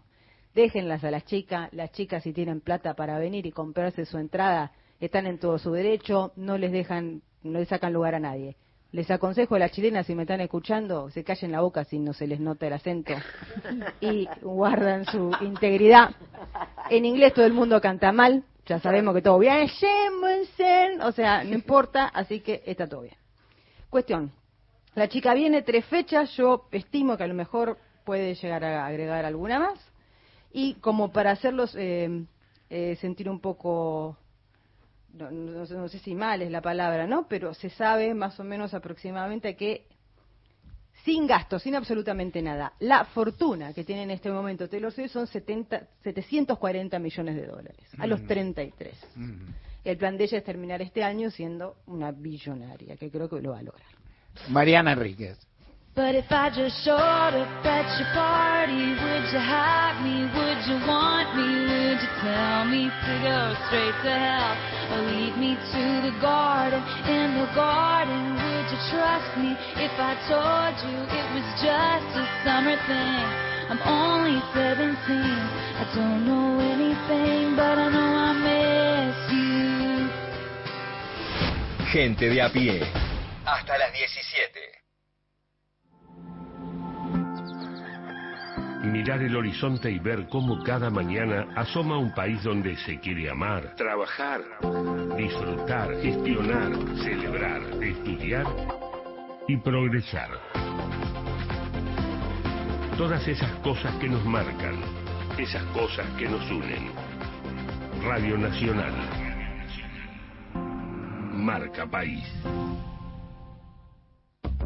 Déjenlas 0.58 1.04
a 1.04 1.12
las 1.12 1.24
chicas, 1.24 1.72
las 1.72 1.92
chicas 1.92 2.24
si 2.24 2.34
tienen 2.34 2.62
plata 2.62 2.96
para 2.96 3.20
venir 3.20 3.46
y 3.46 3.52
comprarse 3.52 4.06
su 4.06 4.18
entrada, 4.18 4.72
están 5.00 5.28
en 5.28 5.38
todo 5.38 5.60
su 5.60 5.72
derecho, 5.72 6.32
no 6.36 6.58
les 6.58 6.72
dejan, 6.72 7.22
no 7.44 7.60
les 7.60 7.68
sacan 7.68 7.94
lugar 7.94 8.16
a 8.16 8.20
nadie. 8.20 8.56
Les 8.92 9.12
aconsejo 9.12 9.54
a 9.54 9.60
las 9.60 9.72
chilenas, 9.72 10.08
si 10.08 10.16
me 10.16 10.24
están 10.24 10.42
escuchando, 10.42 11.12
se 11.12 11.24
callen 11.24 11.52
la 11.52 11.62
boca 11.62 11.84
si 11.84 12.00
no 12.00 12.12
se 12.12 12.26
les 12.26 12.40
nota 12.40 12.66
el 12.66 12.74
acento 12.74 13.14
y 14.02 14.28
guardan 14.42 15.06
su 15.06 15.32
integridad. 15.42 16.16
En 16.90 17.06
inglés 17.06 17.36
todo 17.36 17.46
el 17.46 17.54
mundo 17.54 17.80
canta 17.80 18.12
mal, 18.12 18.44
ya 18.66 18.80
sabemos 18.80 19.14
que 19.14 19.22
todo 19.22 19.38
bien, 19.38 19.70
o 21.04 21.12
sea, 21.12 21.44
no 21.44 21.54
importa, 21.54 22.08
así 22.08 22.40
que 22.40 22.64
está 22.66 22.88
todo 22.88 23.02
bien. 23.02 23.18
Cuestión, 23.92 24.32
la 24.96 25.08
chica 25.08 25.36
viene 25.36 25.62
tres 25.62 25.86
fechas, 25.86 26.36
yo 26.36 26.68
estimo 26.72 27.16
que 27.16 27.26
a 27.26 27.28
lo 27.28 27.36
mejor 27.36 27.78
puede 28.04 28.34
llegar 28.34 28.64
a 28.64 28.88
agregar 28.88 29.24
alguna 29.24 29.60
más, 29.60 29.88
y 30.52 30.76
como 30.76 31.12
para 31.12 31.32
hacerlos 31.32 31.76
eh, 31.76 32.24
eh, 32.70 32.98
sentir 33.00 33.30
un 33.30 33.40
poco, 33.40 34.18
no, 35.14 35.32
no 35.32 35.66
sé- 35.66 35.76
no 35.76 35.88
sé 35.90 36.00
si 36.00 36.16
mal 36.16 36.42
es 36.42 36.52
la 36.52 36.62
palabra, 36.62 37.08
¿no? 37.08 37.28
Pero 37.28 37.54
se 37.54 37.70
sabe 37.70 38.14
más 38.14 38.40
o 38.40 38.44
menos 38.44 38.74
aproximadamente 38.74 39.56
que 39.56 39.86
sin 41.06 41.26
gasto, 41.28 41.58
sin 41.60 41.76
absolutamente 41.76 42.42
nada, 42.42 42.74
la 42.80 43.06
fortuna 43.06 43.72
que 43.74 43.84
tiene 43.86 44.04
en 44.04 44.12
este 44.12 44.30
momento 44.30 44.68
Taylor 44.68 44.92
Swift 44.92 45.12
son 45.12 45.28
70, 45.28 45.88
740 46.04 47.00
millones 47.00 47.36
de 47.36 47.46
dólares, 47.46 47.78
a 47.98 48.08
los 48.08 48.22
Mm. 48.22 48.28
33. 48.28 48.98
El 49.86 49.98
plan 49.98 50.18
de 50.18 50.26
ella 50.26 50.40
es 50.40 50.44
terminar 50.44 50.82
este 50.82 51.04
año 51.04 51.32
siendo 51.32 51.78
una 51.86 52.12
billonaria, 52.12 52.98
que 52.98 53.10
creo 53.10 53.30
que 53.30 53.40
lo 53.42 53.52
va 53.52 53.60
a 53.60 53.64
lograr. 53.64 53.88
Mariana 54.50 54.92
Enríquez. 54.94 55.38
But 55.98 56.14
if 56.14 56.30
I 56.30 56.54
just 56.54 56.86
showed 56.86 57.34
up 57.34 57.66
at 57.66 57.90
your 57.98 58.06
party, 58.14 58.94
would 59.02 59.26
you 59.34 59.42
hide 59.42 59.98
me? 60.06 60.30
Would 60.30 60.62
you 60.70 60.78
want 60.86 61.34
me? 61.34 61.42
Would 61.42 61.98
you 61.98 62.12
tell 62.22 62.70
me 62.70 62.86
to 62.86 63.14
go 63.26 63.58
straight 63.66 63.98
to 64.06 64.14
hell? 64.14 64.54
Or 64.94 65.02
lead 65.10 65.34
me 65.42 65.58
to 65.58 65.84
the 66.06 66.14
garden? 66.22 66.86
In 67.10 67.42
the 67.42 67.50
garden, 67.58 68.38
would 68.38 68.70
you 68.70 68.78
trust 68.94 69.42
me 69.42 69.58
if 69.82 69.90
I 69.98 70.14
told 70.30 70.78
you 70.86 71.02
it 71.02 71.28
was 71.34 71.50
just 71.66 72.14
a 72.14 72.30
summer 72.46 72.78
thing? 72.86 73.26
I'm 73.66 73.82
only 73.82 74.38
17, 74.54 75.02
I 75.02 75.82
don't 75.98 76.30
know 76.30 76.62
anything, 76.62 77.58
but 77.58 77.74
I 77.74 77.90
know 77.90 78.14
I 78.22 78.38
miss 78.38 79.18
you. 79.34 80.14
Gente 81.90 82.30
de 82.30 82.38
a 82.38 82.54
pie. 82.54 82.86
Hasta 83.50 83.82
las 83.82 83.90
17. 83.98 84.77
Mirar 88.92 89.22
el 89.22 89.36
horizonte 89.36 89.92
y 89.92 90.00
ver 90.00 90.28
cómo 90.30 90.64
cada 90.64 90.90
mañana 90.90 91.48
asoma 91.56 91.98
un 91.98 92.14
país 92.14 92.42
donde 92.44 92.76
se 92.78 93.00
quiere 93.00 93.30
amar, 93.30 93.76
trabajar, 93.76 94.42
disfrutar, 95.18 95.94
gestionar, 96.02 96.72
celebrar, 97.04 97.62
estudiar 97.84 98.46
y 99.48 99.58
progresar. 99.58 100.30
Todas 102.98 103.28
esas 103.28 103.52
cosas 103.60 103.94
que 103.96 104.08
nos 104.08 104.24
marcan, 104.26 104.76
esas 105.38 105.64
cosas 105.66 106.08
que 106.18 106.30
nos 106.30 106.50
unen. 106.50 106.92
Radio 108.04 108.38
Nacional. 108.38 108.94
Marca 111.34 111.86
País. 111.86 112.24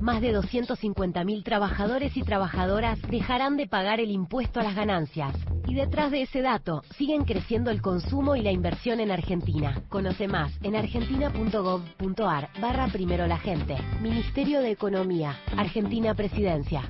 Más 0.02 0.20
de 0.20 0.36
250.000 0.36 1.44
trabajadores 1.44 2.18
y 2.18 2.24
trabajadoras 2.24 3.00
dejarán 3.04 3.56
de 3.56 3.68
pagar 3.68 4.00
el 4.00 4.10
impuesto 4.10 4.60
a 4.60 4.64
las 4.64 4.76
ganancias. 4.76 5.36
Y 5.68 5.76
detrás 5.76 6.10
de 6.10 6.24
ese 6.24 6.42
dato, 6.42 6.82
siguen 6.98 7.24
creciendo 7.24 7.70
el 7.70 7.84
consumo 7.84 8.36
y 8.36 8.42
la 8.42 8.52
inversión 8.52 9.00
en 9.00 9.12
Argentina. 9.12 9.84
Conoce 9.90 10.28
más 10.28 10.52
en 10.64 10.76
argentina.gov.ar 10.76 12.50
barra 12.60 12.88
primero 12.88 13.28
la 13.28 13.38
gente. 13.38 13.78
Ministerio 14.02 14.62
de 14.62 14.72
Economía. 14.72 15.38
Argentina 15.56 16.16
Presidencia. 16.16 16.84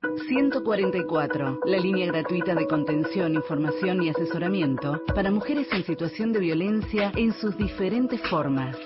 144, 0.00 1.60
la 1.64 1.76
línea 1.78 2.06
gratuita 2.06 2.54
de 2.54 2.68
contención, 2.68 3.34
información 3.34 4.00
y 4.00 4.10
asesoramiento 4.10 5.02
para 5.12 5.30
mujeres 5.32 5.66
en 5.72 5.84
situación 5.84 6.32
de 6.32 6.38
violencia 6.38 7.10
en 7.16 7.32
sus 7.32 7.56
diferentes 7.56 8.20
formas. 8.28 8.76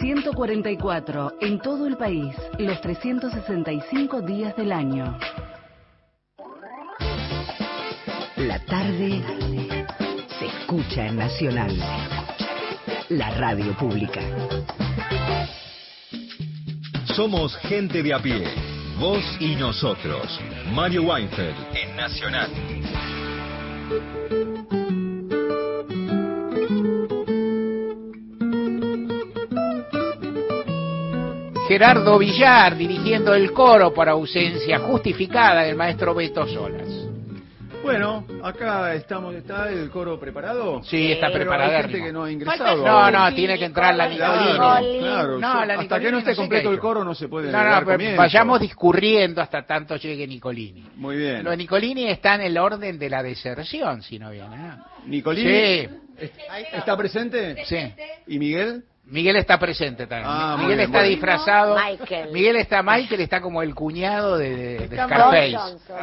144, 0.00 1.34
en 1.42 1.58
todo 1.60 1.86
el 1.86 1.98
país, 1.98 2.34
los 2.58 2.80
365 2.80 4.22
días 4.22 4.56
del 4.56 4.72
año. 4.72 5.18
La 8.38 8.64
tarde 8.64 9.22
se 10.38 10.46
escucha 10.46 11.06
en 11.06 11.16
Nacional. 11.16 11.76
La 13.10 13.30
radio 13.38 13.76
pública. 13.76 14.22
Somos 17.14 17.54
gente 17.58 18.02
de 18.02 18.14
a 18.14 18.18
pie. 18.18 18.73
Vos 18.98 19.24
y 19.40 19.56
nosotros. 19.56 20.40
Mario 20.72 21.02
Weinfeld 21.02 21.56
en 21.74 21.96
Nacional. 21.96 22.50
Gerardo 31.66 32.18
Villar 32.18 32.76
dirigiendo 32.76 33.34
el 33.34 33.52
coro 33.52 33.92
por 33.92 34.08
ausencia 34.08 34.78
justificada 34.78 35.62
del 35.62 35.76
maestro 35.76 36.14
Beto 36.14 36.46
Solas. 36.46 36.83
Bueno, 37.84 38.24
acá 38.42 38.94
estamos, 38.94 39.34
¿está 39.34 39.68
el 39.68 39.90
coro 39.90 40.18
preparado? 40.18 40.82
Sí, 40.84 41.12
está 41.12 41.26
Pero 41.26 41.40
preparado. 41.40 41.70
Hay 41.76 41.82
gente 41.82 42.02
que 42.02 42.12
no 42.12 42.24
ha 42.24 42.32
ingresado. 42.32 42.82
No, 42.82 43.10
no, 43.10 43.34
tiene 43.34 43.58
que 43.58 43.66
entrar 43.66 43.94
la 43.94 44.08
Claro, 44.08 44.40
Nicolini. 44.80 44.98
claro, 45.00 45.38
No, 45.38 45.48
hasta 45.80 46.00
que 46.00 46.10
no 46.10 46.18
esté 46.18 46.34
completo 46.34 46.70
el 46.70 46.78
coro 46.78 47.04
no 47.04 47.14
se 47.14 47.28
puede 47.28 47.52
No, 47.52 47.62
no, 47.62 47.86
pero 47.86 48.16
vayamos 48.16 48.60
discurriendo 48.60 49.42
hasta 49.42 49.66
tanto 49.66 49.96
llegue 49.96 50.26
Nicolini. 50.26 50.88
Muy 50.96 51.16
bien. 51.18 51.44
Lo 51.44 51.50
de 51.50 51.58
Nicolini 51.58 52.08
está 52.08 52.36
en 52.36 52.40
el 52.40 52.56
orden 52.56 52.98
de 52.98 53.10
la 53.10 53.22
deserción, 53.22 54.02
si 54.02 54.18
no 54.18 54.30
viene. 54.30 54.56
¿no? 54.56 54.84
Nicolini, 55.06 55.50
Sí. 55.50 55.88
¿está 56.72 56.96
presente? 56.96 57.64
Sí. 57.66 57.76
¿Y 58.28 58.38
Miguel? 58.38 58.84
Miguel 59.06 59.36
está 59.36 59.58
presente 59.58 60.06
también. 60.06 60.28
Ah, 60.32 60.54
Miguel 60.58 60.76
bien, 60.76 60.80
está 60.80 60.98
bueno. 60.98 61.08
disfrazado. 61.10 61.76
Michael. 61.76 62.32
Miguel 62.32 62.56
está, 62.56 62.82
Michael 62.82 63.20
está 63.20 63.40
como 63.42 63.62
el 63.62 63.74
cuñado 63.74 64.38
de, 64.38 64.56
de- 64.56 64.78
de 64.78 64.84
Está 64.84 65.04
Scarface. 65.06 65.54
Johnson. 65.56 65.96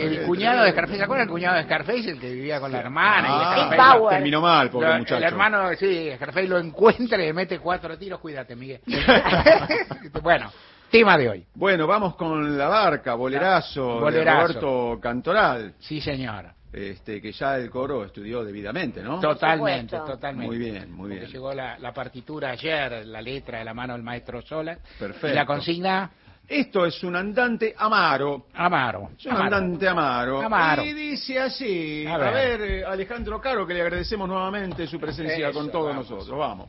el 0.00 0.22
cuñado 0.26 0.64
de 0.64 0.72
Scarface, 0.72 0.98
¿se 0.98 1.04
acuerdan 1.04 1.28
el 1.28 1.32
cuñado 1.32 1.56
de 1.56 1.62
Scarface? 1.62 2.10
El 2.10 2.18
que 2.20 2.30
vivía 2.32 2.58
con 2.60 2.72
la 2.72 2.80
hermana. 2.80 3.28
y 3.28 3.30
Ah, 3.32 3.52
Scarface 3.68 3.92
Power. 3.98 4.14
terminó 4.16 4.40
mal, 4.40 4.68
pobre 4.70 4.88
lo- 4.88 4.94
muchacho. 4.98 5.16
El 5.16 5.22
hermano, 5.22 5.70
sí, 5.78 6.10
Scarface 6.16 6.48
lo 6.48 6.58
encuentra 6.58 7.18
y 7.18 7.26
le 7.26 7.32
mete 7.32 7.58
cuatro 7.60 7.96
tiros. 7.96 8.18
Cuídate, 8.20 8.56
Miguel. 8.56 8.80
bueno, 10.22 10.50
tema 10.90 11.16
de 11.16 11.28
hoy. 11.28 11.46
Bueno, 11.54 11.86
vamos 11.86 12.16
con 12.16 12.58
la 12.58 12.68
barca, 12.68 13.14
bolerazo, 13.14 14.00
Bolerazo. 14.00 14.38
de 14.38 14.60
Roberto 14.60 14.98
Cantoral. 15.00 15.74
Sí, 15.78 16.00
señor. 16.00 16.46
Este, 16.72 17.20
que 17.20 17.32
ya 17.32 17.56
el 17.56 17.68
coro 17.68 18.04
estudió 18.04 18.44
debidamente, 18.44 19.02
¿no? 19.02 19.18
Totalmente, 19.18 19.96
totalmente. 19.96 20.46
Muy 20.46 20.56
bien, 20.58 20.92
muy 20.92 21.08
Porque 21.08 21.18
bien. 21.20 21.32
Llegó 21.32 21.52
la, 21.52 21.76
la 21.78 21.92
partitura 21.92 22.50
ayer, 22.50 23.04
la 23.06 23.20
letra 23.20 23.58
de 23.58 23.64
la 23.64 23.74
mano 23.74 23.94
del 23.94 24.02
maestro 24.04 24.40
Sola. 24.42 24.78
Perfecto. 24.98 25.28
Y 25.28 25.32
la 25.32 25.44
consigna, 25.46 26.10
Esto 26.46 26.86
es 26.86 27.02
un 27.02 27.16
andante 27.16 27.74
amaro. 27.76 28.46
Amaro. 28.54 29.10
Es 29.18 29.26
un 29.26 29.32
Amaro. 29.32 29.56
andante 29.56 29.88
amaro. 29.88 30.42
Amaro. 30.42 30.84
Y 30.84 30.92
dice 30.92 31.38
así, 31.40 32.06
A 32.06 32.14
a 32.14 32.18
ver. 32.30 32.60
eh, 32.62 32.84
Alejandro 32.84 33.40
Caro, 33.40 33.66
que 33.66 33.74
le 33.74 33.82
agradecemos 33.82 34.28
nuevamente 34.28 34.86
su 34.86 34.98
presencia 35.00 35.48
Eso, 35.48 35.58
con 35.58 35.70
todos 35.72 35.88
vamos. 35.88 36.10
nosotros. 36.10 36.38
Vamos. 36.38 36.68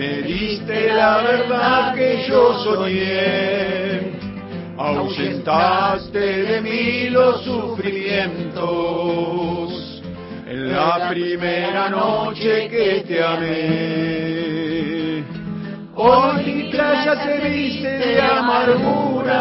me 0.00 0.22
diste 0.22 0.92
la 0.94 1.18
verdad 1.18 1.94
que 1.94 2.24
yo 2.26 2.54
soñé, 2.64 4.12
ahuyentaste 4.78 6.18
de 6.18 6.62
mí 6.62 7.10
los 7.10 7.44
sufrimientos. 7.44 10.00
En 10.46 10.72
la 10.72 11.10
primera 11.10 11.90
noche 11.90 12.66
que 12.68 13.04
te 13.06 13.22
amé. 13.22 15.22
Hoy 15.94 16.46
mi 16.46 16.70
playa 16.70 17.22
se 17.22 17.38
viste 17.46 17.98
de 17.98 18.22
amargura, 18.22 19.36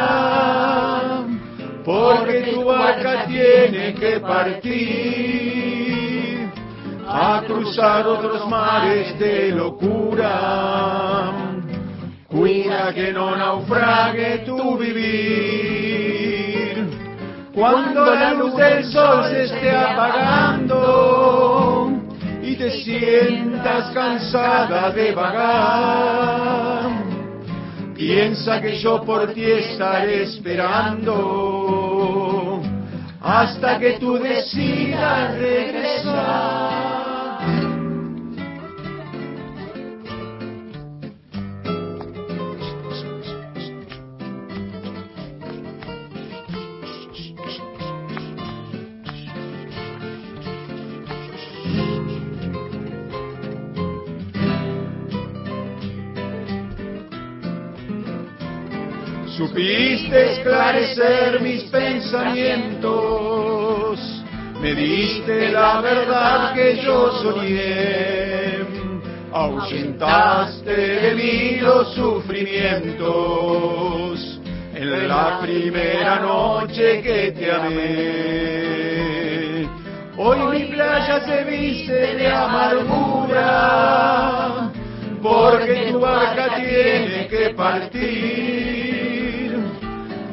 porque 1.86 2.52
tu 2.52 2.66
barca 2.66 3.26
tiene 3.28 3.94
que 3.94 4.20
partir 4.20 5.69
a 7.22 7.44
cruzar 7.46 8.08
otros 8.08 8.48
mares 8.48 9.20
de 9.20 9.50
locura. 9.52 11.34
Cuida 12.30 12.94
que 12.94 13.12
no 13.12 13.36
naufrague 13.36 14.46
tu 14.46 14.78
vivir. 14.78 16.00
Cuando 17.54 18.06
la 18.06 18.32
luz 18.36 18.56
del 18.56 18.86
sol 18.86 19.26
se 19.26 19.44
esté 19.44 19.76
apagando 19.76 20.72
y 22.42 22.56
te 22.56 22.72
sientas 22.84 23.92
cansada 23.94 24.90
de 24.92 25.12
vagar, 25.12 26.90
piensa 27.96 28.62
que 28.62 28.80
yo 28.80 29.04
por 29.04 29.34
ti 29.34 29.44
estaré 29.44 30.24
esperando 30.24 31.60
hasta 33.22 33.78
que 33.78 34.00
tú 34.00 34.18
decidas 34.18 35.38
regresar. 35.38 36.79
Supiste 59.50 60.34
esclarecer 60.34 61.42
mis 61.42 61.64
pensamientos, 61.72 64.00
me 64.62 64.76
diste 64.76 65.50
la 65.50 65.82
verdad 65.82 66.54
que 66.54 66.80
yo 66.84 67.12
soñé, 67.24 68.60
ahuyentaste 69.34 70.72
de 70.72 71.16
mí 71.16 71.58
los 71.62 71.96
sufrimientos. 71.96 74.40
En 74.76 75.08
la 75.08 75.40
primera 75.42 76.20
noche 76.20 77.02
que 77.02 77.32
te 77.32 77.52
amé. 77.52 79.68
Hoy 80.16 80.60
mi 80.60 80.66
playa 80.68 81.22
se 81.26 81.44
viste 81.46 82.18
de 82.18 82.28
amargura, 82.28 83.40
porque 85.24 85.88
tu 85.92 86.00
barca 86.00 86.56
tiene 86.56 87.28
que 87.28 87.50
partir 87.56 88.69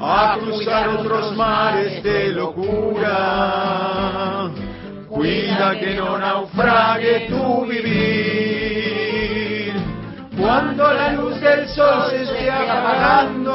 a 0.07 0.39
cruzar 0.39 0.89
otros 0.89 1.37
mares 1.37 2.03
de 2.03 2.29
locura. 2.29 3.11
Cuida 5.09 5.79
que 5.79 5.95
no 5.95 6.19
naufrague 6.19 7.29
tu 7.29 7.67
vivir. 7.67 9.75
Cuando 10.39 10.93
la 10.93 11.13
luz 11.13 11.41
del 11.41 11.69
sol 11.69 12.11
se 12.11 12.23
esté 12.23 12.51
apagando 12.51 13.55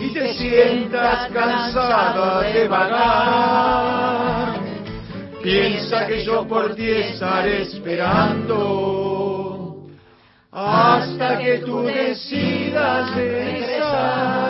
y 0.00 0.12
te 0.14 0.34
sientas 0.34 1.28
cansada 1.30 2.42
de 2.42 2.68
vagar, 2.68 4.60
piensa 5.42 6.06
que 6.06 6.24
yo 6.24 6.46
por 6.46 6.74
ti 6.74 6.88
estaré 6.88 7.62
esperando 7.62 8.90
hasta 10.52 11.38
que 11.38 11.58
tú 11.58 11.82
decidas 11.82 13.14
regresar, 13.14 14.49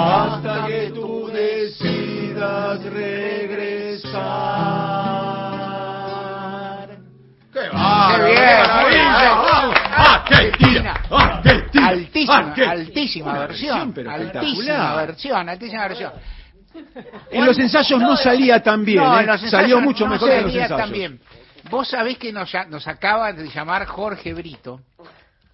hasta 0.00 0.66
que 0.66 0.90
tú 0.94 1.26
decidas 1.32 2.82
regresar. 5.98 6.88
¡Qué 7.52 7.60
¡Qué 7.60 8.26
bien! 8.26 9.08
Argentina, 9.98 10.94
Argentina, 11.10 11.88
Altísima, 11.88 12.38
Argentina. 12.38 12.70
altísima 12.70 13.30
Una 13.30 13.40
versión. 13.40 14.08
Altísima 14.08 14.94
versión, 14.96 15.48
altísima 15.48 15.88
versión. 15.88 16.12
En 17.30 17.44
los 17.44 17.58
ensayos 17.58 18.00
no 18.00 18.16
salía 18.16 18.62
tan 18.62 18.84
bien, 18.84 19.02
No, 19.02 19.18
¿eh? 19.20 19.38
salió 19.50 19.80
mucho 19.80 20.04
no 20.04 20.12
mejor 20.12 20.28
que 20.28 20.36
en 20.36 20.42
los 20.44 20.54
ensayos. 20.54 20.78
tan 20.78 20.92
bien. 20.92 21.20
Vos 21.70 21.88
sabés 21.88 22.18
que 22.18 22.32
nos, 22.32 22.50
nos 22.68 22.86
acaba 22.86 23.32
de 23.32 23.48
llamar 23.48 23.86
Jorge 23.86 24.32
Brito, 24.34 24.80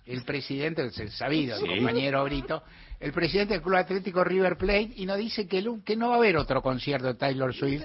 el 0.06 0.22
presidente, 0.24 0.82
el 0.82 1.10
sabido, 1.10 1.56
el 1.56 1.62
Sí. 1.62 1.68
compañero 1.76 2.22
Brito, 2.24 2.62
el 3.04 3.12
presidente 3.12 3.52
del 3.52 3.62
Club 3.62 3.76
Atlético 3.76 4.24
River 4.24 4.56
Plate, 4.56 4.92
y 4.96 5.04
nos 5.04 5.18
dice 5.18 5.46
que, 5.46 5.58
el- 5.58 5.82
que 5.84 5.94
no 5.94 6.08
va 6.08 6.14
a 6.14 6.18
haber 6.18 6.38
otro 6.38 6.62
concierto 6.62 7.08
de 7.08 7.14
Taylor 7.14 7.54
Swift, 7.54 7.84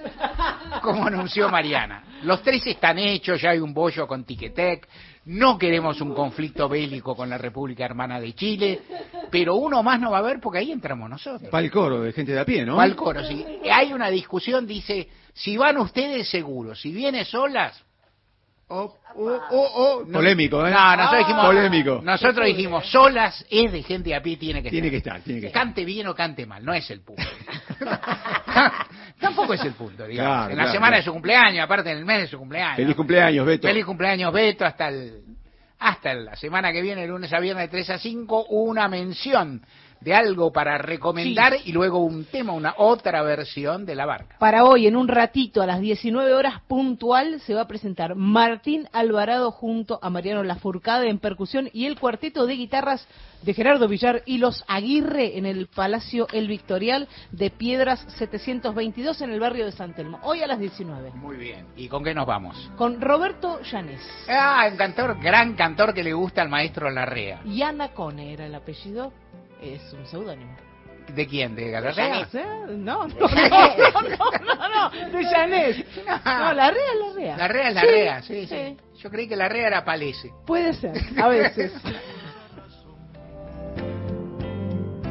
como 0.82 1.06
anunció 1.06 1.50
Mariana. 1.50 2.04
Los 2.22 2.42
tres 2.42 2.66
están 2.66 2.98
hechos, 2.98 3.40
ya 3.42 3.50
hay 3.50 3.58
un 3.58 3.74
bollo 3.74 4.06
con 4.06 4.24
Tiquetec, 4.24 4.88
no 5.26 5.58
queremos 5.58 6.00
un 6.00 6.14
conflicto 6.14 6.68
bélico 6.70 7.14
con 7.14 7.28
la 7.28 7.36
República 7.36 7.84
Hermana 7.84 8.18
de 8.18 8.32
Chile, 8.34 8.80
pero 9.30 9.56
uno 9.56 9.82
más 9.82 10.00
no 10.00 10.10
va 10.10 10.16
a 10.16 10.20
haber 10.20 10.40
porque 10.40 10.58
ahí 10.60 10.72
entramos 10.72 11.10
nosotros. 11.10 11.50
Para 11.50 11.64
el 11.64 11.70
coro 11.70 12.00
de 12.00 12.12
gente 12.12 12.32
de 12.32 12.40
a 12.40 12.44
pie, 12.46 12.64
¿no? 12.64 12.76
Va 12.76 12.84
al 12.84 12.96
coro, 12.96 13.22
sí. 13.22 13.44
Hay 13.70 13.92
una 13.92 14.08
discusión, 14.08 14.66
dice, 14.66 15.06
si 15.34 15.58
van 15.58 15.76
ustedes 15.76 16.28
seguros, 16.30 16.80
si 16.80 16.92
vienen 16.92 17.26
solas... 17.26 17.84
Oh, 18.72 18.96
oh, 19.16 20.04
Polémico, 20.12 20.64
¿eh? 20.64 20.70
No, 20.70 20.96
nosotros 20.96 21.18
dijimos, 21.18 21.46
Polémico. 21.46 22.00
nosotros 22.04 22.46
dijimos, 22.46 22.86
solas 22.88 23.44
es 23.50 23.72
de 23.72 23.82
gente 23.82 24.10
de 24.10 24.14
a 24.14 24.22
pie, 24.22 24.36
tiene 24.36 24.62
que 24.62 24.70
Tiene 24.70 24.86
estar. 24.86 24.92
que 24.92 24.96
estar, 25.08 25.20
tiene 25.22 25.40
que 25.40 25.46
estar. 25.48 25.62
Cante 25.62 25.84
bien 25.84 26.06
o 26.06 26.14
cante 26.14 26.46
mal, 26.46 26.64
no 26.64 26.72
es 26.72 26.88
el 26.90 27.00
público. 27.00 27.28
Tampoco 29.18 29.54
es 29.54 29.64
el 29.64 29.72
punto, 29.72 30.06
digamos. 30.06 30.32
Claro, 30.32 30.50
en 30.52 30.56
la 30.56 30.62
claro, 30.62 30.72
semana 30.72 30.88
claro. 30.88 31.00
de 31.00 31.04
su 31.04 31.12
cumpleaños, 31.12 31.64
aparte 31.64 31.90
en 31.90 31.98
el 31.98 32.04
mes 32.04 32.20
de 32.20 32.26
su 32.28 32.38
cumpleaños. 32.38 32.76
Feliz 32.76 32.94
cumpleaños, 32.94 33.44
Beto. 33.44 33.66
Feliz 33.66 33.84
cumpleaños, 33.84 34.32
Beto, 34.32 34.64
hasta 34.64 34.88
el 34.88 35.22
hasta 35.80 36.14
la 36.14 36.36
semana 36.36 36.72
que 36.72 36.82
viene, 36.82 37.06
lunes 37.06 37.32
a 37.32 37.40
viernes 37.40 37.64
de 37.64 37.68
3 37.68 37.90
a 37.90 37.98
5, 37.98 38.46
una 38.50 38.86
mención 38.86 39.62
de 40.00 40.14
algo 40.14 40.52
para 40.52 40.78
recomendar 40.78 41.54
y 41.64 41.72
luego 41.72 41.98
un 41.98 42.24
tema, 42.24 42.52
una 42.52 42.74
otra 42.78 43.22
versión 43.22 43.84
de 43.84 43.94
la 43.94 44.06
barca. 44.06 44.36
Para 44.38 44.64
hoy, 44.64 44.86
en 44.86 44.96
un 44.96 45.08
ratito, 45.08 45.62
a 45.62 45.66
las 45.66 45.80
19 45.80 46.32
horas 46.32 46.62
puntual, 46.66 47.40
se 47.40 47.54
va 47.54 47.62
a 47.62 47.68
presentar 47.68 48.14
Martín 48.14 48.88
Alvarado 48.92 49.50
junto 49.50 49.98
a 50.02 50.10
Mariano 50.10 50.42
Lafourcade 50.42 51.08
en 51.08 51.18
percusión 51.18 51.68
y 51.72 51.86
el 51.86 51.98
cuarteto 51.98 52.46
de 52.46 52.54
guitarras 52.54 53.06
de 53.42 53.54
Gerardo 53.54 53.88
Villar 53.88 54.22
y 54.26 54.38
los 54.38 54.64
Aguirre 54.68 55.38
en 55.38 55.46
el 55.46 55.66
Palacio 55.66 56.26
El 56.32 56.46
Victorial 56.48 57.08
de 57.32 57.50
Piedras 57.50 58.04
722 58.18 59.22
en 59.22 59.30
el 59.30 59.40
barrio 59.40 59.64
de 59.64 59.72
San 59.72 59.94
Telmo. 59.94 60.18
Hoy 60.22 60.42
a 60.42 60.46
las 60.46 60.58
19. 60.58 61.12
Muy 61.14 61.36
bien. 61.36 61.66
¿Y 61.76 61.88
con 61.88 62.04
qué 62.04 62.14
nos 62.14 62.26
vamos? 62.26 62.70
Con 62.76 63.00
Roberto 63.00 63.60
Llanes. 63.62 64.00
Ah, 64.28 64.66
un 64.70 64.76
cantor, 64.76 65.18
gran 65.20 65.54
cantor 65.54 65.94
que 65.94 66.04
le 66.04 66.12
gusta 66.12 66.42
al 66.42 66.48
maestro 66.48 66.90
Larrea. 66.90 67.40
Yana 67.44 67.88
Cone 67.92 68.32
era 68.32 68.46
el 68.46 68.54
apellido. 68.54 69.12
Es 69.62 69.92
un 69.92 70.06
seudónimo. 70.06 70.56
¿De 71.14 71.26
quién? 71.26 71.54
¿De 71.56 71.70
Larrea? 71.72 72.28
¿Eh? 72.32 72.44
No, 72.68 73.06
no, 73.08 73.08
no, 73.08 73.28
no, 73.28 74.30
no, 74.44 74.90
no, 74.90 74.90
de 75.10 75.22
Llanes. 75.24 75.84
No, 76.06 76.52
Larrea 76.52 76.92
es 76.92 77.00
Larrea. 77.00 77.36
Larrea 77.36 77.68
es 77.68 77.68
Sí, 77.68 77.74
Larrea, 77.74 78.22
sí, 78.22 78.46
sí, 78.46 78.76
Yo 79.02 79.10
creí 79.10 79.26
que 79.28 79.36
Larrea 79.36 79.66
era 79.66 79.84
Palese. 79.84 80.30
Puede 80.46 80.72
ser, 80.74 80.92
a 81.20 81.28
veces. 81.28 81.72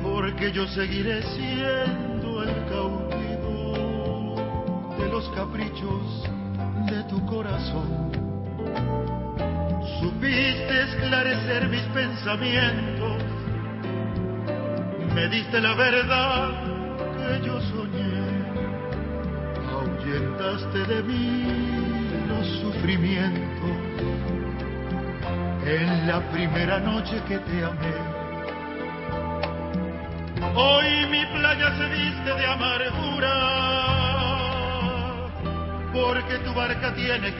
porque 0.04 0.52
yo 0.52 0.68
seguiré 0.68 1.22
siendo 1.24 2.44
el 2.44 2.54
cautivo 2.70 4.36
de 4.98 5.08
los 5.10 5.30
caprichos 5.30 6.24
de 6.90 7.04
tu 7.10 7.26
corazón. 7.26 8.12
Supiste 10.00 10.82
esclarecer 10.84 11.68
mis 11.70 11.84
pensamientos, 11.94 13.22
me 15.20 15.28
diste 15.28 15.60
la 15.60 15.74
verdad 15.74 16.50
que 17.18 17.46
yo 17.46 17.60
soñé, 17.60 18.20
ahuyentaste 19.70 20.80
de 20.94 21.04
mí 21.04 21.28
los 22.30 22.48
sufrimientos 22.62 23.76
en 25.66 26.08
la 26.08 26.22
primera 26.32 26.80
noche 26.80 27.22
que 27.28 27.38
te 27.38 27.66
amé. 27.66 27.96
Hoy 30.56 30.88
mi 31.12 31.26
playa 31.38 31.70
se 31.78 31.86
viste 31.98 32.34
de 32.40 32.46
amargura, 32.56 33.36
porque 35.92 36.36
tu 36.46 36.54
barca 36.54 36.94
tiene 36.96 37.28